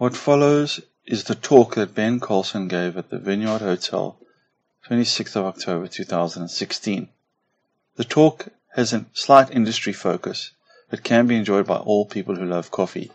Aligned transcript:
What 0.00 0.16
follows 0.16 0.80
is 1.04 1.24
the 1.24 1.34
talk 1.34 1.74
that 1.74 1.94
Ben 1.94 2.20
Carlson 2.20 2.68
gave 2.68 2.96
at 2.96 3.10
the 3.10 3.18
Vineyard 3.18 3.58
Hotel, 3.58 4.16
26th 4.88 5.36
of 5.36 5.44
October 5.44 5.88
2016. 5.88 7.10
The 7.96 8.04
talk 8.04 8.48
has 8.76 8.94
a 8.94 9.04
slight 9.12 9.50
industry 9.50 9.92
focus, 9.92 10.52
but 10.88 11.04
can 11.04 11.26
be 11.26 11.36
enjoyed 11.36 11.66
by 11.66 11.76
all 11.76 12.06
people 12.06 12.36
who 12.36 12.46
love 12.46 12.70
coffee. 12.70 13.12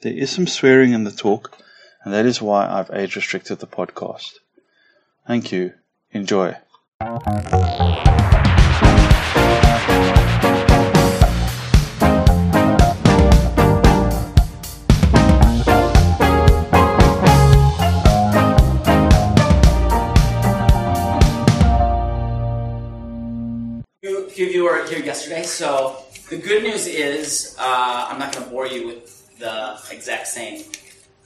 There 0.00 0.12
is 0.12 0.32
some 0.32 0.48
swearing 0.48 0.94
in 0.94 1.04
the 1.04 1.12
talk, 1.12 1.56
and 2.02 2.12
that 2.12 2.26
is 2.26 2.42
why 2.42 2.68
I've 2.68 2.90
age 2.90 3.14
restricted 3.14 3.60
the 3.60 3.68
podcast. 3.68 4.32
Thank 5.28 5.52
you. 5.52 5.74
Enjoy. 6.10 6.56
Here 24.92 25.02
yesterday, 25.02 25.42
so 25.42 26.04
the 26.28 26.36
good 26.36 26.62
news 26.62 26.86
is 26.86 27.56
uh, 27.58 28.08
I'm 28.10 28.18
not 28.18 28.30
going 28.30 28.44
to 28.44 28.50
bore 28.50 28.66
you 28.66 28.86
with 28.86 29.38
the 29.38 29.78
exact 29.90 30.26
same 30.26 30.64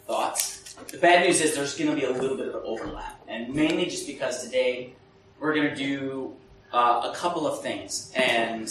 thoughts. 0.06 0.76
The 0.92 0.98
bad 0.98 1.26
news 1.26 1.40
is 1.40 1.56
there's 1.56 1.76
going 1.76 1.90
to 1.90 1.96
be 1.96 2.04
a 2.04 2.12
little 2.12 2.36
bit 2.36 2.46
of 2.46 2.54
overlap, 2.64 3.20
and 3.26 3.52
mainly 3.52 3.86
just 3.86 4.06
because 4.06 4.44
today 4.44 4.92
we're 5.40 5.52
going 5.52 5.68
to 5.68 5.74
do 5.74 6.36
uh, 6.72 7.10
a 7.12 7.16
couple 7.16 7.44
of 7.44 7.60
things. 7.60 8.12
And 8.14 8.70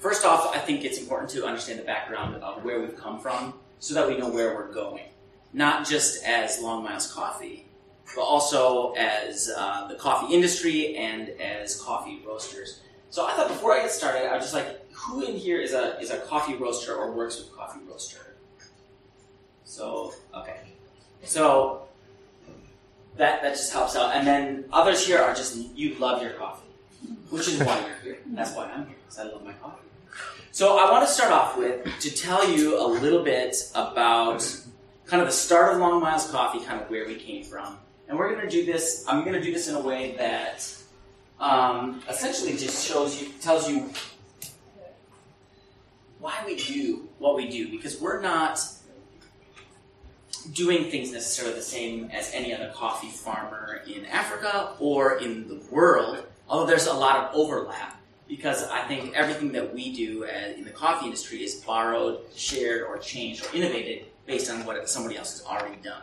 first 0.00 0.24
off, 0.24 0.52
I 0.52 0.58
think 0.58 0.84
it's 0.84 0.98
important 0.98 1.30
to 1.30 1.46
understand 1.46 1.78
the 1.78 1.84
background 1.84 2.34
of 2.42 2.64
where 2.64 2.80
we've 2.80 2.96
come 2.96 3.20
from 3.20 3.54
so 3.78 3.94
that 3.94 4.08
we 4.08 4.18
know 4.18 4.28
where 4.28 4.56
we're 4.56 4.72
going. 4.72 5.04
Not 5.52 5.86
just 5.86 6.24
as 6.24 6.60
Long 6.60 6.82
Miles 6.82 7.12
Coffee, 7.12 7.68
but 8.16 8.22
also 8.22 8.94
as 8.94 9.48
uh, 9.56 9.86
the 9.86 9.94
coffee 9.94 10.34
industry 10.34 10.96
and 10.96 11.28
as 11.40 11.80
coffee 11.80 12.20
roasters. 12.26 12.80
So 13.14 13.24
I 13.24 13.32
thought 13.34 13.46
before 13.46 13.72
I 13.72 13.82
get 13.82 13.92
started, 13.92 14.28
I 14.28 14.34
was 14.34 14.42
just 14.42 14.54
like, 14.54 14.92
who 14.92 15.24
in 15.24 15.36
here 15.36 15.60
is 15.60 15.72
a 15.72 15.96
is 16.00 16.10
a 16.10 16.18
coffee 16.18 16.56
roaster 16.56 16.96
or 16.96 17.12
works 17.12 17.38
with 17.38 17.54
coffee 17.54 17.78
roaster? 17.88 18.34
So 19.62 20.14
okay, 20.34 20.56
so 21.22 21.86
that 23.16 23.40
that 23.42 23.52
just 23.52 23.72
helps 23.72 23.94
out. 23.94 24.16
And 24.16 24.26
then 24.26 24.64
others 24.72 25.06
here 25.06 25.20
are 25.20 25.32
just 25.32 25.54
you 25.54 25.94
love 26.00 26.22
your 26.22 26.32
coffee, 26.32 26.66
which 27.30 27.46
is 27.46 27.60
why 27.60 27.86
you're 27.86 27.98
here. 28.02 28.18
That's 28.26 28.52
why 28.52 28.64
I'm 28.64 28.84
here 28.86 28.96
because 29.04 29.20
I 29.20 29.30
love 29.30 29.44
my 29.44 29.52
coffee. 29.52 29.86
So 30.50 30.76
I 30.76 30.90
want 30.90 31.06
to 31.06 31.12
start 31.12 31.30
off 31.30 31.56
with 31.56 31.86
to 32.00 32.10
tell 32.10 32.50
you 32.50 32.84
a 32.84 32.88
little 32.88 33.22
bit 33.22 33.54
about 33.76 34.40
kind 35.06 35.22
of 35.22 35.28
the 35.28 35.32
start 35.32 35.72
of 35.72 35.78
Long 35.78 36.00
Miles 36.00 36.28
Coffee, 36.32 36.64
kind 36.64 36.82
of 36.82 36.90
where 36.90 37.06
we 37.06 37.14
came 37.14 37.44
from. 37.44 37.78
And 38.08 38.18
we're 38.18 38.34
going 38.34 38.44
to 38.44 38.50
do 38.50 38.66
this. 38.66 39.04
I'm 39.06 39.20
going 39.20 39.34
to 39.34 39.40
do 39.40 39.52
this 39.52 39.68
in 39.68 39.76
a 39.76 39.80
way 39.80 40.16
that 40.18 40.68
um, 41.40 42.02
essentially 42.08 42.56
just 42.56 42.86
shows 42.86 43.20
you, 43.20 43.28
tells 43.40 43.68
you 43.68 43.90
why 46.20 46.42
we 46.46 46.56
do 46.56 47.08
what 47.18 47.36
we 47.36 47.48
do, 47.48 47.70
because 47.70 48.00
we're 48.00 48.20
not 48.20 48.60
doing 50.52 50.90
things 50.90 51.10
necessarily 51.10 51.54
the 51.54 51.62
same 51.62 52.10
as 52.12 52.30
any 52.34 52.54
other 52.54 52.70
coffee 52.74 53.08
farmer 53.08 53.82
in 53.86 54.04
Africa 54.06 54.74
or 54.78 55.18
in 55.18 55.48
the 55.48 55.60
world, 55.70 56.24
although 56.48 56.66
there's 56.66 56.86
a 56.86 56.92
lot 56.92 57.16
of 57.16 57.34
overlap. 57.34 58.00
Because 58.26 58.66
I 58.68 58.82
think 58.88 59.14
everything 59.14 59.52
that 59.52 59.74
we 59.74 59.94
do 59.94 60.24
in 60.24 60.64
the 60.64 60.70
coffee 60.70 61.04
industry 61.04 61.44
is 61.44 61.56
borrowed, 61.56 62.20
shared, 62.34 62.84
or 62.84 62.96
changed, 62.96 63.44
or 63.44 63.54
innovated 63.54 64.06
based 64.24 64.50
on 64.50 64.64
what 64.64 64.88
somebody 64.88 65.18
else 65.18 65.38
has 65.38 65.46
already 65.46 65.76
done. 65.82 66.02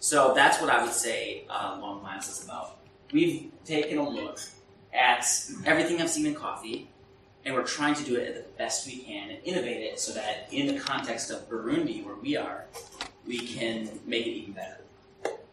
So 0.00 0.34
that's 0.34 0.60
what 0.60 0.68
I 0.68 0.82
would 0.82 0.92
say 0.92 1.44
uh, 1.48 1.78
Long 1.80 2.02
Miles 2.02 2.28
is 2.28 2.44
about. 2.44 2.78
We've 3.12 3.52
taken 3.64 3.98
a 3.98 4.08
look 4.08 4.40
at 4.94 5.26
everything 5.66 6.00
I've 6.00 6.10
seen 6.10 6.26
in 6.26 6.34
coffee, 6.34 6.88
and 7.44 7.54
we're 7.54 7.64
trying 7.64 7.94
to 7.94 8.04
do 8.04 8.16
it 8.16 8.28
at 8.28 8.34
the 8.34 8.48
best 8.56 8.86
we 8.86 8.98
can 8.98 9.30
and 9.30 9.38
innovate 9.44 9.82
it 9.82 10.00
so 10.00 10.12
that 10.12 10.48
in 10.50 10.72
the 10.72 10.80
context 10.80 11.30
of 11.30 11.48
Burundi, 11.48 12.04
where 12.04 12.14
we 12.14 12.36
are, 12.36 12.64
we 13.26 13.38
can 13.38 13.88
make 14.06 14.26
it 14.26 14.30
even 14.30 14.54
better. 14.54 14.78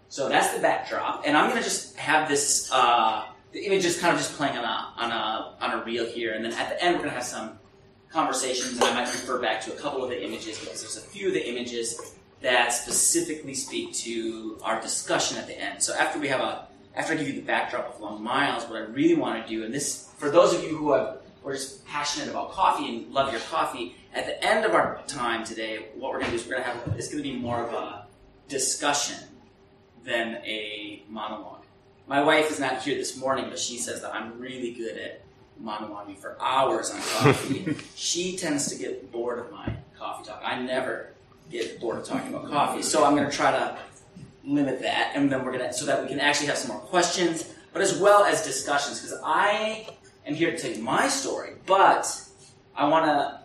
So 0.09 0.29
that's 0.29 0.53
the 0.53 0.61
backdrop, 0.61 1.23
and 1.25 1.37
I'm 1.37 1.55
to 1.55 1.63
just 1.63 1.95
have 1.97 2.27
this 2.27 2.69
uh, 2.71 3.25
the 3.51 3.65
image 3.65 3.85
is 3.85 3.99
kind 3.99 4.13
of 4.13 4.19
just 4.19 4.35
playing 4.35 4.57
on 4.57 4.63
a 4.63 4.93
on 4.97 5.11
a 5.11 5.55
on 5.61 5.79
a 5.79 5.83
reel 5.83 6.05
here, 6.05 6.33
and 6.33 6.43
then 6.43 6.53
at 6.53 6.69
the 6.69 6.83
end 6.83 6.97
we're 6.97 7.05
to 7.05 7.11
have 7.11 7.23
some 7.23 7.57
conversations, 8.09 8.73
and 8.73 8.83
I 8.83 8.93
might 8.93 9.07
refer 9.07 9.39
back 9.39 9.61
to 9.61 9.73
a 9.73 9.75
couple 9.77 10.03
of 10.03 10.09
the 10.09 10.21
images 10.21 10.59
because 10.59 10.81
there's 10.81 10.97
a 10.97 11.01
few 11.01 11.29
of 11.29 11.33
the 11.33 11.49
images 11.49 12.15
that 12.41 12.73
specifically 12.73 13.53
speak 13.53 13.93
to 13.93 14.57
our 14.63 14.81
discussion 14.81 15.37
at 15.37 15.47
the 15.47 15.57
end. 15.57 15.81
So 15.81 15.93
after 15.93 16.19
we 16.19 16.27
have 16.27 16.41
a 16.41 16.67
after 16.95 17.13
I 17.13 17.17
give 17.17 17.27
you 17.27 17.33
the 17.33 17.41
backdrop 17.41 17.95
of 17.95 18.01
Long 18.01 18.21
Miles, 18.21 18.65
what 18.65 18.75
I 18.75 18.85
really 18.85 19.15
want 19.15 19.45
to 19.45 19.49
do, 19.49 19.63
and 19.63 19.73
this, 19.73 20.09
for 20.17 20.29
those 20.29 20.53
of 20.53 20.63
you 20.63 20.75
who 20.75 20.91
are, 20.91 21.17
are 21.45 21.53
just 21.53 21.85
passionate 21.87 22.29
about 22.29 22.51
coffee 22.51 22.87
and 22.87 23.13
love 23.13 23.31
your 23.31 23.41
coffee, 23.41 23.95
at 24.13 24.25
the 24.25 24.43
end 24.45 24.65
of 24.65 24.73
our 24.73 25.01
time 25.07 25.45
today, 25.45 25.85
what 25.95 26.11
we're 26.11 26.19
going 26.19 26.31
to 26.31 26.37
do 26.37 26.41
is 26.41 26.47
we're 26.47 26.55
going 26.55 26.63
to 26.63 26.69
have, 26.69 26.95
it's 26.97 27.07
going 27.07 27.23
to 27.23 27.29
be 27.29 27.35
more 27.35 27.65
of 27.65 27.73
a 27.73 28.05
discussion 28.49 29.17
than 30.03 30.35
a 30.43 31.03
monologue. 31.07 31.63
My 32.07 32.21
wife 32.21 32.51
is 32.51 32.59
not 32.59 32.81
here 32.81 32.97
this 32.97 33.15
morning, 33.15 33.45
but 33.49 33.57
she 33.57 33.77
says 33.77 34.01
that 34.01 34.13
I'm 34.13 34.37
really 34.39 34.73
good 34.73 34.97
at 34.97 35.21
monologuing 35.63 36.17
for 36.17 36.35
hours 36.41 36.91
on 36.91 36.97
coffee. 36.97 37.77
she 37.95 38.35
tends 38.35 38.67
to 38.69 38.75
get 38.77 39.11
bored 39.11 39.39
of 39.39 39.51
my 39.51 39.73
coffee 39.97 40.25
talk. 40.27 40.41
I 40.43 40.61
never 40.61 41.13
get 41.49 41.79
bored 41.79 41.99
of 41.99 42.05
talking 42.05 42.33
about 42.33 42.49
coffee, 42.49 42.81
so 42.81 43.05
I'm 43.05 43.15
going 43.15 43.29
to 43.29 43.35
try 43.35 43.51
to 43.51 43.77
limit 44.43 44.81
that, 44.81 45.11
and 45.15 45.31
then 45.31 45.43
we're 45.43 45.51
gonna 45.51 45.73
so 45.73 45.85
that 45.85 46.01
we 46.01 46.07
can 46.07 46.19
actually 46.19 46.47
have 46.47 46.57
some 46.57 46.71
more 46.71 46.79
questions, 46.79 47.53
but 47.73 47.81
as 47.81 47.97
well 47.97 48.23
as 48.23 48.43
discussions. 48.43 49.01
Because 49.01 49.19
I 49.23 49.87
am 50.25 50.35
here 50.35 50.51
to 50.51 50.57
tell 50.57 50.71
you 50.71 50.81
my 50.81 51.07
story, 51.07 51.53
but 51.65 52.21
I 52.75 52.87
want 52.87 53.05
to 53.05 53.39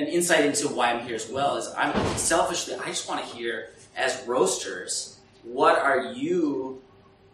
an 0.00 0.06
insight 0.08 0.44
into 0.44 0.68
why 0.68 0.92
I'm 0.92 1.06
here 1.06 1.16
as 1.16 1.28
well. 1.28 1.56
Is 1.56 1.68
I'm 1.76 1.94
selfishly 2.16 2.74
I 2.74 2.86
just 2.86 3.08
want 3.08 3.26
to 3.26 3.36
hear 3.36 3.70
as 3.96 4.22
roasters 4.26 5.18
what 5.42 5.78
are 5.78 6.12
you 6.12 6.82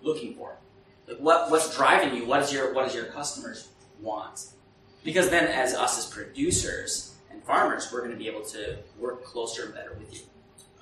looking 0.02 0.34
for? 0.34 0.56
Like 1.08 1.18
what 1.18 1.50
what's 1.50 1.76
driving 1.76 2.16
you? 2.16 2.26
What 2.26 2.42
is 2.42 2.52
your 2.52 2.72
what 2.74 2.86
does 2.86 2.94
your 2.94 3.06
customers 3.06 3.68
want? 4.00 4.48
Because 5.06 5.30
then, 5.30 5.46
as 5.46 5.72
us 5.72 5.98
as 5.98 6.06
producers 6.06 7.14
and 7.30 7.40
farmers, 7.44 7.90
we're 7.92 8.00
going 8.00 8.10
to 8.10 8.16
be 8.16 8.26
able 8.26 8.44
to 8.46 8.76
work 8.98 9.24
closer 9.24 9.66
and 9.66 9.72
better 9.72 9.94
with 9.94 10.12
you. 10.12 10.20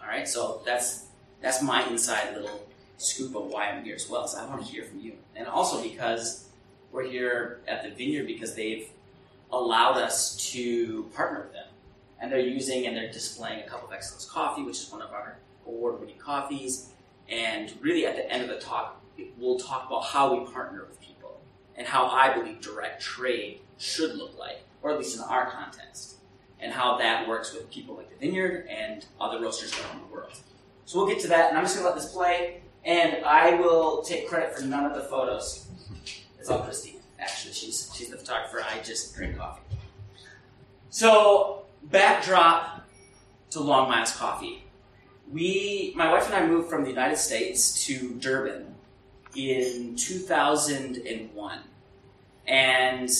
All 0.00 0.08
right, 0.08 0.26
so 0.26 0.62
that's 0.64 1.08
that's 1.44 1.62
my 1.62 1.86
inside 1.88 2.34
little 2.34 2.66
scoop 2.96 3.36
of 3.36 3.44
why 3.44 3.68
I'm 3.68 3.84
here 3.84 3.94
as 3.94 4.08
well. 4.08 4.26
So 4.26 4.38
I 4.38 4.46
want 4.46 4.64
to 4.64 4.72
hear 4.72 4.84
from 4.84 5.00
you, 5.00 5.12
and 5.36 5.46
also 5.46 5.82
because 5.82 6.48
we're 6.90 7.04
here 7.04 7.60
at 7.68 7.82
the 7.82 7.90
vineyard 7.90 8.26
because 8.26 8.54
they've 8.54 8.88
allowed 9.52 9.98
us 9.98 10.36
to 10.52 11.04
partner 11.14 11.42
with 11.42 11.52
them, 11.52 11.66
and 12.18 12.32
they're 12.32 12.40
using 12.40 12.86
and 12.86 12.96
they're 12.96 13.12
displaying 13.12 13.60
a 13.62 13.68
cup 13.68 13.84
of 13.84 13.92
excellence 13.92 14.24
coffee, 14.24 14.62
which 14.62 14.78
is 14.78 14.90
one 14.90 15.02
of 15.02 15.12
our 15.12 15.36
award-winning 15.66 16.18
coffees. 16.18 16.90
And 17.28 17.72
really, 17.80 18.06
at 18.06 18.16
the 18.16 18.30
end 18.32 18.42
of 18.42 18.48
the 18.48 18.58
talk, 18.58 19.02
we'll 19.36 19.58
talk 19.58 19.86
about 19.86 20.04
how 20.04 20.34
we 20.34 20.50
partner 20.50 20.84
with 20.88 20.98
people 21.00 21.40
and 21.76 21.86
how 21.86 22.06
I 22.06 22.32
believe 22.32 22.60
direct 22.60 23.02
trade 23.02 23.60
should 23.76 24.14
look 24.16 24.38
like, 24.38 24.62
or 24.82 24.92
at 24.92 24.98
least 24.98 25.16
in 25.16 25.22
our 25.22 25.50
context, 25.50 26.16
and 26.58 26.72
how 26.72 26.96
that 26.98 27.28
works 27.28 27.52
with 27.52 27.70
people 27.70 27.96
like 27.96 28.08
the 28.08 28.16
vineyard 28.16 28.66
and 28.70 29.04
other 29.20 29.40
roasters 29.42 29.74
around 29.78 30.00
the 30.08 30.14
world. 30.14 30.32
So 30.86 30.98
we'll 30.98 31.08
get 31.08 31.20
to 31.20 31.28
that, 31.28 31.48
and 31.48 31.58
I'm 31.58 31.64
just 31.64 31.76
going 31.76 31.84
to 31.86 31.94
let 31.94 32.00
this 32.00 32.12
play, 32.12 32.60
and 32.84 33.24
I 33.24 33.54
will 33.54 34.02
take 34.02 34.28
credit 34.28 34.56
for 34.56 34.64
none 34.64 34.84
of 34.84 34.94
the 34.94 35.02
photos. 35.02 35.66
It's 36.38 36.50
all 36.50 36.60
Christy, 36.60 36.96
actually. 37.18 37.54
She's, 37.54 37.90
she's 37.94 38.10
the 38.10 38.18
photographer. 38.18 38.62
I 38.62 38.80
just 38.80 39.14
drink 39.14 39.38
coffee. 39.38 39.62
So, 40.90 41.64
backdrop 41.84 42.86
to 43.50 43.60
Long 43.60 43.88
Miles 43.88 44.12
Coffee. 44.12 44.64
We, 45.32 45.94
my 45.96 46.12
wife 46.12 46.26
and 46.26 46.34
I 46.34 46.46
moved 46.46 46.68
from 46.68 46.84
the 46.84 46.90
United 46.90 47.16
States 47.16 47.84
to 47.86 48.14
Durban 48.20 48.74
in 49.34 49.96
2001. 49.96 51.58
And 52.46 53.10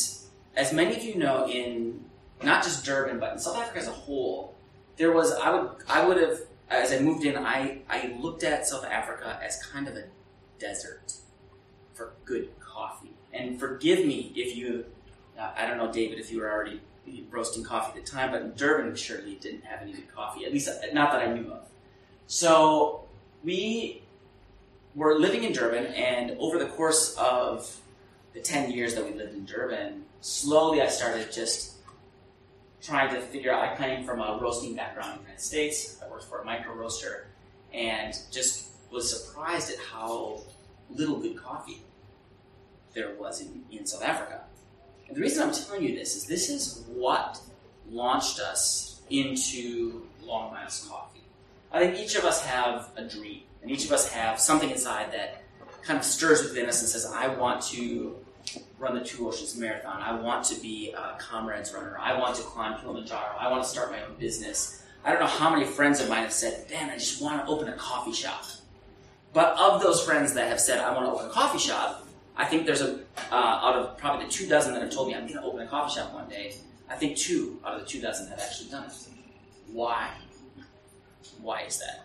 as 0.56 0.72
many 0.72 0.96
of 0.96 1.02
you 1.02 1.14
know, 1.16 1.48
in 1.48 2.04
not 2.42 2.62
just 2.62 2.84
Durban, 2.84 3.18
but 3.18 3.32
in 3.32 3.38
South 3.38 3.56
Africa 3.56 3.78
as 3.78 3.88
a 3.88 3.92
whole, 3.92 4.54
there 4.96 5.12
was, 5.12 5.32
I 5.32 5.50
would, 5.50 5.70
I 5.88 6.06
would 6.06 6.18
have 6.18 6.40
as 6.70 6.92
I 6.92 6.98
moved 7.00 7.24
in, 7.24 7.36
I, 7.36 7.78
I 7.88 8.16
looked 8.20 8.42
at 8.42 8.66
South 8.66 8.84
Africa 8.84 9.38
as 9.42 9.62
kind 9.64 9.88
of 9.88 9.96
a 9.96 10.04
desert 10.58 11.14
for 11.92 12.14
good 12.24 12.48
coffee. 12.60 13.14
And 13.32 13.58
forgive 13.58 14.04
me 14.06 14.32
if 14.34 14.56
you, 14.56 14.84
uh, 15.38 15.52
I 15.56 15.66
don't 15.66 15.78
know, 15.78 15.92
David, 15.92 16.18
if 16.18 16.30
you 16.30 16.40
were 16.40 16.50
already 16.50 16.80
roasting 17.30 17.64
coffee 17.64 17.98
at 17.98 18.04
the 18.04 18.10
time, 18.10 18.30
but 18.30 18.56
Durban 18.56 18.96
surely 18.96 19.34
didn't 19.36 19.64
have 19.64 19.82
any 19.82 19.92
good 19.92 20.14
coffee, 20.14 20.44
at 20.44 20.52
least 20.52 20.68
not 20.92 21.12
that 21.12 21.20
I 21.20 21.32
knew 21.32 21.52
of. 21.52 21.68
So 22.26 23.04
we 23.42 24.02
were 24.94 25.18
living 25.18 25.44
in 25.44 25.52
Durban, 25.52 25.86
and 25.86 26.36
over 26.38 26.58
the 26.58 26.66
course 26.66 27.14
of 27.18 27.80
the 28.32 28.40
10 28.40 28.70
years 28.70 28.94
that 28.94 29.04
we 29.04 29.12
lived 29.12 29.34
in 29.34 29.44
Durban, 29.44 30.04
slowly 30.20 30.80
I 30.80 30.88
started 30.88 31.32
just 31.32 31.74
trying 32.80 33.14
to 33.14 33.20
figure 33.20 33.52
out. 33.52 33.64
I 33.64 33.76
came 33.76 34.04
from 34.04 34.20
a 34.20 34.38
roasting 34.40 34.74
background 34.74 35.12
in 35.12 35.18
the 35.18 35.22
United 35.24 35.40
States. 35.42 35.98
For 36.22 36.40
a 36.40 36.44
micro 36.44 36.74
roaster, 36.74 37.26
and 37.72 38.14
just 38.30 38.68
was 38.90 39.10
surprised 39.10 39.70
at 39.70 39.78
how 39.78 40.40
little 40.90 41.18
good 41.18 41.36
coffee 41.36 41.82
there 42.94 43.14
was 43.18 43.40
in, 43.40 43.64
in 43.72 43.84
South 43.86 44.04
Africa. 44.04 44.42
And 45.08 45.16
the 45.16 45.20
reason 45.20 45.42
I'm 45.42 45.52
telling 45.52 45.82
you 45.82 45.94
this 45.94 46.16
is 46.16 46.26
this 46.26 46.48
is 46.48 46.84
what 46.88 47.40
launched 47.90 48.38
us 48.38 49.02
into 49.10 50.06
Long 50.22 50.52
Miles 50.52 50.86
Coffee. 50.88 51.20
I 51.72 51.80
think 51.80 51.98
each 51.98 52.14
of 52.14 52.24
us 52.24 52.44
have 52.44 52.90
a 52.96 53.02
dream, 53.02 53.42
and 53.62 53.70
each 53.70 53.84
of 53.84 53.92
us 53.92 54.10
have 54.12 54.38
something 54.38 54.70
inside 54.70 55.12
that 55.12 55.42
kind 55.82 55.98
of 55.98 56.04
stirs 56.04 56.42
within 56.42 56.66
us 56.66 56.80
and 56.80 56.88
says, 56.88 57.04
I 57.12 57.28
want 57.28 57.62
to 57.62 58.16
run 58.78 58.94
the 58.94 59.04
Two 59.04 59.26
Oceans 59.28 59.56
Marathon. 59.56 60.00
I 60.00 60.18
want 60.18 60.44
to 60.46 60.60
be 60.60 60.92
a 60.92 61.16
Comrades 61.18 61.74
runner. 61.74 61.98
I 61.98 62.18
want 62.18 62.36
to 62.36 62.42
climb 62.42 62.80
Kilimanjaro. 62.80 63.36
I 63.38 63.50
want 63.50 63.62
to 63.62 63.68
start 63.68 63.90
my 63.90 64.02
own 64.02 64.14
business. 64.18 64.83
I 65.04 65.10
don't 65.10 65.20
know 65.20 65.26
how 65.26 65.50
many 65.50 65.66
friends 65.66 66.00
of 66.00 66.08
mine 66.08 66.22
have 66.22 66.32
said, 66.32 66.66
Dan, 66.68 66.88
I 66.90 66.94
just 66.94 67.20
want 67.20 67.44
to 67.44 67.52
open 67.52 67.68
a 67.68 67.76
coffee 67.76 68.12
shop. 68.12 68.44
But 69.34 69.58
of 69.58 69.82
those 69.82 70.02
friends 70.02 70.32
that 70.34 70.48
have 70.48 70.60
said, 70.60 70.80
I 70.80 70.92
want 70.94 71.06
to 71.06 71.12
open 71.12 71.26
a 71.26 71.30
coffee 71.30 71.58
shop, 71.58 72.06
I 72.36 72.46
think 72.46 72.64
there's 72.64 72.80
a, 72.80 73.00
uh, 73.30 73.34
out 73.34 73.76
of 73.76 73.98
probably 73.98 74.26
the 74.26 74.32
two 74.32 74.46
dozen 74.48 74.72
that 74.72 74.82
have 74.82 74.92
told 74.92 75.08
me 75.08 75.14
I'm 75.14 75.26
going 75.26 75.34
to 75.34 75.42
open 75.42 75.60
a 75.60 75.66
coffee 75.66 76.00
shop 76.00 76.14
one 76.14 76.28
day, 76.28 76.54
I 76.88 76.96
think 76.96 77.16
two 77.16 77.60
out 77.64 77.74
of 77.74 77.80
the 77.80 77.86
two 77.86 78.00
dozen 78.00 78.28
have 78.28 78.40
actually 78.40 78.70
done 78.70 78.84
it. 78.84 78.92
Why? 79.72 80.10
Why 81.42 81.62
is 81.62 81.78
that? 81.80 82.04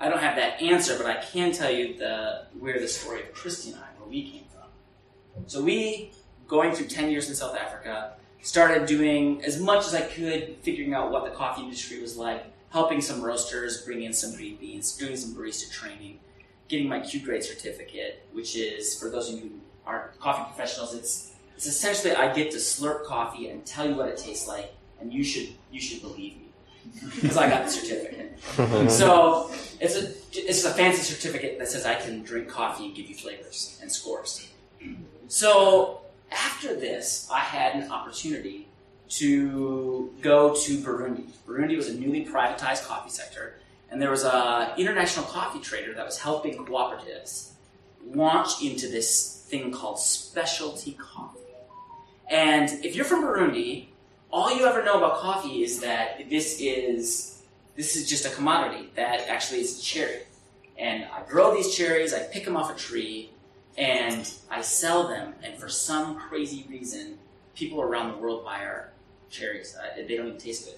I 0.00 0.08
don't 0.08 0.20
have 0.20 0.36
that 0.36 0.62
answer, 0.62 0.96
but 0.96 1.06
I 1.06 1.16
can 1.16 1.52
tell 1.52 1.70
you 1.70 1.98
the 1.98 2.46
where 2.58 2.78
the 2.78 2.88
story 2.88 3.22
of 3.22 3.32
Christy 3.32 3.72
and 3.72 3.80
I, 3.80 4.00
where 4.00 4.08
we 4.08 4.30
came 4.30 4.44
from. 4.52 4.68
So 5.46 5.62
we, 5.62 6.12
going 6.46 6.72
through 6.72 6.86
10 6.86 7.10
years 7.10 7.28
in 7.28 7.34
South 7.34 7.56
Africa, 7.56 8.14
started 8.42 8.86
doing 8.86 9.42
as 9.44 9.60
much 9.60 9.86
as 9.86 9.94
I 9.94 10.02
could, 10.02 10.56
figuring 10.62 10.94
out 10.94 11.10
what 11.10 11.24
the 11.24 11.30
coffee 11.30 11.62
industry 11.62 12.00
was 12.00 12.16
like, 12.16 12.46
helping 12.70 13.00
some 13.00 13.22
roasters 13.22 13.82
bring 13.82 14.02
in 14.02 14.12
some 14.12 14.34
green 14.34 14.56
beans, 14.56 14.96
doing 14.96 15.16
some 15.16 15.34
barista 15.34 15.70
training, 15.70 16.20
getting 16.68 16.88
my 16.88 17.00
Q 17.00 17.20
grade 17.20 17.42
certificate, 17.44 18.26
which 18.32 18.56
is, 18.56 18.98
for 18.98 19.10
those 19.10 19.28
of 19.32 19.36
you 19.36 19.48
who 19.48 19.50
aren't 19.86 20.18
coffee 20.20 20.44
professionals, 20.44 20.94
it's, 20.94 21.32
it's 21.56 21.66
essentially 21.66 22.14
I 22.14 22.32
get 22.32 22.50
to 22.52 22.58
slurp 22.58 23.04
coffee 23.04 23.48
and 23.48 23.64
tell 23.64 23.88
you 23.88 23.96
what 23.96 24.08
it 24.08 24.18
tastes 24.18 24.46
like, 24.46 24.74
and 25.00 25.12
you 25.12 25.24
should, 25.24 25.48
you 25.72 25.80
should 25.80 26.02
believe 26.02 26.36
me 26.36 26.48
because 27.20 27.36
I 27.36 27.48
got 27.48 27.64
the 27.64 27.70
certificate. 27.70 28.38
so 28.90 29.50
it's 29.80 29.96
a 29.96 30.12
it's 30.32 30.64
a 30.64 30.70
fancy 30.70 31.02
certificate 31.02 31.58
that 31.58 31.68
says 31.68 31.84
I 31.84 31.94
can 31.94 32.22
drink 32.22 32.48
coffee 32.48 32.86
and 32.86 32.94
give 32.94 33.08
you 33.08 33.14
flavors 33.14 33.78
and 33.82 33.90
scores. 33.90 34.48
So 35.26 36.00
after 36.30 36.74
this, 36.74 37.28
I 37.32 37.40
had 37.40 37.76
an 37.76 37.90
opportunity 37.90 38.68
to 39.10 40.12
go 40.20 40.54
to 40.54 40.78
Burundi. 40.78 41.24
Burundi 41.46 41.76
was 41.76 41.88
a 41.88 41.94
newly 41.94 42.26
privatized 42.26 42.84
coffee 42.86 43.10
sector, 43.10 43.54
and 43.90 44.00
there 44.00 44.10
was 44.10 44.24
an 44.24 44.70
international 44.76 45.24
coffee 45.26 45.60
trader 45.60 45.94
that 45.94 46.04
was 46.04 46.18
helping 46.18 46.56
cooperatives 46.64 47.50
launch 48.14 48.62
into 48.62 48.88
this 48.88 49.46
thing 49.48 49.72
called 49.72 49.98
specialty 49.98 50.92
coffee. 50.92 51.38
And 52.30 52.84
if 52.84 52.94
you're 52.94 53.06
from 53.06 53.24
Burundi, 53.24 53.86
all 54.30 54.54
you 54.54 54.66
ever 54.66 54.84
know 54.84 54.98
about 54.98 55.18
coffee 55.18 55.62
is 55.62 55.80
that 55.80 56.28
this 56.28 56.60
is 56.60 57.42
this 57.76 57.96
is 57.96 58.08
just 58.08 58.26
a 58.26 58.30
commodity 58.30 58.90
that 58.96 59.28
actually 59.28 59.60
is 59.60 59.78
a 59.78 59.82
cherry. 59.82 60.22
And 60.76 61.04
I 61.04 61.22
grow 61.28 61.54
these 61.54 61.74
cherries, 61.74 62.12
I 62.12 62.20
pick 62.20 62.44
them 62.44 62.56
off 62.56 62.74
a 62.74 62.76
tree, 62.76 63.30
and 63.78 64.30
I 64.50 64.60
sell 64.60 65.08
them. 65.08 65.34
And 65.42 65.56
for 65.56 65.68
some 65.68 66.16
crazy 66.18 66.66
reason, 66.68 67.18
people 67.54 67.80
around 67.80 68.10
the 68.12 68.18
world 68.18 68.44
buy 68.44 68.58
our 68.60 68.90
cherries. 69.30 69.76
Uh, 69.76 69.94
they 69.96 70.16
don't 70.16 70.26
even 70.26 70.38
taste 70.38 70.66
good. 70.66 70.74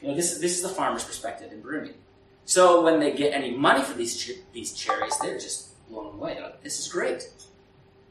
You 0.00 0.08
know, 0.08 0.14
this 0.14 0.38
this 0.38 0.56
is 0.56 0.62
the 0.62 0.68
farmer's 0.68 1.04
perspective 1.04 1.52
in 1.52 1.62
Burundi. 1.62 1.92
So 2.44 2.82
when 2.82 3.00
they 3.00 3.12
get 3.12 3.32
any 3.32 3.50
money 3.50 3.82
for 3.82 3.94
these 3.94 4.32
these 4.52 4.72
cherries, 4.72 5.16
they're 5.18 5.38
just 5.38 5.88
blown 5.88 6.14
away. 6.14 6.40
Like, 6.40 6.62
this 6.62 6.78
is 6.78 6.88
great. 6.88 7.28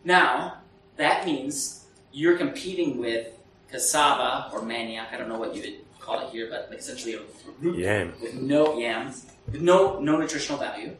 Now 0.03 0.57
that 0.97 1.25
means 1.25 1.85
you're 2.11 2.37
competing 2.37 2.97
with 2.97 3.27
cassava 3.71 4.53
or 4.53 4.61
manioc. 4.61 5.13
I 5.13 5.17
don't 5.17 5.29
know 5.29 5.39
what 5.39 5.55
you 5.55 5.61
would 5.61 5.99
call 5.99 6.27
it 6.27 6.31
here, 6.31 6.47
but 6.49 6.67
like 6.69 6.79
essentially 6.79 7.15
a 7.15 7.21
root 7.59 7.77
Yam. 7.77 8.13
with 8.21 8.35
no 8.35 8.77
yams, 8.77 9.25
with 9.51 9.61
no 9.61 9.99
no 9.99 10.17
nutritional 10.17 10.59
value, 10.59 10.95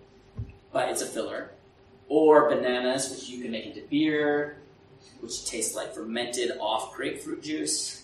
but 0.72 0.90
it's 0.90 1.02
a 1.02 1.06
filler. 1.06 1.52
Or 2.12 2.50
bananas, 2.50 3.10
which 3.10 3.30
you 3.30 3.42
can 3.42 3.52
make 3.52 3.68
into 3.68 3.88
beer, 3.88 4.58
which 5.22 5.46
tastes 5.46 5.76
like 5.76 5.96
fermented 5.96 6.58
off 6.60 6.94
grapefruit 6.94 7.42
juice, 7.42 8.04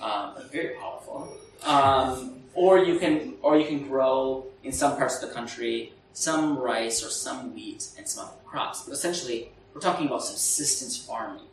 um, 0.00 0.32
but 0.34 0.50
very 0.50 0.74
powerful. 0.74 1.32
Um, 1.62 2.40
or 2.54 2.78
you 2.78 2.98
can 2.98 3.34
or 3.42 3.56
you 3.56 3.66
can 3.66 3.86
grow 3.86 4.46
in 4.64 4.72
some 4.72 4.96
parts 4.96 5.22
of 5.22 5.28
the 5.28 5.34
country 5.34 5.92
some 6.12 6.58
rice 6.58 7.04
or 7.04 7.10
some 7.10 7.54
wheat 7.54 7.88
and 7.96 8.08
some 8.08 8.26
other 8.26 8.36
crops. 8.44 8.82
But 8.82 8.92
essentially, 8.92 9.50
we're 9.72 9.80
talking 9.80 10.06
about 10.06 10.24
subsistence 10.24 10.96
farming. 10.96 11.46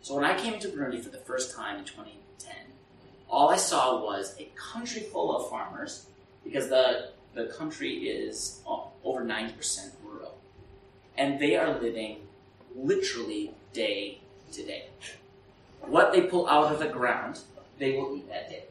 So 0.00 0.14
when 0.14 0.24
I 0.24 0.38
came 0.38 0.58
to 0.60 0.68
Burundi 0.68 1.02
for 1.02 1.10
the 1.10 1.18
first 1.18 1.54
time 1.54 1.78
in 1.78 1.84
2010, 1.84 2.54
all 3.28 3.50
I 3.50 3.56
saw 3.56 4.02
was 4.02 4.34
a 4.38 4.48
country 4.56 5.02
full 5.02 5.36
of 5.36 5.50
farmers 5.50 6.06
because 6.44 6.68
the, 6.68 7.10
the 7.34 7.46
country 7.46 8.08
is 8.08 8.62
over 9.04 9.22
90% 9.22 9.52
rural. 9.56 9.97
And 11.18 11.38
they 11.38 11.56
are 11.56 11.78
living 11.78 12.20
literally 12.74 13.52
day 13.74 14.20
to 14.52 14.64
day. 14.64 14.86
What 15.82 16.12
they 16.12 16.22
pull 16.22 16.48
out 16.48 16.72
of 16.72 16.78
the 16.78 16.88
ground, 16.88 17.40
they 17.78 17.96
will 17.96 18.16
eat 18.16 18.28
that 18.28 18.48
day. 18.48 18.64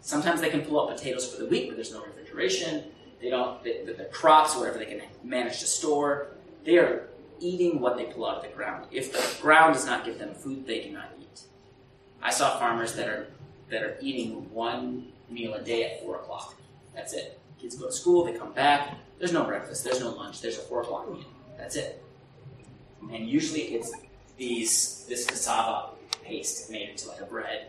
Sometimes 0.00 0.40
they 0.40 0.50
can 0.50 0.60
pull 0.60 0.80
out 0.80 0.96
potatoes 0.96 1.32
for 1.32 1.42
the 1.42 1.48
week, 1.48 1.68
but 1.68 1.76
there's 1.76 1.92
no 1.92 2.04
refrigeration. 2.04 2.84
They 3.20 3.30
don't, 3.30 3.62
the, 3.64 3.84
the, 3.86 3.92
the 3.94 4.04
crops, 4.04 4.54
whatever 4.54 4.78
they 4.78 4.84
can 4.84 5.00
manage 5.22 5.60
to 5.60 5.66
store, 5.66 6.28
they 6.64 6.76
are 6.76 7.08
eating 7.40 7.80
what 7.80 7.96
they 7.96 8.04
pull 8.04 8.26
out 8.26 8.36
of 8.36 8.42
the 8.42 8.50
ground. 8.50 8.86
If 8.90 9.12
the 9.12 9.42
ground 9.42 9.74
does 9.74 9.86
not 9.86 10.04
give 10.04 10.18
them 10.18 10.34
food, 10.34 10.66
they 10.66 10.82
do 10.82 10.90
not 10.90 11.10
eat. 11.18 11.42
I 12.22 12.30
saw 12.30 12.58
farmers 12.58 12.94
that 12.94 13.08
are 13.08 13.28
that 13.70 13.82
are 13.82 13.96
eating 14.00 14.52
one 14.52 15.06
meal 15.30 15.54
a 15.54 15.62
day 15.62 15.84
at 15.84 16.02
four 16.02 16.16
o'clock. 16.16 16.54
That's 16.94 17.12
it. 17.12 17.40
Kids 17.58 17.76
go 17.76 17.86
to 17.86 17.92
school, 17.92 18.24
they 18.24 18.32
come 18.32 18.52
back. 18.52 18.94
There's 19.18 19.32
no 19.32 19.44
breakfast. 19.44 19.84
There's 19.84 20.00
no 20.00 20.10
lunch. 20.10 20.40
There's 20.40 20.58
a 20.58 20.62
four 20.62 20.82
o'clock 20.82 21.10
meal. 21.10 21.24
That's 21.56 21.76
it. 21.76 22.02
And 23.12 23.28
usually 23.28 23.62
it's 23.74 23.92
these 24.36 25.04
this 25.08 25.26
cassava 25.26 25.90
paste 26.22 26.70
made 26.70 26.90
into 26.90 27.08
like 27.08 27.20
a 27.20 27.26
bread. 27.26 27.66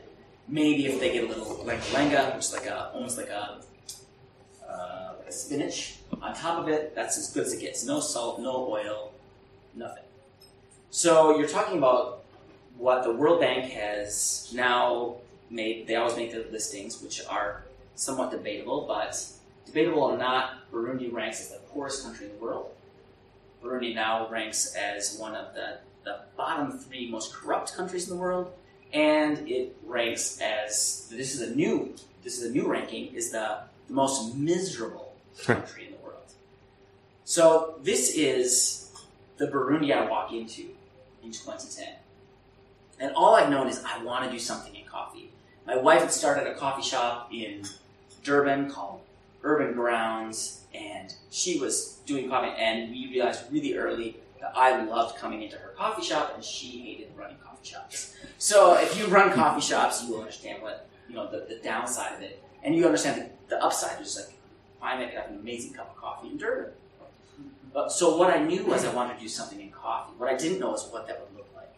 Maybe 0.47 0.85
if 0.85 0.99
they 0.99 1.11
get 1.11 1.25
a 1.25 1.27
little 1.27 1.63
like 1.65 1.81
lenga, 1.91 2.35
which 2.35 2.45
is 2.45 2.53
like 2.53 2.65
a 2.65 2.91
almost 2.93 3.17
like 3.17 3.29
a 3.29 3.61
uh, 4.67 5.13
like 5.17 5.27
a 5.27 5.31
spinach 5.31 5.97
on 6.21 6.33
top 6.33 6.59
of 6.59 6.69
it. 6.69 6.95
That's 6.95 7.17
as 7.17 7.31
good 7.31 7.45
as 7.45 7.53
it 7.53 7.61
gets. 7.61 7.85
No 7.85 7.99
salt, 7.99 8.39
no 8.39 8.67
oil, 8.69 9.11
nothing. 9.75 10.03
So 10.89 11.37
you're 11.37 11.47
talking 11.47 11.77
about 11.77 12.23
what 12.77 13.03
the 13.03 13.11
World 13.11 13.41
Bank 13.41 13.65
has 13.71 14.51
now 14.55 15.15
made. 15.49 15.87
They 15.87 15.95
always 15.95 16.15
make 16.15 16.31
the 16.31 16.45
listings, 16.51 17.01
which 17.01 17.21
are 17.27 17.65
somewhat 17.95 18.31
debatable, 18.31 18.85
but 18.87 19.21
debatable 19.65 20.03
or 20.03 20.17
not, 20.17 20.71
Burundi 20.71 21.11
ranks 21.11 21.41
as 21.41 21.49
the 21.49 21.59
poorest 21.69 22.03
country 22.03 22.27
in 22.27 22.33
the 22.33 22.43
world. 22.43 22.74
Burundi 23.65 23.95
now 23.95 24.29
ranks 24.29 24.75
as 24.75 25.17
one 25.17 25.35
of 25.35 25.53
the, 25.55 25.79
the 26.03 26.19
bottom 26.37 26.77
three 26.77 27.09
most 27.09 27.33
corrupt 27.33 27.75
countries 27.75 28.07
in 28.07 28.15
the 28.15 28.21
world, 28.21 28.53
and 28.93 29.47
it 29.49 29.75
ranks 29.85 30.39
as 30.39 31.07
this 31.11 31.33
is 31.33 31.41
a 31.41 31.55
new 31.55 31.93
this 32.23 32.41
is 32.41 32.49
a 32.49 32.51
new 32.51 32.67
ranking 32.67 33.13
is 33.13 33.31
the, 33.31 33.59
the 33.87 33.93
most 33.93 34.35
miserable 34.35 35.13
country 35.43 35.85
in 35.85 35.91
the 35.91 35.97
world. 35.99 36.23
So 37.23 37.75
this 37.83 38.15
is 38.15 38.91
the 39.37 39.47
Burundi 39.47 39.95
I 39.95 40.09
walk 40.09 40.33
into 40.33 40.63
in 41.23 41.31
2010. 41.31 41.93
And 42.99 43.13
all 43.15 43.35
I've 43.35 43.49
known 43.49 43.67
is 43.67 43.83
I 43.85 44.03
want 44.03 44.25
to 44.25 44.31
do 44.31 44.39
something 44.39 44.73
in 44.73 44.85
coffee. 44.85 45.29
My 45.67 45.77
wife 45.77 46.01
had 46.01 46.11
started 46.11 46.47
a 46.47 46.55
coffee 46.55 46.81
shop 46.81 47.29
in 47.31 47.63
Durban 48.23 48.71
called 48.71 49.01
Urban 49.43 49.73
Grounds, 49.73 50.64
and 50.75 51.13
she 51.29 51.59
was 51.59 51.99
doing 52.05 52.29
coffee, 52.29 52.53
and 52.57 52.91
we 52.91 53.07
realized 53.07 53.51
really 53.51 53.75
early 53.77 54.17
that 54.41 54.53
I 54.55 54.83
loved 54.83 55.17
coming 55.17 55.41
into 55.41 55.57
her 55.57 55.69
coffee 55.69 56.03
shop, 56.03 56.33
and 56.35 56.43
she 56.43 56.81
hated 56.81 57.09
running 57.15 57.37
coffee 57.37 57.67
shops. 57.67 58.15
So 58.37 58.75
if 58.75 58.97
you 58.97 59.07
run 59.07 59.31
coffee 59.33 59.61
shops, 59.61 60.03
you 60.03 60.11
will 60.11 60.19
understand 60.19 60.61
what, 60.61 60.87
you 61.07 61.15
know, 61.15 61.29
the, 61.29 61.45
the 61.47 61.59
downside 61.63 62.13
of 62.13 62.21
it, 62.21 62.43
and 62.63 62.75
you 62.75 62.85
understand 62.85 63.21
the, 63.21 63.55
the 63.55 63.63
upside, 63.63 63.97
which 63.97 64.07
is 64.07 64.17
like, 64.17 64.35
finally 64.79 65.05
I 65.05 65.09
could 65.09 65.19
have 65.19 65.29
an 65.31 65.39
amazing 65.39 65.73
cup 65.73 65.91
of 65.95 66.01
coffee 66.01 66.29
in 66.29 66.37
Durban. 66.37 66.71
But, 67.73 67.91
so 67.91 68.17
what 68.17 68.31
I 68.31 68.41
knew 68.43 68.65
was 68.65 68.85
I 68.85 68.93
wanted 68.93 69.15
to 69.15 69.19
do 69.21 69.27
something 69.27 69.59
in 69.59 69.69
coffee. 69.69 70.13
What 70.17 70.29
I 70.29 70.37
didn't 70.37 70.59
know 70.59 70.73
is 70.73 70.87
what 70.91 71.07
that 71.07 71.19
would 71.19 71.37
look 71.37 71.49
like. 71.55 71.73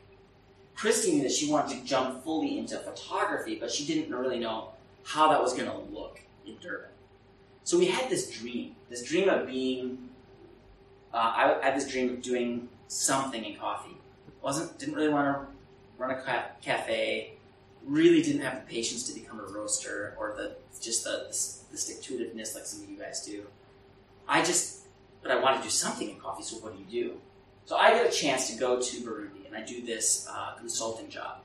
Christy 0.75 1.13
knew 1.13 1.23
that 1.23 1.31
she 1.31 1.49
wanted 1.49 1.79
to 1.79 1.83
jump 1.83 2.23
fully 2.23 2.59
into 2.59 2.77
photography, 2.77 3.55
but 3.59 3.71
she 3.71 3.85
didn't 3.85 4.13
really 4.15 4.37
know 4.37 4.69
how 5.03 5.29
that 5.29 5.41
was 5.41 5.53
going 5.53 5.69
to 5.69 5.77
look 5.91 6.19
in 6.45 6.57
Durban. 6.61 6.89
So 7.67 7.77
we 7.77 7.87
had 7.87 8.09
this 8.09 8.31
dream, 8.31 8.77
this 8.89 9.03
dream 9.03 9.27
of 9.27 9.45
being. 9.45 10.07
Uh, 11.13 11.17
I 11.17 11.65
had 11.65 11.75
this 11.75 11.85
dream 11.85 12.13
of 12.13 12.21
doing 12.21 12.69
something 12.87 13.43
in 13.43 13.57
coffee. 13.57 13.97
wasn't 14.41 14.79
didn't 14.79 14.95
really 14.95 15.09
want 15.09 15.27
to 15.27 15.47
run 15.97 16.11
a 16.11 16.21
ca- 16.21 16.51
cafe. 16.61 17.33
Really 17.85 18.21
didn't 18.21 18.39
have 18.39 18.55
the 18.55 18.73
patience 18.73 19.03
to 19.09 19.13
become 19.13 19.41
a 19.41 19.43
roaster 19.43 20.15
or 20.17 20.33
the 20.37 20.55
just 20.79 21.03
the 21.03 21.27
the 21.69 21.77
stick 21.77 22.01
to 22.03 22.13
itiveness 22.13 22.55
like 22.55 22.65
some 22.65 22.83
of 22.83 22.89
you 22.89 22.97
guys 22.97 23.25
do. 23.25 23.45
I 24.29 24.45
just, 24.45 24.85
but 25.21 25.31
I 25.31 25.41
want 25.41 25.57
to 25.57 25.63
do 25.63 25.69
something 25.69 26.09
in 26.09 26.17
coffee. 26.21 26.43
So 26.43 26.59
what 26.59 26.71
do 26.73 26.79
you 26.81 27.03
do? 27.03 27.17
So 27.65 27.75
I 27.75 27.89
get 27.89 28.07
a 28.07 28.17
chance 28.17 28.49
to 28.49 28.57
go 28.57 28.79
to 28.79 28.97
Burundi 29.01 29.45
and 29.45 29.53
I 29.53 29.63
do 29.63 29.85
this 29.85 30.25
uh, 30.31 30.53
consulting 30.57 31.09
job 31.09 31.39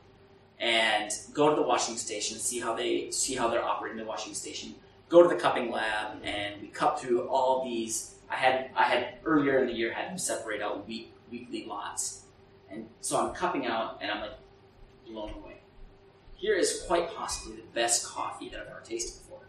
and 0.60 1.10
go 1.34 1.50
to 1.50 1.56
the 1.56 1.66
washing 1.66 1.96
station, 1.96 2.38
see 2.38 2.60
how 2.60 2.76
they 2.76 3.10
see 3.10 3.34
how 3.34 3.48
they're 3.48 3.64
operating 3.64 3.98
the 3.98 4.04
washing 4.04 4.34
station. 4.34 4.76
Go 5.12 5.22
to 5.22 5.28
the 5.28 5.36
cupping 5.36 5.70
lab 5.70 6.22
and 6.24 6.62
we 6.62 6.68
cup 6.68 6.98
through 6.98 7.28
all 7.28 7.62
these. 7.62 8.14
I 8.30 8.36
had 8.36 8.70
I 8.74 8.84
had 8.84 9.18
earlier 9.26 9.58
in 9.58 9.66
the 9.66 9.74
year 9.74 9.92
had 9.92 10.08
them 10.08 10.16
separate 10.16 10.62
out 10.62 10.88
week, 10.88 11.12
weekly 11.30 11.66
lots, 11.66 12.22
and 12.70 12.86
so 13.02 13.20
I'm 13.20 13.34
cupping 13.34 13.66
out 13.66 13.98
and 14.00 14.10
I'm 14.10 14.22
like 14.22 14.38
blown 15.06 15.34
away. 15.34 15.58
Here 16.36 16.54
is 16.54 16.84
quite 16.86 17.14
possibly 17.14 17.56
the 17.56 17.66
best 17.74 18.06
coffee 18.06 18.48
that 18.48 18.60
I've 18.60 18.68
ever 18.68 18.80
tasted 18.82 19.20
before. 19.20 19.42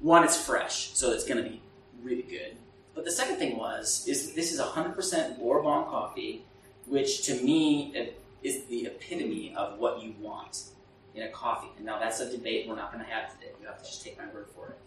One, 0.00 0.24
it's 0.24 0.42
fresh, 0.42 0.94
so 0.94 1.12
it's 1.12 1.24
going 1.24 1.44
to 1.44 1.50
be 1.50 1.60
really 2.02 2.22
good. 2.22 2.56
But 2.94 3.04
the 3.04 3.12
second 3.12 3.36
thing 3.36 3.58
was 3.58 4.08
is 4.08 4.32
this 4.32 4.50
is 4.50 4.58
100% 4.58 5.38
Bourbon 5.38 5.84
coffee, 5.90 6.42
which 6.86 7.26
to 7.26 7.34
me 7.42 7.94
is 8.42 8.64
the 8.64 8.86
epitome 8.86 9.54
of 9.58 9.78
what 9.78 10.02
you 10.02 10.14
want 10.22 10.70
in 11.16 11.22
a 11.22 11.28
coffee. 11.28 11.68
And 11.76 11.86
now 11.86 11.98
that's 11.98 12.20
a 12.20 12.30
debate 12.30 12.68
we're 12.68 12.76
not 12.76 12.92
going 12.92 13.04
to 13.04 13.10
have 13.10 13.32
today. 13.32 13.52
You 13.60 13.66
have 13.66 13.78
to 13.78 13.84
just 13.84 14.04
take 14.04 14.16
my 14.18 14.26
word 14.26 14.46
for 14.54 14.68
it. 14.68 14.78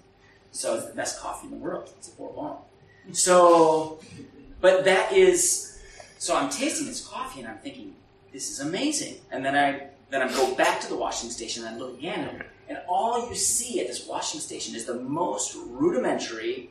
So 0.52 0.76
it's 0.76 0.88
the 0.88 0.94
best 0.94 1.20
coffee 1.20 1.48
in 1.48 1.52
the 1.52 1.58
world. 1.58 1.90
It's 1.98 2.08
a 2.08 2.12
Bourbon. 2.12 2.58
So, 3.12 4.00
but 4.62 4.86
that 4.86 5.12
is, 5.12 5.82
so 6.18 6.38
I'm 6.38 6.50
tasting 6.50 6.88
this 6.88 7.06
coffee 7.06 7.42
and 7.42 7.50
I'm 7.50 7.58
thinking, 7.58 7.96
this 8.32 8.50
is 8.50 8.60
amazing. 8.60 9.16
And 9.32 9.44
then 9.44 9.56
I 9.56 9.90
then 10.10 10.22
I 10.22 10.32
go 10.32 10.56
back 10.56 10.82
to 10.82 10.90
the 10.90 10.96
washing 10.96 11.30
station 11.30 11.66
and 11.66 11.76
I 11.76 11.80
look 11.80 11.98
again, 11.98 12.44
and, 12.68 12.80
all 12.88 13.30
you 13.30 13.36
see 13.36 13.80
at 13.82 13.88
this 13.88 14.08
washing 14.08 14.40
station 14.40 14.76
is 14.76 14.86
the 14.86 14.96
most 14.96 15.56
rudimentary, 15.68 16.70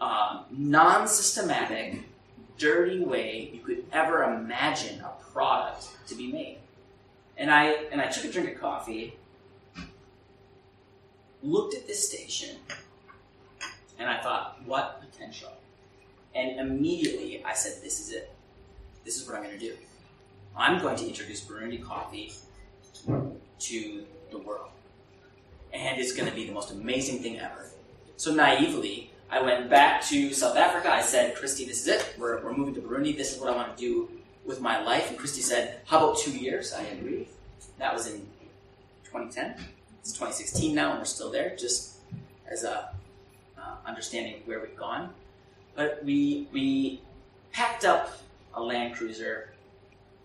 uh, 0.00 0.42
non-systematic, 0.50 2.02
dirty 2.56 3.00
way 3.00 3.50
you 3.52 3.60
could 3.60 3.84
ever 3.92 4.22
imagine 4.22 5.00
a 5.00 5.10
product 5.32 5.88
to 6.06 6.14
be 6.14 6.30
made. 6.30 6.58
And 7.36 7.50
I 7.50 7.66
and 7.92 8.00
I 8.00 8.06
took 8.06 8.24
a 8.24 8.32
drink 8.32 8.54
of 8.54 8.60
coffee, 8.60 9.16
looked 11.42 11.74
at 11.74 11.86
this 11.86 12.08
station, 12.08 12.56
and 13.98 14.08
I 14.08 14.20
thought, 14.22 14.60
what 14.64 15.00
potential? 15.00 15.52
And 16.34 16.60
immediately 16.60 17.42
I 17.44 17.54
said, 17.54 17.82
this 17.82 18.00
is 18.00 18.12
it. 18.12 18.30
This 19.04 19.20
is 19.20 19.26
what 19.26 19.36
I'm 19.36 19.42
going 19.42 19.58
to 19.58 19.60
do. 19.60 19.74
I'm 20.56 20.80
going 20.80 20.96
to 20.96 21.06
introduce 21.06 21.42
Burundi 21.42 21.82
coffee 21.82 22.32
to 23.58 24.04
the 24.30 24.38
world. 24.38 24.70
And 25.72 26.00
it's 26.00 26.12
going 26.12 26.28
to 26.28 26.34
be 26.34 26.46
the 26.46 26.52
most 26.52 26.72
amazing 26.72 27.22
thing 27.22 27.38
ever. 27.38 27.70
So 28.16 28.34
naively, 28.34 29.12
I 29.30 29.42
went 29.42 29.68
back 29.68 30.02
to 30.06 30.32
South 30.32 30.56
Africa. 30.56 30.90
I 30.90 31.02
said, 31.02 31.34
Christy, 31.36 31.64
this 31.64 31.82
is 31.82 31.88
it. 31.88 32.14
We're, 32.18 32.42
we're 32.42 32.56
moving 32.56 32.74
to 32.74 32.80
Burundi. 32.80 33.16
This 33.16 33.34
is 33.34 33.40
what 33.40 33.50
I 33.50 33.56
want 33.56 33.76
to 33.76 33.80
do 33.80 34.08
with 34.46 34.60
my 34.60 34.82
life. 34.82 35.10
And 35.10 35.18
Christy 35.18 35.42
said, 35.42 35.80
How 35.86 35.98
about 35.98 36.18
two 36.18 36.36
years? 36.36 36.72
I 36.72 36.82
agreed. 36.82 37.28
That 37.78 37.92
was 37.92 38.06
in 38.06 38.20
2010. 39.04 39.56
It's 40.00 40.12
2016 40.12 40.74
now, 40.74 40.90
and 40.90 41.00
we're 41.00 41.04
still 41.04 41.30
there, 41.30 41.56
just 41.56 41.96
as 42.50 42.64
a 42.64 42.90
uh, 43.58 43.76
understanding 43.84 44.42
where 44.44 44.60
we've 44.60 44.76
gone. 44.76 45.10
But 45.74 46.04
we 46.04 46.48
we 46.52 47.00
packed 47.52 47.84
up 47.84 48.20
a 48.54 48.62
Land 48.62 48.94
Cruiser 48.94 49.50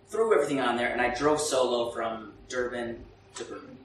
threw 0.08 0.34
everything 0.34 0.60
on 0.60 0.78
there, 0.78 0.92
and 0.92 1.01
I 1.01 1.13
drove 1.16 1.40
solo 1.40 1.90
from 1.92 2.34
Durban 2.50 3.04
to 3.36 3.44
Burundi. 3.44 3.78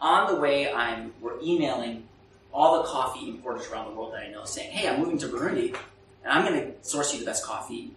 On 0.00 0.32
the 0.32 0.38
way, 0.38 0.70
I'm 0.70 1.14
we're 1.20 1.40
emailing 1.40 2.04
all 2.52 2.82
the 2.82 2.88
coffee 2.88 3.28
importers 3.28 3.66
around 3.68 3.90
the 3.90 3.96
world 3.96 4.12
that 4.12 4.24
I 4.24 4.30
know, 4.30 4.44
saying, 4.44 4.72
"Hey, 4.72 4.88
I'm 4.88 5.00
moving 5.00 5.18
to 5.18 5.28
Burundi, 5.28 5.74
and 6.22 6.32
I'm 6.32 6.44
going 6.44 6.60
to 6.60 6.72
source 6.82 7.14
you 7.14 7.20
the 7.20 7.26
best 7.26 7.44
coffee 7.44 7.92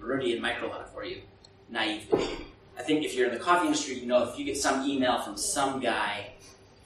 Burundi 0.00 0.34
and 0.34 0.42
microlot 0.42 0.88
for 0.88 1.04
you." 1.04 1.22
Naively, 1.68 2.28
I 2.78 2.82
think 2.82 3.04
if 3.04 3.14
you're 3.14 3.28
in 3.28 3.34
the 3.34 3.40
coffee 3.40 3.66
industry, 3.66 3.94
you 3.98 4.06
know 4.06 4.24
if 4.24 4.38
you 4.38 4.44
get 4.44 4.58
some 4.58 4.88
email 4.88 5.20
from 5.22 5.36
some 5.36 5.80
guy 5.80 6.32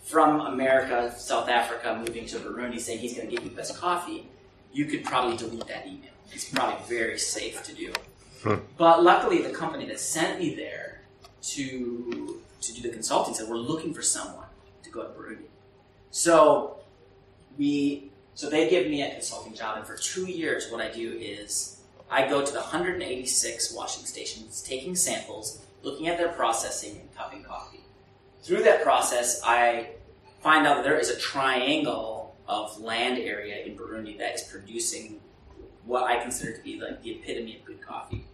from 0.04 0.40
America, 0.40 1.12
South 1.18 1.48
Africa, 1.48 2.00
moving 2.06 2.26
to 2.26 2.38
Burundi, 2.38 2.78
saying 2.78 3.00
he's 3.00 3.14
going 3.14 3.28
to 3.28 3.34
give 3.34 3.42
you 3.42 3.50
the 3.50 3.56
best 3.56 3.76
coffee, 3.76 4.28
you 4.72 4.84
could 4.84 5.04
probably 5.04 5.36
delete 5.36 5.66
that 5.66 5.86
email. 5.86 6.10
It's 6.32 6.48
probably 6.48 6.76
very 6.88 7.18
safe 7.18 7.62
to 7.64 7.74
do. 7.74 7.92
Hmm. 8.42 8.54
But 8.76 9.02
luckily, 9.02 9.42
the 9.42 9.50
company 9.50 9.86
that 9.86 9.98
sent 9.98 10.38
me 10.38 10.54
there 10.54 11.00
to 11.42 12.40
to 12.60 12.72
do 12.74 12.82
the 12.82 12.90
consulting 12.90 13.34
said 13.34 13.48
we're 13.48 13.56
looking 13.56 13.92
for 13.94 14.02
someone 14.02 14.46
to 14.82 14.90
go 14.90 15.02
to 15.02 15.08
Burundi. 15.08 15.46
So 16.10 16.78
we 17.58 18.10
so 18.34 18.50
they 18.50 18.68
give 18.68 18.88
me 18.88 19.02
a 19.02 19.10
consulting 19.10 19.54
job, 19.54 19.78
and 19.78 19.86
for 19.86 19.96
two 19.96 20.26
years, 20.26 20.70
what 20.70 20.80
I 20.80 20.90
do 20.90 21.12
is 21.12 21.75
I 22.10 22.28
go 22.28 22.44
to 22.44 22.52
the 22.52 22.60
186 22.60 23.72
washing 23.74 24.04
stations, 24.04 24.62
taking 24.62 24.94
samples, 24.94 25.60
looking 25.82 26.08
at 26.08 26.18
their 26.18 26.28
processing, 26.28 27.00
and 27.00 27.14
cupping 27.16 27.42
coffee. 27.42 27.80
Through 28.42 28.62
that 28.62 28.82
process, 28.82 29.40
I 29.44 29.90
find 30.40 30.66
out 30.66 30.76
that 30.76 30.84
there 30.84 30.98
is 30.98 31.10
a 31.10 31.18
triangle 31.18 32.36
of 32.46 32.80
land 32.80 33.18
area 33.18 33.64
in 33.64 33.76
Burundi 33.76 34.18
that 34.18 34.34
is 34.34 34.42
producing 34.42 35.20
what 35.84 36.04
I 36.04 36.20
consider 36.22 36.56
to 36.56 36.62
be 36.62 36.80
like 36.80 37.02
the 37.02 37.12
epitome 37.12 37.56
of 37.56 37.64
good 37.64 37.80
coffee. 37.80 38.24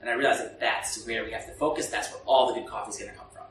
And 0.00 0.10
I 0.10 0.14
realize 0.14 0.38
that 0.38 0.60
that's 0.60 1.06
where 1.06 1.24
we 1.24 1.32
have 1.32 1.46
to 1.46 1.52
focus. 1.52 1.88
That's 1.88 2.10
where 2.12 2.20
all 2.26 2.52
the 2.52 2.60
good 2.60 2.68
coffee 2.68 2.90
is 2.90 2.98
going 2.98 3.10
to 3.10 3.16
come 3.16 3.26
from. 3.32 3.44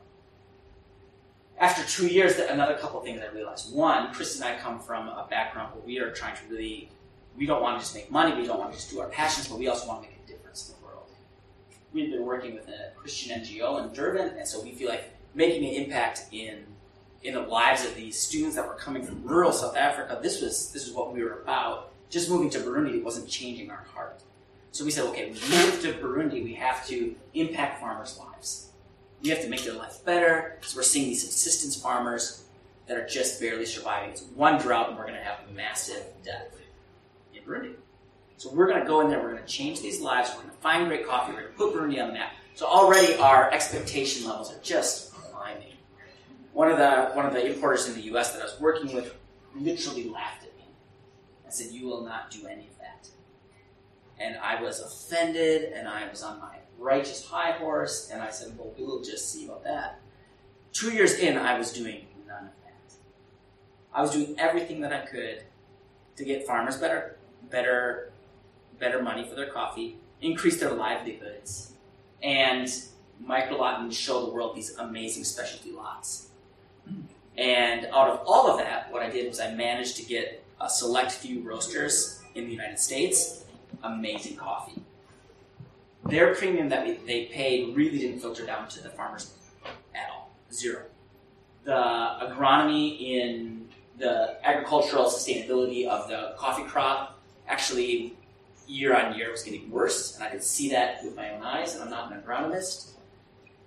After 1.57 1.83
two 1.85 2.07
years, 2.07 2.37
another 2.37 2.75
couple 2.75 3.01
things 3.01 3.21
I 3.21 3.33
realized. 3.33 3.73
One, 3.73 4.13
Chris 4.13 4.35
and 4.35 4.45
I 4.45 4.57
come 4.57 4.79
from 4.79 5.07
a 5.07 5.25
background 5.29 5.73
where 5.73 5.83
we 5.83 5.99
are 5.99 6.11
trying 6.11 6.35
to 6.35 6.41
really, 6.49 6.89
we 7.37 7.45
don't 7.45 7.61
want 7.61 7.77
to 7.77 7.83
just 7.83 7.95
make 7.95 8.11
money, 8.11 8.39
we 8.39 8.47
don't 8.47 8.59
want 8.59 8.71
to 8.71 8.77
just 8.77 8.89
do 8.89 8.99
our 9.01 9.09
passions, 9.09 9.47
but 9.47 9.59
we 9.59 9.67
also 9.67 9.87
want 9.87 10.03
to 10.03 10.09
make 10.09 10.19
a 10.23 10.27
difference 10.27 10.69
in 10.69 10.75
the 10.79 10.85
world. 10.85 11.09
We've 11.93 12.11
been 12.11 12.25
working 12.25 12.55
with 12.55 12.67
a 12.67 12.91
Christian 12.95 13.39
NGO 13.39 13.83
in 13.83 13.93
Durban, 13.93 14.37
and 14.37 14.47
so 14.47 14.61
we 14.61 14.71
feel 14.71 14.89
like 14.89 15.13
making 15.33 15.67
an 15.67 15.83
impact 15.83 16.25
in 16.31 16.65
in 17.23 17.33
the 17.33 17.41
lives 17.41 17.83
of 17.83 17.95
these 17.95 18.19
students 18.19 18.55
that 18.55 18.67
were 18.67 18.75
coming 18.75 19.03
from 19.03 19.23
rural 19.23 19.51
South 19.51 19.75
Africa. 19.75 20.19
This 20.21 20.41
was 20.41 20.71
this 20.71 20.87
is 20.87 20.93
what 20.93 21.13
we 21.13 21.23
were 21.23 21.41
about. 21.41 21.91
Just 22.09 22.29
moving 22.29 22.49
to 22.51 22.59
Burundi 22.59 23.03
wasn't 23.03 23.27
changing 23.27 23.71
our 23.71 23.83
heart. 23.93 24.21
So 24.71 24.85
we 24.85 24.91
said, 24.91 25.05
okay, 25.05 25.27
we 25.27 25.55
move 25.55 25.81
to 25.81 25.93
Burundi, 25.93 26.43
we 26.43 26.53
have 26.55 26.85
to 26.87 27.15
impact 27.33 27.79
farmers' 27.79 28.19
lives. 28.19 28.69
We 29.23 29.29
have 29.29 29.41
to 29.41 29.49
make 29.49 29.63
their 29.63 29.73
life 29.73 30.03
better. 30.05 30.59
So 30.61 30.77
we're 30.77 30.83
seeing 30.83 31.07
these 31.07 31.23
subsistence 31.23 31.81
farmers 31.81 32.43
that 32.87 32.97
are 32.97 33.07
just 33.07 33.39
barely 33.39 33.65
surviving. 33.65 34.09
It's 34.09 34.23
one 34.35 34.59
drought, 34.61 34.89
and 34.89 34.97
we're 34.97 35.07
going 35.07 35.15
to 35.15 35.23
have 35.23 35.39
massive 35.55 36.03
death 36.23 36.51
Burundi. 37.45 37.73
So 38.37 38.53
we're 38.53 38.67
going 38.67 38.81
to 38.81 38.87
go 38.87 39.01
in 39.01 39.09
there, 39.09 39.21
we're 39.21 39.31
going 39.31 39.43
to 39.43 39.49
change 39.49 39.81
these 39.81 40.01
lives, 40.01 40.31
we're 40.31 40.41
going 40.41 40.55
to 40.55 40.61
find 40.61 40.87
great 40.87 41.07
coffee, 41.07 41.33
we're 41.33 41.41
going 41.41 41.53
to 41.53 41.57
put 41.57 41.73
Burundi 41.73 42.01
on 42.01 42.07
the 42.09 42.13
map. 42.13 42.33
So 42.55 42.65
already 42.65 43.15
our 43.15 43.51
expectation 43.51 44.27
levels 44.27 44.51
are 44.51 44.59
just 44.61 45.13
climbing. 45.13 45.73
One 46.53 46.71
of 46.71 46.77
the 46.77 47.11
one 47.13 47.25
of 47.25 47.33
the 47.33 47.45
importers 47.45 47.87
in 47.87 47.95
the 47.95 48.01
U.S. 48.01 48.33
that 48.33 48.41
I 48.41 48.45
was 48.45 48.59
working 48.59 48.93
with 48.93 49.13
literally 49.55 50.09
laughed 50.09 50.43
at 50.43 50.55
me. 50.57 50.65
I 51.45 51.49
said, 51.49 51.73
"You 51.73 51.85
will 51.85 52.03
not 52.05 52.31
do 52.31 52.47
any 52.47 52.67
of 52.67 52.77
that." 52.79 52.85
and 54.19 54.37
I 54.37 54.61
was 54.61 54.79
offended, 54.79 55.73
and 55.73 55.87
I 55.87 56.07
was 56.09 56.23
on 56.23 56.39
my 56.39 56.57
righteous 56.77 57.25
high 57.25 57.51
horse, 57.51 58.09
and 58.11 58.21
I 58.21 58.29
said, 58.29 58.57
Well, 58.57 58.73
we'll 58.77 59.03
just 59.03 59.31
see 59.31 59.45
about 59.45 59.63
that. 59.63 59.99
Two 60.73 60.91
years 60.91 61.15
in, 61.15 61.37
I 61.37 61.57
was 61.57 61.71
doing 61.71 62.05
none 62.27 62.45
of 62.45 62.51
that. 62.63 62.93
I 63.93 64.01
was 64.01 64.11
doing 64.11 64.35
everything 64.37 64.81
that 64.81 64.93
I 64.93 65.05
could 65.05 65.43
to 66.17 66.23
get 66.23 66.47
farmers 66.47 66.77
better, 66.77 67.14
better, 67.49 68.11
better 68.79 69.01
money 69.01 69.27
for 69.27 69.35
their 69.35 69.49
coffee, 69.49 69.97
increase 70.21 70.59
their 70.59 70.71
livelihoods, 70.71 71.73
and 72.23 72.67
microlot 73.27 73.79
and 73.79 73.93
show 73.93 74.25
the 74.25 74.31
world 74.31 74.55
these 74.55 74.75
amazing 74.77 75.23
specialty 75.23 75.71
lots. 75.71 76.29
And 77.37 77.85
out 77.87 78.09
of 78.09 78.21
all 78.25 78.49
of 78.49 78.57
that, 78.59 78.91
what 78.91 79.01
I 79.01 79.09
did 79.09 79.27
was 79.27 79.39
I 79.39 79.53
managed 79.53 79.97
to 79.97 80.03
get 80.03 80.43
a 80.59 80.69
select 80.69 81.11
few 81.11 81.41
roasters 81.41 82.21
in 82.33 82.45
the 82.45 82.51
United 82.51 82.79
States 82.79 83.45
amazing 83.83 84.35
coffee. 84.35 84.81
Their 86.05 86.35
premium 86.35 86.69
that 86.69 86.85
we, 86.85 86.93
they 87.05 87.25
paid 87.25 87.75
really 87.75 87.97
didn't 87.97 88.19
filter 88.19 88.45
down 88.45 88.67
to 88.69 88.83
the 88.83 88.89
farmers 88.89 89.31
at 89.93 90.09
all. 90.11 90.31
Zero. 90.51 90.83
The 91.63 91.71
agronomy 91.71 92.99
in 92.99 93.67
the 93.97 94.37
agricultural 94.43 95.05
sustainability 95.05 95.87
of 95.87 96.07
the 96.07 96.35
coffee 96.37 96.63
crop 96.63 97.14
actually 97.47 98.13
year 98.67 98.95
on 98.95 99.15
year 99.15 99.31
was 99.31 99.43
getting 99.43 99.69
worse, 99.69 100.15
and 100.15 100.23
I 100.23 100.29
could 100.29 100.43
see 100.43 100.69
that 100.71 101.03
with 101.03 101.15
my 101.15 101.31
own 101.31 101.43
eyes, 101.43 101.75
and 101.75 101.83
I'm 101.83 101.89
not 101.89 102.11
an 102.11 102.21
agronomist. 102.21 102.91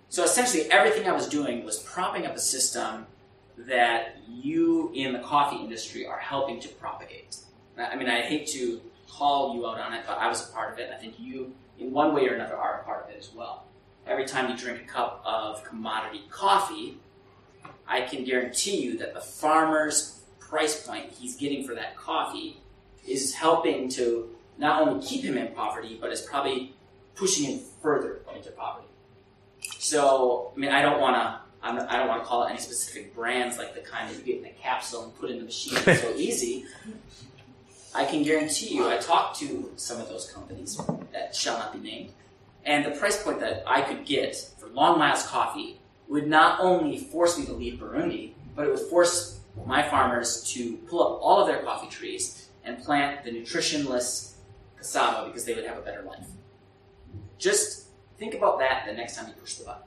So 0.08 0.24
essentially, 0.24 0.70
everything 0.70 1.06
I 1.06 1.12
was 1.12 1.28
doing 1.28 1.64
was 1.64 1.78
propping 1.78 2.26
up 2.26 2.34
a 2.34 2.40
system 2.40 3.06
that 3.58 4.16
you 4.28 4.90
in 4.94 5.12
the 5.12 5.18
coffee 5.18 5.56
industry 5.56 6.06
are 6.06 6.18
helping 6.18 6.60
to 6.60 6.68
propagate. 6.68 7.36
I 7.76 7.96
mean, 7.96 8.08
I 8.08 8.22
hate 8.22 8.46
to 8.48 8.80
call 9.08 9.54
you 9.54 9.68
out 9.68 9.78
on 9.78 9.92
it, 9.92 10.04
but 10.06 10.18
I 10.18 10.28
was 10.28 10.48
a 10.48 10.52
part 10.52 10.72
of 10.72 10.78
it. 10.78 10.90
I 10.92 10.98
think 10.98 11.14
you, 11.18 11.52
in 11.78 11.92
one 11.92 12.14
way 12.14 12.26
or 12.28 12.34
another, 12.34 12.56
are 12.56 12.80
a 12.80 12.84
part 12.84 13.04
of 13.04 13.10
it 13.10 13.16
as 13.18 13.30
well. 13.34 13.64
Every 14.06 14.24
time 14.24 14.50
you 14.50 14.56
drink 14.56 14.80
a 14.80 14.84
cup 14.84 15.22
of 15.24 15.62
commodity 15.64 16.22
coffee, 16.30 16.98
I 17.86 18.02
can 18.02 18.24
guarantee 18.24 18.80
you 18.80 18.98
that 18.98 19.14
the 19.14 19.20
farmer's 19.20 20.22
price 20.38 20.86
point 20.86 21.10
he's 21.10 21.36
getting 21.36 21.64
for 21.64 21.74
that 21.74 21.96
coffee 21.96 22.60
is 23.06 23.34
helping 23.34 23.88
to 23.90 24.30
not 24.58 24.82
only 24.82 25.04
keep 25.04 25.22
him 25.22 25.36
in 25.36 25.48
poverty, 25.54 25.98
but 26.00 26.10
is 26.10 26.22
probably 26.22 26.74
pushing 27.14 27.44
him 27.44 27.60
further 27.82 28.20
into 28.34 28.50
poverty. 28.50 28.88
So, 29.78 30.52
I 30.54 30.58
mean, 30.58 30.70
I 30.70 30.82
don't 30.82 31.00
want 31.00 31.16
to. 31.16 31.40
I 31.60 31.96
don't 31.96 32.06
want 32.06 32.22
to 32.22 32.26
call 32.26 32.44
it 32.44 32.50
any 32.50 32.60
specific 32.60 33.16
brands 33.16 33.58
like 33.58 33.74
the 33.74 33.80
kind 33.80 34.08
that 34.08 34.16
you 34.16 34.22
get 34.22 34.38
in 34.38 34.46
a 34.46 34.54
capsule 34.62 35.02
and 35.02 35.18
put 35.18 35.28
in 35.28 35.38
the 35.38 35.44
machine. 35.44 35.76
It's 35.86 36.02
so 36.02 36.10
easy. 36.16 36.66
I 37.92 38.04
can 38.04 38.22
guarantee 38.22 38.76
you, 38.76 38.88
I 38.88 38.98
talked 38.98 39.40
to 39.40 39.72
some 39.74 40.00
of 40.00 40.08
those 40.08 40.30
companies 40.30 40.80
that 41.12 41.34
shall 41.34 41.58
not 41.58 41.72
be 41.72 41.80
named, 41.80 42.12
and 42.64 42.84
the 42.84 42.92
price 42.92 43.20
point 43.20 43.40
that 43.40 43.64
I 43.66 43.82
could 43.82 44.06
get 44.06 44.36
for 44.58 44.68
Long 44.68 45.00
Miles 45.00 45.26
coffee 45.26 45.80
would 46.08 46.28
not 46.28 46.60
only 46.60 46.96
force 46.96 47.36
me 47.36 47.44
to 47.46 47.52
leave 47.52 47.80
Burundi, 47.80 48.32
but 48.54 48.66
it 48.66 48.70
would 48.70 48.88
force 48.88 49.40
my 49.66 49.82
farmers 49.82 50.44
to 50.52 50.76
pull 50.88 51.02
up 51.02 51.20
all 51.22 51.40
of 51.40 51.48
their 51.48 51.62
coffee 51.62 51.88
trees 51.88 52.47
and 52.68 52.82
plant 52.84 53.24
the 53.24 53.30
nutritionless 53.30 54.34
cassava 54.76 55.26
because 55.26 55.44
they 55.44 55.54
would 55.54 55.64
have 55.64 55.78
a 55.78 55.80
better 55.80 56.02
life. 56.02 56.26
Just 57.38 57.88
think 58.18 58.34
about 58.34 58.58
that 58.58 58.84
the 58.86 58.92
next 58.92 59.16
time 59.16 59.28
you 59.28 59.34
push 59.34 59.54
the 59.54 59.64
button. 59.64 59.82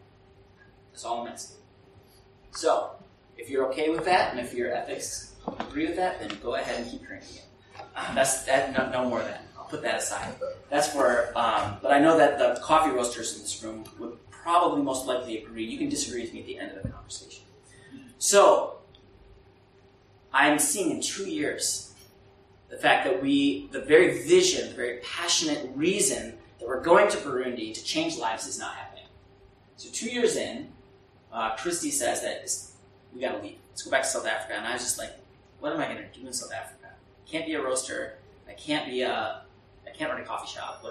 That's 0.92 1.06
all 1.06 1.22
I'm 1.22 1.32
asking. 1.32 1.58
So, 2.52 2.92
if 3.38 3.50
you're 3.50 3.68
okay 3.70 3.90
with 3.90 4.04
that, 4.06 4.32
and 4.32 4.40
if 4.40 4.54
your 4.54 4.74
ethics 4.74 5.36
agree 5.60 5.88
with 5.88 5.96
that, 5.96 6.20
then 6.20 6.38
go 6.44 6.56
ahead 6.56 6.82
and 6.82 6.92
keep 6.92 7.06
drinking 7.06 7.38
it. 7.38 7.46
Uh, 7.96 8.14
that's 8.14 8.44
that. 8.44 8.78
No, 8.78 8.90
no, 8.90 9.10
more 9.10 9.22
of 9.22 9.28
that. 9.28 9.46
I'll 9.58 9.66
put 9.66 9.82
that 9.84 10.00
aside. 10.00 10.34
That's 10.70 10.90
for. 10.90 11.32
Um, 11.36 11.78
but 11.82 11.92
I 11.92 12.00
know 12.00 12.18
that 12.18 12.38
the 12.38 12.60
coffee 12.62 12.92
roasters 12.92 13.36
in 13.36 13.42
this 13.42 13.64
room 13.64 13.86
would 14.00 14.18
probably 14.30 14.82
most 14.82 15.08
likely 15.08 15.44
agree. 15.44 15.64
You 15.64 15.78
can 15.78 15.90
disagree 15.90 16.22
with 16.22 16.34
me 16.34 16.42
at 16.42 16.46
the 16.46 16.60
end 16.60 16.78
of 16.78 16.84
the 16.84 16.90
conversation. 16.90 17.44
So, 18.18 18.80
I'm 20.34 20.60
seeing 20.60 20.92
in 20.92 21.02
two 21.02 21.30
years 21.30 21.91
the 22.72 22.78
fact 22.78 23.06
that 23.06 23.22
we, 23.22 23.68
the 23.72 23.82
very 23.82 24.24
vision, 24.24 24.70
the 24.70 24.76
very 24.76 25.00
passionate 25.04 25.70
reason 25.76 26.38
that 26.58 26.68
we're 26.68 26.82
going 26.82 27.10
to 27.10 27.18
Burundi 27.18 27.74
to 27.74 27.84
change 27.84 28.18
lives 28.18 28.48
is 28.48 28.58
not 28.58 28.74
happening. 28.76 29.04
So 29.76 29.90
two 29.92 30.10
years 30.10 30.38
in, 30.38 30.70
uh, 31.34 31.56
Christy 31.58 31.92
says 31.92 32.22
that 32.22 32.50
we 33.14 33.22
got 33.22 33.34
to 33.34 33.44
leave. 33.44 33.58
Let's 33.70 33.84
go 33.84 33.92
back 33.92 34.04
to 34.04 34.08
South 34.08 34.26
Africa. 34.26 34.56
And 34.56 34.66
I 34.66 34.74
was 34.74 34.82
just 34.82 34.98
like, 34.98 35.12
what 35.60 35.74
am 35.74 35.80
I 35.82 35.88
to 35.88 36.20
do 36.20 36.26
in 36.26 36.34
South 36.34 36.54
Africa? 36.54 36.88
I 36.92 37.30
can't 37.30 37.46
be 37.46 37.54
a 37.54 37.62
roaster. 37.62 38.18
I 38.48 38.54
can't 38.54 38.90
be 38.90 39.02
a. 39.02 39.42
I 39.86 39.90
can't 39.92 40.12
run 40.12 40.22
a 40.22 40.26
coffee 40.26 40.48
shop. 40.48 40.84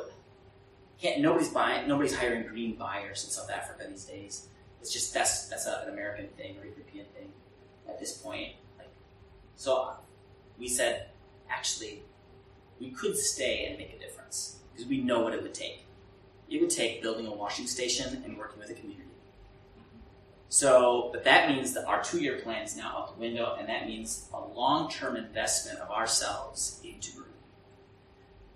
Can't. 1.01 1.21
Nobody's 1.21 1.49
buying. 1.49 1.89
Nobody's 1.89 2.15
hiring 2.15 2.47
green 2.47 2.77
buyers 2.77 3.25
in 3.25 3.31
South 3.31 3.51
Africa 3.51 3.87
these 3.89 4.05
days. 4.05 4.49
It's 4.81 4.93
just 4.93 5.13
that's 5.13 5.49
that's 5.49 5.67
a, 5.67 5.83
an 5.87 5.93
American 5.93 6.29
thing 6.37 6.57
or 6.59 6.63
a 6.63 6.71
European 6.71 7.07
thing 7.17 7.33
at 7.89 7.99
this 7.99 8.17
point. 8.17 8.53
Like, 8.79 8.89
so 9.57 9.93
we 10.59 10.69
said, 10.69 11.10
actually, 11.51 12.03
we 12.81 12.91
could 12.91 13.17
stay 13.17 13.67
and 13.67 13.79
make 13.79 13.93
a 13.95 13.99
difference 13.99 14.57
because 14.73 14.89
we 14.89 14.99
know 14.99 15.21
what 15.21 15.35
it 15.35 15.43
would 15.43 15.55
take. 15.55 15.85
It 16.49 16.61
would 16.61 16.71
take 16.71 17.03
building 17.03 17.27
a 17.27 17.33
washing 17.33 17.67
station 17.67 18.23
and 18.25 18.39
working 18.39 18.59
with 18.59 18.71
a 18.71 18.75
community. 18.75 19.05
So, 20.49 21.11
but 21.13 21.23
that 21.25 21.49
means 21.49 21.75
that 21.75 21.85
our 21.87 22.03
two-year 22.03 22.41
plan 22.41 22.65
is 22.65 22.77
now 22.77 22.97
out 22.97 23.15
the 23.15 23.21
window, 23.21 23.57
and 23.59 23.69
that 23.69 23.87
means 23.87 24.29
a 24.35 24.41
long-term 24.41 25.17
investment 25.17 25.79
of 25.79 25.91
ourselves 25.91 26.81
into 26.83 27.13
Burundi. 27.13 27.27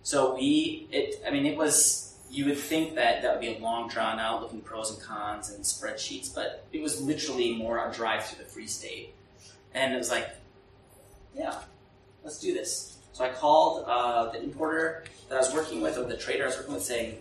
So 0.02 0.34
we, 0.34 0.88
it, 0.90 1.22
I 1.26 1.30
mean, 1.30 1.46
it 1.46 1.56
was. 1.56 2.10
You 2.30 2.46
would 2.46 2.58
think 2.58 2.96
that 2.96 3.22
that 3.22 3.30
would 3.30 3.40
be 3.40 3.54
a 3.54 3.58
long, 3.60 3.88
drawn-out, 3.88 4.42
looking 4.42 4.60
pros 4.60 4.90
and 4.90 5.00
cons 5.00 5.50
and 5.50 5.62
spreadsheets, 5.62 6.34
but 6.34 6.66
it 6.72 6.82
was 6.82 7.00
literally 7.00 7.54
more 7.54 7.88
a 7.88 7.92
drive 7.92 8.24
through 8.24 8.42
the 8.42 8.50
Free 8.50 8.66
State, 8.66 9.14
and 9.72 9.94
it 9.94 9.96
was 9.96 10.10
like, 10.10 10.28
yeah, 11.36 11.60
let's 12.24 12.40
do 12.40 12.52
this. 12.52 12.98
So 13.12 13.24
I 13.24 13.28
called 13.28 13.84
uh, 13.86 14.32
the 14.32 14.42
importer 14.42 15.04
that 15.28 15.36
I 15.36 15.38
was 15.38 15.54
working 15.54 15.80
with, 15.80 15.98
or 15.98 16.04
the 16.04 16.16
trader 16.16 16.44
I 16.44 16.46
was 16.46 16.56
working 16.56 16.74
with, 16.74 16.82
saying, 16.82 17.18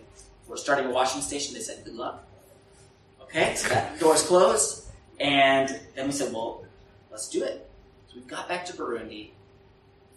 "We're 0.47 0.57
starting 0.57 0.87
a 0.87 0.91
washing 0.91 1.21
station." 1.21 1.53
They 1.53 1.59
said, 1.59 1.85
"Good 1.85 1.95
luck." 1.95 2.23
Okay, 3.35 3.55
so 3.55 3.67
that 3.69 3.99
door's 3.99 4.21
closed. 4.21 4.83
And 5.19 5.79
then 5.95 6.05
we 6.05 6.11
said, 6.11 6.31
well, 6.31 6.65
let's 7.09 7.29
do 7.29 7.43
it. 7.43 7.67
So 8.07 8.17
we 8.17 8.21
got 8.21 8.47
back 8.47 8.65
to 8.65 8.73
Burundi, 8.73 9.29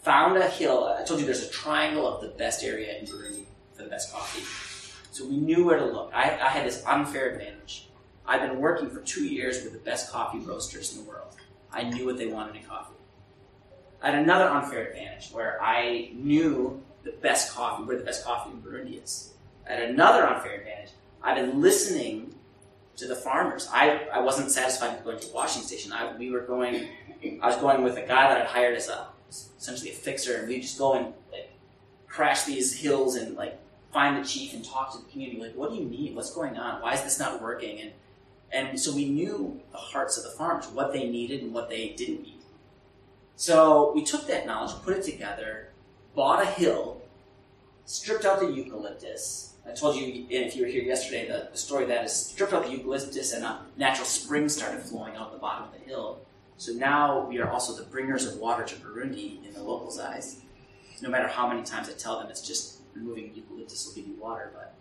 found 0.02 0.36
a 0.36 0.48
hill. 0.48 0.84
I 0.84 1.02
told 1.04 1.20
you 1.20 1.26
there's 1.26 1.44
a 1.44 1.50
triangle 1.50 2.06
of 2.06 2.20
the 2.20 2.28
best 2.28 2.62
area 2.62 2.98
in 2.98 3.06
Burundi 3.06 3.44
for 3.74 3.84
the 3.84 3.88
best 3.88 4.12
coffee. 4.12 4.42
So 5.12 5.26
we 5.26 5.38
knew 5.38 5.64
where 5.64 5.78
to 5.78 5.86
look. 5.86 6.10
I, 6.14 6.24
I 6.24 6.48
had 6.50 6.66
this 6.66 6.84
unfair 6.84 7.30
advantage. 7.30 7.88
I've 8.26 8.42
been 8.42 8.60
working 8.60 8.90
for 8.90 9.00
two 9.00 9.24
years 9.24 9.62
with 9.64 9.72
the 9.72 9.78
best 9.78 10.10
coffee 10.10 10.40
roasters 10.40 10.94
in 10.94 11.04
the 11.04 11.08
world. 11.08 11.28
I 11.72 11.84
knew 11.84 12.04
what 12.04 12.18
they 12.18 12.26
wanted 12.26 12.56
in 12.56 12.64
coffee. 12.64 12.95
Had 14.02 14.14
another 14.14 14.48
unfair 14.48 14.86
advantage 14.86 15.30
where 15.30 15.60
I 15.62 16.10
knew 16.14 16.82
the 17.02 17.12
best 17.12 17.54
coffee, 17.54 17.84
where 17.84 17.96
the 17.96 18.04
best 18.04 18.24
coffee 18.24 18.50
in 18.50 18.62
Burundi 18.62 19.02
is. 19.02 19.32
At 19.66 19.82
another 19.82 20.26
unfair 20.26 20.58
advantage. 20.58 20.90
I've 21.22 21.36
been 21.36 21.60
listening 21.60 22.34
to 22.96 23.06
the 23.06 23.16
farmers. 23.16 23.68
I, 23.72 24.06
I 24.12 24.20
wasn't 24.20 24.50
satisfied 24.50 24.94
with 24.94 25.04
going 25.04 25.18
to 25.18 25.26
the 25.26 25.34
washing 25.34 25.62
station. 25.62 25.92
I, 25.92 26.16
we 26.16 26.30
were 26.30 26.40
going, 26.40 26.88
I 27.42 27.46
was 27.46 27.56
going 27.56 27.82
with 27.82 27.96
a 27.96 28.02
guy 28.02 28.28
that 28.28 28.42
I'd 28.42 28.46
hired 28.46 28.76
as 28.76 28.88
a, 28.88 29.08
essentially 29.28 29.90
a 29.90 29.94
fixer, 29.94 30.36
and 30.36 30.48
we 30.48 30.60
just 30.60 30.78
go 30.78 30.94
and 30.94 31.12
like, 31.32 31.50
crash 32.06 32.44
these 32.44 32.78
hills 32.78 33.16
and 33.16 33.36
like 33.36 33.58
find 33.92 34.22
the 34.22 34.26
chief 34.26 34.54
and 34.54 34.64
talk 34.64 34.92
to 34.92 34.98
the 34.98 35.10
community. 35.10 35.40
Like, 35.40 35.54
what 35.54 35.70
do 35.70 35.76
you 35.76 35.84
need? 35.84 36.14
What's 36.14 36.34
going 36.34 36.56
on? 36.56 36.80
Why 36.80 36.94
is 36.94 37.02
this 37.02 37.18
not 37.18 37.42
working? 37.42 37.80
And 37.80 37.92
and 38.52 38.80
so 38.80 38.94
we 38.94 39.06
knew 39.06 39.60
the 39.72 39.78
hearts 39.78 40.16
of 40.16 40.24
the 40.24 40.30
farmers, 40.30 40.68
what 40.68 40.92
they 40.92 41.08
needed 41.08 41.42
and 41.42 41.52
what 41.52 41.68
they 41.68 41.90
didn't 41.90 42.22
need. 42.22 42.35
So 43.36 43.92
we 43.94 44.02
took 44.02 44.26
that 44.26 44.46
knowledge, 44.46 44.74
put 44.82 44.96
it 44.96 45.04
together, 45.04 45.68
bought 46.14 46.42
a 46.42 46.46
hill, 46.46 47.02
stripped 47.84 48.24
out 48.24 48.40
the 48.40 48.50
eucalyptus, 48.50 49.46
I 49.68 49.72
told 49.72 49.96
you, 49.96 50.26
if 50.30 50.54
you 50.54 50.62
were 50.62 50.68
here 50.68 50.82
yesterday, 50.82 51.26
the, 51.26 51.48
the 51.50 51.58
story 51.58 51.86
that 51.86 52.04
is 52.04 52.12
stripped 52.12 52.52
out 52.52 52.64
the 52.64 52.70
eucalyptus 52.70 53.32
and 53.32 53.44
a 53.44 53.60
natural 53.76 54.06
spring 54.06 54.48
started 54.48 54.80
flowing 54.80 55.16
out 55.16 55.32
the 55.32 55.38
bottom 55.38 55.64
of 55.64 55.72
the 55.72 55.80
hill. 55.80 56.20
So 56.56 56.72
now 56.72 57.26
we 57.26 57.40
are 57.40 57.50
also 57.50 57.74
the 57.74 57.82
bringers 57.82 58.24
of 58.26 58.38
water 58.38 58.64
to 58.64 58.74
Burundi 58.76 59.44
in 59.44 59.52
the 59.52 59.62
locals' 59.62 59.98
eyes. 59.98 60.40
No 61.02 61.10
matter 61.10 61.28
how 61.28 61.48
many 61.48 61.62
times 61.62 61.88
I 61.88 61.92
tell 61.92 62.18
them 62.18 62.28
it's 62.30 62.46
just 62.46 62.80
removing 62.94 63.32
eucalyptus 63.34 63.86
will 63.86 63.94
give 63.94 64.06
you 64.06 64.14
water, 64.20 64.52
but 64.54 64.74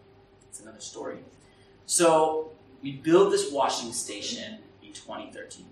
it's 0.48 0.62
another 0.62 0.80
story. 0.80 1.18
So 1.86 2.52
we 2.82 2.94
build 2.94 3.34
this 3.34 3.52
washing 3.52 3.92
station 3.92 4.60
in 4.84 4.94
2013. 4.94 5.66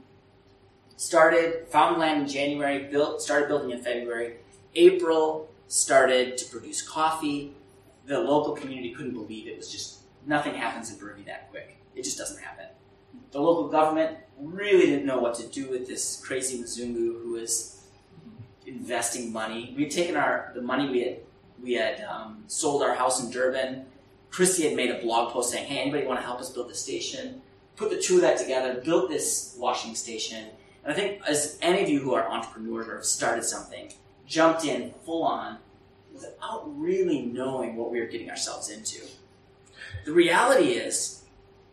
Started, 0.96 1.68
found 1.68 2.00
land 2.00 2.22
in 2.22 2.28
January, 2.28 2.84
built, 2.84 3.22
started 3.22 3.48
building 3.48 3.72
in 3.72 3.82
February. 3.82 4.36
April, 4.76 5.50
started 5.68 6.38
to 6.38 6.46
produce 6.46 6.82
coffee 6.82 7.56
the 8.06 8.20
local 8.20 8.54
community 8.56 8.92
couldn't 8.92 9.14
believe 9.14 9.48
it 9.48 9.58
was 9.58 9.72
just 9.72 10.00
nothing 10.26 10.54
happens 10.54 10.92
in 10.92 10.98
Burundi 10.98 11.26
that 11.26 11.50
quick. 11.50 11.78
It 11.96 12.04
just 12.04 12.18
doesn't 12.18 12.42
happen. 12.42 12.66
The 13.32 13.40
local 13.40 13.70
government 13.70 14.18
really 14.38 14.88
didn't 14.88 15.06
know 15.06 15.20
what 15.20 15.36
to 15.36 15.48
do 15.48 15.70
with 15.70 15.88
this 15.88 16.22
crazy 16.26 16.62
Mzungu 16.62 17.22
who 17.22 17.34
was 17.34 17.82
investing 18.66 19.32
money. 19.32 19.74
We 19.76 19.84
had 19.84 19.92
taken 19.92 20.16
our 20.16 20.52
the 20.54 20.62
money 20.62 20.90
we 20.90 21.02
had 21.02 21.18
we 21.62 21.74
had 21.74 22.02
um, 22.02 22.44
sold 22.48 22.84
our 22.84 22.94
house 22.94 23.24
in 23.24 23.32
Durban. 23.32 23.86
Christy 24.30 24.64
had 24.64 24.76
made 24.76 24.90
a 24.90 25.00
blog 25.00 25.32
post 25.32 25.52
saying, 25.52 25.68
"Hey, 25.68 25.80
anybody 25.80 26.06
want 26.06 26.20
to 26.20 26.26
help 26.26 26.40
us 26.40 26.50
build 26.50 26.70
the 26.70 26.76
station?" 26.76 27.42
Put 27.76 27.90
the 27.90 28.00
two 28.00 28.16
of 28.16 28.22
that 28.22 28.38
together, 28.38 28.82
built 28.86 29.10
this 29.10 29.56
washing 29.58 29.96
station, 29.96 30.50
and 30.84 30.94
I 30.94 30.96
think 30.96 31.22
as 31.28 31.58
any 31.62 31.82
of 31.84 31.90
you 31.90 32.00
who 32.00 32.14
are 32.14 32.28
entrepreneurs 32.30 32.88
or 32.88 32.96
have 32.96 33.06
started 33.06 33.44
something, 33.44 33.94
jumped 34.26 34.66
in 34.66 34.94
full 35.06 35.24
on 35.24 35.58
without 36.14 36.64
really 36.80 37.22
knowing 37.22 37.76
what 37.76 37.92
we 37.92 38.00
were 38.00 38.08
getting 38.08 38.30
ourselves 38.30 38.70
into. 38.70 39.02
The 40.06 40.12
reality 40.12 40.74
is, 40.74 41.24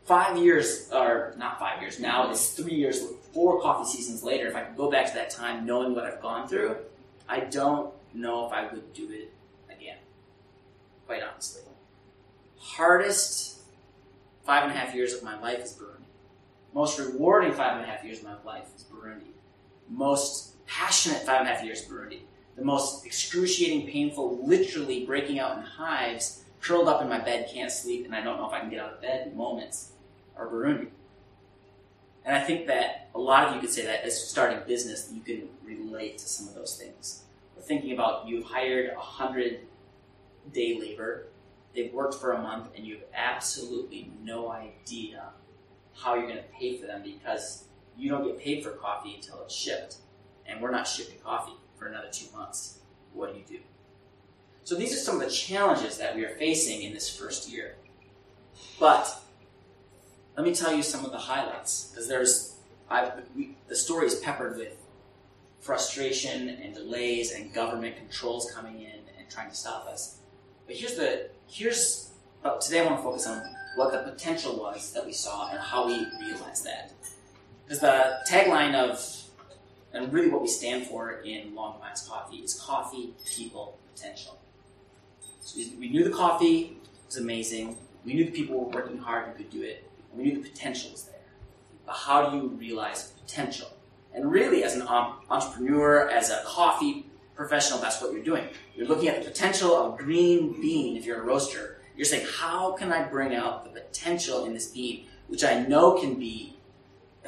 five 0.04 0.38
years, 0.38 0.88
or 0.92 1.34
not 1.36 1.58
five 1.58 1.80
years, 1.82 1.98
now 1.98 2.30
it's 2.30 2.50
three 2.50 2.74
years, 2.74 3.04
four 3.32 3.60
coffee 3.60 3.88
seasons 3.88 4.22
later, 4.22 4.46
if 4.46 4.56
I 4.56 4.62
could 4.62 4.76
go 4.76 4.90
back 4.90 5.06
to 5.06 5.14
that 5.14 5.30
time 5.30 5.66
knowing 5.66 5.94
what 5.94 6.04
I've 6.04 6.22
gone 6.22 6.48
through, 6.48 6.76
I 7.28 7.40
don't 7.40 7.92
know 8.14 8.46
if 8.46 8.52
I 8.52 8.72
would 8.72 8.92
do 8.92 9.08
it 9.10 9.32
again. 9.70 9.98
Quite 11.06 11.22
honestly. 11.22 11.62
Hardest 12.58 13.60
five 14.44 14.64
and 14.64 14.72
a 14.72 14.76
half 14.76 14.94
years 14.94 15.12
of 15.12 15.22
my 15.22 15.40
life 15.40 15.60
is 15.60 15.74
Burundi. 15.74 15.99
Most 16.74 16.98
rewarding 16.98 17.52
five 17.52 17.76
and 17.76 17.84
a 17.84 17.86
half 17.86 18.04
years 18.04 18.18
of 18.18 18.24
my 18.24 18.36
life 18.44 18.68
is 18.76 18.84
Burundi. 18.84 19.32
Most 19.88 20.64
passionate 20.66 21.22
five 21.22 21.40
and 21.40 21.48
a 21.48 21.52
half 21.52 21.64
years 21.64 21.86
Burundi 21.86 22.20
the 22.60 22.66
most 22.66 23.06
excruciating, 23.06 23.86
painful, 23.88 24.46
literally 24.46 25.06
breaking 25.06 25.38
out 25.38 25.56
in 25.56 25.62
hives, 25.62 26.44
curled 26.60 26.88
up 26.88 27.00
in 27.00 27.08
my 27.08 27.18
bed, 27.18 27.48
can't 27.52 27.72
sleep, 27.72 28.04
and 28.04 28.14
I 28.14 28.20
don't 28.20 28.36
know 28.36 28.46
if 28.46 28.52
I 28.52 28.60
can 28.60 28.68
get 28.68 28.80
out 28.80 28.92
of 28.92 29.00
bed 29.00 29.34
moments 29.34 29.92
are 30.36 30.46
Burundi. 30.46 30.88
And 32.24 32.36
I 32.36 32.40
think 32.40 32.66
that 32.66 33.08
a 33.14 33.18
lot 33.18 33.48
of 33.48 33.54
you 33.54 33.60
could 33.62 33.70
say 33.70 33.86
that 33.86 34.04
as 34.04 34.28
starting 34.28 34.60
business, 34.66 35.10
you 35.10 35.22
can 35.22 35.48
relate 35.64 36.18
to 36.18 36.28
some 36.28 36.48
of 36.48 36.54
those 36.54 36.76
things. 36.76 37.22
We're 37.56 37.62
thinking 37.62 37.92
about 37.92 38.28
you've 38.28 38.44
hired 38.44 38.90
a 38.90 39.00
hundred 39.00 39.60
day 40.52 40.78
labor, 40.78 41.28
they've 41.74 41.92
worked 41.94 42.14
for 42.14 42.32
a 42.32 42.42
month, 42.42 42.68
and 42.76 42.86
you 42.86 42.96
have 42.96 43.04
absolutely 43.14 44.10
no 44.22 44.50
idea 44.50 45.30
how 46.02 46.14
you're 46.14 46.26
going 46.26 46.36
to 46.36 46.58
pay 46.58 46.78
for 46.78 46.86
them 46.86 47.02
because 47.02 47.64
you 47.96 48.08
don't 48.08 48.24
get 48.24 48.38
paid 48.38 48.64
for 48.64 48.70
coffee 48.70 49.14
until 49.14 49.42
it's 49.42 49.54
shipped, 49.54 49.96
and 50.46 50.60
we're 50.60 50.70
not 50.70 50.86
shipping 50.86 51.18
coffee 51.22 51.52
for 51.78 51.86
another 51.86 52.08
two 52.10 52.26
months. 52.34 52.78
What 53.12 53.32
do 53.32 53.38
you 53.38 53.44
do? 53.46 53.62
So 54.64 54.74
these 54.74 54.92
are 54.92 54.96
some 54.98 55.16
of 55.16 55.22
the 55.22 55.30
challenges 55.30 55.98
that 55.98 56.14
we 56.14 56.24
are 56.24 56.36
facing 56.36 56.82
in 56.82 56.94
this 56.94 57.14
first 57.14 57.50
year. 57.50 57.76
But 58.78 59.20
let 60.36 60.46
me 60.46 60.54
tell 60.54 60.72
you 60.72 60.82
some 60.82 61.04
of 61.04 61.12
the 61.12 61.18
highlights, 61.18 61.90
because 61.90 62.08
there's 62.08 62.56
we, 63.36 63.56
the 63.68 63.76
story 63.76 64.06
is 64.06 64.16
peppered 64.16 64.56
with 64.56 64.76
frustration 65.60 66.48
and 66.48 66.74
delays 66.74 67.32
and 67.32 67.52
government 67.52 67.96
controls 67.96 68.50
coming 68.52 68.80
in 68.80 69.00
and 69.18 69.28
trying 69.28 69.50
to 69.50 69.54
stop 69.54 69.86
us. 69.86 70.18
But 70.66 70.76
here's 70.76 70.94
the 70.94 71.28
here's 71.46 72.10
but 72.42 72.60
today 72.60 72.80
I 72.80 72.86
want 72.86 72.96
to 72.96 73.02
focus 73.02 73.26
on 73.26 73.42
what 73.76 73.92
the 73.92 74.10
potential 74.10 74.58
was 74.58 74.92
that 74.92 75.04
we 75.04 75.12
saw 75.12 75.50
and 75.50 75.60
how 75.60 75.86
we 75.86 76.06
realized 76.20 76.64
that. 76.64 76.92
Because 77.64 77.80
the 77.80 78.18
tagline 78.28 78.74
of 78.74 78.98
and 79.92 80.12
really 80.12 80.28
what 80.28 80.42
we 80.42 80.48
stand 80.48 80.86
for 80.86 81.20
in 81.20 81.54
Long 81.54 81.78
Miles 81.80 82.06
Coffee 82.08 82.36
is 82.36 82.54
coffee, 82.54 83.12
people, 83.26 83.78
potential. 83.94 84.38
So 85.40 85.58
we, 85.78 85.88
knew 85.88 86.04
the 86.04 86.10
coffee 86.10 86.76
was 87.06 87.16
amazing. 87.16 87.76
We 88.04 88.14
knew 88.14 88.24
the 88.24 88.30
people 88.30 88.58
were 88.58 88.70
working 88.70 88.98
hard 88.98 89.28
and 89.28 89.36
could 89.36 89.50
do 89.50 89.62
it. 89.62 89.90
We 90.14 90.24
knew 90.24 90.42
the 90.42 90.48
potential 90.48 90.92
was 90.92 91.04
there. 91.04 91.16
But 91.86 91.94
how 91.94 92.30
do 92.30 92.36
you 92.36 92.48
realize 92.48 93.12
potential? 93.22 93.68
And 94.14 94.30
really, 94.30 94.64
as 94.64 94.74
an 94.74 94.82
entrepreneur, 94.82 96.08
as 96.08 96.30
a 96.30 96.42
coffee 96.44 97.06
professional, 97.34 97.80
that's 97.80 98.00
what 98.00 98.12
you're 98.12 98.24
doing. 98.24 98.46
You're 98.76 98.86
looking 98.86 99.08
at 99.08 99.22
the 99.22 99.28
potential 99.28 99.74
of 99.74 99.98
green 99.98 100.60
bean 100.60 100.96
if 100.96 101.04
you're 101.04 101.20
a 101.20 101.24
roaster. 101.24 101.79
You're 102.00 102.06
saying, 102.06 102.28
how 102.38 102.72
can 102.72 102.94
I 102.94 103.02
bring 103.02 103.34
out 103.34 103.62
the 103.62 103.78
potential 103.78 104.46
in 104.46 104.54
this 104.54 104.68
bean, 104.68 105.04
which 105.28 105.44
I 105.44 105.60
know 105.66 106.00
can 106.00 106.14
be 106.14 106.56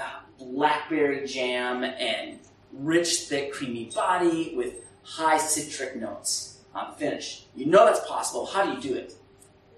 uh, 0.00 0.20
blackberry 0.38 1.26
jam 1.26 1.84
and 1.84 2.38
rich, 2.72 3.24
thick, 3.28 3.52
creamy 3.52 3.90
body 3.94 4.54
with 4.56 4.76
high 5.02 5.36
citric 5.36 5.96
notes 5.96 6.60
on 6.74 6.92
the 6.92 6.96
finish. 6.96 7.44
You 7.54 7.66
know 7.66 7.84
that's 7.84 8.00
possible. 8.08 8.46
How 8.46 8.64
do 8.64 8.72
you 8.72 8.80
do 8.80 8.98
it? 8.98 9.12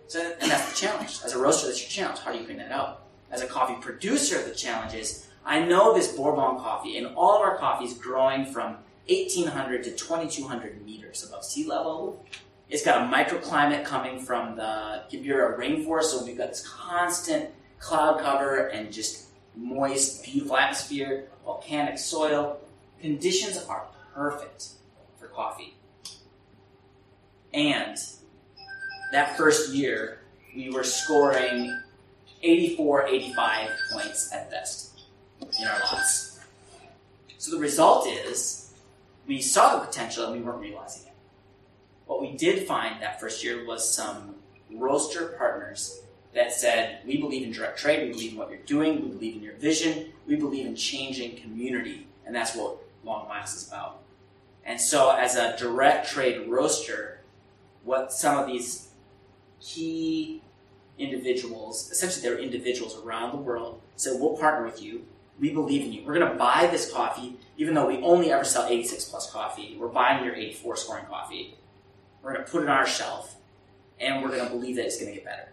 So, 0.07 0.21
and 0.41 0.49
that's 0.49 0.71
the 0.71 0.87
challenge. 0.87 1.19
As 1.25 1.33
a 1.33 1.39
roaster, 1.41 1.67
that's 1.67 1.83
your 1.83 1.91
challenge. 1.91 2.21
How 2.21 2.31
do 2.31 2.39
you 2.39 2.45
bring 2.45 2.59
that 2.59 2.71
out? 2.71 3.03
As 3.33 3.43
a 3.43 3.49
coffee 3.49 3.75
producer, 3.81 4.45
the 4.45 4.55
challenge 4.55 4.95
is 4.95 5.27
I 5.45 5.59
know 5.59 5.93
this 5.93 6.17
Bourbon 6.17 6.59
coffee, 6.59 6.99
and 6.99 7.17
all 7.17 7.35
of 7.35 7.41
our 7.41 7.59
coffee 7.59 7.87
is 7.87 7.95
growing 7.95 8.47
from 8.47 8.77
1800 9.09 9.83
to 9.83 9.91
2200 9.91 10.87
meters 10.87 11.27
above 11.29 11.45
sea 11.45 11.67
level. 11.67 12.25
It's 12.71 12.85
got 12.85 13.03
a 13.03 13.15
microclimate 13.15 13.85
coming 13.85 14.19
from 14.19 14.57
the 14.57 15.03
Kibira 15.11 15.59
rainforest, 15.59 16.05
so 16.05 16.25
we've 16.25 16.37
got 16.37 16.49
this 16.49 16.67
constant 16.67 17.51
cloud 17.79 18.21
cover 18.21 18.69
and 18.69 18.93
just 18.93 19.27
moist, 19.55 20.25
beautiful 20.25 20.57
atmosphere, 20.57 21.29
volcanic 21.45 21.99
soil. 21.99 22.59
Conditions 23.01 23.65
are 23.69 23.87
perfect 24.15 24.69
for 25.19 25.29
coffee. 25.29 25.77
And 27.53 27.97
that 29.13 29.37
first 29.37 29.73
year, 29.73 30.21
we 30.57 30.71
were 30.71 30.85
scoring 30.85 31.81
84, 32.43 33.07
85 33.07 33.71
points 33.93 34.33
at 34.33 34.51
best 34.51 35.01
in 35.41 35.67
our 35.67 35.79
lots. 35.81 36.41
So 37.39 37.53
the 37.53 37.59
result 37.59 38.09
is 38.09 38.73
we 39.27 39.41
saw 39.41 39.79
the 39.79 39.87
potential 39.87 40.25
and 40.25 40.33
we 40.33 40.41
weren't 40.41 40.61
realizing. 40.61 41.04
What 42.07 42.21
we 42.21 42.33
did 42.37 42.67
find 42.67 43.01
that 43.03 43.21
first 43.21 43.43
year 43.43 43.67
was 43.67 43.93
some 43.93 44.37
roaster 44.71 45.35
partners 45.39 46.03
that 46.35 46.53
said, 46.53 46.99
We 47.07 47.17
believe 47.17 47.47
in 47.47 47.53
direct 47.53 47.79
trade, 47.79 48.07
we 48.07 48.13
believe 48.13 48.33
in 48.33 48.39
what 48.39 48.51
you're 48.51 48.59
doing, 48.59 49.03
we 49.03 49.09
believe 49.09 49.37
in 49.37 49.43
your 49.43 49.55
vision, 49.55 50.13
we 50.27 50.37
believe 50.37 50.67
in 50.67 50.77
changing 50.77 51.37
community, 51.37 52.07
and 52.27 52.35
that's 52.35 52.55
what 52.55 52.79
Long 53.05 53.29
Miles 53.29 53.55
is 53.55 53.69
about. 53.69 54.03
And 54.65 54.81
so, 54.81 55.11
as 55.11 55.37
a 55.37 55.57
direct 55.57 56.09
trade 56.09 56.49
roaster, 56.49 57.21
what 57.85 58.13
some 58.13 58.39
of 58.39 58.47
these 58.47 58.89
key 59.61 60.43
individuals, 60.99 61.91
essentially 61.91 62.23
they're 62.23 62.39
individuals 62.39 62.97
around 63.05 63.33
the 63.33 63.39
world, 63.39 63.81
said, 63.97 64.21
We'll 64.21 64.37
partner 64.37 64.65
with 64.65 64.83
you. 64.83 65.07
We 65.41 65.51
believe 65.51 65.83
in 65.83 65.93
you. 65.93 66.05
We're 66.05 66.15
going 66.15 66.31
to 66.31 66.39
buy 66.39 66.69
this 66.71 66.93
coffee, 66.93 67.37
even 67.57 67.75
though 67.75 67.87
we 67.87 67.99
only 67.99 68.31
ever 68.31 68.45
sell 68.45 68.67
86 68.67 69.07
plus 69.07 69.31
coffee. 69.31 69.77
We're 69.79 69.89
buying 69.89 70.25
your 70.25 70.35
84 70.35 70.77
scoring 70.77 71.07
coffee. 71.07 71.57
We're 72.25 72.33
going 72.33 72.45
to 72.47 72.51
put 72.51 72.63
it 72.63 72.71
on 72.71 72.77
our 72.77 72.87
shelf, 72.87 73.37
and 74.01 74.23
we're 74.23 74.31
going 74.31 74.49
to 74.49 74.51
believe 74.51 74.77
that 74.77 74.87
it's 74.87 74.99
going 74.99 75.11
to 75.11 75.15
get 75.15 75.27
better. 75.27 75.51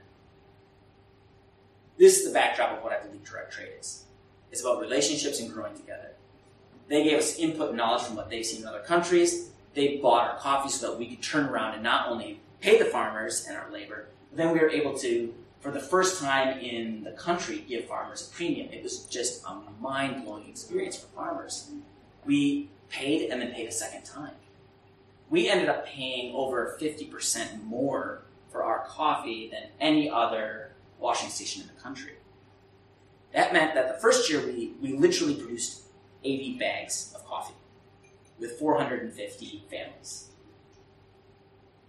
This 1.99 2.19
is 2.19 2.25
the 2.25 2.33
backdrop 2.33 2.77
of 2.77 2.83
what 2.83 2.93
I 2.93 3.05
believe 3.05 3.25
direct 3.25 3.51
trade 3.51 3.73
is. 3.77 4.05
It's 4.51 4.61
about 4.61 4.79
relationships 4.79 5.41
and 5.41 5.51
growing 5.51 5.75
together. 5.75 6.11
They 6.87 7.03
gave 7.03 7.19
us 7.19 7.37
input 7.37 7.69
and 7.69 7.77
knowledge 7.77 8.03
from 8.03 8.15
what 8.15 8.29
they've 8.29 8.45
seen 8.45 8.61
in 8.61 8.67
other 8.67 8.79
countries. 8.79 9.49
They 9.73 9.97
bought 9.97 10.29
our 10.29 10.37
coffee 10.39 10.69
so 10.69 10.91
that 10.91 10.97
we 10.97 11.07
could 11.07 11.21
turn 11.21 11.47
around 11.47 11.73
and 11.73 11.83
not 11.83 12.09
only 12.09 12.39
pay 12.61 12.79
the 12.79 12.85
farmers 12.85 13.45
and 13.47 13.57
our 13.57 13.69
labor, 13.69 14.07
but 14.29 14.37
then 14.37 14.53
we 14.53 14.59
were 14.59 14.69
able 14.69 14.97
to, 14.99 15.33
for 15.59 15.71
the 15.71 15.79
first 15.79 16.21
time 16.21 16.57
in 16.59 17.03
the 17.03 17.11
country, 17.11 17.65
give 17.67 17.85
farmers 17.85 18.29
a 18.29 18.35
premium. 18.35 18.71
It 18.71 18.81
was 18.81 19.05
just 19.05 19.43
a 19.45 19.57
mind 19.81 20.23
blowing 20.23 20.47
experience 20.47 20.97
for 20.97 21.07
farmers. 21.07 21.69
We 22.25 22.69
paid 22.89 23.29
and 23.29 23.41
then 23.41 23.51
paid 23.51 23.67
a 23.67 23.71
second 23.71 24.05
time. 24.05 24.33
We 25.31 25.49
ended 25.49 25.69
up 25.69 25.87
paying 25.87 26.35
over 26.35 26.77
50% 26.79 27.63
more 27.63 28.21
for 28.51 28.61
our 28.63 28.85
coffee 28.85 29.49
than 29.49 29.69
any 29.79 30.09
other 30.09 30.73
washing 30.99 31.29
station 31.29 31.61
in 31.61 31.69
the 31.73 31.81
country. 31.81 32.15
That 33.33 33.53
meant 33.53 33.73
that 33.73 33.87
the 33.87 34.01
first 34.01 34.29
year 34.29 34.45
we, 34.45 34.73
we 34.81 34.91
literally 34.91 35.35
produced 35.35 35.83
80 36.25 36.57
bags 36.59 37.13
of 37.15 37.25
coffee 37.25 37.53
with 38.39 38.59
450 38.59 39.63
families. 39.71 40.27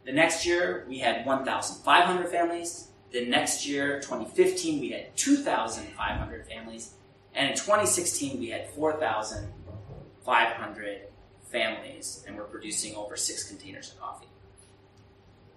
The 0.04 0.12
next 0.12 0.46
year, 0.46 0.86
we 0.88 0.98
had 0.98 1.26
1,500 1.26 2.28
families. 2.28 2.90
The 3.10 3.26
next 3.26 3.66
year, 3.66 4.00
2015, 4.00 4.80
we 4.80 4.90
had 4.90 5.16
2,500 5.16 6.46
families. 6.46 6.94
And 7.34 7.50
in 7.50 7.56
2016, 7.56 8.38
we 8.38 8.50
had 8.50 8.68
4,500 8.70 11.11
families, 11.52 12.24
and 12.26 12.36
we're 12.36 12.44
producing 12.44 12.94
over 12.96 13.16
six 13.16 13.44
containers 13.44 13.92
of 13.92 14.00
coffee. 14.00 14.26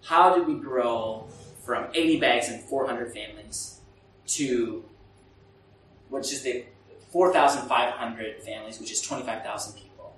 How 0.03 0.35
did 0.35 0.45
we 0.45 0.55
grow 0.55 1.27
from 1.65 1.87
80 1.93 2.19
bags 2.19 2.49
and 2.49 2.61
400 2.61 3.11
families 3.11 3.79
to, 4.27 4.83
which 6.09 6.31
is 6.31 6.43
the 6.43 6.65
4,500 7.11 8.43
families, 8.43 8.79
which 8.79 8.91
is 8.91 9.01
25,000 9.01 9.73
people, 9.73 10.15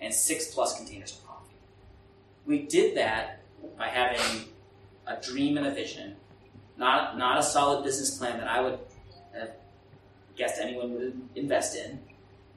and 0.00 0.12
six 0.12 0.54
plus 0.54 0.76
containers 0.76 1.12
of 1.12 1.26
coffee. 1.26 1.54
We 2.46 2.62
did 2.62 2.96
that 2.96 3.40
by 3.78 3.88
having 3.88 4.48
a 5.06 5.20
dream 5.20 5.56
and 5.56 5.66
a 5.66 5.70
vision, 5.70 6.16
not, 6.76 7.16
not 7.16 7.38
a 7.38 7.42
solid 7.42 7.82
business 7.82 8.18
plan 8.18 8.38
that 8.38 8.46
I 8.46 8.60
would 8.60 8.78
have 9.34 9.52
guessed 10.36 10.60
anyone 10.60 10.92
would 10.94 11.28
invest 11.34 11.76
in, 11.76 11.98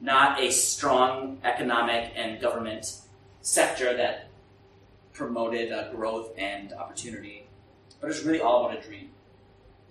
not 0.02 0.40
a 0.40 0.52
strong 0.52 1.40
economic 1.44 2.12
and 2.16 2.40
government 2.42 3.00
sector 3.42 3.96
that 3.96 4.30
promoted 5.14 5.72
uh, 5.72 5.92
growth 5.92 6.32
and 6.38 6.74
opportunity, 6.74 7.48
but 8.02 8.08
it 8.08 8.10
was 8.10 8.24
really 8.24 8.42
all 8.42 8.66
about 8.66 8.78
a 8.78 8.82
dream. 8.82 9.10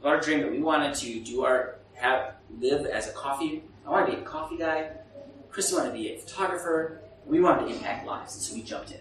About 0.00 0.22
a 0.22 0.24
dream 0.24 0.40
that 0.40 0.50
we 0.50 0.60
wanted 0.60 0.94
to 0.96 1.20
do 1.20 1.44
our 1.44 1.76
have 1.94 2.34
live 2.58 2.86
as 2.86 3.08
a 3.08 3.12
coffee. 3.12 3.62
I 3.86 3.90
wanted 3.90 4.06
to 4.06 4.12
be 4.16 4.22
a 4.22 4.24
coffee 4.24 4.58
guy. 4.58 4.90
Chris 5.50 5.72
wanted 5.72 5.90
to 5.90 5.94
be 5.94 6.10
a 6.10 6.18
photographer. 6.18 7.00
We 7.24 7.40
wanted 7.40 7.68
to 7.68 7.74
impact 7.74 8.06
lives, 8.06 8.34
and 8.34 8.42
so 8.42 8.54
we 8.54 8.62
jumped 8.62 8.90
in. 8.90 9.00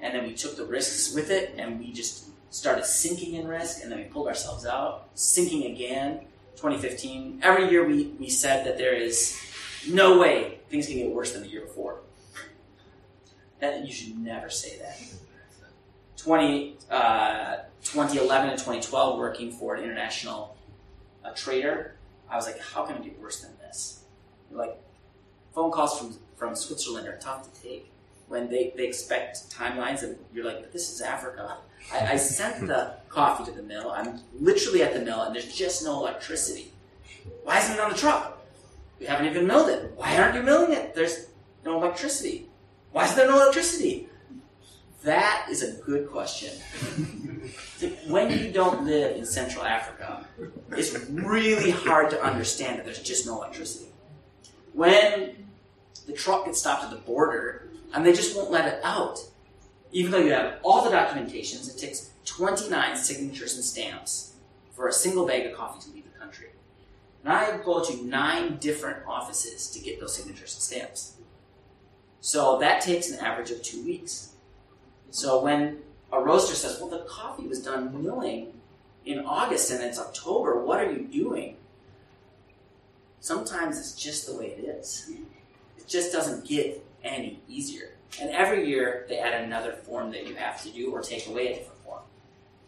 And 0.00 0.14
then 0.14 0.24
we 0.24 0.34
took 0.34 0.56
the 0.56 0.64
risks 0.64 1.14
with 1.14 1.30
it, 1.30 1.54
and 1.58 1.78
we 1.78 1.92
just 1.92 2.28
started 2.50 2.84
sinking 2.84 3.34
in 3.34 3.46
risk, 3.46 3.82
and 3.82 3.90
then 3.90 3.98
we 3.98 4.04
pulled 4.04 4.28
ourselves 4.28 4.64
out, 4.64 5.08
sinking 5.14 5.70
again. 5.72 6.26
2015. 6.56 7.40
Every 7.42 7.68
year 7.68 7.86
we, 7.86 8.04
we 8.18 8.30
said 8.30 8.64
that 8.64 8.78
there 8.78 8.94
is 8.94 9.38
no 9.88 10.18
way 10.18 10.58
things 10.68 10.86
can 10.86 10.96
get 10.96 11.10
worse 11.10 11.32
than 11.32 11.42
the 11.42 11.48
year 11.48 11.62
before. 11.62 12.00
That 13.60 13.86
you 13.86 13.92
should 13.92 14.18
never 14.18 14.50
say 14.50 14.78
that. 14.78 15.00
20, 16.16 16.76
uh, 16.90 17.56
2011 17.84 18.50
and 18.50 18.58
2012, 18.58 19.18
working 19.18 19.52
for 19.52 19.74
an 19.74 19.84
international 19.84 20.56
uh, 21.24 21.30
trader, 21.34 21.96
I 22.30 22.36
was 22.36 22.46
like, 22.46 22.58
how 22.58 22.84
can 22.84 22.96
it 22.96 23.04
get 23.04 23.20
worse 23.20 23.40
than 23.42 23.52
this? 23.58 24.04
Like, 24.50 24.76
phone 25.54 25.70
calls 25.70 25.98
from, 25.98 26.16
from 26.36 26.56
Switzerland 26.56 27.06
are 27.08 27.18
tough 27.18 27.52
to 27.52 27.62
take 27.62 27.90
when 28.28 28.48
they, 28.48 28.72
they 28.76 28.86
expect 28.86 29.50
timelines 29.50 30.02
and 30.02 30.16
you're 30.32 30.44
like, 30.44 30.60
but 30.60 30.72
this 30.72 30.90
is 30.90 31.00
Africa. 31.00 31.58
I, 31.92 32.12
I 32.12 32.16
sent 32.16 32.66
the 32.66 32.94
coffee 33.08 33.44
to 33.44 33.52
the 33.52 33.62
mill. 33.62 33.90
I'm 33.90 34.20
literally 34.40 34.82
at 34.82 34.94
the 34.94 35.00
mill 35.00 35.22
and 35.22 35.34
there's 35.34 35.54
just 35.54 35.84
no 35.84 36.00
electricity. 36.00 36.72
Why 37.42 37.58
isn't 37.58 37.74
it 37.74 37.80
on 37.80 37.90
the 37.90 37.96
truck? 37.96 38.33
We 39.04 39.08
haven't 39.08 39.26
even 39.26 39.46
milled 39.46 39.68
it. 39.68 39.92
Why 39.96 40.16
aren't 40.16 40.34
you 40.34 40.42
milling 40.42 40.72
it? 40.72 40.94
There's 40.94 41.26
no 41.62 41.76
electricity. 41.76 42.48
Why 42.92 43.04
is 43.04 43.14
there 43.14 43.28
no 43.28 43.36
electricity? 43.36 44.08
That 45.02 45.46
is 45.50 45.62
a 45.62 45.78
good 45.82 46.10
question. 46.10 46.50
when 48.08 48.30
you 48.30 48.50
don't 48.50 48.86
live 48.86 49.18
in 49.18 49.26
Central 49.26 49.62
Africa, 49.62 50.24
it's 50.70 50.98
really 51.10 51.70
hard 51.70 52.08
to 52.12 52.22
understand 52.24 52.78
that 52.78 52.86
there's 52.86 53.02
just 53.02 53.26
no 53.26 53.36
electricity. 53.36 53.90
When 54.72 55.48
the 56.06 56.14
truck 56.14 56.46
gets 56.46 56.60
stopped 56.60 56.84
at 56.84 56.90
the 56.90 56.96
border 56.96 57.68
and 57.92 58.06
they 58.06 58.14
just 58.14 58.34
won't 58.34 58.50
let 58.50 58.72
it 58.72 58.80
out, 58.82 59.18
even 59.92 60.12
though 60.12 60.18
you 60.20 60.32
have 60.32 60.60
all 60.62 60.82
the 60.82 60.96
documentations, 60.96 61.68
it 61.68 61.78
takes 61.78 62.10
29 62.24 62.96
signatures 62.96 63.54
and 63.56 63.62
stamps 63.62 64.32
for 64.72 64.88
a 64.88 64.92
single 64.94 65.26
bag 65.26 65.44
of 65.44 65.54
coffee 65.54 65.90
to 65.90 65.94
leave. 65.94 66.03
And 67.24 67.32
I 67.32 67.56
go 67.64 67.82
to 67.82 68.04
nine 68.04 68.58
different 68.58 68.98
offices 69.06 69.70
to 69.70 69.80
get 69.80 69.98
those 69.98 70.14
signatures 70.14 70.54
and 70.54 70.62
stamps. 70.62 71.16
So 72.20 72.58
that 72.58 72.82
takes 72.82 73.10
an 73.10 73.18
average 73.18 73.50
of 73.50 73.62
two 73.62 73.82
weeks. 73.82 74.32
So 75.10 75.42
when 75.42 75.78
a 76.12 76.20
roaster 76.20 76.54
says, 76.54 76.78
well, 76.80 76.90
the 76.90 77.06
coffee 77.08 77.46
was 77.46 77.62
done 77.62 78.02
milling 78.02 78.52
in 79.06 79.20
August 79.20 79.70
and 79.70 79.82
it's 79.82 79.98
October, 79.98 80.62
what 80.62 80.80
are 80.80 80.90
you 80.90 81.00
doing? 81.00 81.56
Sometimes 83.20 83.78
it's 83.78 83.94
just 83.94 84.26
the 84.26 84.36
way 84.36 84.48
it 84.48 84.64
is. 84.64 85.10
It 85.78 85.88
just 85.88 86.12
doesn't 86.12 86.46
get 86.46 86.84
any 87.02 87.40
easier. 87.48 87.90
And 88.20 88.30
every 88.30 88.68
year 88.68 89.06
they 89.08 89.18
add 89.18 89.42
another 89.44 89.72
form 89.72 90.10
that 90.12 90.26
you 90.26 90.34
have 90.34 90.62
to 90.62 90.70
do 90.70 90.92
or 90.92 91.00
take 91.00 91.26
away 91.26 91.46
a 91.46 91.56
different 91.56 91.80
form. 91.84 92.02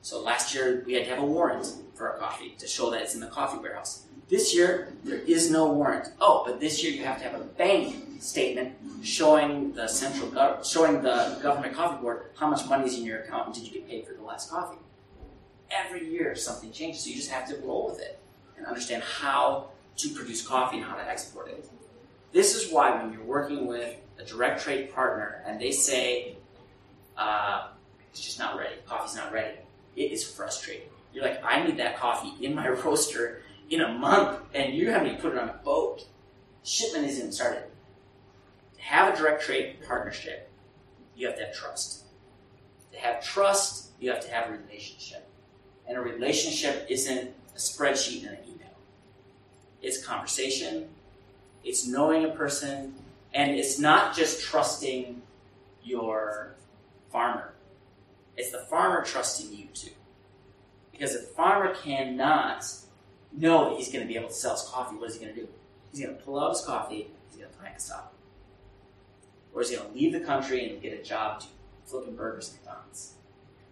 So 0.01 0.23
last 0.23 0.55
year 0.55 0.83
we 0.87 0.95
had 0.95 1.05
to 1.05 1.11
have 1.11 1.23
a 1.23 1.27
warrant 1.27 1.67
for 1.95 2.09
a 2.09 2.19
coffee 2.19 2.55
to 2.59 2.67
show 2.67 2.91
that 2.91 3.03
it's 3.03 3.15
in 3.15 3.21
the 3.21 3.27
coffee 3.27 3.59
warehouse. 3.59 4.06
This 4.29 4.55
year 4.55 4.93
there 5.05 5.19
is 5.21 5.51
no 5.51 5.73
warrant. 5.73 6.09
Oh, 6.21 6.43
but 6.45 6.59
this 6.59 6.83
year 6.83 6.93
you 6.93 7.05
have 7.05 7.19
to 7.19 7.25
have 7.25 7.41
a 7.41 7.45
bank 7.45 8.21
statement 8.21 8.75
showing 9.05 9.73
the 9.73 9.87
central 9.87 10.29
gov- 10.31 10.65
showing 10.65 11.01
the 11.03 11.39
government 11.43 11.75
coffee 11.75 12.01
board 12.03 12.27
how 12.37 12.49
much 12.49 12.67
money 12.69 12.87
is 12.87 12.99
in 12.99 13.05
your 13.05 13.21
account 13.21 13.47
and 13.47 13.55
did 13.55 13.65
you 13.65 13.73
get 13.73 13.89
paid 13.89 14.07
for 14.07 14.15
the 14.15 14.23
last 14.23 14.51
coffee. 14.51 14.79
Every 15.71 16.09
year 16.09 16.35
something 16.35 16.73
changes, 16.73 17.05
so 17.05 17.11
you 17.11 17.17
just 17.17 17.31
have 17.31 17.49
to 17.49 17.57
roll 17.59 17.89
with 17.89 18.01
it 18.01 18.19
and 18.57 18.67
understand 18.67 19.03
how 19.03 19.69
to 19.99 20.09
produce 20.11 20.45
coffee 20.47 20.79
and 20.79 20.87
how 20.87 20.97
to 20.97 21.09
export 21.09 21.49
it. 21.49 21.69
This 22.33 22.57
is 22.57 22.73
why 22.73 23.01
when 23.01 23.13
you're 23.13 23.23
working 23.23 23.67
with 23.67 23.95
a 24.19 24.25
direct 24.25 24.61
trade 24.63 24.93
partner 24.93 25.43
and 25.47 25.61
they 25.61 25.71
say 25.71 26.37
uh, 27.17 27.69
it's 28.11 28.21
just 28.21 28.39
not 28.41 28.59
ready, 28.59 28.75
coffee's 28.87 29.15
not 29.15 29.33
ready, 29.33 29.59
it 29.95 30.11
is 30.11 30.25
frustrating. 30.25 30.89
You're 31.13 31.25
like, 31.25 31.43
I 31.45 31.65
need 31.65 31.77
that 31.79 31.97
coffee 31.97 32.33
in 32.45 32.55
my 32.55 32.69
roaster 32.85 33.43
in 33.71 33.81
a 33.81 33.93
month, 33.93 34.41
and 34.55 34.75
you 34.75 34.91
haven't 34.91 35.09
even 35.09 35.21
put 35.21 35.33
it 35.33 35.39
on 35.39 35.49
a 35.49 35.61
boat. 35.65 36.07
Shipment 36.63 37.07
isn't 37.07 37.33
started. 37.33 37.65
To 38.77 38.83
have 38.83 39.15
a 39.15 39.17
direct 39.17 39.43
trade 39.43 39.77
partnership, 39.87 40.51
you 41.17 41.27
have 41.27 41.37
to 41.37 41.47
have 41.47 41.55
trust. 41.55 42.05
To 42.93 42.99
have 42.99 43.25
trust, 43.25 43.91
you 44.01 44.11
have 44.11 44.21
to 44.21 44.31
have 44.31 44.49
a 44.49 44.53
relationship. 44.53 45.29
And 45.89 45.97
a 45.97 46.01
relationship 46.01 46.87
isn't 46.89 47.31
a 47.55 47.59
spreadsheet 47.59 48.27
and 48.27 48.39
an 48.39 48.45
email. 48.45 48.75
It's 49.83 50.05
conversation, 50.05 50.89
it's 51.65 51.87
knowing 51.87 52.25
a 52.25 52.31
person, 52.31 52.95
and 53.35 53.53
it's 53.53 53.79
not 53.79 54.17
just 54.17 54.43
trusting 54.43 55.23
your 55.83 56.55
farmer. 57.11 57.53
It's 58.37 58.51
the 58.51 58.59
farmer 58.59 59.05
trusting 59.05 59.57
you 59.57 59.67
too. 59.73 59.91
Because 60.93 61.13
the 61.13 61.27
farmer 61.27 61.75
cannot 61.75 62.67
know 63.33 63.71
that 63.71 63.79
he's 63.79 63.91
going 63.91 64.07
to 64.07 64.09
be 64.09 64.17
able 64.17 64.29
to 64.29 64.35
sell 64.35 64.53
his 64.53 64.63
coffee, 64.63 64.97
what 64.97 65.11
is 65.11 65.19
he 65.19 65.25
going 65.25 65.35
to 65.35 65.41
do? 65.43 65.49
He's 65.91 66.01
going 66.01 66.17
to 66.17 66.23
pull 66.23 66.39
out 66.39 66.51
his 66.51 66.63
coffee, 66.63 67.09
he's 67.29 67.39
going 67.39 67.51
to 67.51 67.59
plant 67.59 67.77
a 67.77 67.81
stop. 67.81 68.15
Or 69.55 69.63
he's 69.63 69.71
going 69.71 69.89
to 69.89 69.95
leave 69.95 70.13
the 70.13 70.21
country 70.21 70.69
and 70.69 70.83
get 70.83 70.99
a 70.99 71.03
job 71.03 71.43
flipping 71.85 72.17
burgers 72.17 72.51
at 72.51 72.65
McDonald's. 72.65 73.13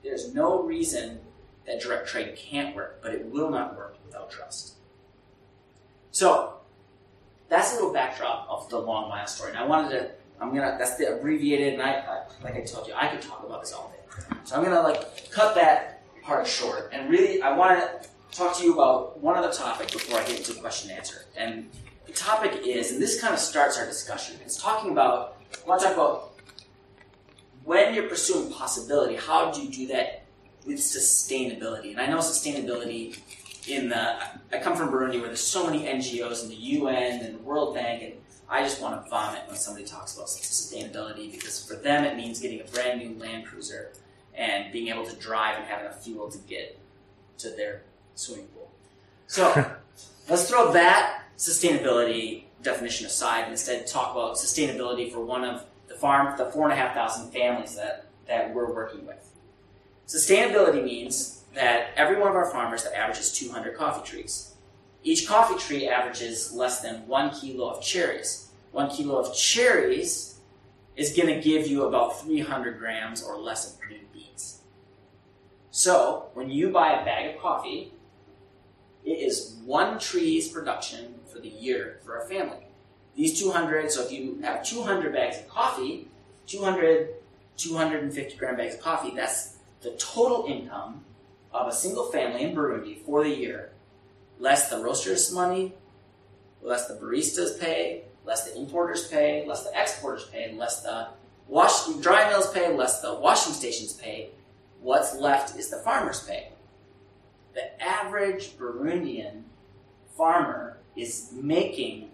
There's 0.02 0.34
no 0.34 0.62
reason 0.62 1.20
that 1.66 1.80
direct 1.80 2.08
trade 2.08 2.36
can't 2.36 2.74
work, 2.74 3.00
but 3.02 3.14
it 3.14 3.26
will 3.26 3.50
not 3.50 3.76
work 3.76 3.96
without 4.04 4.30
trust. 4.30 4.74
So, 6.10 6.54
that's 7.48 7.72
a 7.72 7.74
little 7.76 7.92
backdrop 7.92 8.46
of 8.48 8.68
the 8.68 8.78
long 8.78 9.08
mile 9.08 9.26
story. 9.26 9.50
And 9.50 9.58
I 9.58 9.64
wanted 9.66 9.90
to, 9.90 10.10
I'm 10.40 10.54
gonna, 10.54 10.76
that's 10.78 10.96
the 10.96 11.16
abbreviated, 11.16 11.74
and 11.74 11.82
I, 11.82 11.92
I 11.92 12.22
like 12.42 12.56
I 12.56 12.60
told 12.60 12.86
you, 12.86 12.94
I 12.96 13.08
could 13.08 13.22
talk 13.22 13.44
about 13.44 13.62
this 13.62 13.72
all 13.72 13.92
day. 13.94 14.36
So 14.44 14.56
I'm 14.56 14.64
gonna 14.64 14.82
like 14.82 15.30
cut 15.30 15.54
that 15.54 16.02
part 16.22 16.46
short, 16.46 16.90
and 16.92 17.10
really, 17.10 17.42
I 17.42 17.56
want 17.56 17.78
to 17.80 18.08
talk 18.34 18.56
to 18.58 18.64
you 18.64 18.74
about 18.74 19.20
one 19.20 19.36
other 19.36 19.52
topic 19.52 19.92
before 19.92 20.18
I 20.18 20.26
get 20.26 20.38
into 20.38 20.60
question 20.60 20.90
and 20.90 20.98
answer. 20.98 21.24
And 21.36 21.70
the 22.06 22.12
topic 22.12 22.62
is, 22.66 22.90
and 22.90 23.00
this 23.00 23.20
kind 23.20 23.32
of 23.32 23.40
starts 23.40 23.78
our 23.78 23.86
discussion. 23.86 24.36
It's 24.44 24.60
talking 24.60 24.90
about, 24.90 25.36
I 25.64 25.68
want 25.68 25.80
to 25.80 25.86
talk 25.86 25.94
about 25.94 26.32
when 27.64 27.94
you're 27.94 28.08
pursuing 28.08 28.52
possibility, 28.52 29.16
how 29.16 29.50
do 29.50 29.62
you 29.62 29.70
do 29.70 29.86
that 29.88 30.24
with 30.66 30.78
sustainability? 30.78 31.90
And 31.92 32.00
I 32.00 32.06
know 32.06 32.18
sustainability 32.18 33.18
in 33.68 33.88
the, 33.88 34.22
I 34.52 34.58
come 34.60 34.76
from 34.76 34.90
Burundi 34.90 35.18
where 35.18 35.28
there's 35.28 35.40
so 35.40 35.64
many 35.64 35.84
NGOs 35.84 36.42
and 36.42 36.50
the 36.50 36.56
UN 36.56 37.20
and 37.24 37.34
the 37.36 37.42
World 37.42 37.74
Bank, 37.74 38.02
and 38.02 38.12
I 38.48 38.62
just 38.62 38.82
want 38.82 39.02
to 39.02 39.08
vomit 39.08 39.42
when 39.46 39.56
somebody 39.56 39.86
talks 39.86 40.14
about 40.14 40.26
sustainability 40.26 41.30
because 41.30 41.66
for 41.66 41.76
them 41.76 42.04
it 42.04 42.16
means 42.16 42.40
getting 42.40 42.60
a 42.60 42.64
brand 42.64 43.00
new 43.00 43.18
Land 43.18 43.46
Cruiser 43.46 43.92
and 44.34 44.70
being 44.72 44.88
able 44.88 45.06
to 45.06 45.16
drive 45.16 45.56
and 45.56 45.66
have 45.66 45.80
enough 45.80 46.02
fuel 46.02 46.30
to 46.30 46.38
get 46.38 46.78
to 47.38 47.50
their 47.50 47.82
swimming 48.14 48.46
pool. 48.48 48.70
So 49.26 49.72
let's 50.28 50.48
throw 50.48 50.72
that 50.72 51.24
sustainability 51.36 52.44
definition 52.62 53.06
aside 53.06 53.42
and 53.42 53.52
instead 53.52 53.86
talk 53.86 54.12
about 54.12 54.36
sustainability 54.36 55.12
for 55.12 55.24
one 55.24 55.44
of 55.44 55.64
the 55.88 55.94
farm, 55.94 56.36
the 56.36 56.46
four 56.46 56.64
and 56.64 56.72
a 56.72 56.76
half 56.76 56.94
thousand 56.94 57.30
families 57.30 57.76
that, 57.76 58.06
that 58.26 58.54
we're 58.54 58.72
working 58.72 59.06
with. 59.06 59.30
Sustainability 60.06 60.82
means 60.82 61.44
that 61.54 61.90
every 61.96 62.18
one 62.18 62.28
of 62.28 62.34
our 62.34 62.50
farmers 62.50 62.84
that 62.84 62.96
averages 62.96 63.32
200 63.32 63.76
coffee 63.76 64.08
trees. 64.08 64.54
Each 65.02 65.26
coffee 65.26 65.58
tree 65.58 65.88
averages 65.88 66.52
less 66.52 66.80
than 66.80 67.06
one 67.06 67.30
kilo 67.30 67.70
of 67.70 67.82
cherries. 67.82 68.50
One 68.72 68.90
kilo 68.90 69.18
of 69.18 69.34
cherries 69.34 70.38
is 70.96 71.14
going 71.14 71.28
to 71.28 71.40
give 71.40 71.66
you 71.66 71.84
about 71.84 72.20
300 72.20 72.78
grams 72.78 73.22
or 73.22 73.38
less 73.38 73.72
of 73.72 73.80
green 73.80 74.06
beans. 74.12 74.60
So, 75.70 76.26
when 76.34 76.50
you 76.50 76.70
buy 76.70 77.00
a 77.00 77.04
bag 77.04 77.34
of 77.34 77.42
coffee, 77.42 77.92
it 79.04 79.10
is 79.10 79.56
one 79.64 79.98
tree's 79.98 80.48
production 80.48 81.14
for 81.30 81.38
the 81.38 81.48
year 81.48 81.98
for 82.04 82.18
a 82.18 82.26
family. 82.26 82.66
These 83.14 83.38
200, 83.38 83.90
so 83.90 84.02
if 84.02 84.12
you 84.12 84.40
have 84.42 84.64
200 84.64 85.12
bags 85.12 85.38
of 85.38 85.48
coffee, 85.48 86.08
200, 86.46 87.14
250 87.56 88.36
gram 88.36 88.56
bags 88.56 88.74
of 88.74 88.80
coffee, 88.80 89.12
that's 89.14 89.58
the 89.82 89.90
total 89.92 90.46
income 90.48 91.04
of 91.52 91.68
a 91.68 91.72
single 91.72 92.10
family 92.10 92.42
in 92.42 92.54
Burundi 92.54 92.98
for 93.04 93.22
the 93.22 93.30
year, 93.30 93.70
less 94.38 94.70
the 94.70 94.78
roaster's 94.78 95.32
money, 95.32 95.74
less 96.62 96.88
the 96.88 96.94
baristas 96.94 97.60
pay, 97.60 98.04
less 98.24 98.50
the 98.50 98.58
importers 98.58 99.06
pay, 99.08 99.46
less 99.46 99.64
the 99.64 99.80
exporters 99.80 100.24
pay, 100.24 100.54
less 100.56 100.82
the 100.82 101.08
wash, 101.46 101.86
dry 102.00 102.28
mills 102.30 102.50
pay, 102.50 102.74
less 102.74 103.00
the 103.00 103.14
washing 103.14 103.52
stations 103.52 103.92
pay. 103.92 104.30
What's 104.80 105.14
left 105.14 105.56
is 105.58 105.70
the 105.70 105.78
farmers 105.78 106.22
pay. 106.24 106.53
The 107.54 107.82
average 107.82 108.58
Burundian 108.58 109.42
farmer 110.16 110.78
is 110.96 111.30
making 111.32 112.10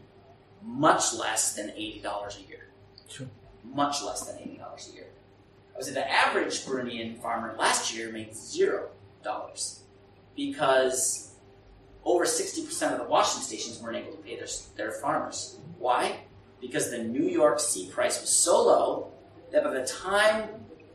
much 0.62 1.14
less 1.14 1.54
than 1.54 1.68
$80 1.70 2.38
a 2.38 2.48
year. 2.48 2.68
Sure. 3.08 3.26
Much 3.64 4.02
less 4.02 4.26
than 4.26 4.36
$80 4.36 4.90
a 4.90 4.94
year. 4.94 5.06
I 5.74 5.78
would 5.78 5.86
say 5.86 5.92
the 5.92 6.10
average 6.10 6.64
Burundian 6.64 7.20
farmer 7.20 7.54
last 7.58 7.94
year 7.94 8.12
made 8.12 8.34
zero 8.34 8.88
dollars 9.22 9.80
because 10.36 11.34
over 12.04 12.24
60% 12.24 12.92
of 12.92 12.98
the 12.98 13.04
washing 13.04 13.42
stations 13.42 13.80
weren't 13.80 13.96
able 13.96 14.12
to 14.12 14.18
pay 14.18 14.36
their, 14.36 14.48
their 14.76 14.92
farmers. 14.92 15.58
Why? 15.78 16.20
Because 16.60 16.90
the 16.90 16.98
New 16.98 17.24
York 17.28 17.60
C 17.60 17.88
price 17.90 18.20
was 18.20 18.30
so 18.30 18.62
low 18.62 19.12
that 19.52 19.64
by 19.64 19.72
the 19.72 19.86
time 19.86 20.48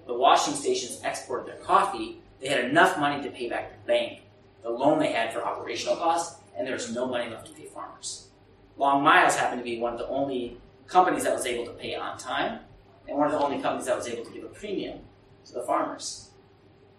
the 0.08 0.14
washing 0.14 0.54
stations 0.54 1.02
exported 1.04 1.48
their 1.48 1.64
coffee, 1.64 2.22
they 2.40 2.48
had 2.48 2.66
enough 2.66 3.00
money 3.00 3.24
to 3.24 3.30
pay 3.30 3.50
back 3.50 3.72
the 3.72 3.88
bank 3.88 4.22
the 4.66 4.72
loan 4.72 4.98
they 4.98 5.12
had 5.12 5.32
for 5.32 5.46
operational 5.46 5.96
costs, 5.96 6.42
and 6.58 6.66
there 6.66 6.74
was 6.74 6.92
no 6.92 7.06
money 7.06 7.30
left 7.30 7.46
to 7.46 7.54
pay 7.54 7.68
farmers. 7.68 8.30
Long 8.78 9.04
Miles 9.04 9.36
happened 9.36 9.62
to 9.62 9.64
be 9.64 9.80
one 9.80 9.94
of 9.94 10.00
the 10.00 10.08
only 10.08 10.58
companies 10.88 11.24
that 11.24 11.36
was 11.36 11.46
able 11.46 11.66
to 11.66 11.74
pay 11.74 11.94
on 11.94 12.18
time, 12.18 12.62
and 13.08 13.16
one 13.16 13.28
of 13.28 13.34
the 13.34 13.40
only 13.40 13.62
companies 13.62 13.86
that 13.86 13.96
was 13.96 14.08
able 14.08 14.26
to 14.26 14.32
give 14.32 14.44
a 14.44 14.48
premium 14.48 15.02
to 15.46 15.54
the 15.54 15.62
farmers. 15.62 16.32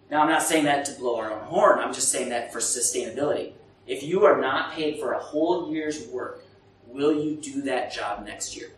Now, 0.09 0.21
I'm 0.21 0.29
not 0.29 0.43
saying 0.43 0.63
that 0.63 0.85
to 0.85 0.93
blow 0.93 1.17
our 1.17 1.29
own 1.29 1.43
horn, 1.43 1.79
I'm 1.79 1.93
just 1.93 2.09
saying 2.09 2.29
that 2.29 2.53
for 2.53 2.59
sustainability. 2.59 3.51
If 3.85 4.01
you 4.01 4.23
are 4.23 4.39
not 4.39 4.71
paid 4.71 4.97
for 4.97 5.11
a 5.11 5.19
whole 5.19 5.69
year's 5.69 6.07
work, 6.07 6.45
will 6.87 7.21
you 7.21 7.35
do 7.35 7.61
that 7.63 7.91
job 7.91 8.25
next 8.25 8.55
year? 8.55 8.69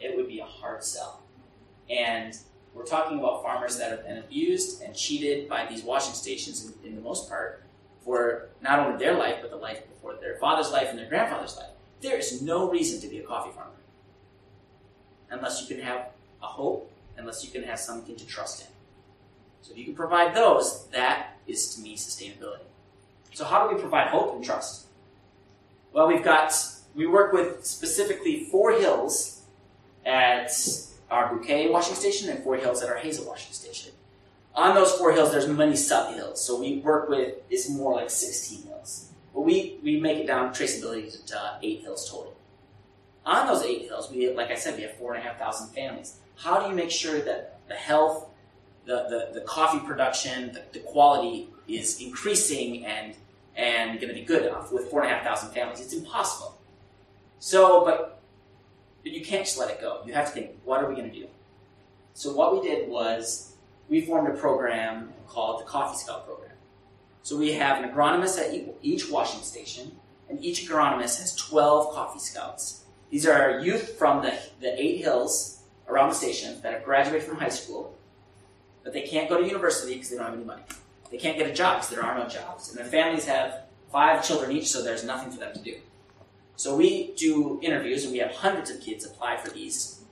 It 0.00 0.16
would 0.16 0.26
be 0.26 0.40
a 0.40 0.44
hard 0.44 0.82
sell. 0.82 1.22
And 1.88 2.36
we're 2.74 2.84
talking 2.84 3.18
about 3.18 3.42
farmers 3.42 3.78
that 3.78 3.90
have 3.90 4.04
been 4.04 4.18
abused 4.18 4.82
and 4.82 4.94
cheated 4.94 5.48
by 5.48 5.66
these 5.66 5.82
washing 5.82 6.14
stations, 6.14 6.64
in, 6.64 6.88
in 6.88 6.96
the 6.96 7.00
most 7.00 7.28
part, 7.28 7.62
for 8.04 8.48
not 8.60 8.80
only 8.80 8.98
their 8.98 9.14
life, 9.14 9.36
but 9.40 9.50
the 9.50 9.56
life 9.56 9.88
before 9.88 10.16
their 10.20 10.36
father's 10.36 10.70
life 10.70 10.88
and 10.90 10.98
their 10.98 11.08
grandfather's 11.08 11.56
life. 11.56 11.70
There 12.02 12.18
is 12.18 12.42
no 12.42 12.70
reason 12.70 13.00
to 13.00 13.08
be 13.08 13.18
a 13.18 13.22
coffee 13.22 13.52
farmer 13.52 13.70
unless 15.30 15.60
you 15.60 15.74
can 15.74 15.84
have 15.84 16.08
a 16.42 16.46
hope, 16.46 16.90
unless 17.16 17.44
you 17.44 17.50
can 17.50 17.62
have 17.62 17.78
something 17.78 18.16
to 18.16 18.26
trust 18.26 18.62
in. 18.62 18.66
So 19.62 19.72
if 19.72 19.78
you 19.78 19.84
can 19.84 19.94
provide 19.94 20.34
those, 20.34 20.86
that 20.88 21.36
is 21.46 21.74
to 21.74 21.80
me 21.80 21.96
sustainability. 21.96 22.64
So 23.32 23.44
how 23.44 23.66
do 23.66 23.74
we 23.74 23.80
provide 23.80 24.08
hope 24.08 24.34
and 24.34 24.44
trust? 24.44 24.86
Well, 25.92 26.06
we've 26.06 26.22
got 26.22 26.52
we 26.94 27.06
work 27.06 27.32
with 27.32 27.64
specifically 27.64 28.44
four 28.44 28.72
hills 28.72 29.42
at 30.06 30.52
our 31.14 31.32
Bukeye 31.32 31.70
washing 31.70 31.94
station 31.94 32.28
and 32.28 32.42
four 32.42 32.56
hills 32.56 32.82
at 32.82 32.88
our 32.88 32.96
Heza 32.96 33.24
washing 33.24 33.52
station. 33.52 33.92
On 34.56 34.74
those 34.74 34.92
four 34.92 35.12
hills, 35.12 35.30
there's 35.30 35.46
many 35.46 35.76
sub 35.76 36.14
hills. 36.14 36.44
So 36.44 36.58
we 36.58 36.78
work 36.78 37.08
with, 37.08 37.36
it's 37.50 37.70
more 37.70 37.94
like 37.94 38.10
16 38.10 38.64
hills. 38.64 39.10
But 39.32 39.42
we, 39.42 39.78
we 39.82 40.00
make 40.00 40.18
it 40.18 40.26
down 40.26 40.50
traceability 40.50 41.12
to, 41.12 41.26
to 41.26 41.40
uh, 41.40 41.58
eight 41.62 41.82
hills 41.82 42.10
total. 42.10 42.36
On 43.24 43.46
those 43.46 43.62
eight 43.62 43.82
hills, 43.82 44.10
we 44.10 44.30
like 44.32 44.50
I 44.50 44.54
said, 44.56 44.76
we 44.76 44.82
have 44.82 44.96
four 44.96 45.14
and 45.14 45.24
a 45.24 45.26
half 45.26 45.38
thousand 45.38 45.68
families. 45.68 46.18
How 46.36 46.60
do 46.60 46.68
you 46.68 46.74
make 46.74 46.90
sure 46.90 47.20
that 47.20 47.58
the 47.68 47.74
health, 47.74 48.28
the, 48.84 49.06
the, 49.08 49.40
the 49.40 49.46
coffee 49.46 49.78
production, 49.78 50.52
the, 50.52 50.62
the 50.72 50.80
quality 50.80 51.48
is 51.66 52.00
increasing 52.00 52.84
and 52.84 53.14
and 53.56 54.00
going 54.00 54.12
to 54.12 54.14
be 54.14 54.26
good 54.26 54.44
enough 54.44 54.72
with 54.72 54.90
four 54.90 55.02
and 55.02 55.10
a 55.10 55.14
half 55.14 55.24
thousand 55.24 55.54
families? 55.54 55.80
It's 55.80 55.94
impossible. 55.94 56.58
So, 57.38 57.84
but 57.84 58.20
you 59.12 59.24
can't 59.24 59.44
just 59.44 59.58
let 59.58 59.70
it 59.70 59.80
go. 59.80 60.00
You 60.06 60.14
have 60.14 60.26
to 60.26 60.32
think, 60.32 60.50
what 60.64 60.82
are 60.82 60.88
we 60.88 60.94
going 60.94 61.10
to 61.10 61.16
do? 61.16 61.26
So 62.14 62.32
what 62.32 62.54
we 62.54 62.66
did 62.66 62.88
was 62.88 63.54
we 63.88 64.00
formed 64.00 64.28
a 64.28 64.38
program 64.38 65.12
called 65.28 65.60
the 65.60 65.64
Coffee 65.64 65.98
Scout 65.98 66.26
Program. 66.26 66.52
So 67.22 67.36
we 67.36 67.52
have 67.52 67.82
an 67.82 67.90
agronomist 67.90 68.38
at 68.38 68.74
each 68.82 69.10
washing 69.10 69.42
station, 69.42 69.96
and 70.28 70.42
each 70.44 70.66
agronomist 70.66 71.20
has 71.20 71.34
12 71.36 71.94
coffee 71.94 72.18
scouts. 72.18 72.84
These 73.10 73.26
are 73.26 73.60
youth 73.60 73.98
from 73.98 74.22
the, 74.22 74.38
the 74.60 74.80
eight 74.80 74.98
hills 74.98 75.62
around 75.88 76.10
the 76.10 76.14
station 76.14 76.60
that 76.62 76.72
have 76.72 76.84
graduated 76.84 77.26
from 77.26 77.36
high 77.36 77.48
school, 77.48 77.96
but 78.82 78.92
they 78.92 79.02
can't 79.02 79.28
go 79.28 79.40
to 79.40 79.46
university 79.46 79.94
because 79.94 80.10
they 80.10 80.16
don't 80.16 80.26
have 80.26 80.34
any 80.34 80.44
money. 80.44 80.62
They 81.10 81.16
can't 81.18 81.38
get 81.38 81.48
a 81.48 81.54
job 81.54 81.78
because 81.78 81.90
there 81.90 82.04
are 82.04 82.18
no 82.18 82.28
jobs. 82.28 82.70
And 82.70 82.78
their 82.78 82.86
families 82.86 83.26
have 83.26 83.62
five 83.90 84.26
children 84.26 84.52
each, 84.52 84.68
so 84.68 84.82
there's 84.82 85.04
nothing 85.04 85.30
for 85.30 85.38
them 85.38 85.52
to 85.52 85.60
do. 85.60 85.76
So 86.56 86.76
we 86.76 87.12
do 87.16 87.58
interviews, 87.62 88.04
and 88.04 88.12
we 88.12 88.18
have 88.18 88.32
hundreds 88.32 88.70
of 88.70 88.80
kids 88.80 89.04
apply 89.04 89.38
for 89.38 89.50
these, 89.50 90.04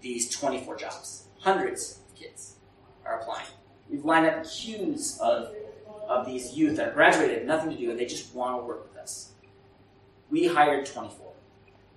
these 0.00 0.30
24 0.30 0.76
jobs. 0.76 1.24
Hundreds 1.40 1.98
of 1.98 2.18
kids 2.18 2.54
are 3.04 3.20
applying. 3.20 3.48
We've 3.90 4.04
lined 4.04 4.26
up 4.26 4.44
queues 4.48 5.18
of, 5.20 5.54
of 6.08 6.24
these 6.24 6.54
youth 6.54 6.76
that 6.76 6.94
graduated, 6.94 7.46
nothing 7.46 7.70
to 7.70 7.76
do, 7.76 7.90
and 7.90 7.98
they 7.98 8.06
just 8.06 8.34
want 8.34 8.60
to 8.60 8.66
work 8.66 8.88
with 8.88 8.96
us. 9.02 9.32
We 10.30 10.46
hired 10.46 10.86
24. 10.86 11.32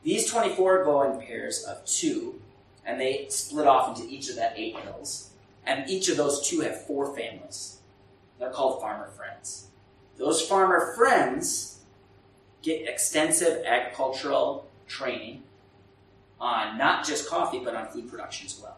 These 0.03 0.29
24 0.29 0.84
go 0.84 1.03
in 1.03 1.25
pairs 1.25 1.63
of 1.63 1.84
two, 1.86 2.41
and 2.86 2.99
they 2.99 3.27
split 3.29 3.65
off 3.65 3.97
into 3.97 4.13
each 4.13 4.29
of 4.29 4.36
that 4.36 4.53
eight 4.58 4.77
hills. 4.77 5.31
And 5.65 5.89
each 5.89 6.10
of 6.10 6.17
those 6.17 6.47
two 6.47 6.60
have 6.60 6.86
four 6.86 7.15
families. 7.15 7.79
They're 8.39 8.51
called 8.51 8.81
farmer 8.81 9.08
friends. 9.08 9.67
Those 10.17 10.41
farmer 10.41 10.93
friends 10.95 11.74
get 12.65 12.89
extensive 12.89 13.63
agricultural 13.63 14.67
training 14.88 15.43
on 16.41 16.78
not 16.78 17.06
just 17.06 17.30
coffee, 17.30 17.62
but 17.63 17.75
on 17.75 17.88
food 17.88 18.10
production 18.10 18.47
as 18.47 18.60
well. 18.62 18.78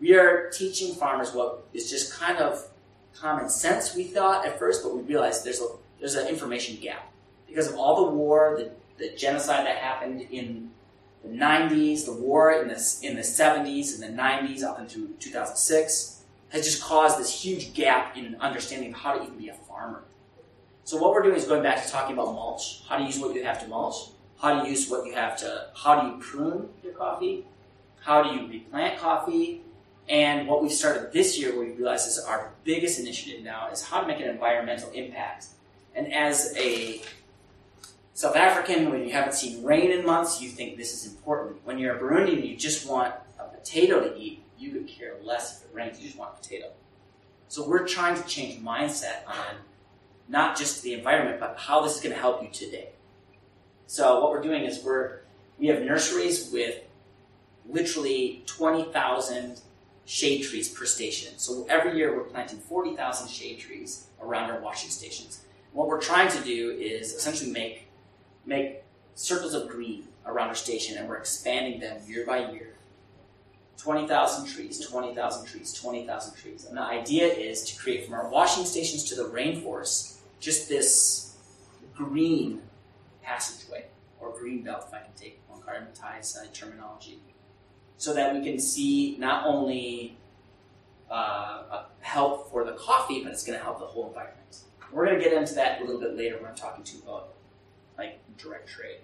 We 0.00 0.16
are 0.16 0.50
teaching 0.50 0.94
farmers 0.94 1.32
what 1.32 1.64
is 1.74 1.90
just 1.90 2.12
kind 2.18 2.38
of 2.38 2.66
common 3.14 3.48
sense, 3.50 3.94
we 3.94 4.04
thought 4.04 4.46
at 4.46 4.58
first, 4.58 4.82
but 4.82 4.96
we 4.96 5.02
realized 5.02 5.44
there's, 5.44 5.60
a, 5.60 5.66
there's 6.00 6.14
an 6.14 6.26
information 6.26 6.76
gap. 6.80 7.12
Because 7.46 7.68
of 7.68 7.76
all 7.76 8.06
the 8.06 8.10
war, 8.10 8.56
the, 8.56 8.70
the 8.98 9.14
genocide 9.14 9.66
that 9.66 9.76
happened 9.76 10.22
in 10.30 10.70
the 11.22 11.28
90s, 11.28 12.06
the 12.06 12.14
war 12.14 12.52
in 12.52 12.68
the, 12.68 12.98
in 13.02 13.14
the 13.14 13.22
70s 13.22 13.94
and 13.94 14.02
the 14.02 14.22
90s 14.22 14.64
up 14.64 14.80
into 14.80 15.08
2006, 15.20 16.22
has 16.48 16.64
just 16.64 16.82
caused 16.82 17.18
this 17.18 17.44
huge 17.44 17.74
gap 17.74 18.16
in 18.16 18.34
understanding 18.40 18.92
how 18.92 19.14
to 19.14 19.22
even 19.22 19.36
be 19.36 19.48
a 19.48 19.54
farmer. 19.54 20.02
So 20.84 20.96
what 20.96 21.12
we're 21.12 21.22
doing 21.22 21.36
is 21.36 21.44
going 21.44 21.62
back 21.62 21.84
to 21.84 21.90
talking 21.90 22.14
about 22.14 22.34
mulch, 22.34 22.82
how 22.88 22.98
to 22.98 23.04
use 23.04 23.18
what 23.18 23.34
you 23.34 23.44
have 23.44 23.60
to 23.62 23.68
mulch, 23.68 24.10
how 24.40 24.62
to 24.62 24.68
use 24.68 24.88
what 24.90 25.06
you 25.06 25.14
have 25.14 25.36
to, 25.38 25.68
how 25.76 26.00
do 26.00 26.08
you 26.08 26.18
prune 26.20 26.68
your 26.82 26.92
coffee, 26.94 27.46
how 28.00 28.22
do 28.22 28.30
you 28.30 28.48
replant 28.48 28.98
coffee, 28.98 29.62
and 30.08 30.48
what 30.48 30.62
we've 30.62 30.72
started 30.72 31.12
this 31.12 31.38
year, 31.38 31.56
what 31.56 31.66
we 31.66 31.72
realized 31.72 32.08
is 32.08 32.18
our 32.18 32.52
biggest 32.64 32.98
initiative 32.98 33.44
now 33.44 33.68
is 33.70 33.82
how 33.82 34.00
to 34.00 34.06
make 34.06 34.18
an 34.20 34.28
environmental 34.28 34.90
impact. 34.90 35.46
And 35.94 36.12
as 36.12 36.54
a 36.56 37.00
South 38.14 38.34
African, 38.34 38.90
when 38.90 39.04
you 39.04 39.12
haven't 39.12 39.34
seen 39.34 39.64
rain 39.64 39.92
in 39.92 40.04
months, 40.04 40.42
you 40.42 40.48
think 40.48 40.76
this 40.76 40.92
is 40.92 41.12
important. 41.12 41.64
When 41.64 41.78
you're 41.78 41.96
a 41.96 42.00
Burundian 42.00 42.38
and 42.38 42.44
you 42.44 42.56
just 42.56 42.88
want 42.88 43.14
a 43.38 43.44
potato 43.44 44.00
to 44.00 44.18
eat, 44.18 44.42
you 44.58 44.72
could 44.72 44.88
care 44.88 45.14
less 45.22 45.58
if 45.58 45.70
it 45.70 45.74
rains, 45.74 46.00
you 46.00 46.06
just 46.06 46.18
want 46.18 46.34
a 46.34 46.36
potato. 46.36 46.72
So 47.48 47.66
we're 47.68 47.86
trying 47.86 48.20
to 48.20 48.26
change 48.28 48.62
mindset 48.62 49.26
on 49.26 49.56
not 50.28 50.56
just 50.56 50.82
the 50.82 50.94
environment, 50.94 51.40
but 51.40 51.56
how 51.58 51.82
this 51.82 51.96
is 51.96 52.00
going 52.02 52.14
to 52.14 52.20
help 52.20 52.42
you 52.42 52.48
today. 52.50 52.90
So 53.86 54.20
what 54.20 54.30
we're 54.30 54.42
doing 54.42 54.64
is 54.64 54.82
we're 54.82 55.20
we 55.58 55.66
have 55.68 55.82
nurseries 55.82 56.50
with 56.52 56.82
literally 57.68 58.42
20,000 58.46 59.60
shade 60.04 60.42
trees 60.42 60.68
per 60.68 60.84
station. 60.84 61.38
So 61.38 61.66
every 61.68 61.96
year 61.96 62.16
we're 62.16 62.24
planting 62.24 62.58
40,000 62.58 63.28
shade 63.28 63.60
trees 63.60 64.06
around 64.20 64.50
our 64.50 64.60
washing 64.60 64.90
stations. 64.90 65.44
What 65.72 65.88
we're 65.88 66.00
trying 66.00 66.30
to 66.30 66.40
do 66.42 66.70
is 66.70 67.12
essentially 67.12 67.50
make 67.50 67.88
make 68.44 68.82
circles 69.14 69.54
of 69.54 69.68
green 69.68 70.08
around 70.26 70.48
our 70.48 70.54
station, 70.54 70.98
and 70.98 71.08
we're 71.08 71.16
expanding 71.16 71.80
them 71.80 72.00
year 72.06 72.26
by 72.26 72.50
year. 72.50 72.71
20,000 73.82 74.46
trees, 74.46 74.78
20,000 74.86 75.46
trees, 75.46 75.72
20,000 75.72 76.36
trees. 76.36 76.66
And 76.66 76.76
the 76.76 76.82
idea 76.82 77.26
is 77.26 77.64
to 77.64 77.76
create 77.76 78.04
from 78.04 78.14
our 78.14 78.28
washing 78.28 78.64
stations 78.64 79.04
to 79.04 79.16
the 79.16 79.24
rainforest 79.24 80.18
just 80.38 80.68
this 80.68 81.36
green 81.94 82.62
passageway, 83.22 83.86
or 84.20 84.32
green 84.32 84.62
belt, 84.62 84.84
if 84.88 84.94
I 84.94 84.98
can 84.98 85.12
take 85.16 85.40
Wangari 85.48 85.84
Maathai's 85.86 86.36
uh, 86.36 86.46
terminology, 86.52 87.18
so 87.96 88.14
that 88.14 88.34
we 88.34 88.44
can 88.44 88.58
see 88.58 89.16
not 89.18 89.46
only 89.46 90.16
uh, 91.10 91.84
help 92.00 92.50
for 92.50 92.64
the 92.64 92.72
coffee, 92.72 93.22
but 93.22 93.32
it's 93.32 93.44
going 93.44 93.58
to 93.58 93.64
help 93.64 93.78
the 93.78 93.86
whole 93.86 94.08
environment. 94.08 94.58
We're 94.92 95.06
going 95.06 95.18
to 95.18 95.24
get 95.24 95.32
into 95.32 95.54
that 95.54 95.80
a 95.80 95.84
little 95.84 96.00
bit 96.00 96.16
later 96.16 96.36
when 96.36 96.46
I'm 96.46 96.56
talking 96.56 96.84
to 96.84 96.96
you 96.96 97.02
about 97.02 97.34
like 97.98 98.20
direct 98.36 98.68
trade. 98.68 98.98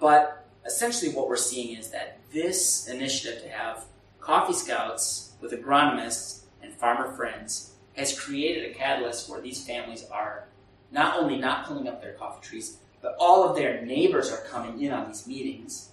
But 0.00 0.43
essentially, 0.66 1.12
what 1.12 1.28
we're 1.28 1.36
seeing 1.36 1.76
is 1.76 1.90
that 1.90 2.18
this 2.32 2.88
initiative 2.88 3.42
to 3.42 3.48
have 3.48 3.84
coffee 4.20 4.52
scouts 4.52 5.32
with 5.40 5.52
agronomists 5.52 6.44
and 6.62 6.72
farmer 6.74 7.12
friends 7.12 7.72
has 7.96 8.18
created 8.18 8.70
a 8.70 8.74
catalyst 8.74 9.28
where 9.28 9.40
these 9.40 9.64
families 9.64 10.04
are 10.10 10.48
not 10.90 11.18
only 11.18 11.36
not 11.36 11.66
pulling 11.66 11.88
up 11.88 12.00
their 12.00 12.14
coffee 12.14 12.46
trees, 12.46 12.78
but 13.02 13.16
all 13.18 13.44
of 13.44 13.56
their 13.56 13.84
neighbors 13.84 14.32
are 14.32 14.42
coming 14.48 14.80
in 14.80 14.92
on 14.92 15.08
these 15.08 15.26
meetings. 15.26 15.90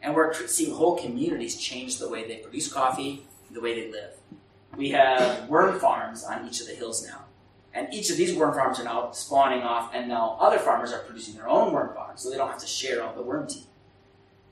And 0.00 0.14
we're 0.14 0.32
seeing 0.46 0.74
whole 0.74 0.96
communities 0.96 1.56
change 1.56 1.98
the 1.98 2.08
way 2.08 2.26
they 2.28 2.36
produce 2.36 2.72
coffee, 2.72 3.26
the 3.50 3.60
way 3.60 3.80
they 3.80 3.90
live. 3.90 4.12
We 4.76 4.90
have 4.90 5.48
worm 5.48 5.80
farms 5.80 6.22
on 6.22 6.46
each 6.46 6.60
of 6.60 6.68
the 6.68 6.74
hills 6.74 7.04
now. 7.04 7.24
And 7.74 7.92
each 7.92 8.10
of 8.10 8.16
these 8.16 8.34
worm 8.34 8.54
farms 8.54 8.78
are 8.78 8.84
now 8.84 9.10
spawning 9.10 9.62
off, 9.62 9.90
and 9.94 10.08
now 10.08 10.36
other 10.40 10.58
farmers 10.58 10.92
are 10.92 11.00
producing 11.00 11.34
their 11.34 11.48
own 11.48 11.72
worm 11.72 11.94
farms, 11.94 12.22
so 12.22 12.30
they 12.30 12.36
don't 12.36 12.48
have 12.48 12.60
to 12.60 12.66
share 12.66 13.02
all 13.02 13.14
the 13.14 13.22
worm 13.22 13.46
tea. 13.46 13.66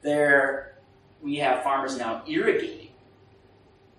There, 0.04 0.74
we 1.22 1.36
have 1.36 1.64
farmers 1.64 1.98
now 1.98 2.22
irrigating 2.28 2.90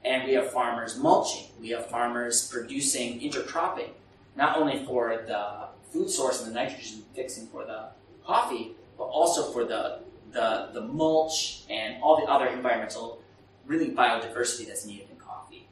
and 0.05 0.23
we 0.25 0.35
have 0.35 0.51
farmers 0.51 0.97
mulching. 0.99 1.47
We 1.59 1.69
have 1.71 1.87
farmers 1.87 2.47
producing 2.47 3.19
intercropping, 3.19 3.89
not 4.35 4.55
only 4.57 4.85
for 4.85 5.23
the 5.25 5.69
food 5.91 6.11
source 6.11 6.43
and 6.43 6.51
the 6.51 6.53
nitrogen 6.53 7.03
fixing 7.15 7.47
for 7.47 7.65
the 7.65 7.87
coffee, 8.23 8.73
but 8.99 9.05
also 9.05 9.51
for 9.51 9.65
the, 9.65 10.01
the, 10.31 10.69
the 10.73 10.81
mulch 10.81 11.63
and 11.71 12.01
all 12.03 12.23
the 12.23 12.31
other 12.31 12.47
environmental, 12.47 13.19
really 13.65 13.89
biodiversity 13.89 14.67
that's 14.67 14.85
needed 14.85 15.07
in 15.09 15.17
coffee. 15.17 15.67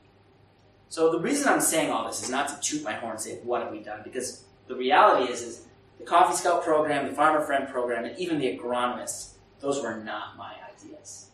So 0.90 1.12
the 1.12 1.20
reason 1.20 1.48
I'm 1.48 1.62
saying 1.62 1.92
all 1.92 2.08
this 2.08 2.24
is 2.24 2.32
not 2.32 2.48
to 2.50 2.60
toot 2.60 2.84
my 2.84 2.94
horn 2.94 3.12
and 3.12 3.22
say, 3.22 3.36
what 3.44 3.62
have 3.62 3.72
we 3.72 3.82
done? 3.82 4.02
Because 4.04 4.46
the 4.68 4.76
reality 4.76 5.32
is, 5.32 5.44
is 5.44 5.66
the 6.00 6.06
Coffee 6.06 6.36
Scout 6.36 6.64
program, 6.64 7.06
the 7.06 7.14
Farmer 7.14 7.46
Friend 7.46 7.68
program, 7.68 8.06
and 8.06 8.18
even 8.18 8.40
the 8.40 8.58
agronomists, 8.58 9.33
those 9.64 9.82
were 9.82 9.96
not 9.96 10.38
my 10.38 10.54
ideas. 10.76 11.30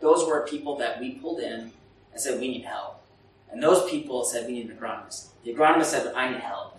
Those 0.00 0.26
were 0.26 0.46
people 0.46 0.76
that 0.78 0.98
we 0.98 1.12
pulled 1.12 1.40
in 1.40 1.70
and 2.12 2.20
said, 2.20 2.40
we 2.40 2.48
need 2.48 2.64
help. 2.64 3.04
And 3.52 3.62
those 3.62 3.88
people 3.90 4.24
said, 4.24 4.46
we 4.46 4.54
need 4.54 4.70
an 4.70 4.76
agronomist. 4.76 5.28
The 5.44 5.52
agronomist 5.54 5.84
said, 5.84 6.14
I 6.14 6.30
need 6.30 6.40
help. 6.40 6.78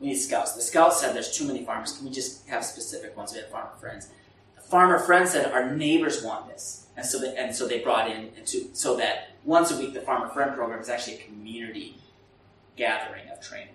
We 0.00 0.08
need 0.08 0.16
scouts. 0.16 0.54
The 0.54 0.62
scouts 0.62 0.98
said, 0.98 1.14
there's 1.14 1.36
too 1.36 1.46
many 1.46 1.62
farmers. 1.62 1.92
Can 1.92 2.06
we 2.06 2.10
just 2.10 2.48
have 2.48 2.64
specific 2.64 3.16
ones? 3.18 3.34
We 3.34 3.40
have 3.40 3.50
farmer 3.50 3.76
friends. 3.78 4.08
The 4.56 4.62
farmer 4.62 4.98
friends 4.98 5.32
said, 5.32 5.52
our 5.52 5.74
neighbors 5.74 6.24
want 6.24 6.48
this. 6.48 6.86
And 6.96 7.04
so 7.04 7.20
they, 7.20 7.36
and 7.36 7.54
so 7.54 7.68
they 7.68 7.80
brought 7.80 8.10
in, 8.10 8.30
to, 8.46 8.70
so 8.72 8.96
that 8.96 9.32
once 9.44 9.70
a 9.70 9.78
week, 9.78 9.92
the 9.92 10.00
farmer 10.00 10.28
friend 10.30 10.54
program 10.54 10.80
is 10.80 10.88
actually 10.88 11.16
a 11.16 11.22
community 11.24 11.98
gathering 12.76 13.28
of 13.30 13.42
training. 13.42 13.74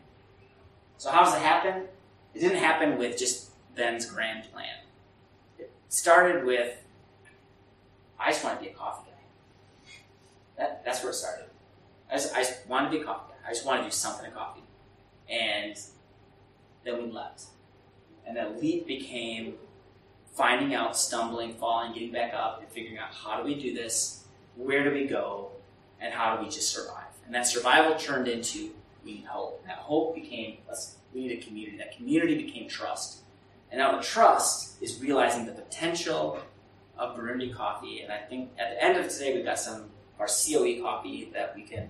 So 0.98 1.12
how 1.12 1.26
does 1.26 1.36
it 1.36 1.42
happen? 1.42 1.84
It 2.34 2.40
didn't 2.40 2.58
happen 2.58 2.98
with 2.98 3.20
just 3.20 3.52
Ben's 3.76 4.08
grand 4.08 4.52
plan. 4.52 4.83
Started 5.94 6.44
with, 6.44 6.76
I 8.20 8.32
just 8.32 8.44
want 8.44 8.58
to 8.58 8.66
be 8.66 8.72
a 8.72 8.74
coffee 8.74 9.12
guy. 9.12 9.92
that, 10.58 10.84
that's 10.84 11.04
where 11.04 11.12
it 11.12 11.16
started. 11.16 11.46
I 12.12 12.16
just, 12.16 12.34
I 12.34 12.40
just 12.40 12.68
to 12.68 12.90
be 12.90 12.98
a 12.98 13.04
coffee 13.04 13.30
guy. 13.30 13.48
I 13.48 13.54
just 13.54 13.64
wanted 13.64 13.84
to 13.84 13.90
do 13.90 13.92
something 13.92 14.26
in 14.26 14.32
coffee. 14.32 14.64
And 15.30 15.80
then 16.84 16.98
we 16.98 17.12
left. 17.12 17.44
And 18.26 18.36
that 18.38 18.60
leap 18.60 18.88
became 18.88 19.54
finding 20.34 20.74
out, 20.74 20.98
stumbling, 20.98 21.54
falling, 21.54 21.94
getting 21.94 22.12
back 22.12 22.34
up, 22.34 22.62
and 22.62 22.70
figuring 22.70 22.98
out 22.98 23.14
how 23.14 23.38
do 23.38 23.44
we 23.44 23.54
do 23.54 23.76
this 23.76 24.24
where 24.56 24.84
do 24.84 24.92
we 24.92 25.06
go, 25.06 25.52
and 26.02 26.12
how 26.12 26.36
do 26.36 26.44
we 26.44 26.50
just 26.50 26.74
survive? 26.74 27.06
And 27.28 27.36
that 27.36 27.46
survival 27.46 27.96
turned 28.00 28.28
into 28.28 28.72
we 29.06 29.14
need 29.14 29.26
hope. 29.26 29.60
And 29.62 29.70
that 29.70 29.78
hope 29.78 30.16
became 30.16 30.58
we 31.14 31.28
need 31.28 31.40
a 31.40 31.46
community. 31.46 31.78
That 31.78 31.96
community 31.96 32.44
became 32.44 32.68
trust. 32.68 33.23
And 33.74 33.80
now 33.80 33.98
the 33.98 34.04
trust 34.04 34.80
is 34.84 35.02
realizing 35.02 35.48
the 35.48 35.52
potential 35.52 36.40
of 36.96 37.18
Burundi 37.18 37.52
coffee. 37.56 38.02
And 38.02 38.14
I 38.14 38.20
think 38.20 38.52
at 38.60 38.70
the 38.70 38.84
end 38.84 39.00
of 39.00 39.10
today, 39.12 39.34
we've 39.34 39.44
got 39.44 39.58
some 39.58 39.82
of 39.82 39.90
our 40.20 40.28
COE 40.28 40.80
coffee 40.80 41.32
that 41.34 41.56
we 41.56 41.64
can 41.64 41.90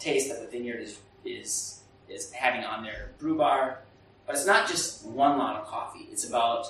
taste 0.00 0.28
that 0.28 0.40
the 0.40 0.48
vineyard 0.48 0.80
is 0.80 0.98
is 1.24 1.82
is 2.08 2.32
having 2.32 2.64
on 2.64 2.82
their 2.82 3.12
brew 3.18 3.38
bar. 3.38 3.78
But 4.26 4.34
it's 4.34 4.46
not 4.46 4.66
just 4.66 5.06
one 5.06 5.38
lot 5.38 5.54
of 5.54 5.68
coffee. 5.68 6.08
It's 6.10 6.28
about 6.28 6.66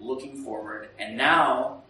looking 0.00 0.42
forward. 0.42 0.88
And 0.98 1.16
now, 1.16 1.84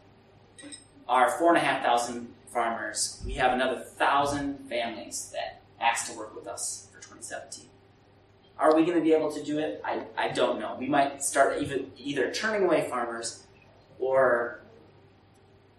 our 1.09 1.31
four 1.39 1.49
and 1.49 1.57
a 1.57 1.61
half 1.61 1.83
thousand 1.83 2.35
farmers, 2.53 3.23
we 3.25 3.33
have 3.35 3.55
another 3.55 3.81
thousand 3.81 4.69
families 4.69 5.33
that 5.33 5.63
asked 5.81 6.13
to 6.13 6.19
work 6.19 6.37
with 6.37 6.47
us 6.47 6.89
for 6.93 6.99
2017. 6.99 7.72
Are 8.63 8.77
we 8.77 8.85
going 8.85 8.97
to 8.97 9.03
be 9.03 9.13
able 9.13 9.33
to 9.33 9.43
do 9.43 9.59
it? 9.59 9.83
I, 9.85 10.05
I 10.17 10.29
don't 10.29 10.61
know. 10.61 10.77
We 10.79 10.87
might 10.87 11.25
start 11.25 11.61
even, 11.61 11.91
either 11.97 12.33
turning 12.33 12.63
away 12.63 12.89
farmers 12.89 13.45
or 13.99 14.63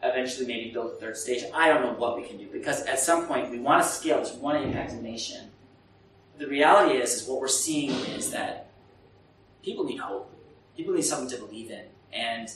eventually 0.03 0.45
maybe 0.45 0.69
build 0.69 0.91
a 0.91 0.95
third 0.95 1.15
station. 1.15 1.49
I 1.53 1.69
don't 1.69 1.81
know 1.81 1.93
what 1.93 2.17
we 2.17 2.27
can 2.27 2.37
do 2.37 2.49
because 2.51 2.81
at 2.81 2.99
some 2.99 3.25
point 3.25 3.49
we 3.49 3.59
want 3.59 3.81
to 3.83 3.87
scale 3.87 4.19
this, 4.19 4.31
to 4.31 4.61
impact 4.61 4.91
nation. 4.95 5.49
The 6.37 6.45
reality 6.45 6.99
is, 6.99 7.21
is 7.21 7.25
what 7.25 7.39
we're 7.39 7.47
seeing 7.47 7.91
is 8.17 8.31
that 8.31 8.69
people 9.63 9.85
need 9.85 9.99
hope. 9.99 10.29
People 10.75 10.93
need 10.93 11.03
something 11.03 11.29
to 11.29 11.37
believe 11.37 11.71
in. 11.71 11.85
And 12.11 12.49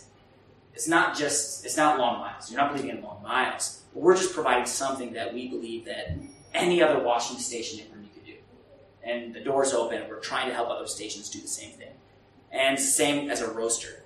it's 0.73 0.89
not 0.89 1.17
just, 1.17 1.65
it's 1.65 1.77
not 1.77 1.99
long 1.99 2.19
miles. 2.19 2.51
You're 2.51 2.59
not 2.59 2.73
believing 2.73 2.97
in 2.97 3.01
long 3.01 3.23
miles. 3.23 3.83
But 3.93 4.03
we're 4.03 4.17
just 4.17 4.33
providing 4.33 4.65
something 4.65 5.13
that 5.13 5.33
we 5.33 5.47
believe 5.47 5.85
that 5.85 6.17
any 6.53 6.83
other 6.83 7.01
washing 7.01 7.37
station 7.37 7.79
in. 7.79 7.96
And 9.07 9.33
the 9.33 9.39
door's 9.39 9.73
open. 9.73 10.03
We're 10.09 10.19
trying 10.19 10.49
to 10.49 10.53
help 10.53 10.69
other 10.69 10.85
stations 10.85 11.29
do 11.29 11.39
the 11.39 11.47
same 11.47 11.71
thing. 11.71 11.93
And 12.51 12.77
same 12.77 13.31
as 13.31 13.41
a 13.41 13.49
roaster. 13.49 14.03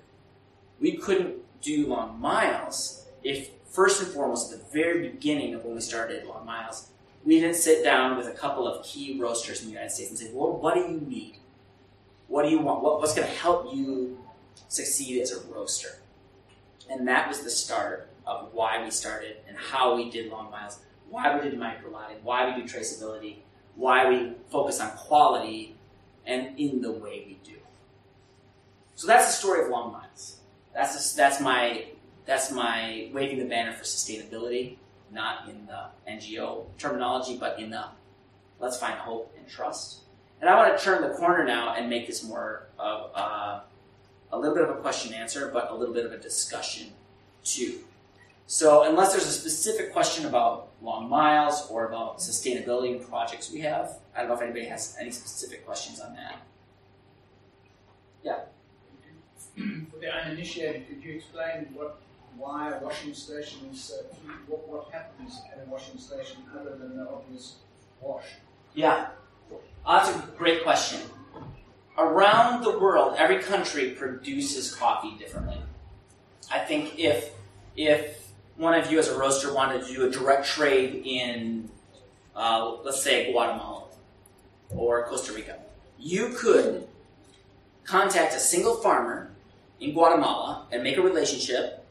We 0.80 0.96
couldn't 0.96 1.36
do 1.60 1.86
long 1.86 2.20
miles 2.20 3.02
if, 3.22 3.50
first 3.70 4.02
and 4.02 4.10
foremost, 4.10 4.52
at 4.52 4.58
the 4.58 4.72
very 4.72 5.08
beginning 5.08 5.54
of 5.54 5.64
when 5.64 5.74
we 5.74 5.80
started 5.80 6.26
long 6.26 6.44
miles, 6.46 6.88
we 7.24 7.40
didn't 7.40 7.56
sit 7.56 7.84
down 7.84 8.16
with 8.16 8.26
a 8.26 8.32
couple 8.32 8.66
of 8.66 8.84
key 8.84 9.18
roasters 9.20 9.60
in 9.60 9.66
the 9.66 9.72
United 9.72 9.90
States 9.90 10.10
and 10.10 10.18
say, 10.18 10.30
well, 10.32 10.52
what 10.52 10.74
do 10.74 10.80
you 10.80 11.00
need? 11.00 11.38
What 12.26 12.44
do 12.44 12.50
you 12.50 12.58
want? 12.58 12.82
What, 12.82 13.00
what's 13.00 13.14
going 13.14 13.28
to 13.28 13.34
help 13.34 13.72
you 13.74 14.18
succeed 14.68 15.20
as 15.20 15.32
a 15.32 15.40
roaster? 15.52 15.98
And 16.90 17.06
that 17.06 17.28
was 17.28 17.40
the 17.40 17.50
start 17.50 18.10
of 18.26 18.52
why 18.52 18.82
we 18.82 18.90
started 18.90 19.36
and 19.48 19.56
how 19.56 19.96
we 19.96 20.10
did 20.10 20.30
long 20.30 20.50
miles, 20.50 20.78
why 21.08 21.36
we 21.36 21.48
did 21.48 21.58
micro 21.58 21.90
microlotting, 21.90 22.22
why 22.22 22.48
we 22.48 22.62
do 22.62 22.68
traceability, 22.68 23.36
why 23.76 24.08
we 24.08 24.32
focus 24.50 24.80
on 24.80 24.90
quality 24.92 25.74
and 26.26 26.58
in 26.58 26.82
the 26.82 26.92
way 26.92 27.24
we 27.26 27.38
do. 27.44 27.58
So 28.94 29.06
that's 29.06 29.26
the 29.26 29.32
story 29.32 29.64
of 29.64 29.70
long 29.70 29.92
miles. 29.92 30.38
That's, 30.74 31.14
that's 31.14 31.40
my 31.40 31.86
that's 32.24 32.52
my 32.52 33.10
waving 33.12 33.38
the 33.38 33.46
banner 33.46 33.72
for 33.72 33.84
sustainability, 33.84 34.76
not 35.10 35.48
in 35.48 35.66
the 35.66 35.86
NGO 36.08 36.66
terminology, 36.78 37.36
but 37.36 37.58
in 37.58 37.70
the 37.70 37.84
let's 38.60 38.78
find 38.78 38.94
hope 38.94 39.34
and 39.36 39.48
trust. 39.48 40.02
And 40.40 40.48
I 40.48 40.56
want 40.56 40.76
to 40.76 40.84
turn 40.84 41.02
the 41.02 41.14
corner 41.14 41.44
now 41.44 41.74
and 41.74 41.90
make 41.90 42.06
this 42.06 42.22
more 42.22 42.68
of 42.78 43.10
uh, 43.14 43.60
a 44.32 44.38
little 44.38 44.54
bit 44.54 44.64
of 44.64 44.70
a 44.70 44.80
question 44.80 45.14
answer, 45.14 45.50
but 45.52 45.70
a 45.70 45.74
little 45.74 45.94
bit 45.94 46.06
of 46.06 46.12
a 46.12 46.18
discussion 46.18 46.88
too. 47.44 47.80
So, 48.52 48.82
unless 48.82 49.12
there's 49.12 49.26
a 49.26 49.32
specific 49.32 49.94
question 49.94 50.26
about 50.26 50.68
long 50.82 51.08
miles 51.08 51.66
or 51.70 51.86
about 51.86 52.18
sustainability 52.18 52.94
and 52.94 53.08
projects 53.08 53.50
we 53.50 53.60
have, 53.60 53.96
I 54.14 54.20
don't 54.20 54.28
know 54.28 54.34
if 54.34 54.42
anybody 54.42 54.66
has 54.66 54.94
any 55.00 55.10
specific 55.10 55.64
questions 55.64 56.00
on 56.00 56.14
that. 56.16 56.36
Yeah. 58.22 58.40
For 59.56 59.98
the 59.98 60.12
uninitiated, 60.12 60.86
could 60.86 61.02
you 61.02 61.14
explain 61.14 61.68
what 61.72 61.98
why 62.36 62.74
a 62.74 62.84
washing 62.84 63.14
station 63.14 63.70
is 63.72 63.90
what, 64.46 64.68
what 64.68 64.90
happens 64.92 65.40
at 65.50 65.66
a 65.66 65.70
washing 65.70 65.98
station 65.98 66.42
other 66.54 66.76
than 66.76 66.98
the 66.98 67.08
obvious 67.08 67.54
wash? 68.02 68.26
Yeah, 68.74 69.06
oh, 69.50 69.60
that's 69.86 70.10
a 70.10 70.28
great 70.36 70.62
question. 70.62 71.00
Around 71.96 72.64
the 72.64 72.78
world, 72.78 73.14
every 73.16 73.38
country 73.38 73.92
produces 73.92 74.74
coffee 74.74 75.16
differently. 75.18 75.56
I 76.50 76.58
think 76.58 76.98
if 76.98 77.30
if 77.74 78.21
one 78.56 78.74
of 78.74 78.90
you 78.90 78.98
as 78.98 79.08
a 79.08 79.18
roaster 79.18 79.52
wanted 79.52 79.86
to 79.86 79.92
do 79.92 80.06
a 80.06 80.10
direct 80.10 80.46
trade 80.46 81.02
in, 81.04 81.68
uh, 82.36 82.76
let's 82.84 83.02
say 83.02 83.32
Guatemala 83.32 83.84
or 84.70 85.06
Costa 85.06 85.32
Rica, 85.32 85.58
you 85.98 86.34
could 86.36 86.86
contact 87.84 88.34
a 88.34 88.40
single 88.40 88.76
farmer 88.76 89.30
in 89.80 89.92
Guatemala 89.92 90.66
and 90.70 90.82
make 90.82 90.96
a 90.96 91.02
relationship 91.02 91.82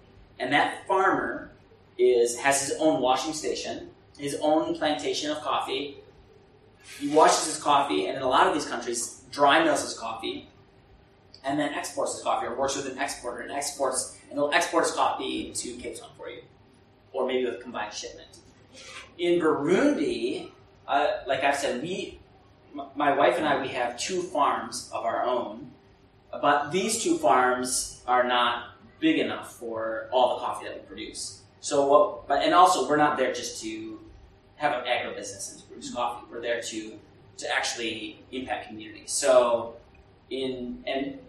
and 0.41 0.51
that 0.51 0.86
farmer 0.88 1.51
is 1.97 2.38
has 2.39 2.68
his 2.68 2.78
own 2.80 2.99
washing 2.99 3.32
station, 3.32 3.91
his 4.18 4.38
own 4.41 4.76
plantation 4.76 5.30
of 5.30 5.39
coffee. 5.41 5.97
He 6.99 7.09
washes 7.09 7.45
his 7.45 7.64
coffee, 7.64 8.07
and 8.07 8.18
in 8.18 8.24
a 8.24 8.28
lot 8.28 8.47
of 8.47 8.55
these 8.55 8.66
countries, 8.66 9.22
dry 9.32 9.64
mills 9.64 9.84
his 9.84 9.97
coffee, 9.97 10.49
and 11.43 11.59
then 11.59 11.73
exports 11.73 12.13
his 12.15 12.23
coffee, 12.23 12.47
or 12.47 12.55
works 12.55 12.75
with 12.75 12.91
an 12.91 12.97
exporter 12.97 13.41
and 13.41 13.51
exports, 13.51 14.17
and 14.29 14.37
they'll 14.37 14.51
export 14.51 14.85
his 14.85 14.93
coffee 14.93 15.51
to 15.53 15.73
Cape 15.77 15.99
Town 15.99 16.09
for 16.17 16.29
you, 16.29 16.41
or 17.13 17.25
maybe 17.27 17.45
with 17.45 17.61
combined 17.61 17.93
shipment. 17.93 18.37
In 19.17 19.39
Burundi, 19.39 20.51
uh, 20.87 21.07
like 21.27 21.43
I've 21.43 21.55
said, 21.55 21.81
we, 21.81 22.19
my 22.95 23.15
wife 23.15 23.37
and 23.37 23.45
I, 23.45 23.61
we 23.61 23.69
have 23.69 23.97
two 23.97 24.21
farms 24.21 24.89
of 24.93 25.05
our 25.05 25.23
own, 25.23 25.71
but 26.31 26.71
these 26.71 27.03
two 27.03 27.17
farms 27.17 28.01
are 28.07 28.23
not 28.23 28.75
big 28.99 29.19
enough 29.19 29.55
for 29.55 30.07
all 30.11 30.35
the 30.35 30.45
coffee 30.45 30.65
that 30.65 30.75
we 30.75 30.81
produce. 30.81 31.41
So 31.59 31.87
what? 31.87 32.27
But 32.27 32.43
and 32.43 32.53
also 32.53 32.87
we're 32.87 32.97
not 32.97 33.17
there 33.17 33.33
just 33.33 33.61
to 33.63 33.99
have 34.55 34.73
an 34.73 34.85
agribusiness 34.85 35.51
and 35.51 35.61
to 35.61 35.67
produce 35.67 35.93
coffee. 35.93 36.25
We're 36.31 36.41
there 36.41 36.61
to 36.61 36.99
to 37.37 37.55
actually 37.55 38.23
impact 38.31 38.67
communities. 38.67 39.11
So 39.11 39.75
in 40.29 40.83
and 40.87 41.19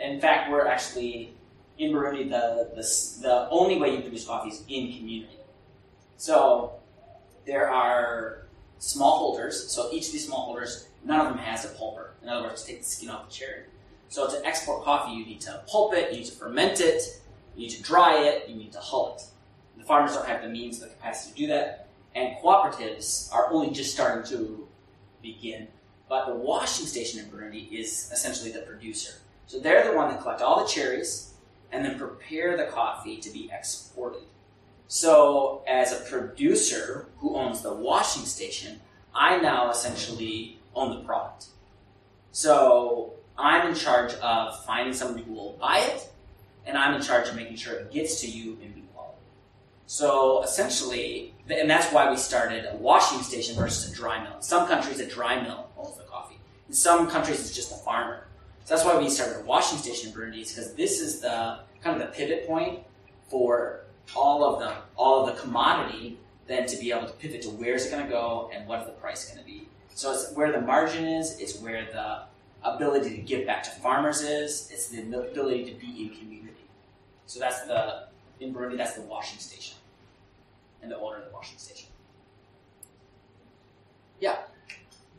in 0.00 0.20
fact 0.20 0.50
we're 0.50 0.66
actually 0.66 1.34
in 1.78 1.92
Burundi 1.92 2.28
the 2.28 2.70
the 2.74 3.22
the 3.22 3.48
only 3.50 3.78
way 3.78 3.94
you 3.94 4.00
produce 4.00 4.26
coffee 4.26 4.50
is 4.50 4.62
in 4.68 4.92
community. 4.96 5.38
So 6.16 6.74
there 7.46 7.70
are 7.70 8.46
smallholders. 8.78 9.52
So 9.52 9.90
each 9.92 10.06
of 10.06 10.12
these 10.12 10.28
smallholders, 10.28 10.86
none 11.04 11.20
of 11.20 11.28
them 11.28 11.38
has 11.38 11.64
a 11.64 11.68
pulper. 11.68 12.10
In 12.22 12.28
other 12.28 12.48
words, 12.48 12.64
take 12.64 12.78
the 12.80 12.84
skin 12.84 13.10
off 13.10 13.28
the 13.28 13.34
cherry. 13.34 13.62
So 14.08 14.28
to 14.28 14.44
export 14.44 14.84
coffee, 14.84 15.12
you 15.12 15.24
need 15.24 15.40
to 15.42 15.62
pulp 15.68 15.94
it, 15.94 16.10
you 16.10 16.18
need 16.18 16.26
to 16.26 16.32
ferment 16.32 16.80
it, 16.80 17.02
you 17.54 17.62
need 17.62 17.70
to 17.70 17.82
dry 17.82 18.22
it, 18.24 18.48
you 18.48 18.56
need 18.56 18.72
to 18.72 18.80
hull 18.80 19.14
it. 19.16 19.22
The 19.78 19.84
farmers 19.84 20.14
don't 20.14 20.26
have 20.26 20.42
the 20.42 20.48
means, 20.48 20.80
the 20.80 20.88
capacity 20.88 21.32
to 21.32 21.38
do 21.38 21.46
that, 21.48 21.86
and 22.14 22.36
cooperatives 22.42 23.32
are 23.32 23.50
only 23.52 23.70
just 23.70 23.94
starting 23.94 24.24
to 24.30 24.66
begin. 25.22 25.68
But 26.08 26.26
the 26.26 26.34
washing 26.34 26.86
station 26.86 27.20
in 27.20 27.26
Burundi 27.26 27.70
is 27.70 28.10
essentially 28.12 28.50
the 28.50 28.60
producer. 28.60 29.12
So 29.50 29.58
they're 29.58 29.90
the 29.90 29.96
one 29.96 30.10
that 30.10 30.22
collect 30.22 30.42
all 30.42 30.62
the 30.62 30.68
cherries 30.68 31.34
and 31.72 31.84
then 31.84 31.98
prepare 31.98 32.56
the 32.56 32.66
coffee 32.66 33.16
to 33.16 33.30
be 33.30 33.50
exported. 33.52 34.22
So 34.86 35.64
as 35.66 35.90
a 35.90 35.96
producer 36.08 37.08
who 37.18 37.34
owns 37.34 37.60
the 37.60 37.74
washing 37.74 38.26
station, 38.26 38.80
I 39.12 39.38
now 39.38 39.68
essentially 39.68 40.60
own 40.72 40.96
the 40.96 41.04
product. 41.04 41.46
So 42.30 43.14
I'm 43.36 43.66
in 43.66 43.74
charge 43.74 44.14
of 44.14 44.64
finding 44.64 44.94
somebody 44.94 45.24
who 45.24 45.32
will 45.32 45.58
buy 45.60 45.78
it, 45.78 46.08
and 46.64 46.78
I'm 46.78 46.94
in 46.94 47.02
charge 47.02 47.28
of 47.28 47.34
making 47.34 47.56
sure 47.56 47.74
it 47.74 47.90
gets 47.90 48.20
to 48.20 48.28
you 48.28 48.56
in 48.62 48.70
good 48.70 48.94
quality. 48.94 49.18
So 49.88 50.44
essentially, 50.44 51.34
and 51.48 51.68
that's 51.68 51.92
why 51.92 52.08
we 52.08 52.16
started 52.18 52.66
a 52.70 52.76
washing 52.76 53.22
station 53.22 53.56
versus 53.56 53.90
a 53.90 53.96
dry 53.96 54.22
mill. 54.22 54.36
In 54.36 54.42
some 54.42 54.68
countries, 54.68 55.00
a 55.00 55.06
dry 55.06 55.42
mill 55.42 55.66
owns 55.76 55.96
the 55.96 56.04
coffee. 56.04 56.38
In 56.68 56.72
some 56.72 57.10
countries, 57.10 57.40
it's 57.40 57.52
just 57.52 57.72
a 57.72 57.78
farmer. 57.78 58.28
So 58.64 58.74
that's 58.74 58.84
why 58.84 58.96
we 58.98 59.08
started 59.08 59.40
a 59.40 59.44
washing 59.44 59.78
station 59.78 60.10
in 60.10 60.14
Burundi, 60.14 60.48
because 60.48 60.74
this 60.74 61.00
is 61.00 61.20
the 61.20 61.60
kind 61.82 62.00
of 62.00 62.06
the 62.06 62.14
pivot 62.14 62.46
point 62.46 62.80
for 63.28 63.80
all 64.14 64.44
of 64.44 64.60
the 64.60 64.74
all 64.96 65.26
of 65.26 65.34
the 65.34 65.40
commodity 65.40 66.18
then 66.50 66.66
to 66.66 66.76
be 66.76 66.90
able 66.90 67.06
to 67.06 67.12
pivot 67.14 67.42
to 67.42 67.48
where's 67.50 67.86
it 67.86 67.90
going 67.90 68.04
to 68.04 68.10
go 68.10 68.50
and 68.52 68.66
what's 68.66 68.84
the 68.84 68.92
price 68.92 69.28
going 69.28 69.38
to 69.38 69.44
be. 69.44 69.68
So 69.94 70.12
it's 70.12 70.32
where 70.32 70.50
the 70.50 70.60
margin 70.60 71.04
is, 71.04 71.38
it's 71.38 71.60
where 71.60 71.84
the 71.84 72.22
ability 72.68 73.10
to 73.16 73.22
give 73.22 73.46
back 73.46 73.62
to 73.62 73.70
farmers 73.70 74.20
is, 74.22 74.68
it's 74.72 74.88
the 74.88 75.00
ability 75.02 75.64
to 75.66 75.78
be 75.78 76.04
in 76.04 76.18
community. 76.18 76.56
So 77.26 77.38
that's 77.38 77.62
the, 77.62 78.06
in 78.40 78.52
Burundi, 78.52 78.76
that's 78.76 78.94
the 78.94 79.02
washing 79.02 79.38
station. 79.38 79.76
And 80.82 80.90
the 80.90 80.98
owner 80.98 81.18
of 81.18 81.26
the 81.26 81.30
washing 81.32 81.58
station. 81.58 81.88
Yeah. 84.20 84.38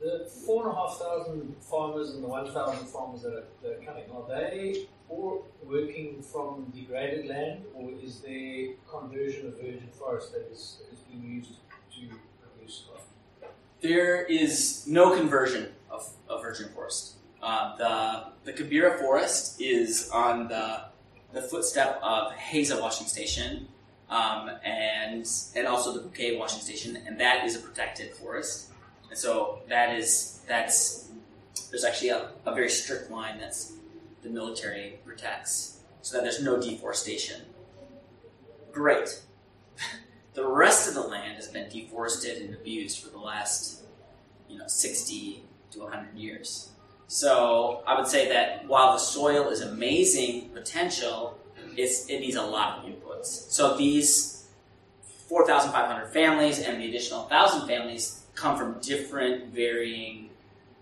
The 0.02 0.28
four 0.48 0.68
and 0.68 0.72
a 0.72 0.76
half 0.76 0.98
thousand 0.98 1.56
farmers 1.62 2.16
and 2.16 2.24
the 2.24 2.28
one 2.28 2.52
thousand 2.52 2.88
farmers 2.88 3.22
that 3.22 3.34
are, 3.34 3.44
that 3.62 3.74
are 3.74 3.86
coming, 3.86 4.06
are 4.12 4.28
they 4.28 4.88
all 5.08 5.46
working 5.64 6.24
from 6.24 6.72
degraded 6.74 7.28
land, 7.28 7.66
or 7.76 7.92
is 8.02 8.20
there 8.22 8.70
conversion 8.90 9.48
of 9.48 9.58
virgin 9.58 9.90
forest 10.00 10.34
that 10.34 10.50
is, 10.52 10.80
that 10.80 10.92
is 10.92 11.02
being 11.02 11.36
used 11.36 11.52
to 11.52 12.16
produce 12.42 12.86
coffee? 12.92 13.54
There 13.82 14.26
is 14.26 14.86
no 14.88 15.16
conversion 15.16 15.72
of, 15.92 16.10
of 16.28 16.42
virgin 16.42 16.70
forest. 16.70 17.18
Uh, 17.44 17.78
the 17.78 18.52
the 18.52 18.54
Kibira 18.54 19.00
forest 19.00 19.62
is 19.62 20.10
on 20.12 20.48
the 20.48 20.86
the 21.32 21.44
footstep 21.44 22.00
of 22.02 22.34
Heza 22.34 22.82
washing 22.82 23.06
station, 23.06 23.68
um, 24.10 24.50
and 24.64 25.30
and 25.56 25.68
also 25.68 25.94
the 25.94 26.00
Bukeye 26.00 26.40
washing 26.40 26.62
station, 26.62 26.98
and 27.06 27.20
that 27.20 27.46
is 27.46 27.56
a 27.56 27.60
protected 27.60 28.12
forest. 28.14 28.71
And 29.12 29.20
so 29.20 29.60
that 29.68 29.94
is 29.94 30.40
that's 30.48 31.10
there's 31.70 31.84
actually 31.84 32.10
a, 32.10 32.30
a 32.46 32.56
very 32.56 32.70
strict 32.70 33.12
line 33.12 33.40
that's 33.40 33.74
the 34.24 34.30
military 34.30 35.00
protects, 35.06 35.82
so 36.02 36.16
that 36.16 36.24
there's 36.24 36.42
no 36.42 36.62
deforestation. 36.62 37.42
Great. 38.72 39.22
the 40.34 40.48
rest 40.48 40.88
of 40.88 40.94
the 40.94 41.02
land 41.02 41.36
has 41.36 41.50
been 41.50 41.70
deforested 41.70 42.42
and 42.42 42.56
abused 42.56 43.04
for 43.04 43.10
the 43.10 43.18
last 43.18 43.84
you 44.48 44.58
know 44.58 44.68
60 44.68 45.44
to 45.72 45.80
100 45.80 46.16
years. 46.18 46.70
So 47.08 47.84
I 47.86 48.00
would 48.00 48.08
say 48.08 48.30
that 48.30 48.66
while 48.66 48.94
the 48.94 49.00
soil 49.00 49.50
is 49.50 49.60
amazing 49.60 50.52
potential, 50.54 51.38
it's, 51.76 52.08
it 52.08 52.22
needs 52.22 52.38
a 52.38 52.42
lot 52.42 52.80
of 52.80 52.86
inputs. 52.86 53.26
So 53.26 53.76
these 53.76 54.48
4,500 55.28 56.08
families 56.14 56.60
and 56.60 56.82
the 56.82 56.88
additional 56.88 57.24
1,000 57.24 57.68
families 57.68 58.21
come 58.36 58.58
from 58.58 58.80
different 58.82 59.54
varying 59.54 60.30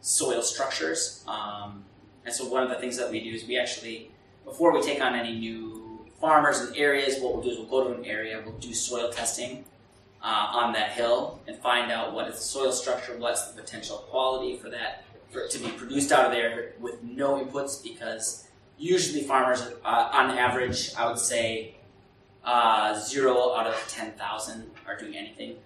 soil 0.01 0.41
structures. 0.41 1.23
Um, 1.27 1.83
and 2.25 2.33
so 2.33 2.45
one 2.45 2.63
of 2.63 2.69
the 2.69 2.75
things 2.75 2.97
that 2.97 3.09
we 3.09 3.19
do 3.21 3.31
is 3.31 3.45
we 3.45 3.57
actually, 3.57 4.11
before 4.45 4.73
we 4.73 4.81
take 4.81 5.01
on 5.01 5.15
any 5.15 5.37
new 5.37 6.05
farmers 6.19 6.59
and 6.59 6.75
areas, 6.75 7.19
what 7.19 7.33
we'll 7.33 7.43
do 7.43 7.49
is 7.49 7.57
we'll 7.57 7.67
go 7.67 7.91
to 7.91 7.99
an 7.99 8.05
area, 8.05 8.41
we'll 8.45 8.57
do 8.57 8.73
soil 8.73 9.09
testing 9.11 9.65
uh, 10.21 10.51
on 10.53 10.73
that 10.73 10.91
hill 10.91 11.39
and 11.47 11.57
find 11.57 11.91
out 11.91 12.13
what 12.13 12.27
is 12.27 12.35
the 12.35 12.41
soil 12.41 12.71
structure, 12.71 13.17
what's 13.17 13.51
the 13.51 13.61
potential 13.61 13.97
quality 14.09 14.57
for 14.57 14.69
that 14.69 15.03
for 15.29 15.47
to 15.47 15.59
be 15.59 15.69
produced 15.69 16.11
out 16.11 16.25
of 16.25 16.31
there 16.31 16.73
with 16.79 17.03
no 17.03 17.43
inputs 17.43 17.83
because 17.83 18.47
usually 18.77 19.21
farmers, 19.21 19.61
uh, 19.85 20.09
on 20.11 20.31
average, 20.31 20.93
I 20.95 21.07
would 21.07 21.19
say 21.19 21.75
uh, 22.43 22.99
zero 22.99 23.53
out 23.53 23.67
of 23.67 23.75
10,000 23.87 24.71
are 24.87 24.97
doing 24.97 25.15
anything 25.15 25.57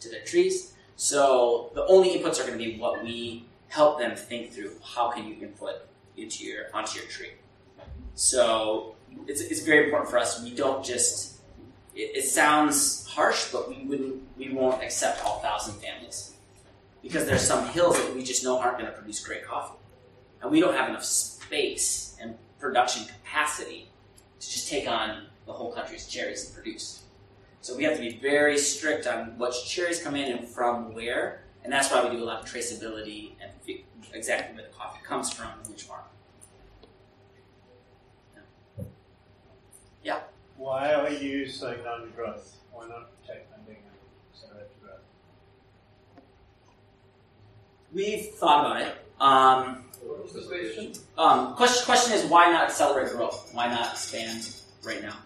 to 0.00 0.08
their 0.08 0.22
trees. 0.22 0.74
So 0.98 1.70
the 1.74 1.86
only 1.86 2.18
inputs 2.18 2.40
are 2.40 2.46
going 2.46 2.58
to 2.58 2.64
be 2.64 2.76
what 2.76 3.04
we 3.04 3.46
help 3.68 4.00
them 4.00 4.16
think 4.16 4.52
through. 4.52 4.72
How 4.84 5.12
can 5.12 5.28
you 5.28 5.36
input 5.40 5.86
into 6.16 6.44
your 6.44 6.64
onto 6.74 6.98
your 6.98 7.08
tree? 7.08 7.34
So 8.16 8.96
it's, 9.28 9.40
it's 9.40 9.62
very 9.62 9.84
important 9.84 10.10
for 10.10 10.18
us. 10.18 10.42
We 10.42 10.54
don't 10.54 10.84
just. 10.84 11.38
It, 11.94 12.16
it 12.16 12.24
sounds 12.24 13.06
harsh, 13.06 13.52
but 13.52 13.68
we 13.68 13.84
wouldn't. 13.86 14.24
We 14.36 14.48
won't 14.48 14.82
accept 14.82 15.24
all 15.24 15.38
thousand 15.38 15.74
families 15.74 16.34
because 17.00 17.26
there's 17.26 17.42
some 17.42 17.68
hills 17.68 17.96
that 17.96 18.12
we 18.12 18.24
just 18.24 18.42
know 18.42 18.58
aren't 18.58 18.78
going 18.78 18.90
to 18.90 18.96
produce 18.98 19.24
great 19.24 19.46
coffee, 19.46 19.78
and 20.42 20.50
we 20.50 20.58
don't 20.58 20.74
have 20.74 20.88
enough 20.88 21.04
space 21.04 22.16
and 22.20 22.34
production 22.58 23.04
capacity 23.06 23.88
to 24.40 24.50
just 24.50 24.68
take 24.68 24.88
on 24.88 25.26
the 25.46 25.52
whole 25.52 25.72
country's 25.72 26.08
cherries 26.08 26.46
and 26.46 26.54
produce. 26.56 27.04
So 27.68 27.76
we 27.76 27.84
have 27.84 27.96
to 27.96 28.00
be 28.00 28.16
very 28.16 28.56
strict 28.56 29.06
on 29.06 29.36
what 29.36 29.54
cherries 29.66 30.02
come 30.02 30.16
in 30.16 30.32
and 30.38 30.48
from 30.48 30.94
where, 30.94 31.42
and 31.62 31.70
that's 31.70 31.92
why 31.92 32.02
we 32.02 32.16
do 32.16 32.22
a 32.22 32.24
lot 32.24 32.42
of 32.42 32.50
traceability 32.50 33.32
and 33.42 33.52
exactly 34.14 34.56
where 34.56 34.64
the 34.66 34.72
coffee 34.74 35.04
comes 35.04 35.30
from 35.30 35.48
and 35.58 35.68
which 35.68 35.82
farm. 35.82 36.00
Yeah. 40.02 40.20
Why 40.56 40.94
are 40.94 41.10
you 41.10 41.46
slowing 41.46 41.82
down 41.82 42.10
growth? 42.16 42.56
Why 42.72 42.88
not 42.88 43.10
take 43.26 43.46
funding 43.50 43.76
and 43.76 44.32
accelerate 44.32 44.82
growth? 44.82 45.02
We've 47.92 48.28
thought 48.36 48.64
about 48.64 48.80
it. 48.80 48.94
Um, 49.20 49.84
What 50.00 50.22
was 50.22 50.32
the 50.32 50.40
question? 50.40 50.94
Um, 51.18 51.54
question, 51.54 51.84
question 51.84 52.14
is 52.14 52.24
why 52.30 52.50
not 52.50 52.70
accelerate 52.70 53.12
growth? 53.12 53.50
Why 53.52 53.68
not 53.68 53.92
expand 53.92 54.54
right 54.82 55.02
now? 55.02 55.16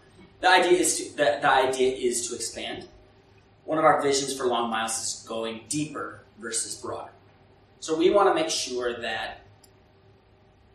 The 0.43 0.51
idea 0.51 0.81
is 0.81 0.97
to 0.97 1.17
the, 1.17 1.39
the 1.41 1.51
idea 1.51 1.95
is 1.95 2.29
to 2.29 2.35
expand. 2.35 2.89
One 3.65 3.79
of 3.79 3.85
our 3.85 4.03
visions 4.03 4.37
for 4.37 4.49
Long 4.49 4.71
Miles 4.71 4.99
is 4.99 5.25
going 5.27 5.61
deeper 5.69 6.25
versus 6.41 6.75
broader. 6.75 7.13
So 7.79 7.97
we 7.97 8.11
want 8.11 8.29
to 8.29 8.35
make 8.35 8.51
sure 8.51 9.01
that, 9.01 9.43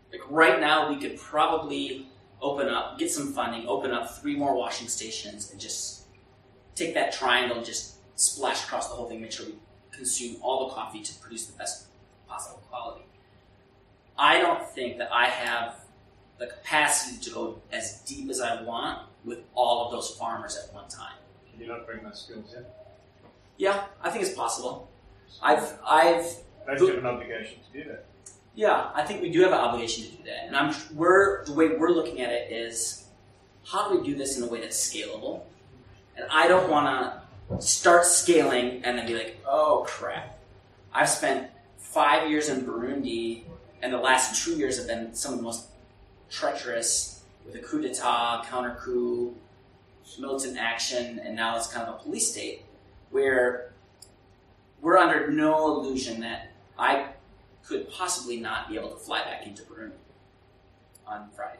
like 0.09 0.21
right 0.29 0.61
now, 0.61 0.89
we 0.89 0.95
could 0.95 1.17
probably 1.17 2.07
open 2.41 2.69
up, 2.69 2.97
get 2.97 3.11
some 3.11 3.33
funding, 3.33 3.67
open 3.67 3.91
up 3.91 4.17
three 4.21 4.37
more 4.37 4.55
washing 4.55 4.87
stations, 4.87 5.51
and 5.51 5.59
just 5.59 6.03
take 6.75 6.93
that 6.93 7.11
triangle 7.11 7.57
and 7.57 7.65
just 7.65 7.95
splash 8.17 8.63
across 8.63 8.87
the 8.87 8.95
whole 8.95 9.09
thing. 9.09 9.19
Make 9.19 9.33
sure 9.33 9.47
we 9.47 9.55
consume 9.91 10.37
all 10.41 10.69
the 10.69 10.75
coffee 10.75 11.01
to 11.01 11.13
produce 11.15 11.45
the 11.45 11.57
best 11.57 11.87
possible 12.25 12.61
quality. 12.69 13.03
I 14.17 14.39
don't 14.39 14.65
think 14.69 14.97
that 14.99 15.11
I 15.11 15.25
have 15.25 15.75
the 16.39 16.47
capacity 16.47 17.21
to 17.25 17.29
go 17.31 17.61
as 17.73 17.99
deep 18.05 18.29
as 18.29 18.39
I 18.39 18.61
want 18.61 19.09
with 19.27 19.39
all 19.53 19.85
of 19.85 19.91
those 19.91 20.09
farmers 20.11 20.57
at 20.57 20.73
one 20.73 20.87
time. 20.87 21.13
Can 21.51 21.61
you 21.61 21.67
not 21.67 21.85
bring 21.85 22.03
those 22.03 22.21
skills 22.21 22.53
in? 22.55 22.63
Yeah, 23.57 23.83
I 24.01 24.09
think 24.09 24.23
it's 24.23 24.33
possible. 24.33 24.89
I've, 25.41 25.77
I've, 25.85 26.25
Don't 26.65 26.79
you 26.79 26.87
have 26.87 26.97
an 26.99 27.05
obligation 27.05 27.57
to 27.71 27.83
do 27.83 27.89
that? 27.89 28.05
yeah, 28.55 28.89
I 28.95 29.03
think 29.03 29.21
we 29.21 29.29
do 29.29 29.41
have 29.41 29.51
an 29.51 29.59
obligation 29.59 30.05
to 30.05 30.11
do 30.11 30.23
that, 30.23 30.45
and 30.47 30.55
I'm, 30.55 30.73
we're 30.95 31.45
the 31.45 31.53
way 31.53 31.69
we're 31.69 31.91
looking 31.91 32.21
at 32.21 32.31
it 32.31 32.51
is, 32.51 33.05
how 33.65 33.89
do 33.89 33.99
we 33.99 34.07
do 34.07 34.15
this 34.15 34.37
in 34.37 34.43
a 34.43 34.47
way 34.47 34.61
that's 34.61 34.77
scalable? 34.77 35.41
And 36.15 36.25
I 36.31 36.47
don't 36.47 36.69
want 36.69 36.87
to 37.49 37.61
start 37.61 38.05
scaling 38.05 38.81
and 38.83 38.97
then 38.97 39.05
be 39.05 39.13
like, 39.13 39.39
oh 39.45 39.83
crap, 39.85 40.39
I've 40.93 41.09
spent 41.09 41.51
five 41.77 42.29
years 42.29 42.49
in 42.49 42.65
Burundi, 42.65 43.43
and 43.81 43.93
the 43.93 43.99
last 43.99 44.43
two 44.43 44.55
years 44.55 44.77
have 44.77 44.87
been 44.87 45.13
some 45.13 45.33
of 45.33 45.37
the 45.37 45.43
most 45.43 45.67
treacherous 46.29 47.16
with 47.47 47.55
a 47.55 47.59
coup 47.59 47.81
d'etat, 47.81 48.45
counter 48.49 48.77
coup, 48.79 49.35
militant 50.19 50.57
action, 50.57 51.19
and 51.19 51.35
now 51.35 51.57
it's 51.57 51.67
kind 51.67 51.87
of 51.87 51.95
a 51.95 52.03
police 52.03 52.31
state 52.31 52.65
where 53.09 53.71
we're 54.81 54.97
under 54.97 55.31
no 55.31 55.79
illusion 55.79 56.19
that 56.19 56.51
I 56.77 57.07
could 57.65 57.89
possibly 57.89 58.39
not 58.39 58.69
be 58.69 58.77
able 58.77 58.89
to 58.89 58.97
fly 58.97 59.23
back 59.23 59.47
into 59.47 59.63
Burundi 59.63 59.93
on 61.05 61.29
Friday. 61.35 61.59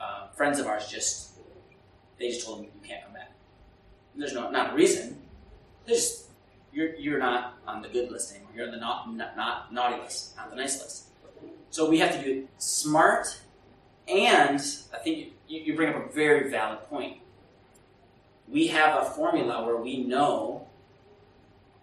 Uh, 0.00 0.28
friends 0.28 0.58
of 0.58 0.66
ours 0.66 0.88
just 0.88 1.32
they 2.18 2.28
just 2.28 2.44
told 2.44 2.60
me 2.60 2.66
you 2.66 2.88
can't 2.88 3.04
come 3.04 3.12
back. 3.12 3.32
And 4.12 4.22
there's 4.22 4.34
no 4.34 4.50
not 4.50 4.72
a 4.72 4.74
reason. 4.74 5.18
There's 5.86 5.98
just 5.98 6.24
you're 6.72 6.94
you're 6.96 7.18
not 7.18 7.58
on 7.66 7.82
the 7.82 7.88
good 7.88 8.10
list 8.10 8.32
anymore. 8.32 8.50
You're 8.54 8.66
on 8.66 8.72
the 8.72 8.78
not, 8.78 9.14
not, 9.14 9.36
not 9.36 9.72
naughty 9.72 10.00
list, 10.02 10.36
not 10.36 10.50
the 10.50 10.56
nice 10.56 10.80
list. 10.80 11.04
So 11.70 11.88
we 11.88 11.98
have 11.98 12.12
to 12.12 12.22
do 12.22 12.48
smart, 12.58 13.40
and 14.08 14.60
I 14.94 14.98
think 14.98 15.32
you, 15.46 15.60
you 15.60 15.76
bring 15.76 15.94
up 15.94 16.10
a 16.10 16.12
very 16.12 16.50
valid 16.50 16.80
point. 16.88 17.18
We 18.48 18.68
have 18.68 19.02
a 19.02 19.10
formula 19.10 19.64
where 19.64 19.76
we 19.76 20.02
know 20.04 20.66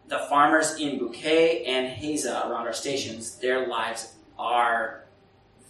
the 0.07 0.19
farmers 0.29 0.79
in 0.79 0.99
Bukeye 0.99 1.67
and 1.67 1.95
Heza 1.97 2.49
around 2.49 2.67
our 2.67 2.73
stations, 2.73 3.35
their 3.37 3.67
lives 3.67 4.13
are 4.37 5.03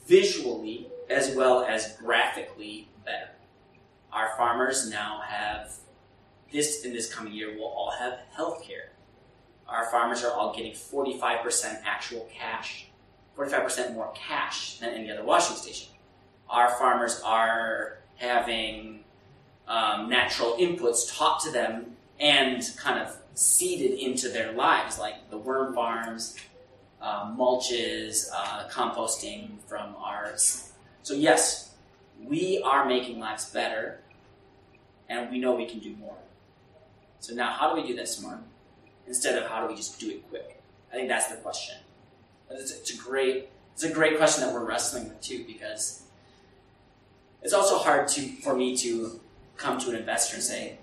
visually 0.07 0.87
as 1.09 1.35
well 1.35 1.63
as 1.63 1.97
graphically 1.97 2.87
better. 3.05 3.29
Our 4.11 4.35
farmers 4.37 4.89
now 4.89 5.21
have 5.27 5.73
this 6.51 6.85
in 6.85 6.93
this 6.93 7.13
coming 7.13 7.33
year 7.33 7.55
will 7.55 7.65
all 7.65 7.91
have 7.91 8.19
health 8.35 8.63
care. 8.63 8.89
Our 9.67 9.89
farmers 9.89 10.23
are 10.23 10.31
all 10.31 10.55
getting 10.55 10.73
45% 10.73 11.81
actual 11.85 12.27
cash, 12.33 12.87
45% 13.37 13.93
more 13.93 14.13
cash 14.15 14.77
than 14.77 14.93
any 14.93 15.11
other 15.11 15.23
washing 15.23 15.57
station. 15.57 15.94
Our 16.55 16.69
farmers 16.69 17.21
are 17.25 17.97
having 18.15 19.03
um, 19.67 20.07
natural 20.07 20.55
inputs 20.57 21.13
taught 21.13 21.41
to 21.41 21.51
them 21.51 21.97
and 22.17 22.63
kind 22.77 22.97
of 22.97 23.13
seeded 23.33 23.99
into 23.99 24.29
their 24.29 24.53
lives, 24.53 24.97
like 24.97 25.29
the 25.29 25.37
worm 25.37 25.75
farms, 25.75 26.37
uh, 27.01 27.25
mulches, 27.25 28.29
uh, 28.33 28.69
composting 28.69 29.59
from 29.67 29.95
ours. 29.97 30.71
So, 31.03 31.13
yes, 31.13 31.73
we 32.23 32.61
are 32.63 32.85
making 32.85 33.19
lives 33.19 33.49
better, 33.49 33.99
and 35.09 35.29
we 35.29 35.39
know 35.39 35.55
we 35.55 35.65
can 35.65 35.79
do 35.79 35.93
more. 35.97 36.15
So, 37.19 37.35
now 37.35 37.51
how 37.51 37.75
do 37.75 37.81
we 37.81 37.85
do 37.85 37.97
that 37.97 38.07
smart 38.07 38.39
instead 39.07 39.37
of 39.37 39.49
how 39.49 39.59
do 39.59 39.67
we 39.67 39.75
just 39.75 39.99
do 39.99 40.09
it 40.09 40.29
quick? 40.29 40.61
I 40.89 40.95
think 40.95 41.09
that's 41.09 41.27
the 41.27 41.35
question. 41.35 41.75
It's 42.49 42.93
a 42.93 42.97
great 42.97 43.49
it's 43.73 43.83
a 43.83 43.91
great 43.91 44.15
question 44.15 44.45
that 44.45 44.53
we're 44.53 44.63
wrestling 44.63 45.09
with 45.09 45.19
too 45.19 45.43
because 45.45 46.04
it's 47.45 47.53
also 47.53 47.77
hard 47.77 48.07
to 48.07 48.21
for 48.43 48.55
me 48.55 48.75
to 48.75 49.19
come 49.55 49.79
to 49.79 49.91
an 49.91 49.95
investor 49.95 50.33
and 50.35 50.43
say 50.43 50.77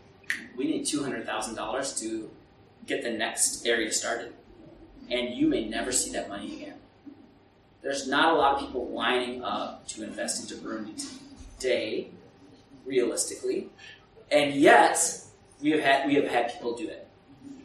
we 0.56 0.64
need 0.64 0.86
two 0.86 1.02
hundred 1.02 1.26
thousand 1.26 1.56
dollars 1.56 2.00
to 2.00 2.30
get 2.86 3.02
the 3.02 3.10
next 3.10 3.66
area 3.66 3.90
started. 3.90 4.32
and 5.10 5.34
you 5.34 5.48
may 5.48 5.62
never 5.68 5.90
see 5.92 6.10
that 6.12 6.28
money 6.28 6.54
again. 6.56 6.78
There's 7.82 8.06
not 8.06 8.32
a 8.32 8.36
lot 8.36 8.54
of 8.54 8.60
people 8.60 8.88
lining 8.90 9.42
up 9.42 9.86
to 9.88 10.04
invest 10.04 10.34
into 10.40 10.54
Burundi 10.62 10.94
today, 11.58 12.08
realistically, 12.86 13.68
and 14.30 14.54
yet 14.54 14.96
we 15.60 15.70
have 15.72 15.80
had 15.80 16.06
we 16.06 16.14
have 16.14 16.28
had 16.28 16.52
people 16.52 16.76
do 16.76 16.88
it. 16.88 17.08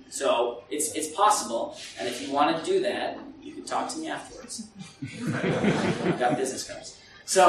So 0.10 0.64
it's 0.72 0.88
it's 0.96 1.10
possible, 1.24 1.78
and 2.00 2.08
if 2.08 2.16
you 2.22 2.34
want 2.34 2.58
to 2.58 2.64
do 2.72 2.82
that, 2.82 3.20
you 3.44 3.54
can 3.54 3.64
talk 3.64 3.90
to 3.94 4.00
me 4.00 4.08
afterwards. 4.10 4.68
I've 5.04 6.20
got 6.20 6.36
business 6.36 6.64
cards. 6.68 6.98
So, 7.26 7.44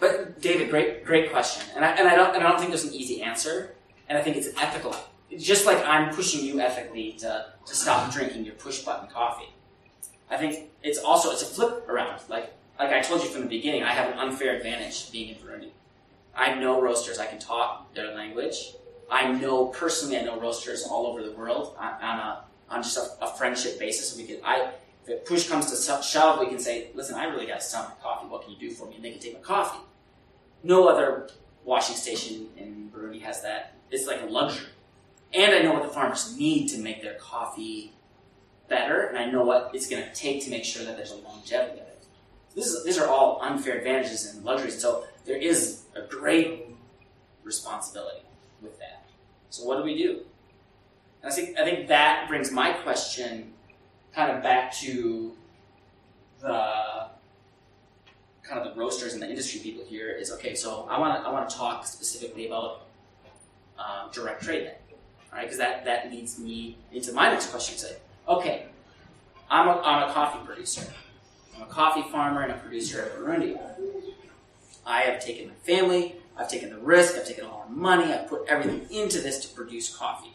but 0.00 0.40
David, 0.40 0.70
great 0.70 1.04
great 1.04 1.30
question, 1.30 1.62
and 1.76 1.84
I, 1.84 1.90
and 1.90 2.08
I 2.08 2.16
don't 2.16 2.34
and 2.34 2.42
I 2.42 2.48
don't 2.48 2.58
think 2.58 2.70
there's 2.70 2.84
an 2.84 2.94
easy 2.94 3.22
answer, 3.22 3.74
and 4.08 4.16
I 4.16 4.22
think 4.22 4.36
it's 4.36 4.48
ethical. 4.60 4.96
Just 5.38 5.66
like 5.66 5.78
I'm 5.86 6.12
pushing 6.12 6.44
you 6.44 6.58
ethically 6.60 7.12
to, 7.20 7.46
to 7.66 7.74
stop 7.74 8.12
drinking 8.12 8.44
your 8.44 8.54
push 8.54 8.80
button 8.80 9.08
coffee. 9.08 9.50
I 10.28 10.36
think 10.36 10.70
it's 10.82 10.98
also 10.98 11.30
it's 11.30 11.42
a 11.42 11.46
flip 11.46 11.88
around. 11.88 12.20
Like 12.28 12.52
like 12.78 12.92
I 12.92 13.00
told 13.02 13.22
you 13.22 13.28
from 13.28 13.42
the 13.42 13.48
beginning, 13.48 13.82
I 13.82 13.92
have 13.92 14.10
an 14.10 14.18
unfair 14.18 14.56
advantage 14.56 15.12
being 15.12 15.28
in 15.28 15.34
Burundi. 15.36 15.70
I 16.34 16.54
know 16.54 16.80
roasters. 16.80 17.18
I 17.18 17.26
can 17.26 17.38
talk 17.38 17.94
their 17.94 18.14
language. 18.14 18.72
I 19.10 19.30
know 19.30 19.66
personally. 19.66 20.18
I 20.18 20.22
know 20.22 20.40
roasters 20.40 20.84
all 20.84 21.06
over 21.06 21.22
the 21.22 21.32
world 21.32 21.76
on, 21.78 21.92
on 22.02 22.18
a 22.18 22.44
on 22.70 22.82
just 22.82 22.96
a, 22.96 23.24
a, 23.24 23.36
friendship 23.36 23.78
basis. 23.78 24.16
We 24.16 24.24
could 24.24 24.40
I 24.44 24.70
if 25.06 25.26
push 25.26 25.48
comes 25.48 25.70
to 25.70 26.02
shove, 26.02 26.38
we 26.38 26.46
can 26.46 26.58
say, 26.58 26.88
listen, 26.94 27.16
I 27.16 27.24
really 27.24 27.46
got 27.46 27.60
to 27.60 27.66
sell 27.66 27.82
my 27.82 27.94
coffee. 28.02 28.28
What 28.28 28.42
can 28.42 28.52
you 28.52 28.58
do 28.58 28.70
for 28.70 28.86
me? 28.86 28.96
And 28.96 29.04
they 29.04 29.10
can 29.10 29.20
take 29.20 29.34
my 29.34 29.40
coffee. 29.40 29.80
No 30.62 30.88
other 30.88 31.28
washing 31.64 31.96
station 31.96 32.48
in 32.56 32.90
Burundi 32.94 33.22
has 33.22 33.42
that. 33.42 33.74
It's 33.90 34.06
like 34.06 34.22
a 34.22 34.26
luxury. 34.26 34.68
And 35.32 35.54
I 35.54 35.62
know 35.62 35.72
what 35.72 35.82
the 35.82 35.88
farmers 35.88 36.36
need 36.36 36.68
to 36.68 36.78
make 36.78 37.02
their 37.02 37.14
coffee 37.14 37.92
better, 38.68 39.06
and 39.06 39.18
I 39.18 39.26
know 39.26 39.44
what 39.44 39.70
it's 39.74 39.88
going 39.88 40.02
to 40.02 40.14
take 40.14 40.44
to 40.44 40.50
make 40.50 40.64
sure 40.64 40.84
that 40.84 40.96
there's 40.96 41.12
a 41.12 41.16
longevity 41.16 41.80
of 41.80 41.86
it. 41.86 42.06
Is, 42.56 42.84
these 42.84 42.98
are 42.98 43.06
all 43.06 43.40
unfair 43.42 43.78
advantages 43.78 44.34
and 44.34 44.44
luxuries. 44.44 44.80
So 44.80 45.04
there 45.24 45.36
is 45.36 45.82
a 45.94 46.02
great 46.02 46.66
responsibility 47.44 48.22
with 48.60 48.78
that. 48.80 49.04
So 49.50 49.64
what 49.64 49.76
do 49.76 49.84
we 49.84 49.96
do? 49.96 50.20
And 51.22 51.32
I 51.32 51.34
think 51.34 51.58
I 51.58 51.64
think 51.64 51.88
that 51.88 52.26
brings 52.28 52.50
my 52.50 52.72
question 52.72 53.52
kind 54.14 54.36
of 54.36 54.42
back 54.42 54.72
to 54.78 55.32
the 56.40 56.74
kind 58.50 58.66
of 58.66 58.74
the 58.74 58.80
roasters 58.80 59.12
and 59.12 59.22
the 59.22 59.28
industry 59.28 59.60
people 59.60 59.84
here 59.84 60.10
is 60.10 60.32
okay. 60.32 60.54
So 60.56 60.86
I 60.90 60.98
want 60.98 61.22
to 61.22 61.28
I 61.28 61.32
want 61.32 61.48
to 61.48 61.56
talk 61.56 61.86
specifically 61.86 62.48
about 62.48 62.82
um, 63.78 64.10
direct 64.12 64.42
trade 64.42 64.66
then, 64.66 64.74
right? 65.32 65.42
Because 65.42 65.58
that 65.58 65.84
that 65.84 66.10
leads 66.10 66.38
me 66.38 66.76
into 66.92 67.12
my 67.12 67.30
next 67.30 67.50
question. 67.50 67.78
Say, 67.78 67.96
okay, 68.28 68.66
I'm 69.48 69.68
a, 69.68 69.80
I'm 69.80 70.10
a 70.10 70.12
coffee 70.12 70.44
producer. 70.44 70.82
I'm 71.54 71.62
a 71.62 71.66
coffee 71.66 72.02
farmer 72.10 72.42
and 72.42 72.52
a 72.52 72.56
producer 72.56 73.02
of 73.04 73.12
Burundi. 73.12 73.58
I 74.84 75.02
have 75.02 75.24
taken 75.24 75.48
my 75.48 75.54
family, 75.54 76.16
I've 76.36 76.48
taken 76.48 76.70
the 76.70 76.78
risk, 76.78 77.14
I've 77.16 77.26
taken 77.26 77.44
all 77.44 77.60
our 77.60 77.68
money, 77.68 78.12
I've 78.12 78.26
put 78.28 78.48
everything 78.48 78.86
into 78.90 79.20
this 79.20 79.44
to 79.46 79.54
produce 79.54 79.94
coffee. 79.94 80.34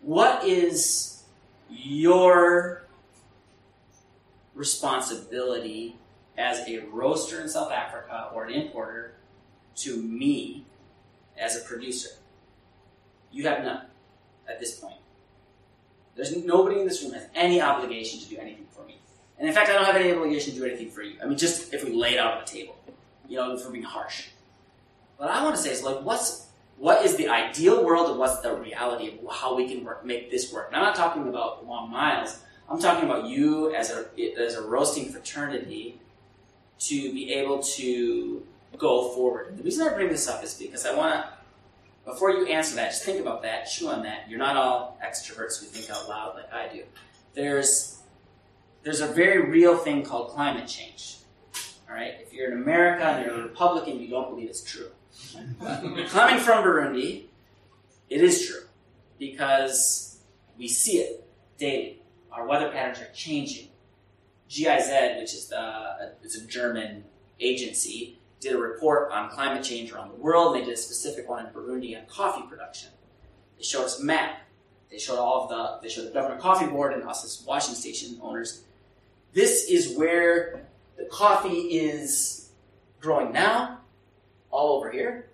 What 0.00 0.44
is 0.44 1.22
your 1.68 2.86
responsibility 4.54 5.96
as 6.36 6.66
a 6.68 6.80
roaster 6.92 7.40
in 7.40 7.48
South 7.48 7.70
Africa 7.70 8.30
or 8.34 8.44
an 8.44 8.52
importer 8.52 9.14
to 9.76 10.00
me 10.02 10.64
as 11.38 11.56
a 11.56 11.60
producer? 11.60 12.10
You 13.32 13.48
have 13.48 13.64
none 13.64 13.86
at 14.48 14.60
this 14.60 14.78
point. 14.78 14.96
There's 16.14 16.36
nobody 16.44 16.80
in 16.80 16.86
this 16.86 17.02
room 17.02 17.12
has 17.14 17.26
any 17.34 17.60
obligation 17.60 18.20
to 18.20 18.28
do 18.28 18.36
anything 18.36 18.66
for 18.70 18.84
me. 18.84 18.98
And 19.38 19.48
in 19.48 19.54
fact, 19.54 19.68
I 19.68 19.72
don't 19.72 19.84
have 19.84 19.96
any 19.96 20.12
obligation 20.12 20.54
to 20.54 20.60
do 20.60 20.64
anything 20.64 20.90
for 20.90 21.02
you. 21.02 21.16
I 21.22 21.26
mean, 21.26 21.36
just 21.36 21.74
if 21.74 21.84
we 21.84 21.92
lay 21.92 22.14
it 22.14 22.20
out 22.20 22.34
on 22.34 22.40
the 22.40 22.50
table, 22.50 22.76
you 23.28 23.36
know, 23.36 23.56
for 23.56 23.70
being 23.70 23.84
harsh. 23.84 24.28
What 25.16 25.30
I 25.30 25.42
want 25.42 25.56
to 25.56 25.62
say 25.62 25.70
is 25.70 25.82
like, 25.82 26.02
what's 26.02 26.46
what 26.76 27.04
is 27.04 27.16
the 27.16 27.28
ideal 27.28 27.84
world 27.84 28.10
and 28.10 28.18
what's 28.18 28.40
the 28.40 28.54
reality 28.54 29.08
of 29.08 29.32
how 29.32 29.54
we 29.56 29.68
can 29.68 29.84
work, 29.84 30.04
make 30.04 30.30
this 30.30 30.52
work? 30.52 30.68
And 30.68 30.76
I'm 30.76 30.82
not 30.82 30.96
talking 30.96 31.28
about 31.28 31.66
long 31.66 31.90
miles. 31.90 32.40
I'm 32.68 32.80
talking 32.80 33.08
about 33.08 33.26
you 33.26 33.74
as 33.74 33.90
a 33.90 34.06
as 34.38 34.54
a 34.54 34.62
roasting 34.62 35.10
fraternity 35.10 36.00
to 36.80 37.12
be 37.12 37.32
able 37.32 37.62
to 37.62 38.46
go 38.78 39.10
forward. 39.10 39.56
The 39.56 39.62
reason 39.62 39.86
I 39.86 39.94
bring 39.94 40.08
this 40.08 40.28
up 40.28 40.42
is 40.42 40.54
because 40.54 40.84
I 40.86 40.94
want 40.94 41.14
to. 41.14 41.28
Before 42.04 42.30
you 42.30 42.46
answer 42.46 42.76
that, 42.76 42.90
just 42.90 43.04
think 43.04 43.20
about 43.20 43.42
that, 43.42 43.64
chew 43.64 43.88
on 43.88 44.02
that. 44.02 44.28
You're 44.28 44.38
not 44.38 44.56
all 44.56 44.98
extroverts 45.02 45.58
who 45.58 45.66
think 45.66 45.90
out 45.90 46.06
loud 46.06 46.34
like 46.34 46.52
I 46.52 46.68
do. 46.70 46.82
There's 47.32 48.02
there's 48.82 49.00
a 49.00 49.06
very 49.06 49.50
real 49.50 49.78
thing 49.78 50.02
called 50.02 50.28
climate 50.30 50.68
change. 50.68 51.16
All 51.88 51.94
right, 51.94 52.14
if 52.20 52.32
you're 52.32 52.52
in 52.52 52.62
America 52.62 53.04
and 53.04 53.24
you're 53.24 53.40
a 53.40 53.42
Republican, 53.44 54.00
you 54.00 54.08
don't 54.08 54.30
believe 54.30 54.50
it's 54.50 54.62
true. 54.62 54.90
Coming 56.08 56.38
from 56.40 56.64
Burundi, 56.64 57.24
it 58.10 58.20
is 58.20 58.46
true 58.46 58.64
because 59.18 60.18
we 60.58 60.68
see 60.68 60.98
it 60.98 61.26
daily. 61.58 62.02
Our 62.30 62.46
weather 62.46 62.70
patterns 62.70 63.00
are 63.00 63.12
changing. 63.14 63.68
GIZ, 64.54 65.18
which 65.18 65.34
is 65.34 65.48
the 65.48 65.58
uh, 65.58 66.10
it's 66.22 66.36
a 66.36 66.46
German 66.46 67.04
agency, 67.40 68.18
did 68.40 68.54
a 68.54 68.58
report 68.58 69.10
on 69.10 69.28
climate 69.30 69.64
change 69.64 69.92
around 69.92 70.10
the 70.10 70.16
world. 70.16 70.54
And 70.54 70.62
they 70.62 70.66
did 70.66 70.74
a 70.74 70.80
specific 70.80 71.28
one 71.28 71.46
in 71.46 71.52
Burundi 71.52 71.98
on 71.98 72.06
coffee 72.06 72.46
production. 72.48 72.90
They 73.56 73.64
showed 73.64 73.84
us 73.84 74.00
a 74.00 74.04
map. 74.04 74.40
They 74.90 74.98
showed 74.98 75.18
all 75.18 75.44
of 75.44 75.48
the 75.48 75.80
they 75.82 75.92
showed 75.92 76.06
the 76.06 76.12
government 76.12 76.40
coffee 76.40 76.66
board 76.66 76.92
and 76.92 77.02
us 77.02 77.24
as 77.24 77.44
washing 77.46 77.74
station 77.74 78.18
owners. 78.22 78.62
This 79.32 79.68
is 79.68 79.96
where 79.98 80.66
the 80.96 81.06
coffee 81.06 81.76
is 81.78 82.50
growing 83.00 83.32
now 83.32 83.80
all 84.52 84.76
over 84.76 84.92
here. 84.92 85.30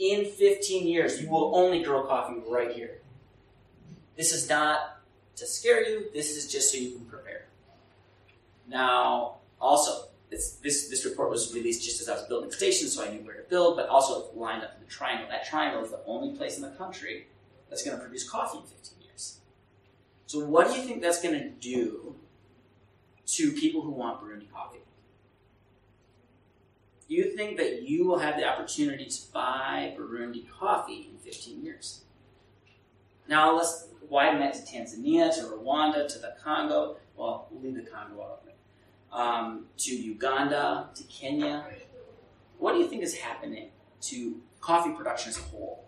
In 0.00 0.24
15 0.24 0.88
years, 0.88 1.22
you 1.22 1.30
will 1.30 1.54
only 1.54 1.84
grow 1.84 2.02
coffee 2.02 2.42
right 2.48 2.72
here. 2.72 2.98
This 4.16 4.32
is 4.32 4.48
not 4.48 5.00
to 5.36 5.46
scare 5.46 5.88
you, 5.88 6.06
this 6.12 6.36
is 6.36 6.50
just 6.50 6.72
so 6.72 6.78
you 6.78 6.96
can 6.96 7.06
prepare. 7.06 7.46
Now, 8.68 9.36
also, 9.60 10.08
this, 10.30 10.88
this 10.88 11.04
report 11.04 11.30
was 11.30 11.54
released 11.54 11.84
just 11.84 12.00
as 12.00 12.08
I 12.08 12.14
was 12.14 12.24
building 12.24 12.50
the 12.50 12.56
station, 12.56 12.88
so 12.88 13.04
I 13.04 13.10
knew 13.10 13.24
where 13.24 13.36
to 13.36 13.48
build, 13.48 13.76
but 13.76 13.88
also 13.88 14.30
lined 14.34 14.62
up 14.62 14.72
in 14.76 14.84
the 14.84 14.90
triangle. 14.90 15.26
That 15.28 15.46
triangle 15.46 15.84
is 15.84 15.90
the 15.90 16.00
only 16.06 16.36
place 16.36 16.56
in 16.56 16.62
the 16.62 16.70
country 16.70 17.26
that's 17.68 17.84
going 17.84 17.96
to 17.96 18.02
produce 18.02 18.28
coffee 18.28 18.58
in 18.58 18.64
15 18.64 19.00
years. 19.02 19.38
So, 20.26 20.44
what 20.44 20.68
do 20.68 20.74
you 20.74 20.82
think 20.82 21.02
that's 21.02 21.22
going 21.22 21.38
to 21.38 21.50
do 21.50 22.16
to 23.26 23.52
people 23.52 23.82
who 23.82 23.90
want 23.90 24.20
Burundi 24.20 24.50
coffee? 24.50 24.80
Do 27.08 27.14
you 27.14 27.36
think 27.36 27.58
that 27.58 27.82
you 27.82 28.06
will 28.06 28.18
have 28.18 28.36
the 28.36 28.46
opportunity 28.46 29.04
to 29.06 29.20
buy 29.32 29.94
Burundi 29.98 30.48
coffee 30.48 31.10
in 31.10 31.18
15 31.18 31.62
years? 31.62 32.02
Now 33.28 33.56
let's 33.56 33.88
widen 34.08 34.40
that 34.40 34.54
to 34.54 34.60
Tanzania, 34.60 35.34
to 35.34 35.42
Rwanda, 35.42 36.10
to 36.12 36.18
the 36.18 36.34
Congo. 36.42 36.96
Well, 37.16 37.48
we'll 37.50 37.62
leave 37.62 37.84
the 37.84 37.90
Congo 37.90 38.22
out. 38.22 38.43
Um, 39.14 39.66
to 39.78 39.94
Uganda, 39.94 40.88
to 40.94 41.02
Kenya. 41.04 41.64
What 42.58 42.72
do 42.72 42.80
you 42.80 42.88
think 42.88 43.02
is 43.04 43.14
happening 43.14 43.68
to 44.02 44.40
coffee 44.60 44.90
production 44.90 45.30
as 45.30 45.38
a 45.38 45.42
whole? 45.42 45.86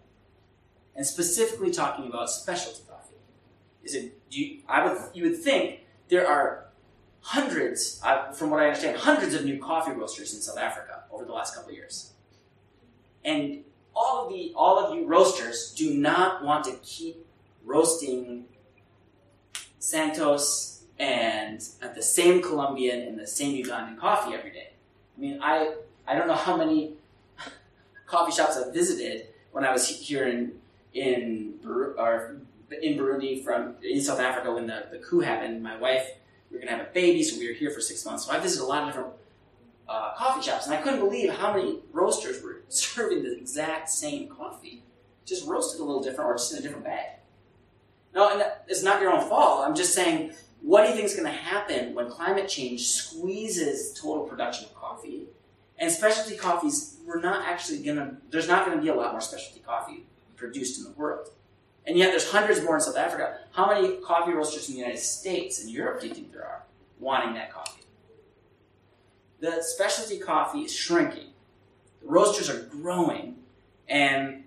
And 0.95 1.05
specifically 1.05 1.72
talking 1.72 2.07
about 2.07 2.31
specialty 2.31 2.83
coffee. 2.89 3.16
Is 3.83 3.97
it? 3.97 4.18
You, 4.31 4.61
I 4.68 4.85
would. 4.85 4.99
You 5.12 5.24
would 5.24 5.43
think 5.43 5.81
there 6.09 6.27
are 6.27 6.68
hundreds, 7.20 8.01
uh, 8.05 8.31
from 8.31 8.51
what 8.51 8.61
I 8.61 8.66
understand, 8.66 8.99
hundreds 8.99 9.35
of 9.35 9.45
new 9.45 9.59
coffee 9.59 9.91
roasters 9.91 10.33
in 10.33 10.41
South 10.41 10.59
Africa 10.59 11.03
over 11.11 11.24
the 11.24 11.33
last 11.33 11.57
couple 11.57 11.70
of 11.70 11.77
years. 11.77 12.12
And 13.24 13.64
all 13.97 14.24
of 14.24 14.33
the 14.33 14.53
all 14.55 14.79
of 14.79 14.95
you 14.95 15.05
roasters 15.07 15.74
do 15.77 15.93
not 15.95 16.45
want 16.45 16.64
to 16.66 16.74
keep 16.85 17.27
roasting 17.64 18.45
Santos 19.81 20.76
and 20.99 21.66
at 21.82 21.94
the 21.94 22.03
same 22.03 22.42
Colombian 22.42 23.01
and 23.03 23.18
the 23.18 23.26
same 23.26 23.62
Ugandan 23.62 23.99
coffee 23.99 24.34
every 24.34 24.51
day. 24.51 24.70
I 25.16 25.20
mean, 25.20 25.38
I 25.42 25.74
I 26.07 26.14
don't 26.14 26.26
know 26.26 26.34
how 26.34 26.57
many 26.57 26.94
coffee 28.07 28.32
shops 28.32 28.57
I've 28.57 28.72
visited 28.72 29.26
when 29.53 29.64
I 29.64 29.72
was 29.72 29.88
here 29.88 30.26
in 30.26 30.53
in 30.94 31.55
or 31.64 32.36
in 32.82 32.99
Burundi 32.99 33.42
from 33.42 33.76
in 33.82 34.01
South 34.01 34.20
Africa 34.20 34.53
when 34.53 34.66
the, 34.66 34.86
the 34.90 34.99
coup 34.99 35.20
happened. 35.20 35.62
My 35.62 35.76
wife 35.76 36.09
we 36.51 36.59
were 36.59 36.64
to 36.64 36.70
have 36.70 36.80
a 36.80 36.90
baby, 36.92 37.22
so 37.22 37.38
we 37.38 37.49
were 37.49 37.55
here 37.55 37.70
for 37.70 37.80
six 37.80 38.05
months. 38.05 38.26
So 38.26 38.32
I 38.32 38.38
visited 38.38 38.64
a 38.64 38.66
lot 38.66 38.82
of 38.82 38.88
different 38.88 39.12
uh, 39.88 40.14
coffee 40.14 40.42
shops, 40.42 40.66
and 40.66 40.74
I 40.74 40.80
couldn't 40.80 41.01
believe 41.01 41.30
how 41.30 41.53
many 41.53 41.80
roasters 41.92 42.42
were 42.42 42.62
serving 42.68 43.22
the 43.22 43.36
exact 43.36 43.90
same 43.90 44.28
coffee, 44.28 44.82
just 45.24 45.47
roasted 45.47 45.80
a 45.80 45.84
little 45.84 46.03
different 46.03 46.30
or 46.30 46.34
just 46.34 46.53
in 46.53 46.59
a 46.59 46.62
different 46.62 46.84
bag. 46.84 47.07
No, 48.14 48.30
and 48.30 48.42
it's 48.66 48.82
not 48.82 49.01
your 49.03 49.12
own 49.12 49.28
fault. 49.28 49.66
I'm 49.66 49.74
just 49.74 49.94
saying, 49.94 50.32
what 50.67 50.83
do 50.83 50.89
you 50.89 50.97
think 50.97 51.07
is 51.07 51.14
going 51.14 51.27
to 51.27 51.31
happen 51.31 51.95
when 51.95 52.11
climate 52.11 52.49
change 52.49 52.89
squeezes 52.89 53.93
total 53.93 54.25
production 54.25 54.64
of 54.64 54.75
coffee? 54.75 55.29
And 55.79 55.93
specialty 55.93 56.37
coffees, 56.37 56.97
we're 57.07 57.21
not 57.21 57.47
actually 57.47 57.85
going 57.85 57.99
to, 57.99 58.17
there's 58.31 58.49
not 58.49 58.67
going 58.67 58.77
to 58.77 58.83
be 58.83 58.89
a 58.89 58.95
lot 58.95 59.12
more 59.12 59.21
specialty 59.21 59.61
coffee 59.61 60.07
produced 60.35 60.79
in 60.79 60.85
the 60.85 60.91
world. 60.99 61.29
And 61.87 61.97
yet 61.97 62.11
there's 62.11 62.29
hundreds 62.29 62.64
more 62.64 62.75
in 62.75 62.81
South 62.81 62.97
Africa. 62.97 63.39
How 63.53 63.73
many 63.73 63.99
coffee 63.99 64.33
roasters 64.33 64.69
in 64.69 64.75
the 64.75 64.81
United 64.81 64.99
States 64.99 65.61
and 65.61 65.71
Europe 65.71 66.01
do 66.01 66.09
you 66.09 66.14
think 66.14 66.33
there 66.33 66.45
are 66.45 66.64
wanting 66.99 67.35
that 67.35 67.53
coffee? 67.53 67.85
The 69.39 69.62
specialty 69.62 70.19
coffee 70.19 70.62
is 70.62 70.75
shrinking. 70.75 71.29
The 72.03 72.09
roasters 72.09 72.51
are 72.51 72.62
growing, 72.62 73.37
and 73.89 74.45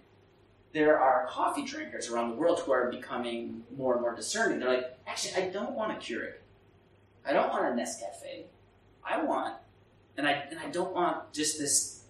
there 0.73 0.99
are 0.99 1.25
coffee 1.27 1.63
drinkers 1.63 2.09
around 2.09 2.29
the 2.29 2.35
world 2.35 2.59
who 2.59 2.71
are 2.71 2.91
becoming 2.91 3.63
more 3.75 3.93
and 3.93 4.01
more 4.01 4.15
discerning. 4.15 4.59
They're 4.59 4.69
like, 4.69 4.97
actually, 5.07 5.43
I 5.43 5.49
don't 5.49 5.71
want 5.71 5.91
a 5.91 5.95
Keurig. 5.95 6.33
I 7.25 7.33
don't 7.33 7.49
want 7.49 7.65
a 7.65 7.81
Nescafe. 7.81 8.45
I 9.03 9.23
want, 9.23 9.55
and 10.17 10.27
I 10.27 10.31
and 10.51 10.59
I 10.59 10.69
don't 10.69 10.93
want 10.93 11.33
just 11.33 11.57
this, 11.57 12.03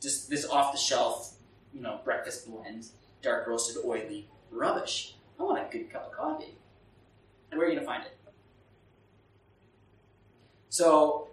just 0.00 0.30
this 0.30 0.48
off 0.48 0.72
the 0.72 0.78
shelf, 0.78 1.34
you 1.74 1.82
know, 1.82 2.00
breakfast 2.04 2.50
blend, 2.50 2.86
dark 3.22 3.46
roasted, 3.46 3.76
oily 3.84 4.28
rubbish. 4.50 5.16
I 5.38 5.42
want 5.42 5.58
a 5.58 5.70
good 5.70 5.90
cup 5.90 6.06
of 6.06 6.12
coffee. 6.12 6.56
And 7.50 7.58
where 7.58 7.68
are 7.68 7.70
you 7.70 7.76
gonna 7.76 7.86
find 7.86 8.04
it? 8.04 8.16
So, 10.70 11.28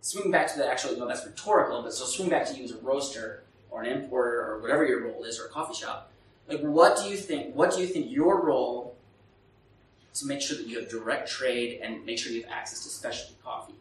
swing 0.00 0.30
back 0.30 0.50
to 0.52 0.58
the 0.58 0.66
actual, 0.66 0.96
no, 0.96 1.06
that's 1.06 1.26
rhetorical, 1.26 1.82
but 1.82 1.92
so 1.92 2.04
swing 2.04 2.28
back 2.28 2.46
to 2.46 2.54
you 2.54 2.64
as 2.64 2.70
a 2.70 2.78
roaster 2.78 3.42
or 3.72 3.82
an 3.82 3.90
importer 3.90 4.46
or 4.46 4.60
whatever 4.60 4.84
your 4.84 5.02
role 5.02 5.24
is 5.24 5.40
or 5.40 5.46
a 5.46 5.48
coffee 5.48 5.74
shop. 5.74 6.10
Like, 6.46 6.60
what 6.60 6.98
do 6.98 7.08
you 7.08 7.16
think? 7.16 7.54
What 7.54 7.72
do 7.72 7.80
you 7.80 7.86
think 7.86 8.10
your 8.10 8.44
role 8.44 8.96
to 10.14 10.26
make 10.26 10.42
sure 10.42 10.56
that 10.56 10.66
you 10.66 10.78
have 10.78 10.90
direct 10.90 11.28
trade 11.28 11.80
and 11.82 12.04
make 12.04 12.18
sure 12.18 12.30
you 12.32 12.42
have 12.42 12.50
access 12.52 12.84
to 12.84 12.90
specialty 12.90 13.36
coffee? 13.42 13.74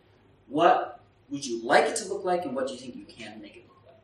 What 0.48 1.02
would 1.30 1.46
you 1.46 1.64
like 1.64 1.86
it 1.86 1.96
to 1.98 2.08
look 2.08 2.24
like, 2.24 2.46
and 2.46 2.56
what 2.56 2.68
do 2.68 2.74
you 2.74 2.80
think 2.80 2.96
you 2.96 3.06
can 3.06 3.42
make 3.42 3.56
it 3.56 3.64
look 3.68 3.82
like? 3.86 4.02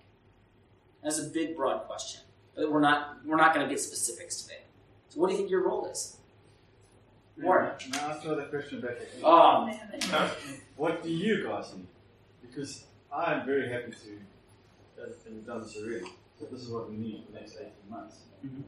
That's 1.04 1.20
a 1.20 1.24
big, 1.30 1.56
broad 1.56 1.80
question, 1.88 2.22
but 2.56 2.72
we're 2.72 2.82
not 2.82 3.18
we're 3.26 3.38
not 3.38 3.54
going 3.54 3.66
to 3.66 3.70
get 3.74 3.80
specifics 3.82 4.42
today. 4.44 4.62
So, 5.10 5.20
what 5.22 5.28
do 5.28 5.34
you 5.34 5.40
think 5.40 5.50
your 5.50 5.64
role 5.64 5.88
is? 5.88 6.18
Warren. 7.40 7.72
Now 7.92 8.08
I'll 8.10 8.20
throw 8.20 8.36
the 8.36 8.44
question 8.44 8.82
back 8.82 8.98
at 9.00 9.08
you. 9.20 9.26
Um, 9.26 9.34
oh 9.34 9.66
man. 9.68 10.32
What 10.76 11.04
do 11.04 11.10
you 11.10 11.44
guys 11.46 11.72
need? 11.76 11.86
Because 12.42 12.84
I 13.14 13.34
am 13.34 13.46
very 13.46 13.70
happy 13.70 13.92
to, 13.92 14.20
as 15.00 15.26
and 15.26 15.36
we've 15.36 15.46
done 15.46 15.62
this 15.62 15.76
already, 15.78 16.06
that 16.40 16.52
this 16.52 16.62
is 16.62 16.70
what 16.70 16.90
we 16.90 16.98
need 16.98 17.26
for 17.26 17.32
the 17.32 17.40
next 17.40 17.56
18 17.56 17.72
months. 17.90 18.18
Mhm. 18.44 18.64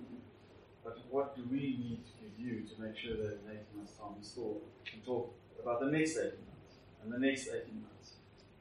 But 0.84 0.98
what 1.10 1.36
do 1.36 1.44
we 1.50 1.60
need 1.78 2.04
to 2.06 2.12
give 2.22 2.40
you 2.40 2.64
to 2.64 2.82
make 2.82 2.96
sure 2.98 3.18
that 3.18 3.40
in 3.44 3.52
18 3.52 3.78
months' 3.78 3.94
time 3.94 4.16
we 4.18 4.24
still 4.24 4.62
can 4.86 5.02
talk 5.02 5.34
about 5.62 5.80
the 5.82 5.88
next 5.88 6.18
18 6.18 6.46
months 6.46 6.78
and 7.04 7.12
the 7.14 7.20
next 7.20 7.48
18 7.48 7.82
months? 7.82 8.14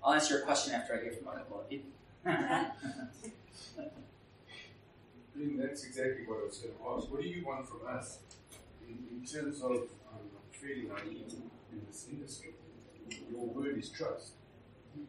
I'll 0.02 0.14
answer 0.14 0.36
your 0.38 0.44
question 0.44 0.74
after 0.74 0.94
I 0.98 1.02
hear 1.02 1.12
from 1.12 1.28
a 1.28 1.36
couple 1.36 1.58
people. 1.68 1.90
I 2.26 2.70
think 5.36 5.60
that's 5.60 5.84
exactly 5.84 6.26
what 6.26 6.40
I 6.40 6.46
was 6.46 6.58
going 6.58 6.74
to 6.74 6.80
ask. 6.96 7.10
What 7.12 7.22
do 7.22 7.28
you 7.28 7.44
want 7.46 7.68
from 7.68 7.86
us 7.86 8.18
in, 8.86 8.98
in 9.12 9.24
terms 9.24 9.60
of 9.62 9.70
um, 9.70 10.26
trading 10.52 10.88
naive 10.88 11.32
in 11.72 11.86
this 11.86 12.06
industry? 12.10 12.54
Your 13.30 13.46
word 13.46 13.78
is 13.78 13.88
trust. 13.90 14.32
If 14.96 15.04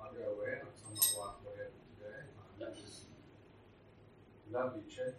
I 0.00 0.06
go 0.16 0.32
away, 0.32 0.54
I 0.56 0.58
tell 0.80 0.90
my 0.90 0.96
wife 0.96 1.36
what 1.44 1.54
happened 1.56 1.86
today. 1.98 2.20
I 2.66 2.70
just 2.74 3.04
lovely 4.52 4.82
chat. 4.88 5.14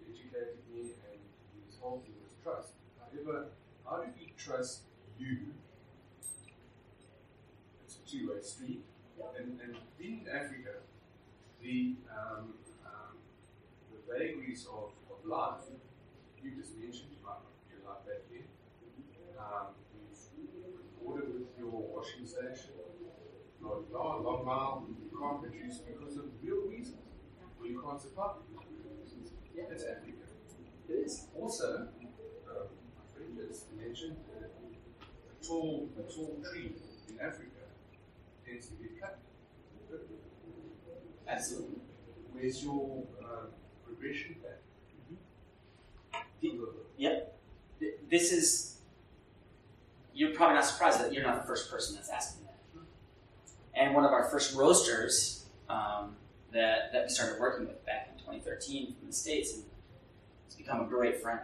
He 0.00 0.12
educated 0.12 0.58
me, 0.72 0.80
and 1.10 1.20
his 1.66 1.76
whole 1.80 2.02
thing 2.04 2.14
was 2.22 2.34
trust. 2.42 2.72
However, 2.98 3.48
how 3.84 4.02
do 4.02 4.10
we 4.18 4.32
trust 4.36 4.82
you? 5.18 5.54
It's 7.84 7.96
a 7.96 8.10
two-way 8.10 8.42
street. 8.42 8.82
And, 9.38 9.60
and 9.60 9.76
in 10.00 10.26
Africa, 10.28 10.82
the 11.62 11.94
um, 12.10 12.54
um, 12.84 13.14
the 13.90 13.98
vagaries 14.12 14.66
of, 14.66 14.90
of 15.10 15.24
life, 15.24 15.62
you 16.42 16.50
just 16.50 16.76
mentioned 16.76 17.14
like 17.24 17.38
your 17.70 17.88
life 17.88 18.04
back 18.04 18.26
here. 18.30 18.42
Um, 19.38 19.78
we've 20.36 21.06
ordered 21.06 21.32
with 21.32 21.48
your 21.56 21.70
washing 21.70 22.26
station, 22.26 22.74
blah 23.60 23.78
blah, 23.90 24.16
long 24.16 24.44
mile, 24.44 24.86
you 24.88 25.16
can't 25.16 25.40
produce 25.40 25.78
because 25.78 26.16
of 26.16 26.24
real 26.42 26.66
reasons. 26.68 26.98
Or 27.60 27.66
you 27.66 27.80
can't 27.80 28.00
supply 28.00 28.32
because 28.42 28.50
of 28.50 28.50
real 28.50 28.62
reasons. 28.62 28.71
Yeah, 29.56 29.64
it's 29.70 29.84
Africa. 29.84 30.12
It 30.88 30.92
is. 30.92 31.26
Also, 31.38 31.76
um, 31.76 31.86
my 32.48 33.04
friend 33.14 33.38
just 33.48 33.66
mentioned 33.74 34.16
uh, 34.40 34.44
a 34.46 35.46
tall, 35.46 35.88
a 35.98 36.02
tall 36.12 36.36
tree 36.50 36.72
in 37.08 37.20
Africa 37.20 37.48
tends 38.46 38.66
to 38.66 38.74
get 38.74 39.00
cut. 39.00 39.18
Absolutely. 41.28 41.76
Where's 42.32 42.62
your 42.62 43.04
uh, 43.22 43.46
progression 43.84 44.36
back? 44.42 44.58
Th- 47.78 47.94
This 48.10 48.32
is. 48.32 48.78
You're 50.14 50.34
probably 50.34 50.56
not 50.56 50.64
surprised 50.66 51.00
that 51.00 51.12
you're 51.12 51.22
not 51.22 51.40
the 51.40 51.46
first 51.46 51.70
person 51.70 51.96
that's 51.96 52.10
asking 52.10 52.44
that. 52.44 52.58
And 53.74 53.94
one 53.94 54.04
of 54.04 54.10
our 54.12 54.24
first 54.24 54.54
roasters 54.54 55.46
um, 55.70 56.16
that, 56.52 56.92
that 56.92 57.04
we 57.04 57.08
started 57.08 57.40
working 57.40 57.66
with 57.66 57.84
back 57.86 58.11
2013 58.40 58.94
from 58.98 59.06
the 59.08 59.12
States 59.12 59.54
and 59.54 59.64
has 60.46 60.54
become 60.54 60.80
a 60.80 60.84
great 60.84 61.20
friend. 61.20 61.40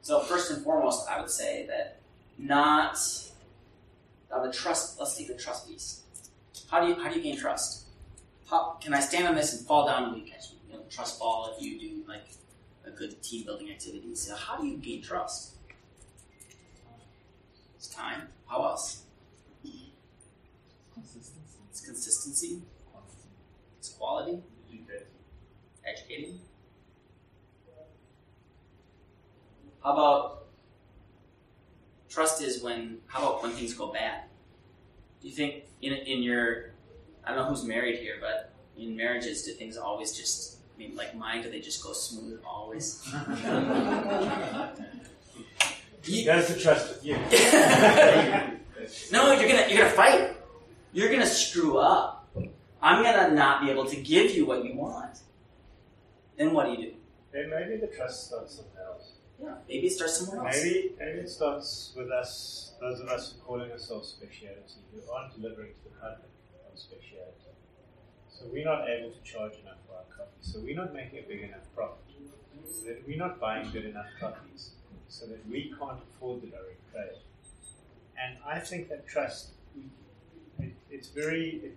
So, 0.00 0.20
first 0.20 0.50
and 0.50 0.64
foremost, 0.64 1.08
I 1.08 1.20
would 1.20 1.30
say 1.30 1.66
that 1.68 2.00
not 2.38 2.98
uh, 4.30 4.44
the 4.44 4.52
trust, 4.52 4.98
let's 4.98 5.16
take 5.16 5.28
the 5.28 5.34
trust 5.34 5.68
piece. 5.68 6.02
How 6.70 6.80
do 6.80 6.88
you, 6.88 6.94
how 6.94 7.10
do 7.10 7.16
you 7.16 7.22
gain 7.22 7.38
trust? 7.38 7.84
How, 8.50 8.78
can 8.80 8.94
I 8.94 9.00
stand 9.00 9.28
on 9.28 9.34
this 9.34 9.56
and 9.56 9.66
fall 9.66 9.86
down 9.86 10.10
when 10.10 10.20
you 10.20 10.26
catch 10.26 10.50
me? 10.50 10.58
You 10.70 10.76
know, 10.78 10.84
trust 10.90 11.18
fall 11.18 11.54
if 11.56 11.62
you 11.62 11.78
do 11.78 12.02
like 12.08 12.24
a 12.86 12.90
good 12.90 13.22
team 13.22 13.44
building 13.44 13.70
activity. 13.70 14.14
So, 14.14 14.34
how 14.34 14.56
do 14.56 14.66
you 14.66 14.78
gain 14.78 15.02
trust? 15.02 15.56
It's 17.76 17.88
time. 17.88 18.28
How 18.48 18.64
else? 18.64 19.02
Consistency. 20.94 21.58
It's 21.70 21.80
consistency. 21.80 22.62
It's 23.78 23.90
quality. 23.90 24.42
Educating. 25.86 26.38
How 29.82 29.92
about 29.92 30.44
trust 32.08 32.40
is 32.42 32.62
when? 32.62 32.98
How 33.08 33.18
about 33.20 33.42
when 33.42 33.52
things 33.52 33.74
go 33.74 33.92
bad? 33.92 34.22
Do 35.20 35.28
you 35.28 35.34
think 35.34 35.64
in 35.80 35.92
in 35.92 36.22
your 36.22 36.70
I 37.24 37.28
don't 37.34 37.38
know 37.38 37.44
who's 37.46 37.64
married 37.64 37.98
here, 37.98 38.16
but 38.20 38.52
in 38.78 38.96
marriages, 38.96 39.42
do 39.44 39.52
things 39.52 39.76
always 39.76 40.12
just 40.16 40.58
I 40.74 40.78
mean, 40.78 40.94
like 40.96 41.14
mine, 41.16 41.42
do 41.42 41.50
they 41.50 41.60
just 41.60 41.82
go 41.82 41.92
smooth 41.92 42.40
always? 42.46 43.02
You- 46.04 46.24
That's 46.24 46.52
the 46.52 46.58
trust 46.60 46.88
with 46.88 47.04
you. 47.04 47.14
no, 49.12 49.32
you're 49.32 49.48
gonna 49.48 49.66
you're 49.68 49.78
gonna 49.78 49.90
fight. 49.90 50.36
You're 50.92 51.10
gonna 51.10 51.26
screw 51.26 51.78
up. 51.78 52.28
I'm 52.80 53.02
gonna 53.04 53.34
not 53.34 53.62
be 53.62 53.70
able 53.70 53.86
to 53.86 53.96
give 53.96 54.32
you 54.32 54.44
what 54.46 54.64
you 54.64 54.74
want. 54.76 55.18
Then 56.36 56.52
what 56.52 56.66
do 56.66 56.72
you 56.72 56.90
do? 56.90 56.94
Then 57.32 57.50
maybe 57.50 57.76
the 57.80 57.86
trust 57.86 58.28
starts 58.28 58.56
somewhere 58.56 58.86
else. 58.86 59.12
Yeah, 59.42 59.54
maybe 59.68 59.86
it 59.86 59.92
starts 59.92 60.18
somewhere 60.18 60.46
else. 60.46 60.56
Maybe, 60.56 60.92
maybe 60.98 61.18
it 61.20 61.28
starts 61.30 61.92
with 61.96 62.10
us, 62.10 62.72
those 62.80 63.00
of 63.00 63.08
us 63.08 63.32
who 63.32 63.40
are 63.40 63.44
calling 63.44 63.72
ourselves 63.72 64.08
speciality, 64.08 64.80
who 64.92 65.12
aren't 65.12 65.34
delivering 65.34 65.72
to 65.72 65.84
the 65.84 65.96
public 66.00 66.30
on 66.70 66.76
speciality. 66.76 67.52
So 68.28 68.46
we're 68.52 68.64
not 68.64 68.88
able 68.88 69.10
to 69.10 69.22
charge 69.22 69.54
enough 69.62 69.78
for 69.86 69.96
our 69.96 70.04
coffee. 70.16 70.40
So 70.40 70.60
we're 70.60 70.76
not 70.76 70.92
making 70.92 71.18
a 71.20 71.22
big 71.22 71.42
enough 71.42 71.66
profit. 71.74 71.98
So 72.72 72.86
that 72.86 73.06
we're 73.06 73.18
not 73.18 73.38
buying 73.38 73.70
good 73.70 73.84
enough 73.84 74.06
coffees. 74.18 74.70
So 75.08 75.26
that 75.26 75.46
we 75.48 75.74
can't 75.78 75.98
afford 76.02 76.42
the 76.42 76.48
direct 76.48 76.92
trade. 76.92 77.20
And 78.20 78.38
I 78.46 78.58
think 78.58 78.88
that 78.88 79.06
trust, 79.06 79.50
it, 80.58 80.72
it's 80.90 81.08
very, 81.08 81.60
it, 81.64 81.76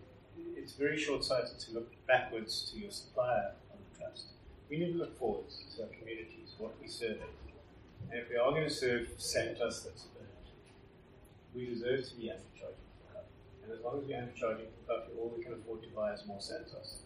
it's 0.56 0.74
very 0.74 0.98
short-sighted 0.98 1.60
to 1.60 1.72
look 1.74 1.92
backwards 2.08 2.72
to 2.72 2.80
your 2.80 2.92
supplier 2.92 3.54
on 3.72 3.78
the 3.92 4.00
trust. 4.00 4.26
We 4.70 4.78
need 4.78 4.94
to 4.94 4.98
look 4.98 5.18
forward 5.20 5.46
to 5.76 5.84
our 5.84 5.90
communities, 5.90 6.56
what 6.58 6.74
we 6.82 6.88
serve. 6.88 7.22
And 8.10 8.20
if 8.20 8.30
we 8.30 8.38
are 8.38 8.50
going 8.52 8.64
to 8.64 8.74
serve 8.74 9.10
Santos 9.18 9.84
that's 9.84 10.04
burnt, 10.14 10.30
we 11.54 11.66
deserve 11.68 12.08
to 12.10 12.16
be 12.16 12.34
undercharging 12.34 12.90
for. 12.98 13.22
And 13.64 13.72
as 13.72 13.84
long 13.84 14.02
as 14.02 14.08
we're 14.08 14.18
undercharging 14.18 14.70
for 14.74 14.82
coffee, 14.88 15.14
all 15.20 15.34
we 15.36 15.44
can 15.44 15.54
afford 15.54 15.84
to 15.84 15.90
buy 15.90 16.14
is 16.14 16.26
more 16.26 16.42
Santos. 16.42 17.04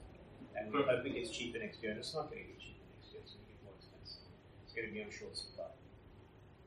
And 0.55 0.73
we 0.73 0.81
hope 0.83 1.05
it 1.05 1.13
gets 1.13 1.31
cheaper 1.31 1.59
next 1.59 1.81
year, 1.83 1.91
and 1.91 1.99
it's 1.99 2.13
not 2.13 2.29
going 2.29 2.43
to 2.43 2.47
get 2.47 2.59
cheaper 2.59 2.83
next 2.95 3.11
year, 3.11 3.21
it's 3.23 3.33
going 3.33 3.45
to 3.45 3.51
get 3.51 3.63
more 3.63 3.75
expensive. 3.75 4.27
It's 4.65 4.73
going 4.73 4.87
to 4.87 4.93
be 4.93 5.03
on 5.03 5.11
short 5.11 5.37
supply. 5.37 5.71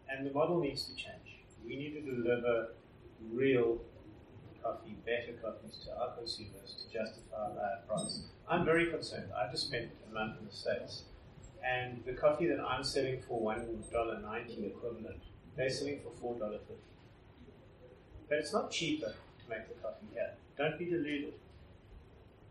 And 0.08 0.26
the 0.26 0.32
model 0.32 0.60
needs 0.60 0.84
to 0.84 0.94
change. 0.94 1.40
We 1.64 1.76
need 1.76 1.94
to 1.94 2.02
deliver 2.02 2.68
real 3.32 3.80
coffee, 4.62 4.96
better 5.04 5.32
coffees 5.42 5.78
to 5.84 5.96
our 5.96 6.14
consumers 6.16 6.76
to 6.80 6.92
justify 6.92 7.36
our 7.36 7.80
price. 7.88 8.22
I'm 8.48 8.64
very 8.64 8.90
concerned. 8.90 9.30
I 9.36 9.50
just 9.50 9.66
spent 9.68 9.90
a 10.08 10.14
month 10.14 10.38
in 10.40 10.46
the 10.46 10.52
States 10.54 11.04
and 11.64 12.02
the 12.04 12.12
coffee 12.12 12.46
that 12.48 12.60
I'm 12.60 12.84
selling 12.84 13.22
for 13.28 13.38
one 13.40 13.82
dollar 13.92 14.20
ninety 14.20 14.66
equivalent, 14.66 15.22
they're 15.56 15.70
selling 15.70 16.00
for 16.00 16.10
four 16.20 16.34
dollar 16.38 16.58
fifty. 16.58 16.82
But 18.28 18.38
it's 18.38 18.52
not 18.52 18.70
cheaper 18.70 19.12
to 19.12 19.44
make 19.48 19.68
the 19.68 19.74
coffee 19.82 20.06
here. 20.12 20.32
Don't 20.58 20.78
be 20.78 20.86
deluded. 20.86 21.34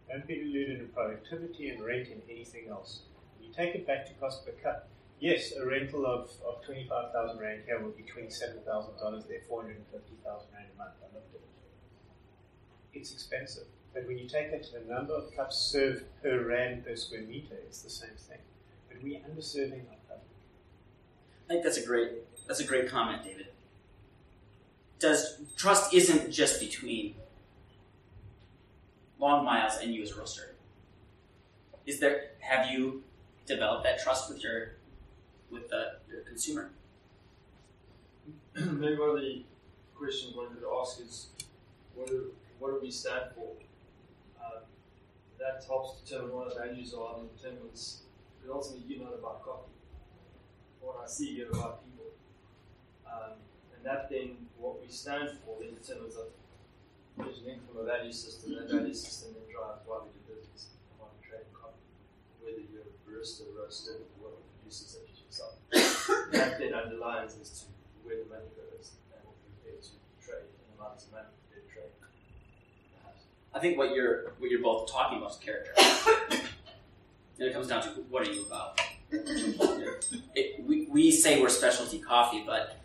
Don't 0.10 0.28
be 0.28 0.36
deluded 0.36 0.80
in 0.80 0.88
productivity 0.90 1.70
and 1.70 1.84
rate 1.84 2.10
and 2.10 2.22
anything 2.30 2.70
else. 2.70 3.02
You 3.42 3.52
take 3.54 3.76
it 3.76 3.88
back 3.88 4.06
to 4.08 4.14
cost 4.14 4.46
per 4.46 4.52
cup. 4.64 4.88
Yes, 5.20 5.54
a 5.56 5.66
rental 5.66 6.06
of, 6.06 6.32
of 6.48 6.66
25,000 6.66 7.40
Rand 7.40 7.62
here 7.68 7.80
would 7.80 7.96
be 7.96 8.04
$27,000 8.04 8.66
there, 9.28 9.42
450,000 9.48 10.48
Rand 10.52 10.68
a 10.74 10.78
month. 10.78 10.98
I 11.00 11.14
looked 11.14 11.36
at 11.36 11.42
it. 11.42 11.51
It's 12.94 13.12
expensive. 13.12 13.66
But 13.94 14.08
when 14.08 14.18
you 14.18 14.28
take 14.28 14.52
that 14.52 14.64
to 14.64 14.80
the 14.80 14.94
number 14.94 15.14
of 15.14 15.36
cups 15.36 15.58
served 15.58 16.04
per 16.22 16.46
Rand 16.48 16.86
per 16.86 16.96
square 16.96 17.22
meter, 17.22 17.56
it's 17.66 17.82
the 17.82 17.90
same 17.90 18.16
thing. 18.18 18.38
But 18.88 19.04
we're 19.04 19.20
underserving 19.20 19.90
our 19.90 19.98
public. 20.08 20.28
I 21.46 21.48
think 21.48 21.64
that's 21.64 21.78
a 21.78 21.86
great 21.86 22.12
that's 22.48 22.60
a 22.60 22.66
great 22.66 22.90
comment, 22.90 23.24
David. 23.24 23.48
Does 25.00 25.42
trust 25.58 25.94
isn't 25.94 26.32
just 26.32 26.60
between 26.60 27.16
long 29.20 29.46
miles 29.46 29.78
and 29.82 29.94
you 29.94 30.04
as 30.04 30.12
a 30.12 30.20
roaster. 30.20 30.56
Is 31.86 32.00
there 32.00 32.32
have 32.40 32.72
you 32.72 33.04
developed 33.46 33.84
that 33.84 34.02
trust 34.02 34.30
with 34.30 34.44
your 34.44 34.74
with 35.50 35.70
the 35.70 35.98
your 36.10 36.22
consumer? 36.22 36.72
Maybe 38.56 38.98
one 38.98 39.10
of 39.10 39.16
the 39.22 39.44
questions 39.96 40.34
I 40.36 40.38
wanted 40.38 40.60
to 40.62 40.78
ask 40.82 41.00
is 41.02 41.28
what 41.96 42.08
do, 42.08 42.32
what 42.62 42.72
do 42.72 42.80
we 42.80 42.92
stand 42.92 43.34
for? 43.34 43.58
Um, 44.38 44.62
that 45.40 45.66
helps 45.66 46.00
determine 46.02 46.32
what 46.32 46.54
our 46.54 46.68
values 46.68 46.94
are 46.94 47.18
and 47.18 47.28
determines, 47.36 48.06
because 48.38 48.54
ultimately 48.54 48.86
you 48.86 49.02
know 49.02 49.18
about 49.18 49.42
coffee. 49.42 49.74
What 50.80 51.02
I 51.04 51.08
see 51.10 51.34
here 51.36 51.50
about 51.50 51.82
people. 51.84 52.14
Um, 53.10 53.42
and 53.76 53.82
that 53.84 54.10
then, 54.14 54.46
what 54.62 54.80
we 54.80 54.88
stand 54.94 55.30
for, 55.42 55.58
then 55.60 55.74
determines 55.74 56.16
that 56.16 56.30
there's 57.18 57.42
a 57.42 57.46
link 57.50 57.66
from 57.66 57.82
a 57.82 57.86
value 57.86 58.14
system. 58.14 58.54
That 58.54 58.70
value 58.70 58.94
system 58.94 59.34
then 59.34 59.50
drives 59.50 59.82
why 59.90 60.06
we 60.06 60.14
do 60.14 60.22
business, 60.30 60.70
and 60.86 61.02
why 61.02 61.10
we 61.10 61.18
trade 61.26 61.50
coffee, 61.58 61.82
whether 62.46 62.62
you're 62.62 62.86
a 62.86 62.94
barista, 63.10 63.50
roaster, 63.58 64.06
or 64.22 64.38
what 64.38 64.38
producers 64.62 65.02
such 65.02 65.10
as 65.10 65.18
yourself. 65.26 65.58
that 66.32 66.62
then 66.62 66.78
underlines 66.78 67.38
as 67.42 67.50
to 67.62 67.66
where 68.06 68.22
the 68.22 68.30
money 68.30 68.50
goes 68.54 69.02
and 69.14 69.22
what 69.26 69.34
we're 69.42 69.50
prepared 69.58 69.82
to 69.82 69.98
trade 70.22 70.46
the 70.46 70.78
amounts 70.78 71.10
of 71.10 71.18
money 71.18 71.30
we're 71.50 71.62
prepared 71.62 71.66
to 71.66 71.74
trade. 71.74 71.94
Perhaps. 72.96 73.24
I 73.54 73.60
think 73.60 73.78
what 73.78 73.94
you're 73.94 74.34
what 74.40 74.50
you're 74.50 74.62
both 74.62 74.92
talking 74.92 75.18
about 75.18 75.32
is 75.32 75.38
character. 75.38 75.74
and 77.40 77.48
it 77.50 77.54
comes 77.54 77.68
down 77.68 77.84
to 77.84 77.90
what 78.10 78.28
are 78.28 78.32
you 78.32 78.46
about? 78.46 78.80
It, 80.36 80.64
we, 80.66 80.88
we 80.90 81.12
say 81.12 81.42
we're 81.42 81.50
specialty 81.50 82.00
coffee, 82.00 82.44
but 82.46 82.78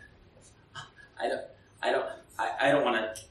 I 1.19 1.27
don't 1.27 1.41
I 1.81 1.91
don't 1.91 2.05
I, 2.37 2.51
I 2.61 2.71
don't 2.71 2.83
want 2.83 2.97
to 2.97 3.21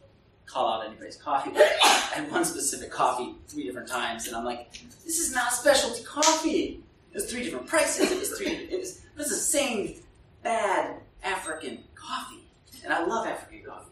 call 0.47 0.73
out 0.73 0.87
anybody's 0.87 1.17
coffee. 1.17 1.51
But 1.53 1.63
I 1.85 1.89
had 2.15 2.31
one 2.31 2.45
specific 2.45 2.91
coffee 2.91 3.35
three 3.49 3.65
different 3.65 3.89
times, 3.89 4.27
and 4.27 4.37
I'm 4.37 4.45
like, 4.45 4.73
this 5.05 5.19
is 5.19 5.35
not 5.35 5.53
specialty 5.53 6.03
coffee. 6.05 6.83
It 7.11 7.15
was 7.15 7.31
three 7.31 7.43
different 7.43 7.67
prices. 7.67 8.11
It 8.11 8.19
was 8.19 8.31
three. 8.39 8.49
It 8.49 8.79
was 8.81 8.99
it 8.99 9.19
was 9.19 9.29
the 9.29 9.35
same 9.37 9.97
bad 10.43 11.01
African 11.23 11.85
coffee, 11.95 12.45
and 12.83 12.93
I 12.93 13.05
love 13.05 13.27
African 13.27 13.63
coffee. 13.63 13.91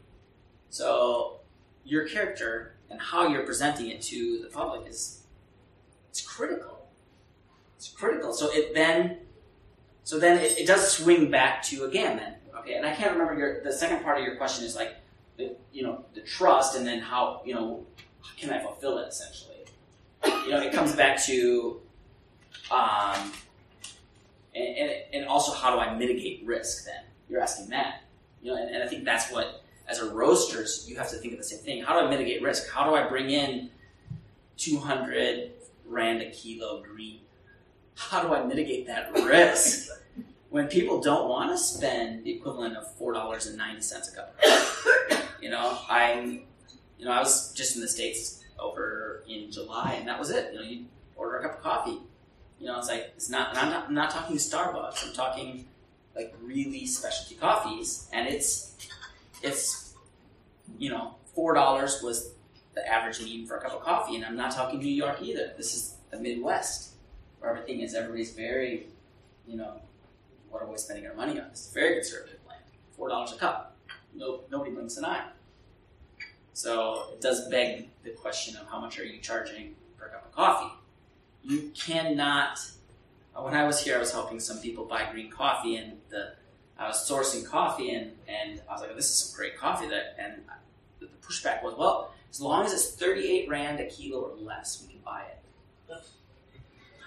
So 0.70 1.40
your 1.84 2.08
character 2.08 2.73
and 2.94 3.02
how 3.02 3.26
you're 3.26 3.42
presenting 3.42 3.90
it 3.90 4.00
to 4.00 4.38
the 4.40 4.48
public 4.48 4.88
is 4.88 5.24
it's 6.10 6.20
critical. 6.20 6.86
It's 7.76 7.88
critical. 7.88 8.32
So 8.32 8.52
it 8.52 8.72
then 8.72 9.18
so 10.04 10.20
then 10.20 10.38
it, 10.38 10.60
it 10.60 10.66
does 10.68 10.88
swing 10.88 11.28
back 11.28 11.60
to 11.64 11.84
again 11.84 12.16
then 12.16 12.34
okay. 12.60 12.74
And 12.74 12.86
I 12.86 12.94
can't 12.94 13.10
remember 13.10 13.36
your 13.36 13.64
the 13.64 13.72
second 13.72 14.04
part 14.04 14.18
of 14.18 14.24
your 14.24 14.36
question 14.36 14.64
is 14.64 14.76
like 14.76 14.94
the 15.36 15.56
you 15.72 15.82
know 15.82 16.04
the 16.14 16.20
trust 16.20 16.76
and 16.76 16.86
then 16.86 17.00
how 17.00 17.42
you 17.44 17.52
know 17.52 17.84
can 18.38 18.50
I 18.50 18.62
fulfill 18.62 18.98
it 18.98 19.08
essentially. 19.08 19.56
You 20.24 20.50
know 20.50 20.60
it 20.60 20.72
comes 20.72 20.94
back 20.94 21.20
to 21.24 21.80
um 22.70 23.32
and, 24.54 24.78
and, 24.78 24.90
and 25.12 25.26
also 25.26 25.52
how 25.52 25.74
do 25.74 25.80
I 25.80 25.96
mitigate 25.96 26.46
risk 26.46 26.84
then? 26.84 27.02
You're 27.28 27.40
asking 27.40 27.70
that. 27.70 28.02
You 28.40 28.52
know, 28.52 28.62
and, 28.62 28.72
and 28.72 28.84
I 28.84 28.86
think 28.86 29.04
that's 29.04 29.32
what 29.32 29.63
as 29.88 29.98
a 30.00 30.10
roasters, 30.10 30.86
you 30.88 30.96
have 30.96 31.10
to 31.10 31.16
think 31.16 31.32
of 31.32 31.38
the 31.38 31.44
same 31.44 31.60
thing. 31.60 31.82
How 31.82 31.98
do 31.98 32.06
I 32.06 32.10
mitigate 32.10 32.42
risk? 32.42 32.70
How 32.70 32.88
do 32.88 32.94
I 32.94 33.06
bring 33.06 33.30
in 33.30 33.70
200 34.56 35.50
rand 35.86 36.22
a 36.22 36.30
kilo 36.30 36.82
green? 36.82 37.20
How 37.94 38.22
do 38.22 38.34
I 38.34 38.44
mitigate 38.44 38.86
that 38.86 39.12
risk 39.12 39.90
when 40.50 40.68
people 40.68 41.00
don't 41.00 41.28
want 41.28 41.50
to 41.50 41.58
spend 41.58 42.24
the 42.24 42.32
equivalent 42.32 42.76
of 42.76 42.92
four 42.94 43.12
dollars 43.12 43.46
and 43.46 43.56
ninety 43.56 43.82
cents 43.82 44.12
a 44.12 44.16
cup? 44.16 44.36
You 45.40 45.50
know, 45.50 45.78
I'm, 45.88 46.42
you 46.98 47.04
know, 47.04 47.12
I 47.12 47.20
was 47.20 47.52
just 47.52 47.76
in 47.76 47.82
the 47.82 47.88
states 47.88 48.42
over 48.58 49.22
in 49.28 49.50
July, 49.50 49.96
and 49.98 50.08
that 50.08 50.18
was 50.18 50.30
it. 50.30 50.52
You 50.52 50.58
know, 50.58 50.64
you 50.64 50.84
order 51.16 51.38
a 51.38 51.42
cup 51.42 51.58
of 51.58 51.62
coffee. 51.62 51.98
You 52.58 52.66
know, 52.66 52.78
it's 52.78 52.88
like 52.88 53.12
it's 53.14 53.28
not. 53.28 53.50
And 53.50 53.58
I'm 53.58 53.70
not. 53.70 53.88
I'm 53.88 53.94
not 53.94 54.10
talking 54.10 54.36
Starbucks. 54.36 55.06
I'm 55.06 55.12
talking 55.12 55.66
like 56.16 56.34
really 56.42 56.86
specialty 56.86 57.34
coffees, 57.34 58.08
and 58.12 58.26
it's 58.26 58.74
it's 59.44 59.94
you 60.78 60.90
know 60.90 61.14
four 61.34 61.54
dollars 61.54 62.00
was 62.02 62.32
the 62.74 62.86
average 62.90 63.20
need 63.20 63.46
for 63.46 63.56
a 63.56 63.60
cup 63.60 63.72
of 63.72 63.80
coffee, 63.80 64.16
and 64.16 64.24
I'm 64.24 64.36
not 64.36 64.50
talking 64.50 64.80
New 64.80 64.88
York 64.88 65.18
either. 65.22 65.52
This 65.56 65.74
is 65.74 65.96
the 66.10 66.18
Midwest, 66.18 66.94
where 67.38 67.50
everything 67.50 67.80
is 67.80 67.94
everybody's 67.94 68.32
very, 68.32 68.88
you 69.46 69.56
know, 69.56 69.80
what 70.50 70.60
are 70.60 70.66
we 70.66 70.76
spending 70.76 71.06
our 71.06 71.14
money 71.14 71.38
on? 71.38 71.46
It's 71.48 71.70
a 71.70 71.74
very 71.74 71.94
conservative 71.94 72.40
land. 72.48 72.62
Four 72.96 73.08
dollars 73.10 73.32
a 73.32 73.36
cup. 73.36 73.76
No, 74.14 74.40
nobody 74.50 74.72
blinks 74.72 74.96
an 74.96 75.04
eye. 75.04 75.28
So 76.52 77.08
it 77.12 77.20
does 77.20 77.48
beg 77.48 77.88
the 78.02 78.10
question 78.10 78.56
of 78.56 78.68
how 78.68 78.80
much 78.80 78.98
are 78.98 79.04
you 79.04 79.20
charging 79.20 79.74
per 79.98 80.08
cup 80.08 80.24
of 80.26 80.32
coffee? 80.32 80.72
You 81.42 81.70
cannot. 81.74 82.58
When 83.36 83.54
I 83.54 83.64
was 83.66 83.82
here, 83.82 83.96
I 83.96 83.98
was 83.98 84.12
helping 84.12 84.38
some 84.38 84.58
people 84.60 84.84
buy 84.84 85.08
green 85.10 85.30
coffee, 85.30 85.76
and 85.76 85.98
the 86.08 86.34
I 86.78 86.88
was 86.88 87.08
sourcing 87.08 87.46
coffee, 87.46 87.94
and, 87.94 88.12
and 88.26 88.60
I 88.68 88.72
was 88.72 88.80
like, 88.82 88.94
"This 88.96 89.10
is 89.10 89.16
some 89.16 89.36
great 89.36 89.56
coffee." 89.56 89.88
That 89.88 90.16
and 90.18 90.42
the 91.00 91.06
pushback 91.26 91.62
was, 91.62 91.74
"Well, 91.76 92.12
as 92.30 92.40
long 92.40 92.64
as 92.66 92.72
it's 92.72 92.90
thirty-eight 92.94 93.48
rand 93.48 93.80
a 93.80 93.86
kilo 93.86 94.20
or 94.20 94.36
less, 94.36 94.82
we 94.82 94.92
can 94.92 95.02
buy 95.04 95.22
it." 95.22 95.38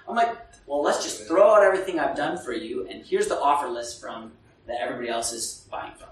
I'm 0.08 0.16
like, 0.16 0.38
"Well, 0.66 0.82
let's 0.82 1.04
just 1.04 1.28
throw 1.28 1.54
out 1.54 1.64
everything 1.64 2.00
I've 2.00 2.16
done 2.16 2.38
for 2.38 2.54
you, 2.54 2.88
and 2.88 3.06
here's 3.06 3.28
the 3.28 3.38
offer 3.38 3.68
list 3.68 4.00
from 4.00 4.32
that 4.66 4.80
everybody 4.80 5.10
else 5.10 5.34
is 5.34 5.68
buying 5.70 5.94
from, 5.96 6.10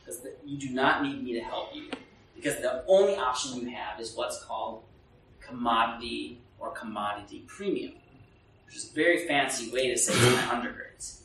because 0.00 0.26
you 0.46 0.56
do 0.56 0.70
not 0.70 1.02
need 1.02 1.22
me 1.22 1.34
to 1.34 1.40
help 1.40 1.74
you, 1.74 1.90
because 2.34 2.56
the 2.56 2.84
only 2.88 3.16
option 3.16 3.60
you 3.60 3.68
have 3.68 4.00
is 4.00 4.14
what's 4.14 4.42
called 4.44 4.82
commodity 5.40 6.40
or 6.58 6.70
commodity 6.70 7.44
premium, 7.46 7.92
which 8.64 8.76
is 8.76 8.90
a 8.90 8.94
very 8.94 9.26
fancy 9.26 9.70
way 9.70 9.90
to 9.90 9.98
say 9.98 10.14
it's 10.14 10.36
my 10.36 10.54
undergrades. 10.54 11.20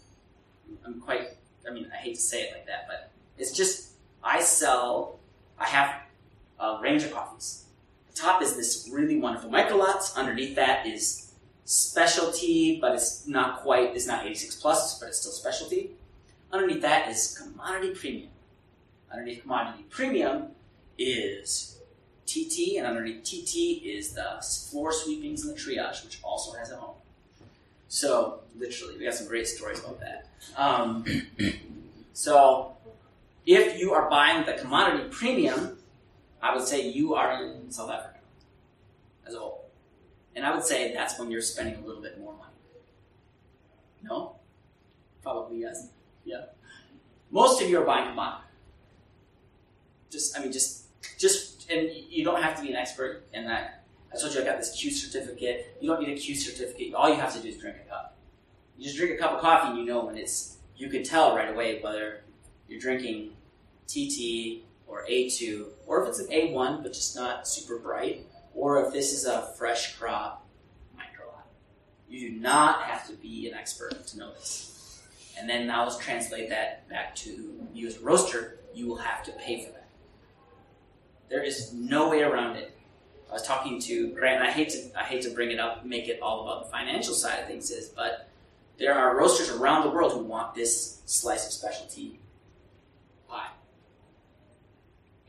I'm 0.85 0.99
quite 0.99 1.38
I 1.69 1.73
mean, 1.73 1.91
I 1.93 1.97
hate 1.97 2.15
to 2.15 2.21
say 2.21 2.43
it 2.43 2.53
like 2.53 2.65
that, 2.67 2.85
but 2.87 3.11
it's 3.37 3.51
just 3.51 3.91
I 4.23 4.41
sell. 4.41 5.19
I 5.57 5.65
have 5.65 6.01
a 6.59 6.79
range 6.81 7.03
of 7.03 7.13
coffees. 7.13 7.65
The 8.11 8.17
top 8.17 8.41
is 8.41 8.55
this 8.55 8.89
really 8.91 9.19
wonderful 9.19 9.49
micro 9.49 9.77
lots. 9.77 10.17
Underneath 10.17 10.55
that 10.55 10.87
is 10.87 11.33
specialty, 11.65 12.79
but 12.81 12.93
it's 12.93 13.27
not 13.27 13.61
quite. 13.61 13.95
It's 13.95 14.07
not 14.07 14.25
86 14.25 14.55
plus, 14.55 14.99
but 14.99 15.09
it's 15.09 15.19
still 15.19 15.31
specialty. 15.31 15.91
Underneath 16.51 16.81
that 16.81 17.09
is 17.09 17.37
commodity 17.39 17.93
premium. 17.93 18.29
Underneath 19.11 19.41
commodity 19.41 19.85
premium 19.89 20.47
is 20.97 21.79
TT, 22.25 22.77
and 22.77 22.87
underneath 22.87 23.23
TT 23.23 23.83
is 23.85 24.13
the 24.13 24.43
floor 24.69 24.91
sweepings 24.91 25.45
and 25.45 25.55
the 25.55 25.59
triage, 25.59 26.03
which 26.03 26.19
also 26.23 26.57
has 26.57 26.71
a 26.71 26.75
home. 26.75 26.95
So 27.89 28.41
literally, 28.55 28.97
we 28.97 29.03
got 29.03 29.15
some 29.15 29.27
great 29.27 29.47
stories 29.47 29.79
about 29.79 29.99
that. 29.99 30.29
Um, 30.55 31.03
so, 32.13 32.77
if 33.45 33.79
you 33.79 33.93
are 33.93 34.07
buying 34.09 34.45
the 34.45 34.53
commodity 34.53 35.09
premium, 35.09 35.79
I 36.41 36.55
would 36.55 36.65
say 36.65 36.87
you 36.87 37.15
are 37.15 37.43
in 37.43 37.71
South 37.71 37.89
Africa 37.89 38.19
as 39.27 39.33
a 39.33 39.39
whole. 39.39 39.65
And 40.35 40.45
I 40.45 40.53
would 40.53 40.63
say 40.63 40.93
that's 40.93 41.19
when 41.19 41.31
you're 41.31 41.41
spending 41.41 41.83
a 41.83 41.85
little 41.85 42.01
bit 42.01 42.19
more 42.19 42.33
money. 42.33 42.53
No? 44.03 44.35
Probably 45.23 45.61
yes. 45.61 45.89
Yeah. 46.23 46.45
Most 47.31 47.61
of 47.61 47.69
you 47.69 47.81
are 47.81 47.85
buying 47.85 48.09
commodity. 48.09 48.43
Just, 50.11 50.37
I 50.37 50.41
mean, 50.43 50.51
just, 50.51 50.85
just, 51.17 51.69
and 51.71 51.89
you 52.09 52.23
don't 52.23 52.41
have 52.41 52.55
to 52.57 52.61
be 52.61 52.69
an 52.69 52.75
expert 52.75 53.25
in 53.33 53.45
that. 53.45 53.78
I 54.13 54.17
told 54.17 54.33
you 54.33 54.41
I 54.41 54.45
got 54.45 54.57
this 54.57 54.75
Q 54.75 54.91
certificate. 54.91 55.77
You 55.79 55.89
don't 55.89 56.01
need 56.01 56.17
a 56.17 56.19
Q 56.19 56.35
certificate. 56.35 56.93
All 56.93 57.09
you 57.09 57.15
have 57.15 57.33
to 57.35 57.39
do 57.39 57.49
is 57.49 57.57
drink 57.57 57.77
a 57.85 57.89
cup. 57.89 58.17
You 58.77 58.85
just 58.85 58.97
drink 58.97 59.13
a 59.13 59.17
cup 59.17 59.33
of 59.33 59.41
coffee 59.41 59.69
and 59.69 59.77
you 59.77 59.85
know 59.85 60.05
when 60.05 60.17
it's, 60.17 60.57
you 60.75 60.89
can 60.89 61.03
tell 61.03 61.35
right 61.35 61.49
away 61.49 61.79
whether 61.81 62.21
you're 62.67 62.79
drinking 62.79 63.31
TT 63.87 64.63
or 64.87 65.05
A2, 65.09 65.65
or 65.85 66.03
if 66.03 66.09
it's 66.09 66.19
an 66.19 66.27
A1 66.27 66.81
but 66.81 66.93
just 66.93 67.15
not 67.15 67.47
super 67.47 67.77
bright, 67.77 68.25
or 68.55 68.85
if 68.85 68.93
this 68.93 69.13
is 69.13 69.25
a 69.25 69.53
fresh 69.57 69.95
crop 69.95 70.47
micro 70.95 71.27
lot. 71.27 71.45
You 72.09 72.31
do 72.31 72.39
not 72.39 72.83
have 72.83 73.07
to 73.07 73.13
be 73.13 73.47
an 73.47 73.53
expert 73.53 74.07
to 74.07 74.17
know 74.17 74.33
this. 74.33 75.01
And 75.37 75.49
then 75.49 75.67
now 75.67 75.83
let's 75.83 75.97
translate 75.97 76.49
that 76.49 76.89
back 76.89 77.15
to 77.17 77.65
you 77.73 77.87
as 77.87 77.97
a 77.97 78.01
roaster, 78.01 78.57
you 78.73 78.87
will 78.87 78.97
have 78.97 79.23
to 79.25 79.31
pay 79.33 79.65
for 79.65 79.71
that. 79.71 79.87
There 81.29 81.43
is 81.43 81.73
no 81.73 82.09
way 82.09 82.21
around 82.21 82.57
it. 82.57 82.75
I 83.29 83.33
was 83.33 83.43
talking 83.43 83.79
to 83.81 84.09
Grant, 84.13 84.39
and 84.41 84.47
I 84.47 84.51
hate 84.51 84.69
to 84.69 84.99
I 84.99 85.03
hate 85.03 85.21
to 85.23 85.29
bring 85.29 85.51
it 85.51 85.59
up, 85.59 85.85
make 85.85 86.07
it 86.07 86.19
all 86.21 86.43
about 86.43 86.65
the 86.65 86.71
financial 86.71 87.13
side 87.13 87.39
of 87.39 87.47
things, 87.47 87.69
is 87.69 87.89
but 87.89 88.27
There 88.79 88.95
are 88.95 89.17
roasters 89.17 89.49
around 89.49 89.83
the 89.83 89.89
world 89.89 90.13
who 90.13 90.23
want 90.23 90.55
this 90.55 91.01
slice 91.05 91.45
of 91.45 91.51
specialty 91.51 92.17
pie. 93.27 93.49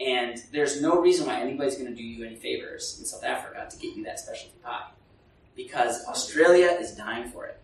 And 0.01 0.41
there's 0.53 0.81
no 0.81 1.01
reason 1.01 1.27
why 1.27 1.41
anybody's 1.41 1.75
going 1.75 1.89
to 1.89 1.95
do 1.95 2.03
you 2.03 2.25
any 2.25 2.37
favors 2.37 2.97
in 3.01 3.05
South 3.05 3.25
Africa 3.25 3.67
to 3.69 3.77
get 3.77 3.97
you 3.97 4.05
that 4.05 4.21
specialty 4.21 4.57
pie. 4.63 4.87
Because 5.57 6.07
Australia 6.07 6.69
is 6.81 6.93
dying 6.93 7.29
for 7.29 7.47
it. 7.47 7.61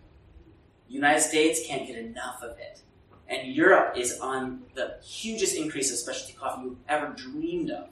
United 0.89 1.23
States 1.23 1.61
can't 1.67 1.87
get 1.87 1.97
enough 1.97 2.43
of 2.43 2.59
it. 2.59 2.81
And 3.29 3.55
Europe 3.55 3.97
is 3.97 4.21
on 4.21 4.63
the 4.75 4.97
hugest 5.03 5.57
increase 5.57 5.91
of 5.93 5.99
specialty 5.99 6.35
coffee 6.35 6.63
you've 6.65 6.77
ever 6.89 7.15
dreamed 7.17 7.71
of. 7.71 7.89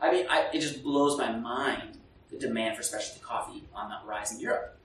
I 0.00 0.12
mean, 0.12 0.26
I, 0.28 0.48
it 0.52 0.60
just 0.60 0.82
blows 0.82 1.16
my 1.18 1.32
mind 1.32 1.98
the 2.30 2.38
demand 2.38 2.76
for 2.76 2.82
specialty 2.82 3.20
coffee 3.20 3.64
on 3.74 3.88
the 3.88 3.96
rise 4.06 4.32
in 4.32 4.40
Europe. 4.40 4.78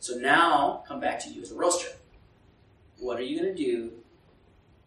So 0.00 0.16
now, 0.16 0.84
come 0.86 1.00
back 1.00 1.18
to 1.20 1.30
you 1.30 1.42
as 1.42 1.52
a 1.52 1.56
roaster. 1.56 1.88
What 2.98 3.18
are 3.18 3.22
you 3.22 3.40
going 3.40 3.54
to 3.54 3.64
do 3.64 3.92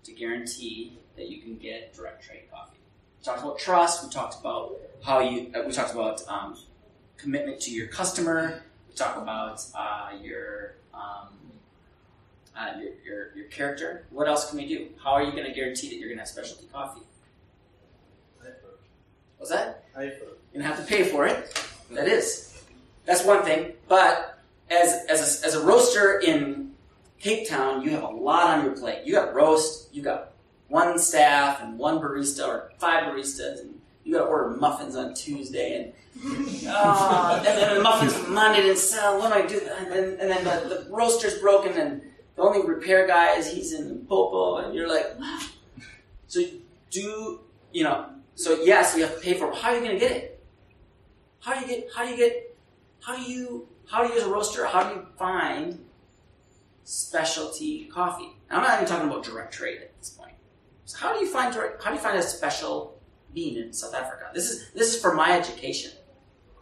to 0.03 0.11
guarantee 0.13 0.97
that 1.15 1.29
you 1.29 1.41
can 1.41 1.57
get 1.57 1.93
direct 1.93 2.23
trade 2.23 2.43
coffee? 2.51 2.77
We 3.19 3.25
talked 3.25 3.43
about 3.43 3.59
trust. 3.59 4.03
We 4.03 4.09
talked 4.09 4.39
about 4.39 4.77
how 5.03 5.19
you. 5.19 5.51
Uh, 5.53 5.63
we 5.65 5.71
talked 5.71 5.93
about 5.93 6.21
um, 6.27 6.57
commitment 7.17 7.59
to 7.61 7.71
your 7.71 7.87
customer. 7.87 8.63
We 8.89 8.95
talked 8.95 9.17
about 9.17 9.63
uh, 9.75 10.11
your, 10.21 10.75
um, 10.93 11.27
uh, 12.57 12.73
your 12.79 12.91
your 13.05 13.35
your 13.35 13.45
character. 13.45 14.05
What 14.09 14.27
else 14.27 14.49
can 14.49 14.57
we 14.57 14.67
do? 14.67 14.89
How 15.03 15.11
are 15.11 15.23
you 15.23 15.31
going 15.31 15.45
to 15.45 15.53
guarantee 15.53 15.89
that 15.89 15.97
you're 15.97 16.09
going 16.09 16.17
to 16.17 16.23
have 16.23 16.29
specialty 16.29 16.67
coffee? 16.71 17.01
What's 19.41 19.49
that? 19.49 19.85
You're 20.53 20.61
gonna 20.61 20.75
have 20.75 20.85
to 20.85 20.87
pay 20.87 21.03
for 21.03 21.25
it. 21.25 21.59
That 21.89 22.07
is. 22.07 22.63
That's 23.05 23.25
one 23.25 23.43
thing. 23.43 23.73
But 23.87 24.39
as 24.69 25.03
as 25.09 25.43
a, 25.43 25.47
as 25.47 25.55
a 25.55 25.65
roaster 25.65 26.19
in 26.19 26.73
Cape 27.19 27.49
Town, 27.49 27.81
you 27.81 27.89
have 27.89 28.03
a 28.03 28.07
lot 28.07 28.59
on 28.59 28.63
your 28.63 28.75
plate. 28.75 28.99
You 29.03 29.13
got 29.13 29.33
roast, 29.33 29.91
you 29.91 30.03
got 30.03 30.33
one 30.67 30.99
staff 30.99 31.59
and 31.63 31.79
one 31.79 31.97
barista 31.97 32.47
or 32.47 32.71
five 32.77 33.05
baristas, 33.05 33.61
and 33.61 33.81
you 34.03 34.13
got 34.13 34.25
to 34.25 34.25
order 34.25 34.51
muffins 34.51 34.95
on 34.95 35.15
Tuesday, 35.15 35.91
and 36.23 36.63
oh, 36.67 37.35
and 37.43 37.45
then 37.47 37.77
the 37.77 37.81
muffins 37.81 38.13
on 38.13 38.31
Monday 38.31 38.61
didn't 38.61 38.77
sell. 38.77 39.17
What 39.17 39.33
do 39.33 39.39
I 39.39 39.47
do? 39.47 39.59
And 39.79 39.91
then, 39.91 40.17
and 40.19 40.29
then 40.29 40.43
the, 40.43 40.69
the 40.69 40.87
roaster's 40.95 41.39
broken, 41.39 41.71
and 41.73 42.03
the 42.35 42.43
only 42.43 42.63
repair 42.63 43.07
guy 43.07 43.37
is 43.37 43.51
he's 43.51 43.73
in 43.73 44.05
Popo, 44.05 44.57
and 44.57 44.75
you're 44.75 44.87
like, 44.87 45.07
so 46.27 46.43
do 46.91 47.39
you 47.73 47.83
know? 47.83 48.10
So 48.35 48.61
yes, 48.63 48.95
you 48.95 49.03
have 49.03 49.15
to 49.15 49.21
pay 49.21 49.33
for 49.35 49.51
it. 49.51 49.55
How 49.57 49.69
are 49.69 49.75
you 49.75 49.81
going 49.81 49.93
to 49.93 49.99
get 49.99 50.11
it? 50.11 50.43
How 51.41 51.53
do 51.53 51.61
you 51.61 51.67
get? 51.67 51.89
How 51.95 52.05
do 52.05 52.11
you 52.11 52.17
get? 52.17 52.57
How 53.01 53.15
do 53.15 53.21
you? 53.23 53.67
How 53.89 54.03
do 54.05 54.13
you 54.13 54.19
as 54.19 54.23
a 54.25 54.29
roaster? 54.29 54.65
How 54.65 54.83
do 54.89 54.95
you 54.99 55.05
find 55.17 55.79
specialty 56.83 57.85
coffee? 57.85 58.35
And 58.49 58.59
I'm 58.59 58.63
not 58.63 58.75
even 58.75 58.87
talking 58.87 59.09
about 59.09 59.23
direct 59.23 59.53
trade 59.53 59.79
at 59.81 59.97
this 59.99 60.09
point. 60.09 60.33
So 60.85 60.97
how 60.97 61.13
do 61.13 61.19
you 61.23 61.31
find 61.31 61.53
direct? 61.53 61.83
How 61.83 61.89
do 61.91 61.95
you 61.97 62.01
find 62.01 62.17
a 62.17 62.21
special 62.23 62.99
bean 63.33 63.57
in 63.57 63.73
South 63.73 63.93
Africa? 63.93 64.29
This 64.33 64.49
is 64.49 64.71
this 64.73 64.93
is 64.95 65.01
for 65.01 65.13
my 65.13 65.37
education. 65.37 65.91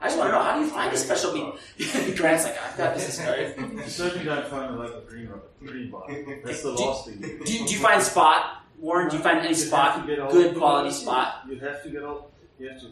I 0.01 0.05
just 0.07 0.17
want 0.17 0.29
to 0.29 0.37
know 0.37 0.41
how 0.43 0.55
do 0.57 0.61
you 0.61 0.67
find 0.71 0.93
a 0.93 0.97
special 0.97 1.33
bean? 1.33 1.51
Grant's 2.15 2.45
like, 2.45 2.57
I've 2.61 2.77
got 2.77 2.93
business 2.95 3.19
card. 3.25 3.53
You 3.83 3.89
certainly 3.89 4.23
don't 4.23 4.47
find 4.47 4.73
a 4.73 4.77
local 4.77 5.01
green. 5.01 5.29
Green 5.59 5.91
bar. 5.91 6.03
That's 6.45 6.63
the 6.63 6.73
Do- 6.73 6.83
last 6.83 7.05
thing. 7.07 7.19
Do 7.19 7.53
you, 7.53 7.67
do 7.67 7.73
you 7.73 7.79
find 7.79 8.01
spot, 8.01 8.58
Warren? 8.79 9.09
Do 9.09 9.17
you 9.17 9.23
find 9.23 9.39
any 9.39 9.49
You 9.49 9.55
spot, 9.55 9.93
have 9.93 10.01
to 10.01 10.07
get 10.07 10.19
all- 10.19 10.31
good 10.31 10.55
quality 10.57 10.91
spot? 10.91 11.43
You 11.49 11.57
have 11.59 11.83
to 11.83 11.89
get 11.89 12.03
all. 12.03 12.31
You 12.59 12.69
have 12.69 12.79
to. 12.81 12.87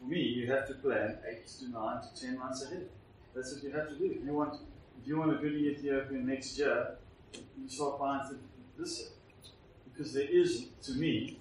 For 0.00 0.04
me, 0.06 0.20
you 0.20 0.50
have 0.52 0.66
to 0.68 0.74
plan 0.74 1.18
eight 1.28 1.46
to 1.58 1.68
nine 1.70 2.00
to 2.02 2.20
ten 2.20 2.38
months 2.38 2.62
ahead. 2.64 2.88
That's 3.34 3.54
what 3.54 3.62
you 3.64 3.70
have 3.70 3.88
to 3.88 3.94
do. 3.96 4.04
If 4.06 4.24
you 4.24 4.32
want, 4.32 4.60
if 5.00 5.06
you 5.08 5.18
want 5.18 5.32
a 5.32 5.36
goody 5.36 5.68
Ethiopian 5.68 6.26
next 6.26 6.58
year, 6.58 6.96
you 7.34 7.68
start 7.68 7.98
buying 7.98 8.20
th- 8.28 8.40
this 8.78 9.00
year. 9.00 9.08
because 9.92 10.12
there 10.12 10.28
is, 10.28 10.66
to 10.82 10.92
me, 10.92 11.38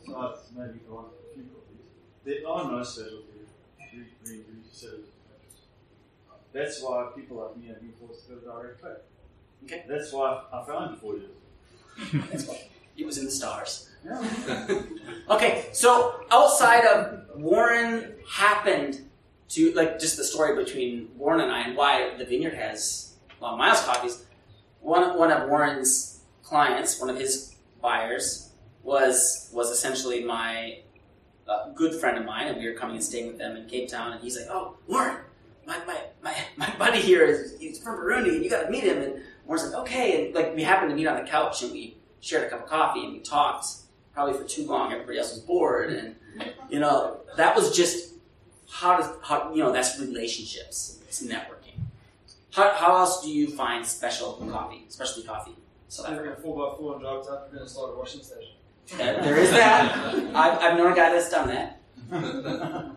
besides 0.00 0.38
maybe 0.56 0.80
one 0.88 1.06
a 1.06 1.34
few 1.34 1.44
coffees, 1.44 1.86
there 2.24 2.48
are 2.48 2.70
no 2.70 2.82
specialty 2.82 3.46
green 3.90 4.06
green 4.24 4.42
green. 4.42 5.04
That's 6.52 6.80
why 6.82 7.10
people 7.16 7.36
like 7.38 7.56
me 7.56 7.66
have 7.68 7.80
been 7.80 7.92
forced 8.00 8.28
to 8.28 8.34
go 8.36 8.60
direct 8.60 8.80
trade. 8.80 8.96
Okay. 9.64 9.84
That's 9.88 10.12
why 10.12 10.42
I 10.52 10.64
found 10.64 10.90
you 10.92 10.96
four 11.00 11.16
years. 11.16 12.48
It 12.96 13.06
was 13.06 13.18
in 13.18 13.24
the 13.24 13.30
stars. 13.30 13.90
Okay, 15.30 15.70
so 15.72 16.20
outside 16.30 16.84
of 16.84 17.24
Warren 17.34 18.14
happened 18.30 19.00
to 19.48 19.72
like 19.72 19.98
just 19.98 20.18
the 20.18 20.24
story 20.24 20.62
between 20.62 21.08
Warren 21.16 21.40
and 21.40 21.50
I 21.50 21.60
and 21.60 21.76
why 21.76 22.14
the 22.18 22.26
vineyard 22.26 22.52
has 22.54 23.14
Long 23.40 23.56
Miles 23.56 23.80
coffees. 23.82 24.24
One 24.80 25.16
one 25.16 25.32
of 25.32 25.48
Warren's 25.48 26.20
clients, 26.42 27.00
one 27.00 27.08
of 27.08 27.16
his 27.16 27.54
buyers, 27.80 28.50
was 28.82 29.48
was 29.52 29.70
essentially 29.70 30.22
my 30.24 30.80
uh, 31.48 31.70
good 31.70 31.94
friend 31.94 32.18
of 32.18 32.26
mine, 32.26 32.48
and 32.48 32.58
we 32.58 32.68
were 32.68 32.74
coming 32.74 32.96
and 32.96 33.04
staying 33.04 33.28
with 33.28 33.38
them 33.38 33.56
in 33.56 33.66
Cape 33.66 33.88
Town. 33.88 34.12
And 34.12 34.20
he's 34.22 34.36
like, 34.38 34.48
"Oh, 34.50 34.76
Warren, 34.86 35.16
my 35.66 35.78
my 35.86 35.98
my, 36.22 36.36
my 36.58 36.76
buddy 36.76 37.00
here 37.00 37.24
is 37.24 37.58
he's 37.58 37.78
from 37.78 37.98
Burundi, 37.98 38.34
and 38.34 38.44
you 38.44 38.50
got 38.50 38.64
to 38.64 38.70
meet 38.70 38.84
him." 38.84 38.98
And 39.02 39.22
Warren's 39.46 39.70
like, 39.70 39.80
"Okay," 39.82 40.26
and 40.26 40.34
like 40.34 40.54
we 40.54 40.62
happened 40.62 40.90
to 40.90 40.96
meet 40.96 41.06
on 41.06 41.16
the 41.16 41.30
couch, 41.30 41.62
and 41.62 41.72
we 41.72 41.96
shared 42.24 42.44
a 42.44 42.50
cup 42.50 42.62
of 42.64 42.68
coffee, 42.68 43.04
and 43.04 43.12
we 43.12 43.18
talked 43.20 43.66
probably 44.12 44.34
for 44.34 44.44
too 44.44 44.66
long. 44.66 44.92
Everybody 44.92 45.18
else 45.18 45.32
was 45.32 45.40
bored, 45.40 45.92
and 45.92 46.16
you 46.68 46.80
know 46.80 47.20
that 47.36 47.54
was 47.54 47.76
just 47.76 48.14
how 48.70 48.96
does 48.96 49.10
how 49.22 49.52
you 49.52 49.62
know 49.62 49.72
that's 49.72 50.00
relationships. 50.00 50.98
It's 51.06 51.22
networking. 51.22 51.78
How, 52.52 52.70
how 52.74 52.96
else 52.96 53.22
do 53.22 53.30
you 53.30 53.48
find 53.48 53.84
special 53.84 54.32
coffee, 54.50 54.84
specialty 54.88 55.26
coffee? 55.26 55.56
South 55.88 56.06
Took 56.06 56.14
Africa. 56.26 56.40
a 56.40 56.46
4x4 56.46 56.92
and 56.92 57.00
drive 57.02 57.24
to 57.26 57.32
Africa 57.32 57.56
and 57.60 57.68
start 57.68 57.90
a 57.94 57.98
washing 57.98 58.22
station. 58.22 58.54
There, 58.96 59.20
there 59.22 59.36
is 59.38 59.50
that. 59.50 59.92
I've, 60.34 60.58
I've 60.58 60.78
known 60.78 60.92
a 60.92 60.96
guy 60.96 61.10
that's 61.10 61.30
done 61.30 61.48
that. 61.48 61.80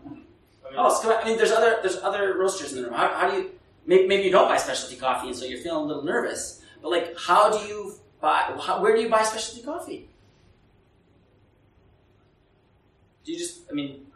Oh, 0.80 0.93
so, 1.01 1.17
I 1.17 1.23
mean, 1.25 1.38
there's 1.38 1.51
other 1.51 1.80
there's 1.82 1.97
other 1.97 2.38
roasters 2.38 2.71
in 2.73 2.78
the 2.78 2.84
room. 2.88 2.93
How, 2.93 3.07
how 3.07 3.32
do 3.32 3.38
you 3.38 3.49
maybe, 3.88 4.07
maybe 4.07 4.23
you 4.23 4.32
don't 4.32 4.47
buy 4.47 4.57
specialty 4.57 4.95
coffee, 4.95 5.28
and 5.28 5.36
so 5.36 5.45
you're 5.45 5.59
feeling 5.59 5.86
a 5.86 5.88
little 5.88 6.03
nervous. 6.03 6.61
But 6.84 6.91
like, 6.91 7.17
how 7.17 7.49
do 7.49 7.65
you 7.65 7.93
buy? 8.22 8.57
How, 8.61 8.82
where 8.82 8.95
do 8.95 9.01
you 9.01 9.09
buy 9.09 9.24
specialty 9.24 9.63
coffee? 9.63 10.09
Do 13.26 13.32
you 13.32 13.38
just? 13.38 13.61
I 13.70 13.74
mean, 13.74 14.07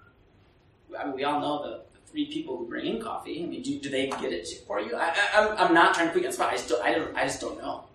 I 0.97 1.05
mean, 1.05 1.15
we 1.15 1.23
all 1.23 1.39
know 1.41 1.63
the, 1.63 1.69
the 1.93 1.99
three 2.11 2.25
people 2.27 2.57
who 2.57 2.67
bring 2.67 2.85
in 2.85 3.01
coffee. 3.01 3.43
I 3.43 3.47
mean, 3.47 3.61
do, 3.61 3.79
do 3.79 3.89
they 3.89 4.07
get 4.09 4.31
it 4.31 4.47
for 4.67 4.79
you? 4.79 4.95
I, 4.95 5.09
I, 5.09 5.27
I'm, 5.35 5.57
I'm 5.67 5.73
not 5.73 5.93
trying 5.93 6.07
to 6.07 6.13
put 6.13 6.21
you 6.21 6.27
on 6.27 6.31
the 6.31 6.35
spot. 6.35 6.53
I 6.53 6.55
just 6.57 6.69
don't, 6.69 6.83
I 6.83 6.93
don't 6.93 7.15
I 7.15 7.23
just 7.23 7.41
don't 7.41 7.57
know. 7.61 7.85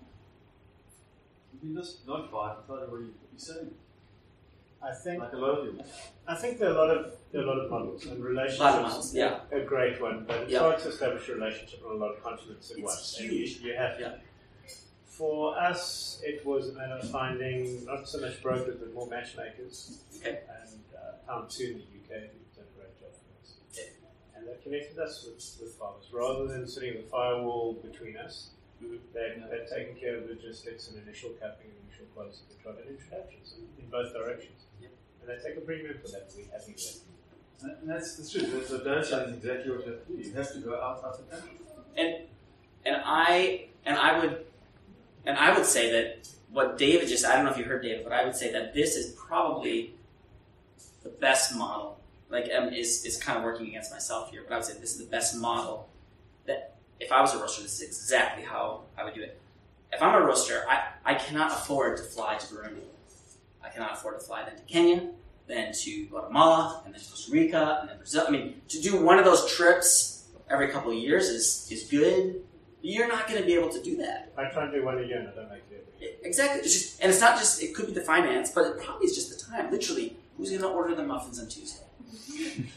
You 1.54 1.60
can 1.60 1.74
just 1.82 2.06
not 2.06 2.30
buy 2.30 2.52
it, 2.52 2.58
but 2.68 2.90
what 2.90 3.00
you 3.00 3.06
be 3.32 3.38
selling. 3.38 3.70
I 4.82 4.92
think 4.94 5.20
Like 5.20 5.32
a 5.32 5.36
lot 5.36 5.58
of 5.58 5.64
people. 5.64 5.86
I 6.28 6.34
think 6.34 6.58
there 6.58 6.68
are 6.68 6.72
a 6.72 6.76
lot 6.76 6.90
of 6.96 7.12
there 7.32 7.40
are 7.40 7.44
a 7.44 7.48
lot 7.48 7.58
of 7.64 7.70
models 7.70 8.04
and 8.06 8.22
relationships. 8.22 8.60
A 8.60 8.80
models, 8.82 9.14
yeah. 9.14 9.40
a 9.50 9.60
great 9.60 10.00
one, 10.00 10.24
but 10.28 10.42
it's 10.42 10.52
Yeah. 10.52 10.60
hard 10.60 10.78
to 10.80 10.88
establish 10.88 11.28
a 11.28 11.34
relationship 11.34 11.82
on 11.88 11.96
a 11.96 11.98
lot 11.98 12.14
of 12.14 12.22
continents 12.22 12.70
at 12.70 12.76
It's 12.78 12.84
once. 12.84 13.16
Huge. 13.16 13.58
You, 13.60 13.70
you 13.70 13.76
have 13.76 13.98
Yeah. 13.98 14.12
For 15.16 15.58
us, 15.58 16.20
it 16.22 16.44
was 16.44 16.68
a 16.68 16.72
matter 16.74 16.92
of 17.00 17.10
finding 17.10 17.84
not 17.86 18.06
so 18.06 18.20
much 18.20 18.42
brokers 18.42 18.76
but 18.78 18.92
more 18.92 19.06
matchmakers. 19.08 19.98
Okay. 20.18 20.40
And 20.44 20.80
uh, 20.94 21.16
found 21.26 21.48
two 21.48 21.64
in 21.64 21.78
the 21.80 21.88
UK 22.04 22.20
who've 22.28 22.52
done 22.54 22.68
a 22.68 22.76
great 22.76 22.92
job 23.00 23.16
for 23.16 23.32
us. 23.40 23.56
Okay. 23.72 23.88
And 24.36 24.46
that 24.46 24.62
connected 24.62 24.98
us 24.98 25.24
with, 25.24 25.40
with 25.60 25.74
farmers 25.80 26.04
rather 26.12 26.46
than 26.46 26.68
sitting 26.68 26.96
with 26.96 27.06
a 27.06 27.08
firewall 27.08 27.72
between 27.82 28.18
us. 28.18 28.50
Mhm. 28.84 28.98
They, 29.14 29.40
they've 29.50 29.68
taken 29.70 29.96
care 29.96 30.16
of 30.18 30.28
logistics 30.28 30.88
and 30.88 31.00
initial 31.02 31.30
cupping 31.40 31.72
and 31.72 31.80
initial 31.88 32.04
quality 32.12 32.36
control 32.52 32.76
and 32.76 32.90
introductions 32.98 33.54
in, 33.56 33.64
in 33.82 33.88
both 33.90 34.12
directions. 34.12 34.68
Yep. 34.82 34.90
And 35.22 35.30
they 35.30 35.48
take 35.48 35.56
a 35.56 35.62
premium 35.62 35.96
for 36.04 36.08
that. 36.12 36.28
We're 36.36 36.44
happy 36.52 36.76
with 36.76 36.84
that. 36.84 37.00
And 37.62 37.72
and 37.80 37.88
that's 37.88 38.16
the 38.20 38.28
truth. 38.28 38.52
That's 38.52 38.70
what 38.70 38.84
Dave 38.84 39.00
is 39.00 39.32
exactly 39.40 39.70
what 39.72 39.86
you 39.86 39.92
have 39.92 40.06
to 40.06 40.12
do. 40.12 40.28
You 40.28 40.34
have 40.34 40.52
to 40.52 40.60
go 40.60 40.76
outside 40.76 41.14
the 41.24 41.36
country. 41.36 42.28
And 42.84 42.96
I 43.02 43.68
and 43.86 43.96
I 43.96 44.18
would 44.18 44.44
and 45.26 45.36
I 45.36 45.56
would 45.56 45.66
say 45.66 45.92
that 45.92 46.28
what 46.50 46.78
David 46.78 47.08
just 47.08 47.24
I 47.24 47.34
don't 47.34 47.44
know 47.44 47.50
if 47.50 47.58
you 47.58 47.64
heard 47.64 47.82
David, 47.82 48.04
but 48.04 48.12
I 48.12 48.24
would 48.24 48.36
say 48.36 48.52
that 48.52 48.72
this 48.72 48.96
is 48.96 49.12
probably 49.12 49.94
the 51.02 51.10
best 51.10 51.54
model. 51.56 51.98
Like 52.30 52.50
um, 52.56 52.72
is 52.72 53.04
is 53.04 53.22
kind 53.22 53.38
of 53.38 53.44
working 53.44 53.68
against 53.68 53.92
myself 53.92 54.30
here, 54.30 54.42
but 54.46 54.54
I 54.54 54.56
would 54.56 54.64
say 54.64 54.74
this 54.78 54.92
is 54.92 54.98
the 54.98 55.10
best 55.10 55.36
model 55.36 55.88
that 56.46 56.74
if 56.98 57.12
I 57.12 57.20
was 57.20 57.34
a 57.34 57.38
roaster, 57.38 57.62
this 57.62 57.80
is 57.80 57.82
exactly 57.82 58.44
how 58.44 58.82
I 58.96 59.04
would 59.04 59.14
do 59.14 59.22
it. 59.22 59.38
If 59.92 60.02
I'm 60.02 60.20
a 60.20 60.24
roaster, 60.24 60.64
I, 60.68 60.88
I 61.04 61.14
cannot 61.14 61.52
afford 61.52 61.98
to 61.98 62.02
fly 62.02 62.36
to 62.36 62.46
Burundi. 62.46 62.82
I 63.62 63.68
cannot 63.68 63.92
afford 63.92 64.18
to 64.18 64.24
fly 64.24 64.44
then 64.44 64.56
to 64.56 64.62
Kenya, 64.62 65.10
then 65.46 65.72
to 65.72 66.06
Guatemala, 66.06 66.82
and 66.84 66.94
then 66.94 67.00
to 67.00 67.08
Costa 67.08 67.30
Rica, 67.32 67.78
and 67.80 67.90
then 67.90 67.96
Brazil. 67.96 68.24
I 68.26 68.30
mean, 68.30 68.60
to 68.68 68.80
do 68.80 69.02
one 69.02 69.18
of 69.18 69.24
those 69.24 69.52
trips 69.52 70.26
every 70.50 70.68
couple 70.68 70.90
of 70.90 70.98
years 70.98 71.28
is 71.28 71.68
is 71.70 71.84
good. 71.84 72.42
You're 72.86 73.08
not 73.08 73.26
going 73.26 73.40
to 73.40 73.46
be 73.46 73.54
able 73.54 73.70
to 73.70 73.82
do 73.82 73.96
that. 73.96 74.32
I 74.38 74.44
try 74.44 74.62
and 74.62 74.72
do 74.72 74.84
one 74.84 74.98
a 74.98 75.02
year 75.02 75.18
and 75.18 75.28
I 75.28 75.34
don't 75.34 75.50
make 75.50 75.64
it. 75.72 76.20
Exactly. 76.22 76.60
It's 76.60 76.72
just, 76.72 77.00
and 77.00 77.10
it's 77.10 77.20
not 77.20 77.36
just. 77.36 77.60
It 77.60 77.74
could 77.74 77.86
be 77.86 77.92
the 77.92 78.00
finance, 78.00 78.52
but 78.52 78.64
it 78.64 78.80
probably 78.80 79.06
is 79.06 79.14
just 79.16 79.28
the 79.30 79.44
time. 79.44 79.72
Literally, 79.72 80.16
who's 80.36 80.50
going 80.50 80.62
to 80.62 80.68
order 80.68 80.94
the 80.94 81.02
muffins 81.02 81.40
on 81.40 81.48
Tuesday? 81.48 81.82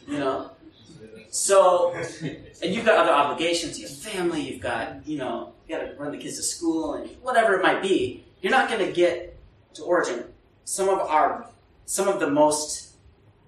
You 0.07 0.17
know. 0.17 0.51
So, 1.29 1.93
and 1.93 2.73
you've 2.73 2.85
got 2.85 2.97
other 2.97 3.11
obligations. 3.11 3.79
You 3.79 3.87
have 3.87 3.95
family. 3.95 4.41
You've 4.41 4.61
got 4.61 5.07
you 5.07 5.19
know 5.19 5.53
you 5.67 5.77
got 5.77 5.85
to 5.85 5.93
run 5.99 6.11
the 6.11 6.17
kids 6.17 6.37
to 6.37 6.43
school 6.43 6.95
and 6.95 7.09
whatever 7.21 7.53
it 7.53 7.61
might 7.61 7.83
be. 7.83 8.23
You're 8.41 8.51
not 8.51 8.67
going 8.67 8.83
to 8.83 8.91
get 8.91 9.37
to 9.75 9.83
Origin. 9.83 10.23
Some 10.65 10.89
of 10.89 10.99
our 11.01 11.45
some 11.85 12.07
of 12.07 12.19
the 12.19 12.31
most 12.31 12.93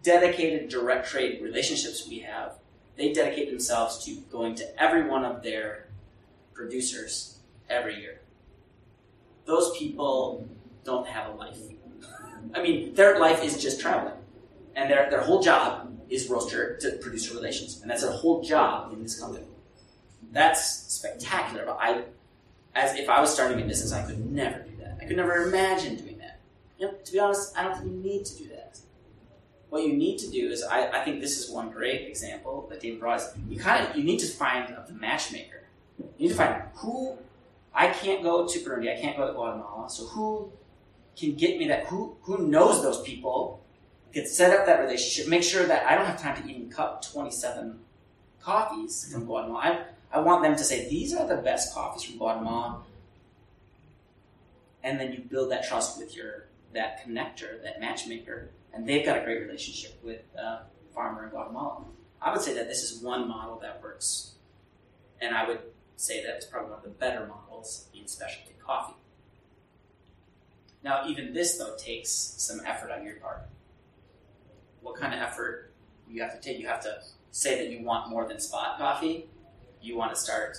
dedicated 0.03 0.70
direct 0.70 1.07
trade 1.07 1.41
relationships 1.41 2.07
we 2.07 2.20
have, 2.20 2.59
they 2.97 3.14
dedicate 3.14 3.49
themselves 3.49 4.05
to 4.05 4.16
going 4.32 4.53
to 4.55 4.84
every 4.84 5.07
one 5.07 5.26
of 5.26 5.41
their 5.41 5.88
producers 6.53 7.39
every 7.69 7.99
year. 7.99 8.21
Those 9.45 9.75
people 9.77 10.47
don't 10.83 11.07
have 11.07 11.33
a 11.33 11.35
life. 11.35 11.57
I 12.53 12.61
mean, 12.61 12.93
their 12.93 13.19
life 13.19 13.43
is 13.43 13.61
just 13.61 13.79
traveling. 13.79 14.15
And 14.75 14.89
their, 14.89 15.09
their 15.09 15.21
whole 15.21 15.41
job 15.41 15.91
is 16.09 16.29
roaster 16.29 16.77
to 16.77 16.91
producer 16.97 17.33
relations. 17.33 17.81
And 17.81 17.89
that's 17.89 18.03
their 18.03 18.11
whole 18.11 18.41
job 18.43 18.93
in 18.93 19.03
this 19.03 19.19
company. 19.19 19.45
That's 20.31 20.93
spectacular. 20.93 21.65
But 21.65 21.77
I, 21.79 22.03
as 22.75 22.95
if 22.95 23.09
I 23.09 23.19
was 23.19 23.33
starting 23.33 23.61
a 23.61 23.65
business, 23.65 23.91
I 23.91 24.03
could 24.03 24.31
never 24.31 24.59
do 24.59 24.75
that. 24.79 24.97
I 25.01 25.05
could 25.05 25.17
never 25.17 25.47
imagine 25.47 25.95
doing 25.95 26.17
that. 26.19 26.39
You 26.77 26.87
know, 26.87 26.93
to 26.93 27.11
be 27.11 27.19
honest, 27.19 27.57
I 27.57 27.63
don't 27.63 27.77
think 27.77 27.91
you 27.91 27.97
need 27.97 28.25
to 28.25 28.37
do 28.37 28.49
that. 28.49 28.79
What 29.69 29.83
you 29.83 29.93
need 29.93 30.17
to 30.19 30.29
do 30.29 30.49
is, 30.49 30.63
I, 30.63 30.89
I 30.89 31.05
think 31.05 31.21
this 31.21 31.39
is 31.39 31.49
one 31.49 31.69
great 31.69 32.07
example 32.07 32.67
that 32.69 32.81
David 32.81 32.99
brought. 32.99 33.21
Is 33.21 33.29
you 33.47 33.57
kind 33.57 33.87
of 33.87 33.95
you 33.95 34.03
need 34.03 34.19
to 34.19 34.27
find 34.27 34.75
the 34.87 34.93
matchmaker. 34.93 35.61
You 36.17 36.27
need 36.27 36.29
to 36.29 36.35
find 36.35 36.53
out 36.53 36.69
who 36.75 37.17
I 37.73 37.87
can't 37.87 38.21
go 38.23 38.47
to 38.47 38.59
Burundi. 38.59 38.95
I 38.95 38.99
can't 38.99 39.17
go 39.17 39.27
to 39.27 39.33
Guatemala. 39.33 39.89
So 39.89 40.05
who 40.07 40.51
can 41.15 41.35
get 41.35 41.57
me 41.57 41.67
that? 41.67 41.85
Who 41.85 42.15
who 42.23 42.47
knows 42.47 42.81
those 42.81 43.01
people? 43.01 43.59
Can 44.13 44.27
set 44.27 44.57
up 44.57 44.65
that 44.65 44.81
relationship. 44.81 45.29
Make 45.29 45.41
sure 45.41 45.65
that 45.65 45.85
I 45.85 45.95
don't 45.95 46.05
have 46.05 46.21
time 46.21 46.41
to 46.43 46.49
even 46.49 46.69
cup 46.69 47.01
twenty 47.01 47.31
seven 47.31 47.79
coffees 48.41 49.09
from 49.11 49.25
Guatemala. 49.25 49.85
I, 50.11 50.17
I 50.17 50.19
want 50.19 50.43
them 50.43 50.55
to 50.57 50.63
say 50.65 50.89
these 50.89 51.13
are 51.15 51.25
the 51.25 51.37
best 51.37 51.73
coffees 51.73 52.03
from 52.03 52.17
Guatemala, 52.17 52.83
and 54.83 54.99
then 54.99 55.13
you 55.13 55.19
build 55.19 55.51
that 55.51 55.65
trust 55.65 55.97
with 55.97 56.13
your 56.13 56.47
that 56.73 57.05
connector, 57.05 57.63
that 57.63 57.79
matchmaker, 57.79 58.49
and 58.73 58.85
they've 58.85 59.05
got 59.05 59.17
a 59.17 59.23
great 59.23 59.41
relationship 59.41 59.97
with 60.03 60.23
uh, 60.37 60.59
farmer 60.93 61.23
in 61.23 61.29
Guatemala. 61.29 61.85
I 62.21 62.33
would 62.33 62.41
say 62.41 62.53
that 62.55 62.67
this 62.67 62.83
is 62.83 63.01
one 63.01 63.29
model 63.29 63.59
that 63.59 63.81
works, 63.81 64.33
and 65.21 65.33
I 65.33 65.47
would 65.47 65.59
say 66.01 66.23
that 66.23 66.35
it's 66.35 66.45
probably 66.45 66.71
one 66.71 66.79
of 66.79 66.83
the 66.83 66.89
better 66.89 67.27
models 67.27 67.87
in 67.93 68.07
specialty 68.07 68.53
coffee. 68.65 68.95
Now, 70.83 71.07
even 71.07 71.33
this 71.33 71.57
though 71.57 71.75
takes 71.77 72.11
some 72.11 72.61
effort 72.65 72.91
on 72.91 73.05
your 73.05 73.15
part. 73.15 73.47
What 74.81 74.95
kind 74.95 75.13
of 75.13 75.19
effort 75.19 75.71
you 76.09 76.21
have 76.23 76.33
to 76.33 76.41
take? 76.41 76.59
You 76.59 76.67
have 76.67 76.81
to 76.81 77.01
say 77.29 77.57
that 77.57 77.71
you 77.71 77.85
want 77.85 78.09
more 78.09 78.27
than 78.27 78.39
spot 78.39 78.79
coffee. 78.79 79.27
You 79.81 79.95
want 79.95 80.13
to 80.13 80.19
start 80.19 80.57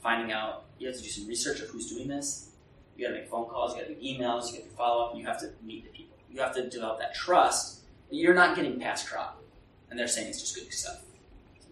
finding 0.00 0.30
out. 0.30 0.66
You 0.78 0.86
have 0.86 0.96
to 0.96 1.02
do 1.02 1.08
some 1.08 1.26
research 1.26 1.60
of 1.60 1.68
who's 1.68 1.90
doing 1.90 2.06
this. 2.06 2.50
You 2.96 3.06
got 3.06 3.12
to 3.12 3.20
make 3.20 3.28
phone 3.28 3.48
calls. 3.48 3.74
You 3.74 3.82
got 3.82 3.88
to 3.88 3.94
do 3.94 4.00
emails. 4.00 4.52
You 4.52 4.60
got 4.60 4.70
to 4.70 4.76
follow 4.76 5.06
up. 5.06 5.16
You 5.16 5.26
have 5.26 5.40
to 5.40 5.50
meet 5.64 5.84
the 5.84 5.90
people. 5.90 6.16
You 6.30 6.40
have 6.40 6.54
to 6.54 6.68
develop 6.68 7.00
that 7.00 7.14
trust 7.14 7.80
that 8.08 8.16
you're 8.16 8.34
not 8.34 8.54
getting 8.54 8.78
past 8.78 9.08
crop, 9.08 9.42
and 9.90 9.98
they're 9.98 10.06
saying 10.06 10.28
it's 10.28 10.40
just 10.40 10.54
good 10.54 10.72
stuff. 10.72 11.00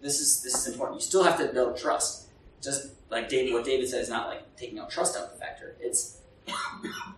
This 0.01 0.19
is 0.19 0.41
this 0.43 0.53
is 0.53 0.67
important. 0.67 0.99
You 0.99 1.05
still 1.05 1.23
have 1.23 1.37
to 1.37 1.47
build 1.47 1.77
trust. 1.77 2.24
Just 2.65 2.89
like 3.11 3.29
David, 3.29 3.53
what 3.53 3.63
David 3.63 3.87
said 3.87 4.01
is 4.01 4.09
not 4.09 4.27
like 4.27 4.55
taking 4.57 4.79
out 4.79 4.89
trust 4.89 5.15
out 5.15 5.25
of 5.25 5.33
the 5.33 5.37
factor. 5.37 5.75
It's 5.79 6.17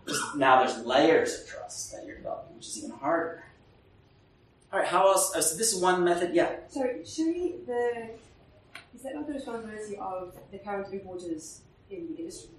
just 0.08 0.36
now 0.36 0.64
there's 0.64 0.86
layers 0.86 1.42
of 1.42 1.48
trust 1.48 1.94
that 1.94 2.06
you're 2.06 2.18
developing, 2.18 2.58
which 2.58 2.68
is 2.68 2.78
even 2.80 2.92
harder. 2.92 3.44
All 4.72 4.80
right, 4.80 4.88
how 4.88 5.08
else? 5.08 5.32
Oh, 5.34 5.40
so 5.40 5.56
this 5.58 5.72
is 5.72 5.82
one 5.82 6.04
method. 6.04 6.36
Yeah. 6.36 6.58
So 6.68 6.86
surely 7.06 7.56
the 7.66 8.10
is 8.94 9.04
that 9.04 9.16
not 9.16 9.28
the 9.28 9.34
responsibility 9.34 9.96
of 9.98 10.36
the 10.52 10.58
current 10.60 10.94
importers 10.94 11.62
in 11.90 12.08
the 12.10 12.20
industry? 12.20 12.50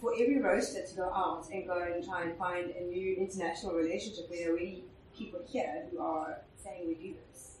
For 0.00 0.12
every 0.12 0.40
roaster 0.40 0.84
to 0.86 0.96
go 0.96 1.12
out 1.12 1.46
and 1.52 1.66
go 1.66 1.80
and 1.80 2.04
try 2.04 2.22
and 2.22 2.36
find 2.36 2.70
a 2.70 2.84
new 2.84 3.16
international 3.16 3.74
relationship 3.74 4.28
where 4.28 4.38
there 4.38 4.48
are 4.48 4.52
already 4.52 4.84
people 5.16 5.40
here 5.48 5.84
who 5.90 6.00
are 6.00 6.38
saying 6.62 6.86
we 6.86 6.94
do 6.94 7.14
this. 7.30 7.58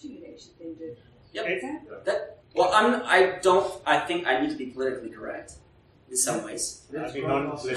Surely 0.00 0.20
they 0.20 0.38
should 0.38 0.58
then 0.58 0.74
do 0.74 0.96
Yep. 1.32 1.46
exactly. 1.46 1.96
That, 2.04 2.37
well, 2.54 2.70
I'm. 2.72 3.02
I 3.04 3.38
don't. 3.42 3.72
I 3.86 4.00
think 4.00 4.26
I 4.26 4.40
need 4.40 4.50
to 4.50 4.56
be 4.56 4.66
politically 4.66 5.10
correct 5.10 5.52
in 6.10 6.16
some 6.16 6.44
ways. 6.44 6.86
I'd 6.98 7.12
be 7.12 7.20
non-politically 7.22 7.76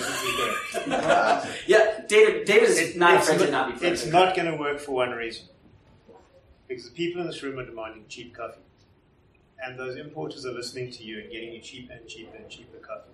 correct. 0.80 1.47
Yeah, 1.67 2.01
David. 2.07 2.45
David 2.45 2.69
is 2.69 2.80
It- 2.80 2.97
not 2.97 3.15
it's 3.19 3.30
afraid 3.30 3.45
to 3.45 3.51
not- 3.51 3.51
not 3.51 3.67
be 3.67 3.80
politically 3.80 3.89
It's 3.91 4.05
not 4.11 4.36
going 4.36 4.51
to 4.51 4.57
work 4.57 4.80
for 4.80 4.93
one 4.93 5.11
reason. 5.11 5.45
Because 6.67 6.86
the 6.86 6.91
people 6.95 7.19
in 7.22 7.28
this 7.28 7.43
room 7.43 7.59
are 7.59 7.65
demanding 7.65 8.05
cheap 8.07 8.34
coffee. 8.36 8.61
And 9.63 9.78
those 9.78 9.97
importers 9.97 10.45
are 10.45 10.53
listening 10.53 10.89
to 10.91 11.03
you 11.03 11.19
and 11.19 11.32
getting 11.32 11.53
you 11.53 11.59
cheaper 11.61 11.93
and 11.93 12.07
cheaper 12.07 12.36
and 12.38 12.49
cheaper 12.49 12.78
coffee. 12.78 13.11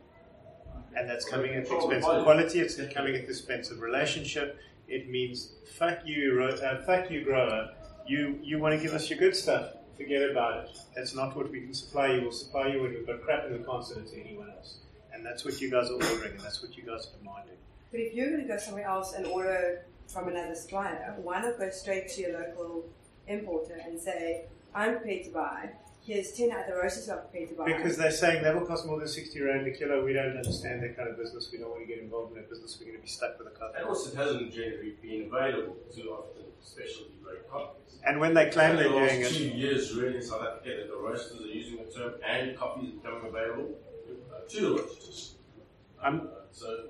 And 0.96 1.10
that's 1.10 1.26
coming 1.26 1.54
at 1.56 1.68
the 1.68 1.76
expense 1.76 2.06
of 2.06 2.24
quality, 2.24 2.60
it's 2.62 2.76
coming 2.94 3.16
at 3.16 3.24
the 3.24 3.30
expense 3.30 3.70
of 3.72 3.82
relationship. 3.82 4.58
It 4.88 5.10
means, 5.10 5.54
fuck 5.78 6.00
you, 6.06 6.38
ro- 6.38 6.50
uh, 6.50 6.82
fuck 6.86 7.10
you, 7.12 7.24
grower. 7.24 7.72
You, 8.06 8.40
you 8.42 8.60
want 8.60 8.76
to 8.76 8.82
give 8.82 8.94
us 8.94 9.10
your 9.10 9.20
good 9.20 9.36
stuff. 9.36 9.74
Forget 9.98 10.30
about 10.30 10.66
it. 10.66 10.78
That's 10.96 11.16
not 11.16 11.36
what 11.36 11.50
we 11.52 11.62
can 11.62 11.74
supply 11.74 12.14
you. 12.14 12.22
We'll 12.22 12.32
supply 12.32 12.68
you 12.68 12.82
when 12.82 12.92
we've 12.92 13.08
got 13.08 13.22
crap 13.24 13.46
in 13.46 13.54
the 13.54 13.64
continent 13.66 14.08
to 14.10 14.22
anyone 14.22 14.50
else. 14.52 14.78
And 15.14 15.26
that's 15.26 15.44
what 15.44 15.60
you 15.60 15.72
guys 15.72 15.90
are 15.90 15.94
ordering, 15.94 16.34
and 16.34 16.40
that's 16.40 16.62
what 16.62 16.78
you 16.78 16.84
guys 16.84 17.08
are 17.08 17.18
demanding. 17.18 17.58
But 17.92 18.02
if 18.02 18.14
you're 18.14 18.30
going 18.30 18.42
to 18.42 18.48
go 18.48 18.58
somewhere 18.58 18.86
else 18.86 19.14
and 19.14 19.26
order 19.26 19.86
from 20.08 20.28
another 20.28 20.54
supplier, 20.54 21.16
why 21.18 21.42
not 21.42 21.58
go 21.58 21.70
straight 21.70 22.10
to 22.10 22.22
your 22.22 22.40
local 22.40 22.86
importer 23.28 23.82
and 23.84 24.00
say, 24.00 24.46
I'm 24.76 24.98
prepared 24.98 25.26
to 25.26 25.32
buy. 25.32 25.70
Here's 26.06 26.32
10 26.32 26.52
other 26.52 26.80
roasters 26.82 27.08
who 27.08 27.14
are 27.14 27.18
prepared 27.18 27.50
to 27.50 27.56
buy. 27.56 27.66
Because 27.66 27.98
they're 27.98 28.12
saying 28.12 28.44
that'll 28.44 28.66
cost 28.66 28.86
more 28.86 29.00
than 29.00 29.08
60 29.08 29.42
rand 29.42 29.68
a 29.68 29.72
kilo. 29.72 30.06
We 30.06 30.14
don't 30.14 30.38
understand 30.38 30.84
that 30.84 30.96
kind 30.96 31.10
of 31.10 31.18
business. 31.18 31.50
We 31.52 31.58
don't 31.58 31.72
want 31.72 31.82
to 31.82 31.88
get 31.88 32.02
involved 32.02 32.36
in 32.36 32.42
that 32.42 32.50
business. 32.50 32.78
We're 32.80 32.88
going 32.88 33.00
to 33.00 33.04
be 33.04 33.10
stuck 33.10 33.38
with 33.40 33.48
a 33.48 33.52
coffee. 33.52 33.80
And 33.80 33.88
also, 33.88 34.12
it 34.12 34.16
hasn't 34.16 34.54
generally 34.54 34.94
been 35.02 35.30
available 35.34 35.76
too 35.94 36.10
often, 36.12 36.46
specialty 36.62 37.14
grade 37.24 37.40
coffees. 37.52 38.00
And 38.06 38.20
when 38.20 38.34
they 38.34 38.50
claim 38.50 38.76
they're 38.76 38.90
the 38.90 38.96
last 38.96 39.12
doing 39.12 39.34
two 39.34 39.44
it, 39.46 39.54
years, 39.56 39.94
really, 39.96 40.18
in 40.18 40.22
South 40.24 40.42
Africa, 40.42 40.76
that 40.78 40.88
the 40.90 40.98
roasters 40.98 41.42
are 41.42 41.48
using 41.48 41.78
the 41.78 41.92
term 41.92 42.14
and 42.28 42.58
coffee 42.58 42.88
is 42.88 42.92
becoming 42.94 43.26
available 43.28 43.76
uh, 44.34 44.48
to 44.50 44.62
the 44.62 44.72
roasters. 44.82 45.36
I'm, 46.02 46.22
Uh, 46.22 46.24
so, 46.52 46.86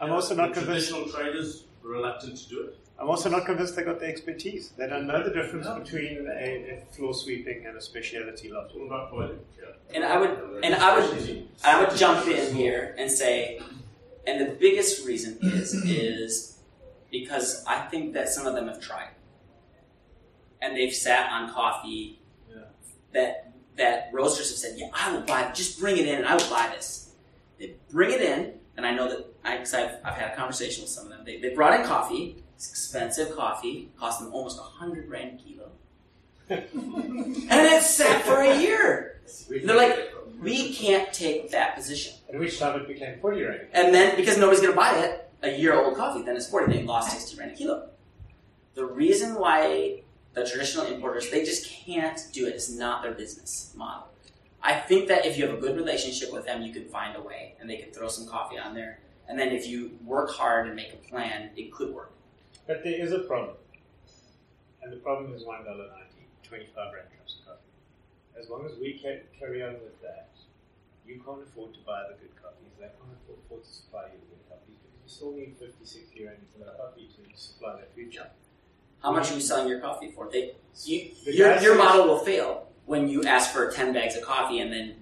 I'm 0.00 0.08
yeah, 0.08 0.14
also 0.14 0.34
not 0.34 0.48
the 0.54 0.60
convinced. 0.60 0.88
Traditional 0.90 1.22
traders 1.22 1.64
are 1.84 1.88
reluctant 1.88 2.36
to 2.38 2.48
do 2.48 2.60
it. 2.64 2.76
I'm 2.98 3.08
also 3.08 3.30
not 3.30 3.46
convinced 3.46 3.74
they 3.74 3.82
got 3.82 3.98
the 3.98 4.06
expertise. 4.06 4.70
They 4.76 4.86
don't 4.86 5.06
know 5.06 5.22
the 5.24 5.30
difference 5.30 5.66
between 5.66 6.26
a, 6.28 6.32
a 6.32 6.84
floor 6.94 7.14
sweeping 7.14 7.64
and 7.66 7.76
a 7.76 7.80
speciality 7.80 8.48
lot. 8.50 8.66
It's 8.66 8.74
all 8.74 8.86
about 8.86 9.10
quality. 9.10 9.38
Yeah. 9.58 9.94
And 9.94 10.04
I 10.04 10.18
would, 10.18 10.60
and 10.62 10.74
I 10.74 10.98
would, 10.98 11.48
I 11.64 11.80
would 11.82 11.96
jump 11.96 12.28
in 12.28 12.54
here 12.54 12.94
and 12.98 13.10
say, 13.10 13.60
and 14.26 14.40
the 14.40 14.52
biggest 14.54 15.04
reason 15.06 15.38
is 15.42 15.74
is 15.74 16.58
because 17.12 17.64
I 17.66 17.82
think 17.82 18.14
that 18.14 18.28
some 18.28 18.46
of 18.46 18.54
them 18.54 18.66
have 18.66 18.80
tried, 18.80 19.10
and 20.60 20.76
they've 20.76 20.92
sat 20.92 21.30
on 21.30 21.52
coffee 21.52 22.18
that 23.12 23.52
that 23.76 24.10
roasters 24.12 24.50
have 24.50 24.58
said, 24.58 24.78
yeah, 24.78 24.88
I 24.92 25.12
will 25.12 25.22
buy, 25.22 25.50
just 25.52 25.78
bring 25.78 25.96
it 25.96 26.06
in, 26.06 26.16
and 26.16 26.26
I 26.26 26.34
will 26.34 26.50
buy 26.50 26.70
this. 26.74 27.10
They 27.58 27.74
bring 27.90 28.10
it 28.10 28.20
in, 28.20 28.54
and 28.76 28.84
I 28.84 28.94
know 28.94 29.08
that 29.08 29.34
I, 29.44 29.56
cause 29.58 29.72
I've, 29.72 29.96
I've 30.04 30.14
had 30.14 30.32
a 30.32 30.36
conversation 30.36 30.82
with 30.82 30.90
some 30.90 31.04
of 31.04 31.10
them. 31.10 31.24
They, 31.24 31.38
they 31.38 31.54
brought 31.54 31.78
in 31.80 31.86
coffee. 31.86 32.42
It's 32.54 32.68
expensive 32.68 33.34
coffee, 33.34 33.90
cost 33.98 34.20
them 34.20 34.32
almost 34.32 34.58
a 34.58 34.62
hundred 34.62 35.08
rand 35.08 35.40
a 35.40 35.42
kilo, 35.42 35.70
and 36.50 37.50
it 37.50 37.82
sat 37.82 38.22
for 38.22 38.40
a 38.40 38.60
year. 38.60 39.20
They're 39.48 39.76
like, 39.76 40.12
we 40.40 40.74
can't 40.74 41.12
take 41.12 41.50
that 41.52 41.74
position. 41.76 42.14
At 42.32 42.38
which 42.38 42.58
time 42.58 42.78
it 42.80 42.86
became 42.86 43.18
40 43.20 43.42
rand. 43.42 43.60
And 43.72 43.94
then, 43.94 44.16
because 44.16 44.38
nobody's 44.38 44.60
going 44.60 44.74
to 44.74 44.78
buy 44.78 44.96
it, 44.98 45.31
a 45.42 45.50
year 45.50 45.74
old 45.74 45.96
coffee, 45.96 46.22
then 46.22 46.36
it's 46.36 46.46
40. 46.46 46.72
They 46.72 46.82
lost 46.84 47.12
60 47.12 47.36
rand 47.38 47.52
a 47.52 47.54
kilo. 47.54 47.88
The 48.74 48.84
reason 48.84 49.34
why 49.34 50.02
the 50.34 50.46
traditional 50.46 50.86
importers, 50.86 51.30
they 51.30 51.44
just 51.44 51.68
can't 51.68 52.18
do 52.32 52.46
it. 52.46 52.54
It's 52.54 52.70
not 52.70 53.02
their 53.02 53.12
business 53.12 53.72
model. 53.76 54.08
I 54.62 54.74
think 54.74 55.08
that 55.08 55.26
if 55.26 55.36
you 55.36 55.46
have 55.46 55.58
a 55.58 55.60
good 55.60 55.76
relationship 55.76 56.32
with 56.32 56.46
them, 56.46 56.62
you 56.62 56.72
can 56.72 56.84
find 56.84 57.16
a 57.16 57.20
way 57.20 57.54
and 57.60 57.68
they 57.68 57.76
can 57.76 57.90
throw 57.90 58.08
some 58.08 58.26
coffee 58.26 58.58
on 58.58 58.74
there. 58.74 59.00
And 59.28 59.38
then 59.38 59.48
if 59.48 59.66
you 59.66 59.98
work 60.04 60.30
hard 60.30 60.66
and 60.66 60.76
make 60.76 60.92
a 60.92 61.08
plan, 61.08 61.50
it 61.56 61.72
could 61.72 61.92
work. 61.92 62.12
But 62.66 62.84
there 62.84 62.94
is 62.94 63.12
a 63.12 63.20
problem. 63.20 63.56
And 64.82 64.92
the 64.92 64.96
problem 64.96 65.34
is 65.34 65.42
$1.90, 65.42 65.66
25 66.42 66.92
rand 66.94 67.08
cups 67.18 67.38
of 67.40 67.46
coffee. 67.46 68.38
As 68.38 68.48
long 68.48 68.66
as 68.66 68.78
we 68.78 68.94
can 68.94 69.20
carry 69.38 69.62
on 69.62 69.74
with 69.74 70.00
that, 70.02 70.30
you 71.06 71.20
can't 71.26 71.42
afford 71.42 71.74
to 71.74 71.80
buy 71.80 72.02
the 72.08 72.14
good 72.18 72.34
coffees. 72.40 72.70
They 72.78 72.86
can't 72.86 73.18
afford 73.18 73.64
to 73.64 73.72
supply 73.72 74.06
you 74.14 74.18
the 74.22 74.26
good 74.30 74.44
coffees 74.48 74.78
because 74.78 74.94
you 75.01 75.01
still 75.12 75.32
need 75.32 75.54
50, 75.58 75.84
60 75.84 76.24
rand 76.24 76.38
for 76.52 76.58
the 76.58 76.70
coffee 76.72 77.08
to 77.08 77.38
supply 77.38 77.76
that 77.76 77.94
future. 77.94 78.28
How 79.02 79.12
much 79.12 79.30
are 79.30 79.34
you 79.34 79.40
selling 79.40 79.68
your 79.68 79.80
coffee 79.80 80.10
for? 80.10 80.28
They, 80.30 80.52
you, 80.84 81.10
your, 81.24 81.58
your 81.58 81.76
model 81.76 82.06
will 82.06 82.18
fail 82.18 82.68
when 82.86 83.08
you 83.08 83.24
ask 83.24 83.50
for 83.52 83.70
10 83.70 83.92
bags 83.92 84.16
of 84.16 84.22
coffee 84.22 84.60
and 84.60 84.72
then 84.72 84.96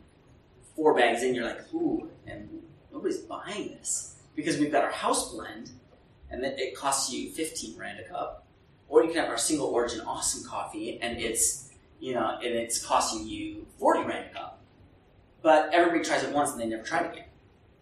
four 0.75 0.95
bags 0.95 1.23
in, 1.23 1.35
you're 1.35 1.45
like, 1.45 1.73
ooh, 1.75 2.09
and 2.27 2.49
nobody's 2.93 3.19
buying 3.19 3.69
this. 3.69 4.17
Because 4.35 4.59
we've 4.59 4.73
got 4.73 4.85
our 4.85 4.91
house 4.91 5.33
blend 5.33 5.71
and 6.31 6.43
then 6.43 6.55
it 6.59 6.77
costs 6.77 7.13
you 7.13 7.31
15 7.31 7.79
rand 7.79 8.01
a 8.01 8.09
cup. 8.09 8.47
Or 8.89 9.03
you 9.03 9.11
can 9.11 9.21
have 9.21 9.31
our 9.31 9.39
single 9.39 9.69
origin 9.69 10.01
awesome 10.01 10.49
coffee 10.49 10.99
and 11.01 11.19
it's 11.19 11.71
you 12.01 12.15
know, 12.15 12.39
and 12.43 12.55
it's 12.55 12.85
costing 12.85 13.27
you 13.27 13.67
40 13.79 14.09
rand 14.09 14.31
a 14.31 14.35
cup. 14.35 14.63
But 15.43 15.71
everybody 15.73 16.03
tries 16.03 16.23
it 16.23 16.33
once 16.33 16.53
and 16.53 16.61
they 16.61 16.67
never 16.67 16.83
try 16.83 17.01
it 17.01 17.13
again. 17.13 17.25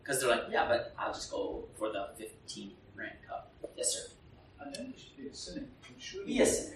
Because 0.09 0.23
they're 0.23 0.31
like, 0.31 0.45
yeah, 0.51 0.67
but 0.67 0.95
I'll 0.99 1.13
just 1.13 1.31
go 1.31 1.67
for 1.79 1.93
the 1.93 2.09
15 2.17 2.73
rand 2.97 3.13
cup. 3.29 3.53
Yes, 3.77 3.93
sir. 3.93 4.13
I 4.59 4.65
don't 4.65 4.75
think 4.75 4.95
it 4.95 4.99
should 4.99 5.17
be 5.19 5.29
a 5.29 5.35
cynic. 5.35 5.65
It 5.83 6.03
should 6.03 6.25
be 6.25 6.33
Yes. 6.33 6.71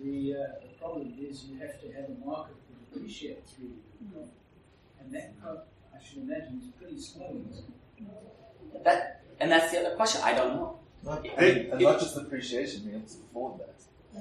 The, 0.00 0.34
uh, 0.34 0.60
the 0.62 0.68
problem 0.78 1.12
is 1.20 1.44
you 1.44 1.58
have 1.58 1.78
to 1.82 1.92
have 1.92 2.06
a 2.08 2.26
market 2.26 2.56
that 2.70 2.96
appreciates 2.96 3.52
really 3.60 3.74
good 4.00 4.14
coffee. 4.14 4.30
And 4.98 5.12
that 5.14 5.42
cup, 5.42 5.68
I 5.94 6.02
should 6.02 6.22
imagine, 6.22 6.62
is 6.64 6.70
pretty 6.80 6.98
small. 6.98 7.36
isn't 7.52 7.74
it? 7.98 8.84
That, 8.84 9.20
and 9.40 9.52
that's 9.52 9.70
the 9.70 9.80
other 9.80 9.96
question. 9.96 10.22
I 10.24 10.32
don't 10.32 10.56
know. 10.56 10.78
Not, 11.04 11.26
Hey, 11.26 11.68
and 11.70 11.78
not 11.82 12.00
just 12.00 12.16
appreciation, 12.16 12.86
we 12.86 12.92
have 12.92 13.06
to 13.06 13.14
afford 13.30 13.60
that. 13.60 13.74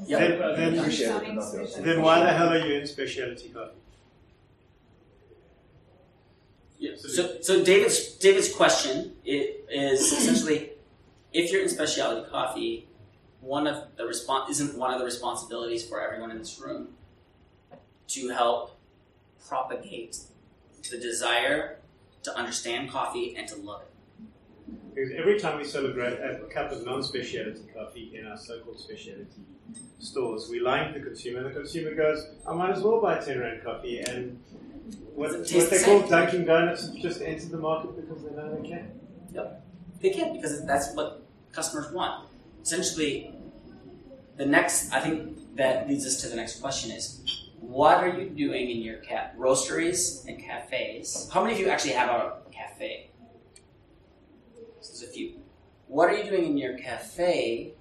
Yeah. 0.05 0.19
Then, 0.19 0.39
then, 0.57 0.79
Appreciate 0.79 1.07
it, 1.07 1.13
but 1.13 1.33
not 1.33 1.51
be 1.53 1.59
able 1.59 1.67
to 1.67 1.81
then 1.81 2.01
why 2.01 2.19
the 2.19 2.33
hell 2.33 2.49
are 2.49 2.57
you 2.57 2.73
in 2.73 2.87
specialty 2.87 3.49
coffee? 3.49 3.71
So, 6.97 7.41
so 7.41 7.63
David's 7.63 8.15
David's 8.15 8.53
question 8.53 9.13
is 9.25 10.11
essentially, 10.11 10.71
if 11.31 11.51
you're 11.51 11.63
in 11.63 11.69
specialty 11.69 12.29
coffee, 12.29 12.87
one 13.41 13.67
of 13.67 13.95
the 13.97 14.03
respon 14.03 14.49
isn't 14.49 14.77
one 14.77 14.93
of 14.93 14.99
the 14.99 15.05
responsibilities 15.05 15.87
for 15.87 16.01
everyone 16.01 16.31
in 16.31 16.37
this 16.37 16.59
room 16.59 16.89
to 18.07 18.29
help 18.29 18.79
propagate 19.47 20.17
the 20.89 20.97
desire 20.97 21.77
to 22.23 22.35
understand 22.35 22.89
coffee 22.89 23.35
and 23.37 23.47
to 23.47 23.55
love 23.55 23.81
it. 23.81 23.89
Because 24.93 25.11
every 25.17 25.39
time 25.39 25.57
we 25.57 25.63
celebrate 25.63 26.13
a 26.13 26.39
cup 26.53 26.71
of 26.71 26.85
non-specialty 26.85 27.63
coffee 27.73 28.11
in 28.15 28.27
our 28.27 28.37
so-called 28.37 28.79
specialty 28.79 29.25
stores, 29.99 30.49
we 30.49 30.59
to 30.59 30.91
the 30.93 30.99
consumer. 30.99 31.43
The 31.43 31.49
consumer 31.49 31.95
goes, 31.95 32.27
"I 32.47 32.53
might 32.53 32.71
as 32.71 32.81
well 32.81 33.01
buy 33.01 33.19
ten 33.19 33.39
rand 33.39 33.63
coffee." 33.63 33.99
And 34.01 34.39
what, 35.15 35.31
what 35.31 35.47
they 35.47 35.59
the 35.61 35.81
call? 35.83 36.07
Dunkin' 36.07 36.45
Donuts 36.45 36.87
just 37.01 37.21
entered 37.21 37.51
the 37.51 37.57
market 37.57 37.95
because 37.95 38.23
they 38.23 38.31
know 38.31 38.59
they 38.61 38.67
can. 38.67 38.91
They 40.01 40.09
can 40.09 40.33
because 40.33 40.65
that's 40.65 40.93
what 40.93 41.23
customers 41.51 41.91
want. 41.91 42.27
Essentially, 42.61 43.33
the 44.37 44.45
next 44.45 44.91
I 44.91 44.99
think 44.99 45.55
that 45.55 45.87
leads 45.87 46.05
us 46.05 46.21
to 46.21 46.27
the 46.27 46.35
next 46.35 46.59
question 46.59 46.91
is 46.91 47.49
what 47.59 47.97
are 48.03 48.09
you 48.09 48.29
doing 48.29 48.69
in 48.69 48.77
your 48.81 48.97
ca- 48.97 49.31
roasteries 49.37 50.25
and 50.27 50.37
cafes? 50.37 51.29
How 51.31 51.41
many 51.41 51.53
of 51.53 51.59
you 51.59 51.69
actually 51.69 51.93
have 51.93 52.09
a 52.09 52.41
cafe? 52.51 53.09
There's 54.75 55.03
a 55.03 55.07
few. 55.07 55.39
What 55.87 56.09
are 56.09 56.17
you 56.17 56.29
doing 56.29 56.45
in 56.45 56.57
your 56.57 56.77
cafe? 56.77 57.73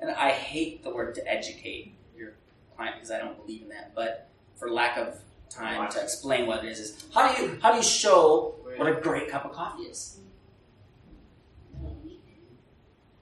And 0.00 0.10
I 0.10 0.30
hate 0.30 0.82
the 0.82 0.90
word 0.90 1.14
to 1.16 1.28
educate 1.28 1.94
your 2.16 2.36
client 2.74 2.96
because 2.96 3.10
I 3.10 3.18
don't 3.18 3.36
believe 3.36 3.62
in 3.62 3.68
that, 3.68 3.94
but 3.94 4.30
for 4.56 4.70
lack 4.70 4.96
of 4.96 5.18
time 5.50 5.90
to 5.90 6.02
explain 6.02 6.46
what 6.46 6.64
it 6.64 6.70
is, 6.70 6.78
is 6.80 7.04
how 7.14 7.32
do 7.32 7.42
you 7.42 7.58
how 7.62 7.70
do 7.72 7.78
you 7.78 7.82
show 7.82 8.54
what 8.76 8.88
a 8.88 9.00
great 9.00 9.28
cup 9.28 9.44
of 9.44 9.52
coffee 9.52 9.84
is? 9.84 10.18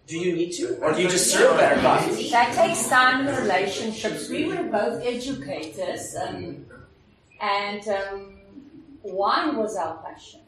Do 0.06 0.18
you 0.18 0.36
need 0.36 0.52
to, 0.52 0.76
or 0.76 0.92
do 0.92 1.02
you 1.02 1.08
just 1.08 1.32
serve 1.32 1.56
better 1.56 1.80
coffee? 1.80 2.30
That 2.30 2.54
takes 2.54 2.88
time 2.88 3.26
in 3.26 3.34
relationships. 3.34 4.28
We 4.28 4.44
were 4.44 4.62
both 4.62 5.02
educators, 5.04 6.14
um, 6.14 6.64
and 7.40 7.88
um, 7.88 8.40
wine 9.02 9.56
was 9.56 9.76
our 9.76 9.96
passion. 9.98 10.45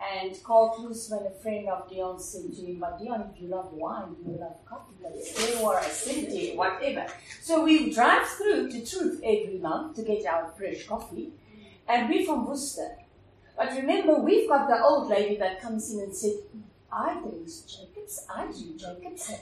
And 0.00 0.30
called 0.44 0.76
Carl 0.76 0.90
Klusman, 0.90 1.26
a 1.26 1.30
friend 1.42 1.68
of 1.68 1.90
Dion, 1.90 2.20
said 2.20 2.54
to 2.54 2.62
him, 2.62 2.78
But 2.78 3.00
Dion, 3.00 3.30
if 3.34 3.42
you 3.42 3.48
love 3.48 3.72
wine, 3.72 4.14
you 4.24 4.38
love 4.38 4.64
coffee, 4.64 4.94
but 5.02 5.24
still 5.24 5.58
more 5.58 5.78
acidity, 5.78 6.54
whatever. 6.54 7.06
So 7.42 7.64
we 7.64 7.92
drive 7.92 8.26
through 8.28 8.70
to 8.70 8.86
Truth 8.86 9.20
every 9.24 9.58
month 9.58 9.96
to 9.96 10.02
get 10.02 10.24
our 10.26 10.52
fresh 10.56 10.86
coffee, 10.86 11.32
and 11.88 12.08
we're 12.08 12.24
from 12.24 12.46
Worcester. 12.46 12.96
But 13.56 13.72
remember, 13.72 14.20
we've 14.20 14.48
got 14.48 14.68
the 14.68 14.80
old 14.80 15.08
lady 15.08 15.36
that 15.38 15.60
comes 15.60 15.92
in 15.92 15.98
and 16.00 16.14
said, 16.14 16.34
I 16.92 17.14
drink 17.14 17.48
Jacobs, 17.66 18.24
I 18.32 18.46
do 18.46 18.78
Jacobs. 18.78 19.32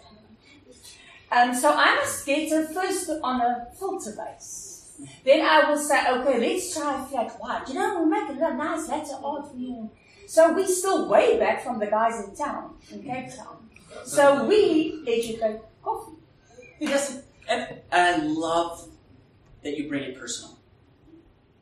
Um, 1.31 1.55
so 1.55 1.73
I 1.77 1.97
must 1.97 2.25
get 2.25 2.51
her 2.51 2.67
first 2.67 3.11
on 3.23 3.41
a 3.43 3.67
filter 3.79 4.13
base. 4.13 4.93
Then 5.25 5.45
I 5.45 5.69
will 5.69 5.77
say, 5.77 6.09
okay, 6.09 6.41
let's 6.41 6.75
try 6.75 7.05
flat 7.05 7.39
white. 7.41 7.69
You 7.69 7.75
know, 7.75 7.99
we'll 7.99 8.07
make 8.07 8.31
a 8.31 8.55
nice 8.55 8.89
latte 8.89 9.13
art 9.23 9.51
for 9.51 9.57
you. 9.57 9.91
So 10.27 10.53
we're 10.53 10.67
still 10.67 11.09
way 11.09 11.39
back 11.39 11.63
from 11.63 11.79
the 11.79 11.87
guys 11.87 12.25
in 12.25 12.35
town, 12.35 12.75
in 12.91 13.03
Cape 13.03 13.35
Town. 13.35 13.69
So 14.05 14.45
we 14.45 15.03
educate 15.07 15.61
coffee. 15.83 16.17
And, 17.49 17.81
and 17.93 17.93
I 17.93 18.17
love 18.19 18.89
that 19.63 19.77
you 19.77 19.89
bring 19.89 20.03
it 20.03 20.19
personal. 20.19 20.59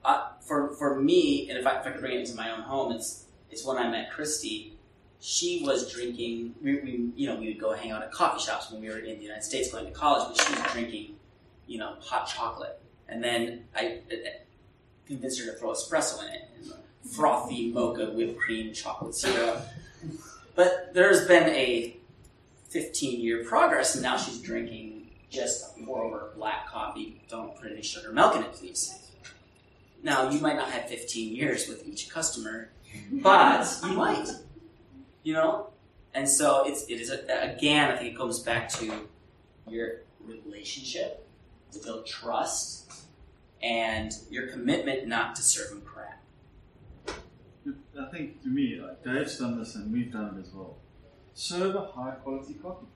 Uh, 0.05 0.29
for 0.41 0.75
for 0.75 1.01
me, 1.01 1.49
and 1.49 1.59
if 1.59 1.67
I, 1.67 1.81
if 1.81 1.87
I 1.87 1.91
could 1.91 2.01
bring 2.01 2.15
it 2.15 2.21
into 2.21 2.35
my 2.35 2.51
own 2.51 2.61
home, 2.61 2.93
it's 2.93 3.25
it's 3.51 3.65
when 3.65 3.79
I 3.79 3.89
met 3.89 4.11
Christy. 4.11 4.77
She 5.21 5.63
was 5.65 5.91
drinking. 5.91 6.55
We, 6.63 6.81
we 6.81 7.11
you 7.17 7.27
know 7.27 7.37
we 7.37 7.49
would 7.49 7.61
go 7.61 7.73
hang 7.73 7.91
out 7.91 8.03
at 8.03 8.13
coffee 8.13 8.45
shops 8.45 8.71
when 8.71 8.83
we 8.83 8.89
were 8.89 8.99
in 8.99 9.17
the 9.17 9.23
United 9.23 9.45
States 9.45 9.73
going 9.73 9.87
to 9.87 9.93
college, 9.93 10.29
but 10.29 10.47
she 10.47 10.53
was 10.53 10.73
drinking, 10.73 11.17
you 11.67 11.79
know, 11.79 11.97
hot 12.01 12.27
chocolate. 12.27 12.79
And 13.09 13.25
then 13.25 13.65
I, 13.75 14.01
I 14.11 14.41
convinced 15.07 15.41
her 15.41 15.51
to 15.51 15.59
throw 15.59 15.73
espresso 15.73 16.23
in 16.27 16.35
it, 16.35 16.43
and 16.57 16.73
frothy 17.13 17.71
mocha 17.71 18.11
whipped 18.11 18.39
cream 18.39 18.73
chocolate 18.73 19.15
syrup. 19.15 19.67
But 20.55 20.95
there's 20.95 21.27
been 21.27 21.49
a 21.51 21.97
15 22.69 23.21
year 23.21 23.45
progress, 23.45 23.95
and 23.95 24.03
now 24.03 24.17
she's 24.17 24.41
drinking 24.41 25.11
just 25.31 25.77
pour 25.85 26.05
over 26.05 26.31
black 26.37 26.69
coffee. 26.69 27.23
Don't 27.29 27.57
put 27.57 27.73
any 27.73 27.83
sugar 27.83 28.13
milk 28.13 28.37
in 28.37 28.43
it, 28.43 28.53
please. 28.53 29.01
Now, 30.03 30.31
you 30.31 30.39
might 30.39 30.57
not 30.57 30.71
have 30.71 30.89
15 30.89 31.35
years 31.35 31.67
with 31.67 31.87
each 31.89 32.11
customer, 32.11 32.71
but 33.11 33.67
you 33.85 33.93
might. 33.95 34.29
You 35.23 35.33
know? 35.33 35.71
And 36.13 36.29
so 36.29 36.65
it's, 36.67 36.85
it 36.85 37.01
is, 37.01 37.11
a, 37.11 37.21
again, 37.55 37.91
I 37.91 37.97
think 37.97 38.15
it 38.15 38.17
comes 38.17 38.39
back 38.41 38.69
to 38.75 39.09
your 39.69 40.03
relationship, 40.21 41.27
to 41.73 41.79
build 41.81 42.07
trust, 42.07 42.93
and 43.63 44.13
your 44.31 44.47
commitment 44.49 45.09
not 45.09 45.35
to 45.37 45.43
serve 45.43 45.71
them 45.71 45.81
crap. 45.81 46.14
I 48.01 48.05
think 48.11 48.43
to 48.43 48.49
me, 48.49 48.81
like 48.81 49.03
Dave's 49.03 49.39
done 49.39 49.59
this 49.59 49.75
and 49.75 49.93
we've 49.93 50.13
done 50.13 50.37
it 50.37 50.41
as 50.47 50.53
well. 50.53 50.77
Serve 51.35 51.75
a 51.75 51.87
high 51.87 52.13
quality 52.23 52.55
coffee. 52.55 52.87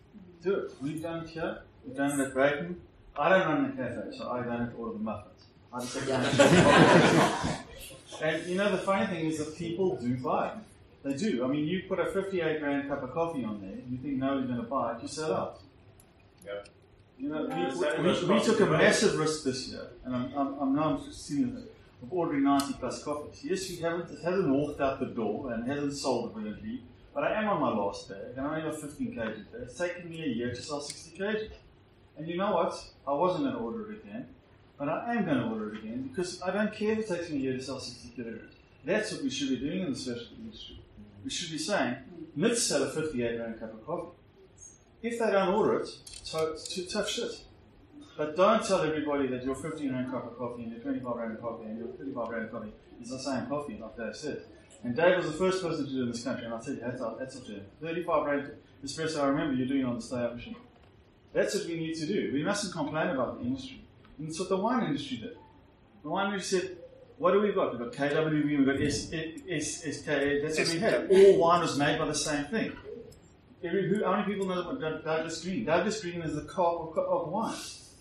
Do 0.43 0.55
it. 0.55 0.71
We've 0.83 1.03
done 1.03 1.25
it 1.25 1.31
here. 1.31 1.63
We've 1.85 1.97
done 1.97 2.21
it 2.21 2.27
at 2.27 2.35
Brayton. 2.35 2.81
I 3.17 3.29
don't 3.31 3.49
run 3.49 3.71
the 3.71 3.83
cafe, 3.83 4.17
so 4.17 4.31
I 4.31 4.43
don't 4.43 4.73
order 4.79 4.93
the 4.93 4.99
muffins. 5.03 5.47
I 5.73 5.81
just 5.81 5.97
And 8.23 8.47
you 8.47 8.57
know 8.57 8.71
the 8.71 8.79
funny 8.79 9.07
thing 9.07 9.27
is 9.27 9.39
that 9.39 9.57
people 9.57 9.97
do 9.97 10.17
buy. 10.17 10.49
it. 10.49 10.55
They 11.05 11.15
do. 11.15 11.45
I 11.45 11.49
mean, 11.49 11.67
you 11.67 11.83
put 11.89 11.99
a 11.99 12.07
58 12.07 12.63
rand 12.63 12.89
cup 12.89 13.03
of 13.03 13.13
coffee 13.13 13.45
on 13.45 13.61
there. 13.61 13.77
You 13.89 13.99
think 13.99 14.15
nobody's 14.15 14.49
going 14.49 14.61
to 14.61 14.67
buy 14.69 14.97
it. 14.97 15.03
You 15.03 15.09
sell 15.09 15.33
out. 15.33 15.61
Yeah. 16.45 16.53
You 17.19 17.29
know, 17.29 17.47
we, 17.47 18.03
we, 18.03 18.05
we, 18.13 18.35
we 18.35 18.45
took 18.45 18.61
a 18.61 18.67
massive 18.67 19.19
risk 19.19 19.45
this 19.45 19.69
year, 19.69 19.89
and 20.05 20.15
I'm, 20.15 20.33
I'm, 20.37 20.59
I'm 20.61 20.77
now 20.77 21.01
seeing 21.11 21.57
it 21.57 21.73
of 22.03 22.13
ordering 22.13 22.45
90 22.45 22.75
plus 22.75 23.03
coffees. 23.03 23.45
Yes, 23.45 23.71
you 23.71 23.83
haven't, 23.85 24.11
it 24.11 24.23
hasn't 24.23 24.49
walked 24.49 24.81
out 24.81 25.01
the 25.01 25.07
door 25.07 25.53
and 25.53 25.69
hasn't 25.69 25.95
sold 25.95 26.35
brilliantly, 26.35 26.83
but 27.15 27.25
I 27.25 27.35
am 27.35 27.49
on 27.49 27.61
my 27.61 27.71
last 27.71 28.09
day, 28.09 28.21
and 28.37 28.47
I 28.47 28.59
only 28.59 28.71
got 28.71 28.81
15 28.81 29.15
kg 29.15 29.45
there. 29.53 29.63
It's 29.63 29.77
taken 29.77 30.09
me 30.09 30.23
a 30.23 30.29
year 30.29 30.55
to 30.55 30.63
sell 30.63 30.81
60 30.81 31.19
kg. 31.19 31.51
And 32.17 32.29
you 32.29 32.37
know 32.37 32.53
what? 32.53 32.75
I 33.07 33.13
wasn't 33.13 33.45
going 33.45 33.55
to 33.55 33.61
order 33.61 33.93
it 33.93 34.05
again, 34.05 34.27
but 34.77 34.89
I 34.89 35.15
am 35.15 35.25
going 35.25 35.39
to 35.39 35.47
order 35.47 35.75
it 35.75 35.79
again 35.85 36.09
because 36.09 36.43
I 36.43 36.51
don't 36.51 36.73
care 36.73 36.93
if 36.93 36.99
it 36.99 37.09
takes 37.09 37.31
me 37.31 37.39
a 37.39 37.41
year 37.41 37.53
to 37.57 37.63
sell 37.63 37.81
60 37.81 38.23
kg. 38.23 38.41
That's 38.85 39.13
what 39.13 39.23
we 39.23 39.31
should 39.31 39.49
be 39.51 39.57
doing 39.57 39.83
in 39.83 39.93
the 39.93 39.99
specialty 39.99 40.37
industry. 40.41 40.81
We 41.25 41.31
should 41.31 41.51
be 41.51 41.59
saying, 41.59 41.97
let's 42.37 42.63
sell 42.63 42.83
a 42.85 42.91
58 42.91 43.41
rand 43.41 43.61
cup 43.61 43.75
of 43.75 43.87
coffee. 43.87 44.17
If 45.03 45.19
they 45.19 45.31
don't 45.31 45.55
order 45.55 45.81
it, 45.81 45.89
it's 46.11 46.93
tough 46.93 47.09
shit. 47.09 47.41
But 48.19 48.35
don't 48.35 48.67
tell 48.67 48.81
everybody 48.81 49.29
that 49.29 49.45
your 49.45 49.55
15 49.55 49.93
rand 49.93 50.11
cup 50.11 50.27
of 50.27 50.37
coffee 50.37 50.65
and 50.65 50.73
your 50.73 50.81
25 50.81 51.17
rand 51.17 51.35
of 51.35 51.41
coffee 51.41 51.67
and 51.67 51.79
your 51.79 51.87
35 51.87 52.29
rand 52.29 52.51
coffee 52.51 52.73
is 53.01 53.11
the 53.11 53.19
same 53.21 53.47
coffee, 53.47 53.79
like 53.81 53.97
Dave 53.97 54.17
said. 54.17 54.43
And 54.83 54.97
Dave 54.97 55.19
was 55.19 55.27
the 55.27 55.39
first 55.39 55.63
person 55.63 55.87
to 55.87 55.93
do 55.93 56.01
it 56.01 56.03
in 56.03 56.11
this 56.11 56.25
country, 56.25 56.45
and 56.45 56.53
I'll 56.53 56.61
tell 56.61 56.75
you, 56.75 56.81
that's 56.81 57.01
up, 57.01 57.17
that's 57.21 57.37
up 57.37 57.47
to 57.47 57.53
him. 57.53 57.63
35 57.81 58.27
rand 58.27 58.53
espresso, 58.85 59.23
I 59.23 59.27
remember 59.29 59.55
you 59.55 59.67
doing 59.67 59.85
on 59.85 59.95
the 59.95 60.03
stay 60.03 60.17
up 60.17 60.35
machine. 60.35 60.57
That's 61.33 61.55
what 61.55 61.67
we 61.67 61.77
need 61.77 61.95
to 61.95 62.07
do. 62.07 62.33
We 62.35 62.43
mustn't 62.43 62.73
complain 62.73 63.11
about 63.11 63.39
the 63.39 63.47
industry. 63.47 63.85
And 64.19 64.29
it's 64.29 64.41
what 64.41 64.49
the 64.49 64.57
wine 64.57 64.87
industry 64.87 65.19
did. 65.19 65.37
The 66.03 66.09
wine 66.09 66.33
industry 66.33 66.59
said, 66.59 66.77
what 67.19 67.31
do 67.33 67.41
we 67.41 67.53
got? 67.53 67.79
We've 67.79 67.89
got 67.89 68.11
KWV, 68.11 68.59
we've 68.59 68.67
got 68.67 68.83
S, 68.83 69.13
S, 69.49 69.99
SK, 69.99 70.07
that's 70.43 70.59
what 70.59 70.69
we 70.69 70.81
had. 70.81 71.09
All 71.09 71.39
wine 71.39 71.61
was 71.61 71.79
made 71.79 72.01
by 72.01 72.07
the 72.07 72.15
same 72.17 72.47
thing. 72.47 72.73
Every, 73.63 73.89
who, 73.89 74.05
how 74.05 74.17
many 74.17 74.25
people 74.25 74.47
know 74.49 74.61
about 74.61 75.05
Douglas 75.05 75.45
Green? 75.45 75.65
Douglas 75.65 76.01
Green 76.01 76.21
is 76.23 76.35
the 76.35 76.43
car 76.43 76.75
of, 76.75 76.99
of 76.99 77.29
wine. 77.29 77.55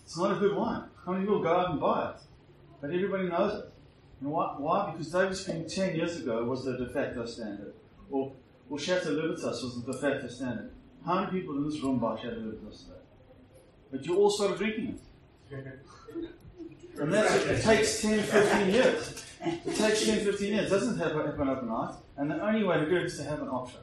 It's 0.08 0.16
not 0.16 0.32
a 0.32 0.36
good 0.36 0.56
wine. 0.56 0.84
How 1.04 1.12
many 1.12 1.26
people 1.26 1.42
go 1.42 1.54
out 1.54 1.70
and 1.70 1.78
buy 1.78 2.12
it? 2.12 2.20
But 2.80 2.92
everybody 2.92 3.28
knows 3.28 3.58
it. 3.58 3.70
And 4.22 4.30
why? 4.30 4.54
why? 4.56 4.90
Because 4.90 5.12
Douglas 5.12 5.44
Green 5.44 5.68
10 5.68 5.96
years 5.96 6.16
ago 6.16 6.44
was 6.44 6.64
the 6.64 6.78
de 6.78 6.88
facto 6.88 7.26
standard. 7.26 7.74
Or, 8.10 8.32
or 8.70 8.78
Chateau 8.78 9.10
Libertas 9.10 9.62
was 9.62 9.84
the 9.84 9.92
de 9.92 9.98
facto 9.98 10.28
standard. 10.28 10.70
How 11.04 11.16
many 11.16 11.30
people 11.30 11.58
in 11.58 11.68
this 11.68 11.78
room 11.82 11.98
buy 11.98 12.16
Chateau 12.16 12.36
Libertas 12.36 12.84
today? 12.84 13.00
But 13.90 14.06
you 14.06 14.16
all 14.16 14.30
started 14.30 14.56
drinking 14.56 14.98
it. 15.50 15.64
And 17.00 17.14
that's, 17.14 17.32
it 17.44 17.62
takes 17.62 18.02
10, 18.02 18.22
15 18.24 18.74
years. 18.74 19.24
It 19.40 19.76
takes 19.76 20.04
10, 20.04 20.24
15 20.24 20.52
years. 20.52 20.66
It 20.66 20.70
doesn't 20.70 20.98
happen, 20.98 21.26
happen 21.26 21.48
overnight. 21.48 21.94
And 22.16 22.28
the 22.28 22.44
only 22.44 22.64
way 22.64 22.78
to 22.78 22.88
do 22.88 22.96
it 22.96 23.04
is 23.04 23.18
to 23.18 23.22
have 23.24 23.40
an 23.40 23.48
option. 23.48 23.78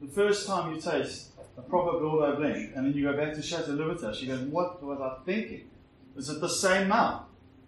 The 0.00 0.06
first 0.06 0.46
time 0.46 0.72
you 0.72 0.80
taste 0.80 1.35
a 1.56 1.62
proper 1.62 1.98
Bordeaux 1.98 2.36
blend, 2.36 2.74
and 2.74 2.86
then 2.86 2.92
you 2.92 3.04
go 3.04 3.16
back 3.16 3.34
to 3.34 3.42
Chateau 3.42 3.72
Libertas, 3.72 4.18
She 4.18 4.26
goes, 4.26 4.40
what 4.40 4.82
was 4.82 5.00
I 5.00 5.24
thinking? 5.24 5.68
Is 6.16 6.28
it 6.28 6.40
the 6.40 6.48
same 6.48 6.88
mouth? 6.88 7.22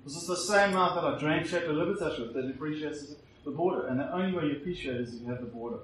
This 0.05 0.27
the 0.27 0.37
same 0.37 0.73
mouth 0.73 0.95
that 0.95 1.05
I 1.05 1.19
drank 1.19 1.47
Chateau 1.47 1.73
Libertas 1.73 2.19
with 2.19 2.33
that 2.35 2.47
appreciates 2.49 3.15
the 3.45 3.51
Bordeaux? 3.51 3.87
And 3.89 4.01
the 4.01 4.11
only 4.13 4.33
way 4.37 4.47
you 4.47 4.53
appreciate 4.53 4.97
it 4.97 5.01
is 5.03 5.15
if 5.15 5.21
you 5.23 5.29
have 5.29 5.41
the 5.41 5.47
Bordeaux. 5.47 5.83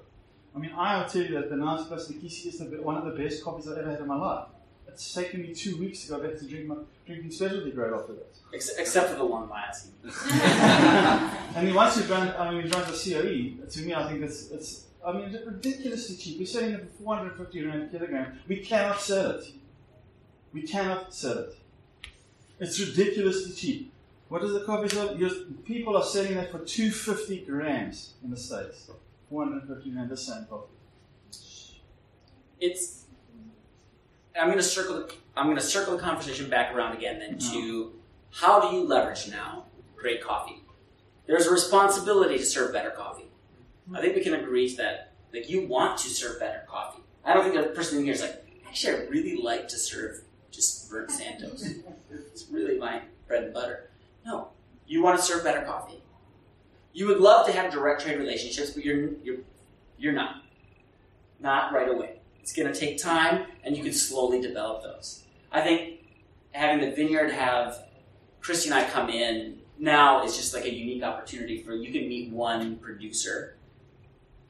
I 0.55 0.59
mean, 0.59 0.71
I 0.77 0.99
will 0.99 1.09
tell 1.09 1.23
you 1.23 1.35
that 1.35 1.51
the 1.51 1.57
Ninety 1.57 1.85
Plus 1.85 2.11
Nekisse 2.11 2.47
is 2.47 2.59
the, 2.59 2.67
one 2.81 2.97
of 2.97 3.05
the 3.05 3.23
best 3.23 3.43
coffees 3.43 3.69
I've 3.69 3.79
ever 3.79 3.91
had 3.91 4.01
in 4.01 4.07
my 4.07 4.17
life. 4.17 4.47
It's 4.87 5.13
taken 5.13 5.43
me 5.43 5.53
two 5.53 5.77
weeks 5.77 6.05
to 6.05 6.13
go 6.13 6.21
back 6.21 6.39
to 6.39 6.47
drink 6.47 6.69
my, 6.69 6.77
drinking 7.05 7.33
specialty 7.33 7.73
grade 7.73 7.93
after 7.93 8.13
that. 8.13 8.37
Ex- 8.55 8.71
except 8.79 9.11
for 9.11 9.17
the 9.17 9.25
long 9.25 9.49
miles. 9.49 9.89
and 10.05 11.67
then 11.67 11.75
once 11.75 11.97
you've 11.97 12.09
done, 12.09 12.33
I 12.39 12.51
mean, 12.51 12.63
you've 12.63 12.71
done 12.71 12.91
the 12.91 12.97
COE, 12.97 13.67
to 13.69 13.83
me, 13.83 13.93
I 13.93 14.09
think 14.09 14.23
it's, 14.23 14.51
it's 14.51 14.85
I 15.07 15.13
mean, 15.13 15.35
it's 15.35 15.47
ridiculously 15.47 16.17
cheap. 16.17 16.39
We're 16.39 16.47
selling 16.47 16.75
it 16.75 16.81
for 16.81 17.05
450 17.05 17.65
rand 17.67 17.83
a 17.83 17.87
kilogram. 17.89 18.39
We 18.49 18.57
cannot 18.59 19.01
sell 19.01 19.33
it. 19.33 19.45
We 20.53 20.63
cannot 20.63 21.13
sell 21.13 21.39
it. 21.39 21.59
It's 22.59 22.81
ridiculously 22.81 23.53
cheap. 23.53 23.93
What 24.29 24.43
is 24.43 24.53
the 24.53 24.61
coffee 24.61 24.89
sell? 24.89 25.17
People 25.65 25.97
are 25.97 26.03
selling 26.03 26.35
that 26.35 26.51
for 26.51 26.59
250 26.59 27.45
grams 27.45 28.15
in 28.23 28.31
the 28.31 28.37
States. 28.37 28.91
450 29.29 29.91
rand, 29.91 30.11
the 30.11 30.17
same 30.17 30.47
coffee. 30.47 30.71
It's 32.61 33.05
I'm 34.39 34.47
going 34.49 34.59
to 34.59 34.65
circle. 34.65 35.09
I'm 35.37 35.47
going 35.47 35.57
to 35.57 35.63
circle 35.63 35.97
the 35.97 36.03
conversation 36.03 36.49
back 36.49 36.75
around 36.75 36.97
again 36.97 37.19
then 37.19 37.39
to 37.39 37.93
uh-huh. 37.93 38.47
how 38.47 38.61
do 38.61 38.77
you 38.77 38.85
leverage 38.85 39.29
now 39.29 39.67
great 39.97 40.23
coffee? 40.23 40.63
There's 41.27 41.47
a 41.47 41.51
responsibility 41.51 42.39
to 42.39 42.45
serve 42.45 42.73
better 42.73 42.91
coffee. 42.91 43.27
I 43.93 44.01
think 44.01 44.15
we 44.15 44.23
can 44.23 44.35
agree 44.35 44.75
that 44.77 45.13
like 45.33 45.51
you 45.51 45.67
want 45.67 45.99
to 45.99 46.09
serve 46.09 46.41
better 46.41 46.63
coffee. 46.69 47.03
I 47.25 47.35
don't 47.35 47.43
think 47.43 47.55
the 47.55 47.71
person 47.71 47.99
in 47.99 48.05
here 48.05 48.15
is 48.15 48.21
like, 48.21 48.45
actually, 48.67 48.97
I 48.97 49.01
really 49.09 49.37
like 49.43 49.69
to 49.69 49.79
serve 49.79 50.23
just 50.51 50.91
burnt 50.91 51.11
Santos. 51.11 51.69
it's 52.11 52.47
really 52.51 52.79
my 52.79 53.03
bread 53.27 53.45
and 53.45 53.55
butter. 53.55 53.91
No, 54.25 54.49
you 54.87 55.03
want 55.03 55.19
to 55.19 55.25
serve 55.25 55.45
better 55.45 55.63
coffee. 55.63 56.03
You 56.93 57.09
would 57.09 57.19
love 57.19 57.47
to 57.47 57.53
have 57.53 57.73
direct 57.73 58.03
trade 58.03 58.19
relationships, 58.19 58.71
but 58.71 58.85
you're 58.85 59.11
you're 59.23 59.39
you're 59.99 60.13
not. 60.13 60.43
Not 61.41 61.75
right 61.75 61.89
away. 61.91 62.21
It's 62.41 62.55
going 62.55 62.73
to 62.73 62.79
take 62.79 62.97
time, 62.97 63.47
and 63.65 63.77
you 63.77 63.83
can 63.83 63.93
slowly 63.93 64.41
develop 64.41 64.83
those. 64.83 65.25
I 65.53 65.61
think 65.61 66.05
having 66.53 66.89
the 66.89 66.95
vineyard 66.95 67.31
have 67.33 67.85
Christy 68.41 68.71
and 68.71 68.79
I 68.79 68.89
come 68.89 69.11
in 69.11 69.59
now 69.79 70.25
is 70.25 70.37
just 70.37 70.55
like 70.55 70.65
a 70.65 70.73
unique 70.73 71.03
opportunity 71.03 71.63
for 71.63 71.75
you 71.75 71.93
can 71.93 72.09
meet 72.09 72.31
one 72.31 72.77
producer. 72.77 73.54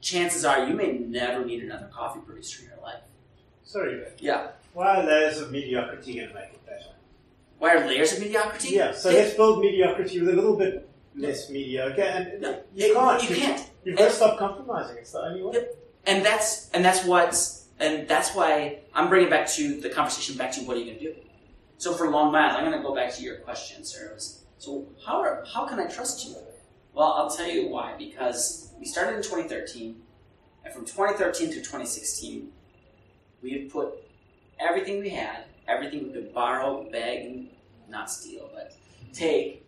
Chances 0.04 0.44
are 0.44 0.68
you 0.68 0.74
may 0.74 0.92
never 0.92 1.46
need 1.46 1.62
another 1.62 1.88
coffee 1.90 2.20
producer 2.20 2.62
in 2.62 2.68
your 2.68 2.78
life. 2.82 3.00
Sorry, 3.62 3.96
Ben. 4.00 4.12
Yeah. 4.18 4.48
Why 4.74 4.96
are 4.96 5.02
layers 5.02 5.40
of 5.40 5.50
mediocrity 5.50 6.16
going 6.16 6.28
to 6.28 6.34
make 6.34 6.52
it 6.52 6.66
better? 6.66 6.92
Why 7.58 7.76
are 7.76 7.86
layers 7.86 8.12
of 8.12 8.20
mediocrity? 8.20 8.74
Yeah, 8.74 8.92
so 8.92 9.08
let's 9.08 9.32
build 9.32 9.60
mediocrity 9.60 10.20
with 10.20 10.28
a 10.28 10.32
little 10.34 10.58
bit 10.58 10.86
less 11.16 11.48
mediocre, 11.48 12.02
and 12.02 12.42
No, 12.42 12.60
you 12.74 12.92
can't. 12.92 13.30
You 13.30 13.36
can't. 13.36 13.70
You've 13.82 13.96
got 13.96 14.08
to 14.08 14.10
stop 14.10 14.38
compromising. 14.38 14.98
It's 14.98 15.12
the 15.12 15.22
only 15.22 15.42
way. 15.42 15.54
Yep. 15.54 15.76
And 16.06 16.22
that's 16.22 16.68
and 16.74 16.84
that's 16.84 17.06
what's 17.06 17.68
and 17.80 18.06
that's 18.06 18.34
why 18.34 18.80
I'm 18.92 19.08
bringing 19.08 19.30
back 19.30 19.48
to 19.52 19.80
the 19.80 19.88
conversation 19.88 20.36
back 20.36 20.52
to 20.52 20.60
what 20.64 20.76
are 20.76 20.80
you 20.80 20.86
going 20.86 20.98
to 20.98 21.04
do? 21.14 21.14
So 21.78 21.94
for 21.94 22.04
a 22.04 22.10
long 22.10 22.30
miles, 22.30 22.56
I'm 22.58 22.64
going 22.64 22.76
to 22.76 22.86
go 22.86 22.94
back 22.94 23.14
to 23.14 23.22
your 23.22 23.36
question, 23.36 23.84
Sarah. 23.84 24.20
So 24.58 24.86
how 25.06 25.22
are, 25.22 25.46
how 25.50 25.66
can 25.66 25.80
I 25.80 25.86
trust 25.86 26.26
you? 26.26 26.36
Well, 26.92 27.10
I'll 27.14 27.30
tell 27.30 27.48
you 27.48 27.68
why. 27.68 27.94
Because 27.98 28.63
we 28.78 28.86
started 28.86 29.16
in 29.16 29.22
2013, 29.22 30.00
and 30.64 30.74
from 30.74 30.84
2013 30.84 31.48
to 31.50 31.56
2016, 31.56 32.48
we 33.42 33.50
have 33.52 33.70
put 33.70 33.94
everything 34.58 35.00
we 35.00 35.10
had, 35.10 35.44
everything 35.68 36.04
we 36.04 36.12
could 36.12 36.32
borrow, 36.32 36.88
beg, 36.90 37.26
and 37.26 37.48
not 37.88 38.10
steal, 38.10 38.50
but 38.54 38.74
take 39.12 39.64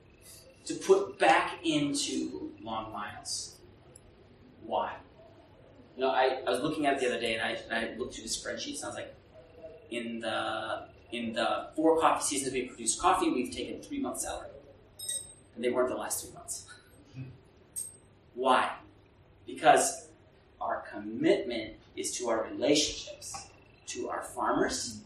to 0.64 0.74
put 0.74 1.18
back 1.18 1.58
into 1.64 2.52
long 2.62 2.92
miles. 2.92 3.56
Why? 4.62 4.94
You 5.96 6.02
know, 6.02 6.10
I, 6.10 6.42
I 6.46 6.50
was 6.50 6.60
looking 6.60 6.86
at 6.86 6.94
it 6.94 7.00
the 7.00 7.06
other 7.06 7.20
day, 7.20 7.34
and 7.34 7.42
I, 7.42 7.50
and 7.70 7.72
I 7.72 7.98
looked 7.98 8.14
through 8.14 8.24
the 8.24 8.30
spreadsheet. 8.30 8.76
Sounds 8.76 8.96
like 8.96 9.14
in 9.90 10.20
the 10.20 10.88
in 11.12 11.32
the 11.32 11.68
four 11.76 12.00
coffee 12.00 12.24
seasons 12.24 12.52
we 12.52 12.62
produced 12.62 13.00
coffee, 13.00 13.30
we've 13.30 13.54
taken 13.54 13.80
three 13.80 14.00
months' 14.00 14.24
salary, 14.24 14.48
and 15.54 15.64
they 15.64 15.70
weren't 15.70 15.88
the 15.88 15.94
last 15.94 16.24
three 16.24 16.34
months. 16.34 16.66
Why? 18.34 18.72
Because 19.46 20.08
our 20.60 20.84
commitment 20.92 21.74
is 21.96 22.16
to 22.18 22.28
our 22.28 22.44
relationships, 22.44 23.48
to 23.86 24.08
our 24.08 24.22
farmers 24.22 25.00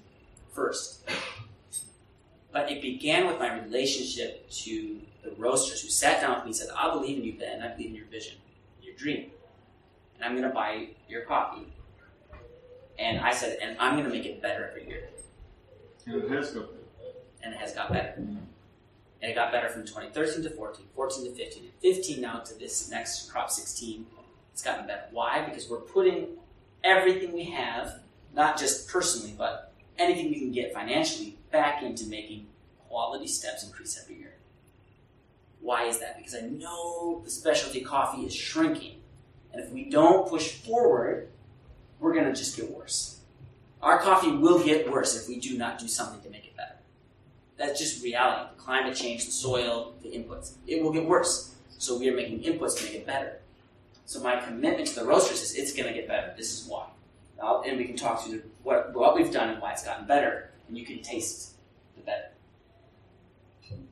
first. 0.52 1.08
But 2.52 2.70
it 2.70 2.82
began 2.82 3.26
with 3.26 3.38
my 3.38 3.60
relationship 3.60 4.50
to 4.50 5.00
the 5.22 5.30
roasters 5.38 5.82
who 5.82 5.88
sat 5.88 6.20
down 6.20 6.36
with 6.36 6.44
me 6.44 6.48
and 6.48 6.56
said, 6.56 6.68
I 6.76 6.90
believe 6.90 7.18
in 7.18 7.24
you, 7.24 7.34
Ben. 7.34 7.62
I 7.62 7.68
believe 7.68 7.90
in 7.90 7.94
your 7.94 8.06
vision, 8.06 8.38
your 8.82 8.94
dream 8.94 9.30
and 10.20 10.28
I'm 10.28 10.36
going 10.36 10.48
to 10.48 10.54
buy 10.54 10.88
your 11.08 11.22
coffee. 11.22 11.66
And 12.98 13.20
I 13.20 13.32
said, 13.32 13.58
and 13.62 13.78
I'm 13.78 13.94
going 13.94 14.04
to 14.04 14.10
make 14.10 14.26
it 14.26 14.42
better 14.42 14.68
every 14.68 14.86
year. 14.86 15.08
And 16.06 16.22
it 16.22 16.30
has 16.30 16.50
got 16.50 16.68
better. 16.68 16.80
And 17.42 17.54
it 17.54 17.60
has 17.60 17.72
got 17.72 17.92
better. 17.92 18.20
Mm-hmm. 18.20 18.36
And 19.22 19.32
it 19.32 19.34
got 19.34 19.50
better 19.50 19.70
from 19.70 19.86
2013 19.86 20.42
to 20.42 20.50
14, 20.50 20.86
14 20.94 21.24
to 21.24 21.30
15, 21.30 21.64
and 21.64 21.72
15 21.80 22.20
now 22.20 22.40
to 22.40 22.58
this 22.58 22.90
next 22.90 23.30
crop 23.30 23.50
16. 23.50 24.06
It's 24.60 24.66
gotten 24.66 24.86
better. 24.86 25.04
Why? 25.10 25.42
Because 25.48 25.70
we're 25.70 25.78
putting 25.78 26.36
everything 26.84 27.32
we 27.32 27.44
have, 27.44 28.00
not 28.34 28.58
just 28.58 28.90
personally, 28.90 29.34
but 29.38 29.72
anything 29.98 30.28
we 30.28 30.38
can 30.38 30.52
get 30.52 30.74
financially, 30.74 31.38
back 31.50 31.82
into 31.82 32.04
making 32.04 32.46
quality 32.86 33.26
steps 33.26 33.64
increase 33.64 33.98
every 33.98 34.16
year. 34.16 34.34
Why 35.62 35.84
is 35.84 36.00
that? 36.00 36.18
Because 36.18 36.34
I 36.34 36.42
know 36.42 37.22
the 37.24 37.30
specialty 37.30 37.80
coffee 37.80 38.26
is 38.26 38.34
shrinking 38.34 39.00
and 39.50 39.64
if 39.64 39.70
we 39.70 39.88
don't 39.88 40.28
push 40.28 40.52
forward, 40.52 41.30
we're 41.98 42.12
going 42.12 42.26
to 42.26 42.34
just 42.34 42.54
get 42.54 42.70
worse. 42.70 43.20
Our 43.80 43.98
coffee 43.98 44.30
will 44.30 44.62
get 44.62 44.92
worse 44.92 45.18
if 45.18 45.26
we 45.26 45.40
do 45.40 45.56
not 45.56 45.78
do 45.78 45.88
something 45.88 46.20
to 46.20 46.28
make 46.28 46.44
it 46.44 46.54
better. 46.54 46.76
That's 47.56 47.80
just 47.80 48.04
reality. 48.04 48.50
The 48.56 48.62
climate 48.62 48.94
change, 48.94 49.24
the 49.24 49.32
soil, 49.32 49.94
the 50.02 50.10
inputs. 50.10 50.52
It 50.66 50.82
will 50.82 50.92
get 50.92 51.06
worse. 51.06 51.54
So 51.78 51.98
we 51.98 52.10
are 52.10 52.14
making 52.14 52.42
inputs 52.42 52.76
to 52.76 52.84
make 52.84 52.94
it 52.94 53.06
better. 53.06 53.39
So 54.10 54.20
my 54.20 54.36
commitment 54.36 54.88
to 54.88 54.94
the 54.96 55.04
roasters 55.04 55.42
is 55.42 55.54
it's 55.54 55.72
going 55.72 55.88
to 55.88 55.94
get 55.94 56.08
better. 56.08 56.34
This 56.36 56.52
is 56.52 56.68
why. 56.68 56.86
And 57.66 57.78
we 57.78 57.84
can 57.84 57.96
talk 57.96 58.24
through 58.24 58.42
what, 58.62 58.92
what 58.92 59.14
we've 59.14 59.32
done 59.32 59.50
and 59.50 59.62
why 59.62 59.72
it's 59.72 59.84
gotten 59.84 60.06
better, 60.06 60.50
and 60.68 60.76
you 60.76 60.84
can 60.84 61.00
taste 61.00 61.52
the 61.96 62.02
better. 62.02 62.28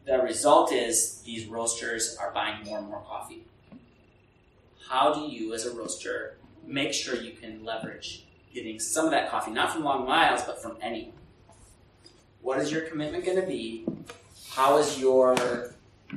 The 0.06 0.18
result 0.18 0.72
is 0.72 1.22
these 1.22 1.46
roasters 1.46 2.16
are 2.20 2.32
buying 2.32 2.64
more 2.64 2.78
and 2.78 2.88
more 2.88 3.00
coffee 3.02 3.44
how 4.88 5.12
do 5.12 5.20
you, 5.20 5.54
as 5.54 5.66
a 5.66 5.74
roaster, 5.74 6.38
make 6.66 6.92
sure 6.92 7.14
you 7.14 7.32
can 7.32 7.64
leverage 7.64 8.24
getting 8.54 8.80
some 8.80 9.04
of 9.04 9.10
that 9.10 9.30
coffee, 9.30 9.50
not 9.50 9.72
from 9.72 9.84
long 9.84 10.06
miles, 10.06 10.42
but 10.42 10.62
from 10.62 10.76
anyone? 10.80 11.12
What 12.40 12.58
is 12.58 12.72
your 12.72 12.82
commitment 12.82 13.24
going 13.24 13.40
to 13.40 13.46
be? 13.46 13.84
How 14.50 14.78
is 14.78 14.98
your, 14.98 15.74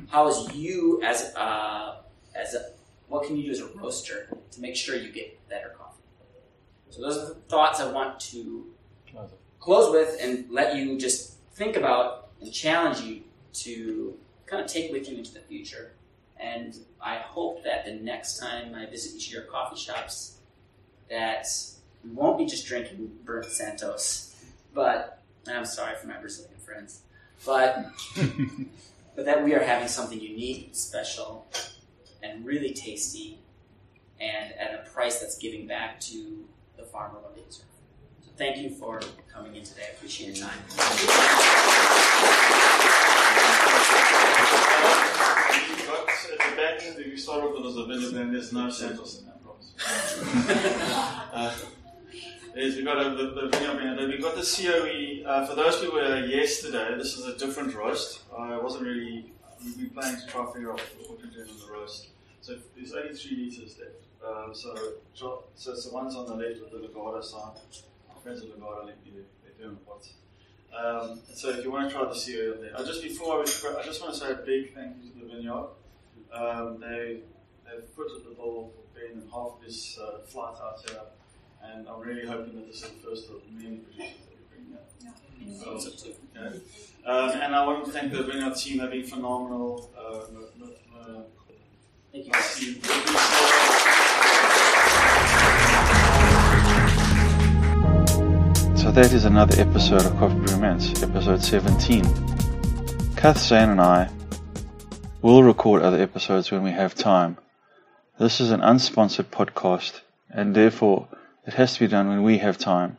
how 0.08 0.28
is 0.28 0.54
you 0.54 1.02
as 1.02 1.34
a, 1.34 2.00
as 2.34 2.54
a, 2.54 2.70
what 3.12 3.26
can 3.26 3.36
you 3.36 3.44
do 3.44 3.50
as 3.50 3.60
a 3.60 3.66
roaster 3.76 4.26
to 4.50 4.60
make 4.62 4.74
sure 4.74 4.96
you 4.96 5.12
get 5.12 5.46
better 5.46 5.68
coffee? 5.78 6.02
So 6.88 7.02
those 7.02 7.18
are 7.18 7.26
the 7.26 7.34
thoughts 7.34 7.78
I 7.78 7.92
want 7.92 8.18
to 8.20 8.64
close 9.60 9.92
with 9.92 10.16
and 10.18 10.50
let 10.50 10.76
you 10.76 10.98
just 10.98 11.34
think 11.52 11.76
about 11.76 12.30
and 12.40 12.50
challenge 12.50 13.02
you 13.02 13.20
to 13.64 14.16
kind 14.46 14.64
of 14.64 14.66
take 14.66 14.90
with 14.90 15.10
you 15.10 15.18
into 15.18 15.34
the 15.34 15.40
future. 15.40 15.92
And 16.40 16.74
I 17.02 17.16
hope 17.16 17.62
that 17.64 17.84
the 17.84 17.92
next 17.92 18.38
time 18.38 18.74
I 18.74 18.86
visit 18.86 19.14
each 19.14 19.26
of 19.26 19.34
your 19.34 19.42
coffee 19.42 19.78
shops, 19.78 20.38
that 21.10 21.46
we 22.02 22.12
won't 22.12 22.38
be 22.38 22.46
just 22.46 22.66
drinking 22.66 23.10
burnt 23.26 23.44
Santos, 23.44 24.42
but 24.72 25.22
I'm 25.46 25.66
sorry 25.66 25.96
for 26.00 26.06
my 26.06 26.16
Brazilian 26.16 26.58
friends, 26.64 27.02
but 27.44 27.92
but 29.14 29.26
that 29.26 29.44
we 29.44 29.54
are 29.54 29.62
having 29.62 29.88
something 29.88 30.18
unique, 30.18 30.70
special, 30.72 31.46
and 32.22 32.44
really 32.44 32.72
tasty, 32.72 33.38
and 34.20 34.52
at 34.54 34.74
a 34.74 34.90
price 34.90 35.20
that's 35.20 35.36
giving 35.38 35.66
back 35.66 36.00
to 36.00 36.44
the 36.76 36.84
farmer 36.84 37.18
what 37.20 37.34
they 37.34 37.42
deserve. 37.42 37.66
So 38.20 38.30
thank 38.36 38.58
you 38.58 38.70
for 38.70 39.00
coming 39.32 39.56
in 39.56 39.64
today. 39.64 39.82
I 39.88 39.96
appreciate 39.96 40.36
your 40.36 40.46
time 40.46 40.58
at 46.32 46.38
the 46.38 46.56
back 46.56 46.82
end, 46.82 47.04
you 47.04 47.16
start 47.16 47.42
off 47.42 47.52
with 47.54 47.76
a 47.76 47.86
vineyard, 47.86 48.12
then 48.12 48.32
there's 48.32 48.52
no 48.52 48.70
Santos 48.70 49.20
in 49.20 49.26
that 49.26 49.42
province. 49.42 49.74
uh, 51.32 51.54
is 52.54 52.76
we 52.76 52.84
got 52.84 52.98
a, 52.98 53.10
the, 53.10 53.48
the 53.50 54.06
we 54.08 54.18
got 54.18 54.34
the 54.34 54.42
COE. 54.42 55.28
Uh, 55.28 55.46
for 55.46 55.54
those 55.54 55.80
who 55.82 55.92
were 55.92 56.20
yesterday, 56.26 56.94
this 56.96 57.16
is 57.16 57.26
a 57.26 57.36
different 57.38 57.74
roast. 57.74 58.20
I 58.36 58.58
wasn't 58.58 58.84
really 58.84 59.32
we've 59.64 59.76
been 59.76 59.90
planning 59.90 60.20
to 60.20 60.26
try 60.26 60.44
and 60.44 60.52
figure 60.52 60.72
out 60.72 60.80
what 60.98 61.18
we're 61.18 61.30
doing 61.30 61.48
on 61.48 61.58
the 61.58 61.72
roast. 61.72 62.08
So 62.40 62.56
there's 62.76 62.92
only 62.92 63.14
three 63.14 63.36
liters 63.36 63.78
left. 63.78 64.02
Um, 64.24 64.54
so, 64.54 64.74
so 65.54 65.74
the 65.74 65.94
ones 65.94 66.14
on 66.14 66.26
the 66.26 66.34
left 66.34 66.60
of 66.60 66.70
the 66.70 66.88
Lagada 66.88 67.22
side. 67.22 67.58
Our 68.10 68.20
friends 68.22 68.42
at 68.42 68.48
let 68.48 68.86
me 69.04 69.12
they're 69.42 69.66
doing 69.66 69.78
what. 69.84 70.06
Um, 70.76 71.20
so 71.34 71.50
if 71.50 71.64
you 71.64 71.70
want 71.70 71.90
to 71.90 71.94
try 71.94 72.04
the 72.08 72.14
cereal 72.14 72.60
there, 72.60 72.72
I 72.78 72.82
just 72.84 73.02
before 73.02 73.36
I, 73.36 73.38
was, 73.40 73.64
I 73.64 73.84
just 73.84 74.00
want 74.00 74.14
to 74.14 74.20
say 74.20 74.30
a 74.32 74.36
big 74.36 74.74
thank 74.74 74.96
you 75.02 75.10
to 75.10 75.18
the 75.18 75.34
vineyard. 75.34 75.68
Um, 76.32 76.80
they 76.80 77.20
they've 77.64 77.84
footed 77.94 78.24
the 78.24 78.34
ball 78.34 78.72
for 78.74 78.98
Ben 78.98 79.20
and 79.20 79.30
half 79.30 79.58
of 79.58 79.62
his 79.64 79.98
uh, 80.00 80.22
flight 80.26 80.54
out 80.62 80.78
here, 80.88 81.00
and 81.62 81.86
I'm 81.88 82.00
really 82.00 82.26
hoping 82.26 82.54
that 82.56 82.66
this 82.66 82.82
is 82.82 82.90
the 82.90 83.08
first 83.08 83.28
of 83.28 83.42
many 83.52 83.76
producers 83.76 84.31
that 85.04 85.14
we 85.38 85.44
bring 85.44 85.58
here. 85.58 86.46
Okay. 86.46 86.60
Um, 87.04 87.30
and 87.42 87.54
I 87.54 87.66
want 87.66 87.84
to 87.84 87.90
thank 87.92 88.12
the 88.12 88.22
vineyard 88.22 88.56
team; 88.56 88.78
they've 88.78 88.90
been 88.90 89.04
phenomenal. 89.04 89.90
Uh, 89.96 90.20
m- 90.28 90.48
m- 90.62 90.72
uh, 90.96 91.22
Thank 92.12 92.26
you. 92.26 92.32
guys. 92.32 93.92
So 98.80 98.90
that 98.90 99.12
is 99.12 99.24
another 99.24 99.60
episode 99.60 100.04
of 100.04 100.16
Coffee 100.18 100.34
Bromance, 100.36 101.02
episode 101.02 101.42
17. 101.42 102.04
Kath, 103.16 103.38
Zane 103.38 103.70
and 103.70 103.80
I 103.80 104.10
will 105.22 105.42
record 105.42 105.82
other 105.82 106.00
episodes 106.02 106.50
when 106.50 106.62
we 106.62 106.70
have 106.72 106.94
time. 106.94 107.38
This 108.18 108.40
is 108.40 108.50
an 108.50 108.60
unsponsored 108.60 109.26
podcast 109.26 110.00
and 110.30 110.54
therefore 110.54 111.08
it 111.46 111.54
has 111.54 111.74
to 111.74 111.80
be 111.80 111.86
done 111.86 112.08
when 112.08 112.22
we 112.22 112.38
have 112.38 112.58
time. 112.58 112.96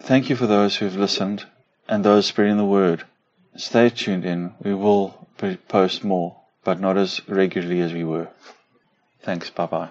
Thank 0.00 0.30
you 0.30 0.36
for 0.36 0.46
those 0.46 0.76
who 0.76 0.84
have 0.84 0.96
listened 0.96 1.44
and 1.88 2.04
those 2.04 2.26
spreading 2.26 2.56
the 2.56 2.64
word. 2.64 3.04
Stay 3.56 3.88
tuned 3.90 4.24
in. 4.24 4.54
We 4.62 4.74
will 4.74 5.26
post 5.68 6.04
more, 6.04 6.36
but 6.64 6.80
not 6.80 6.96
as 6.96 7.20
regularly 7.28 7.80
as 7.80 7.92
we 7.92 8.04
were. 8.04 8.28
Thanks. 9.22 9.50
Bye 9.50 9.66
bye. 9.66 9.88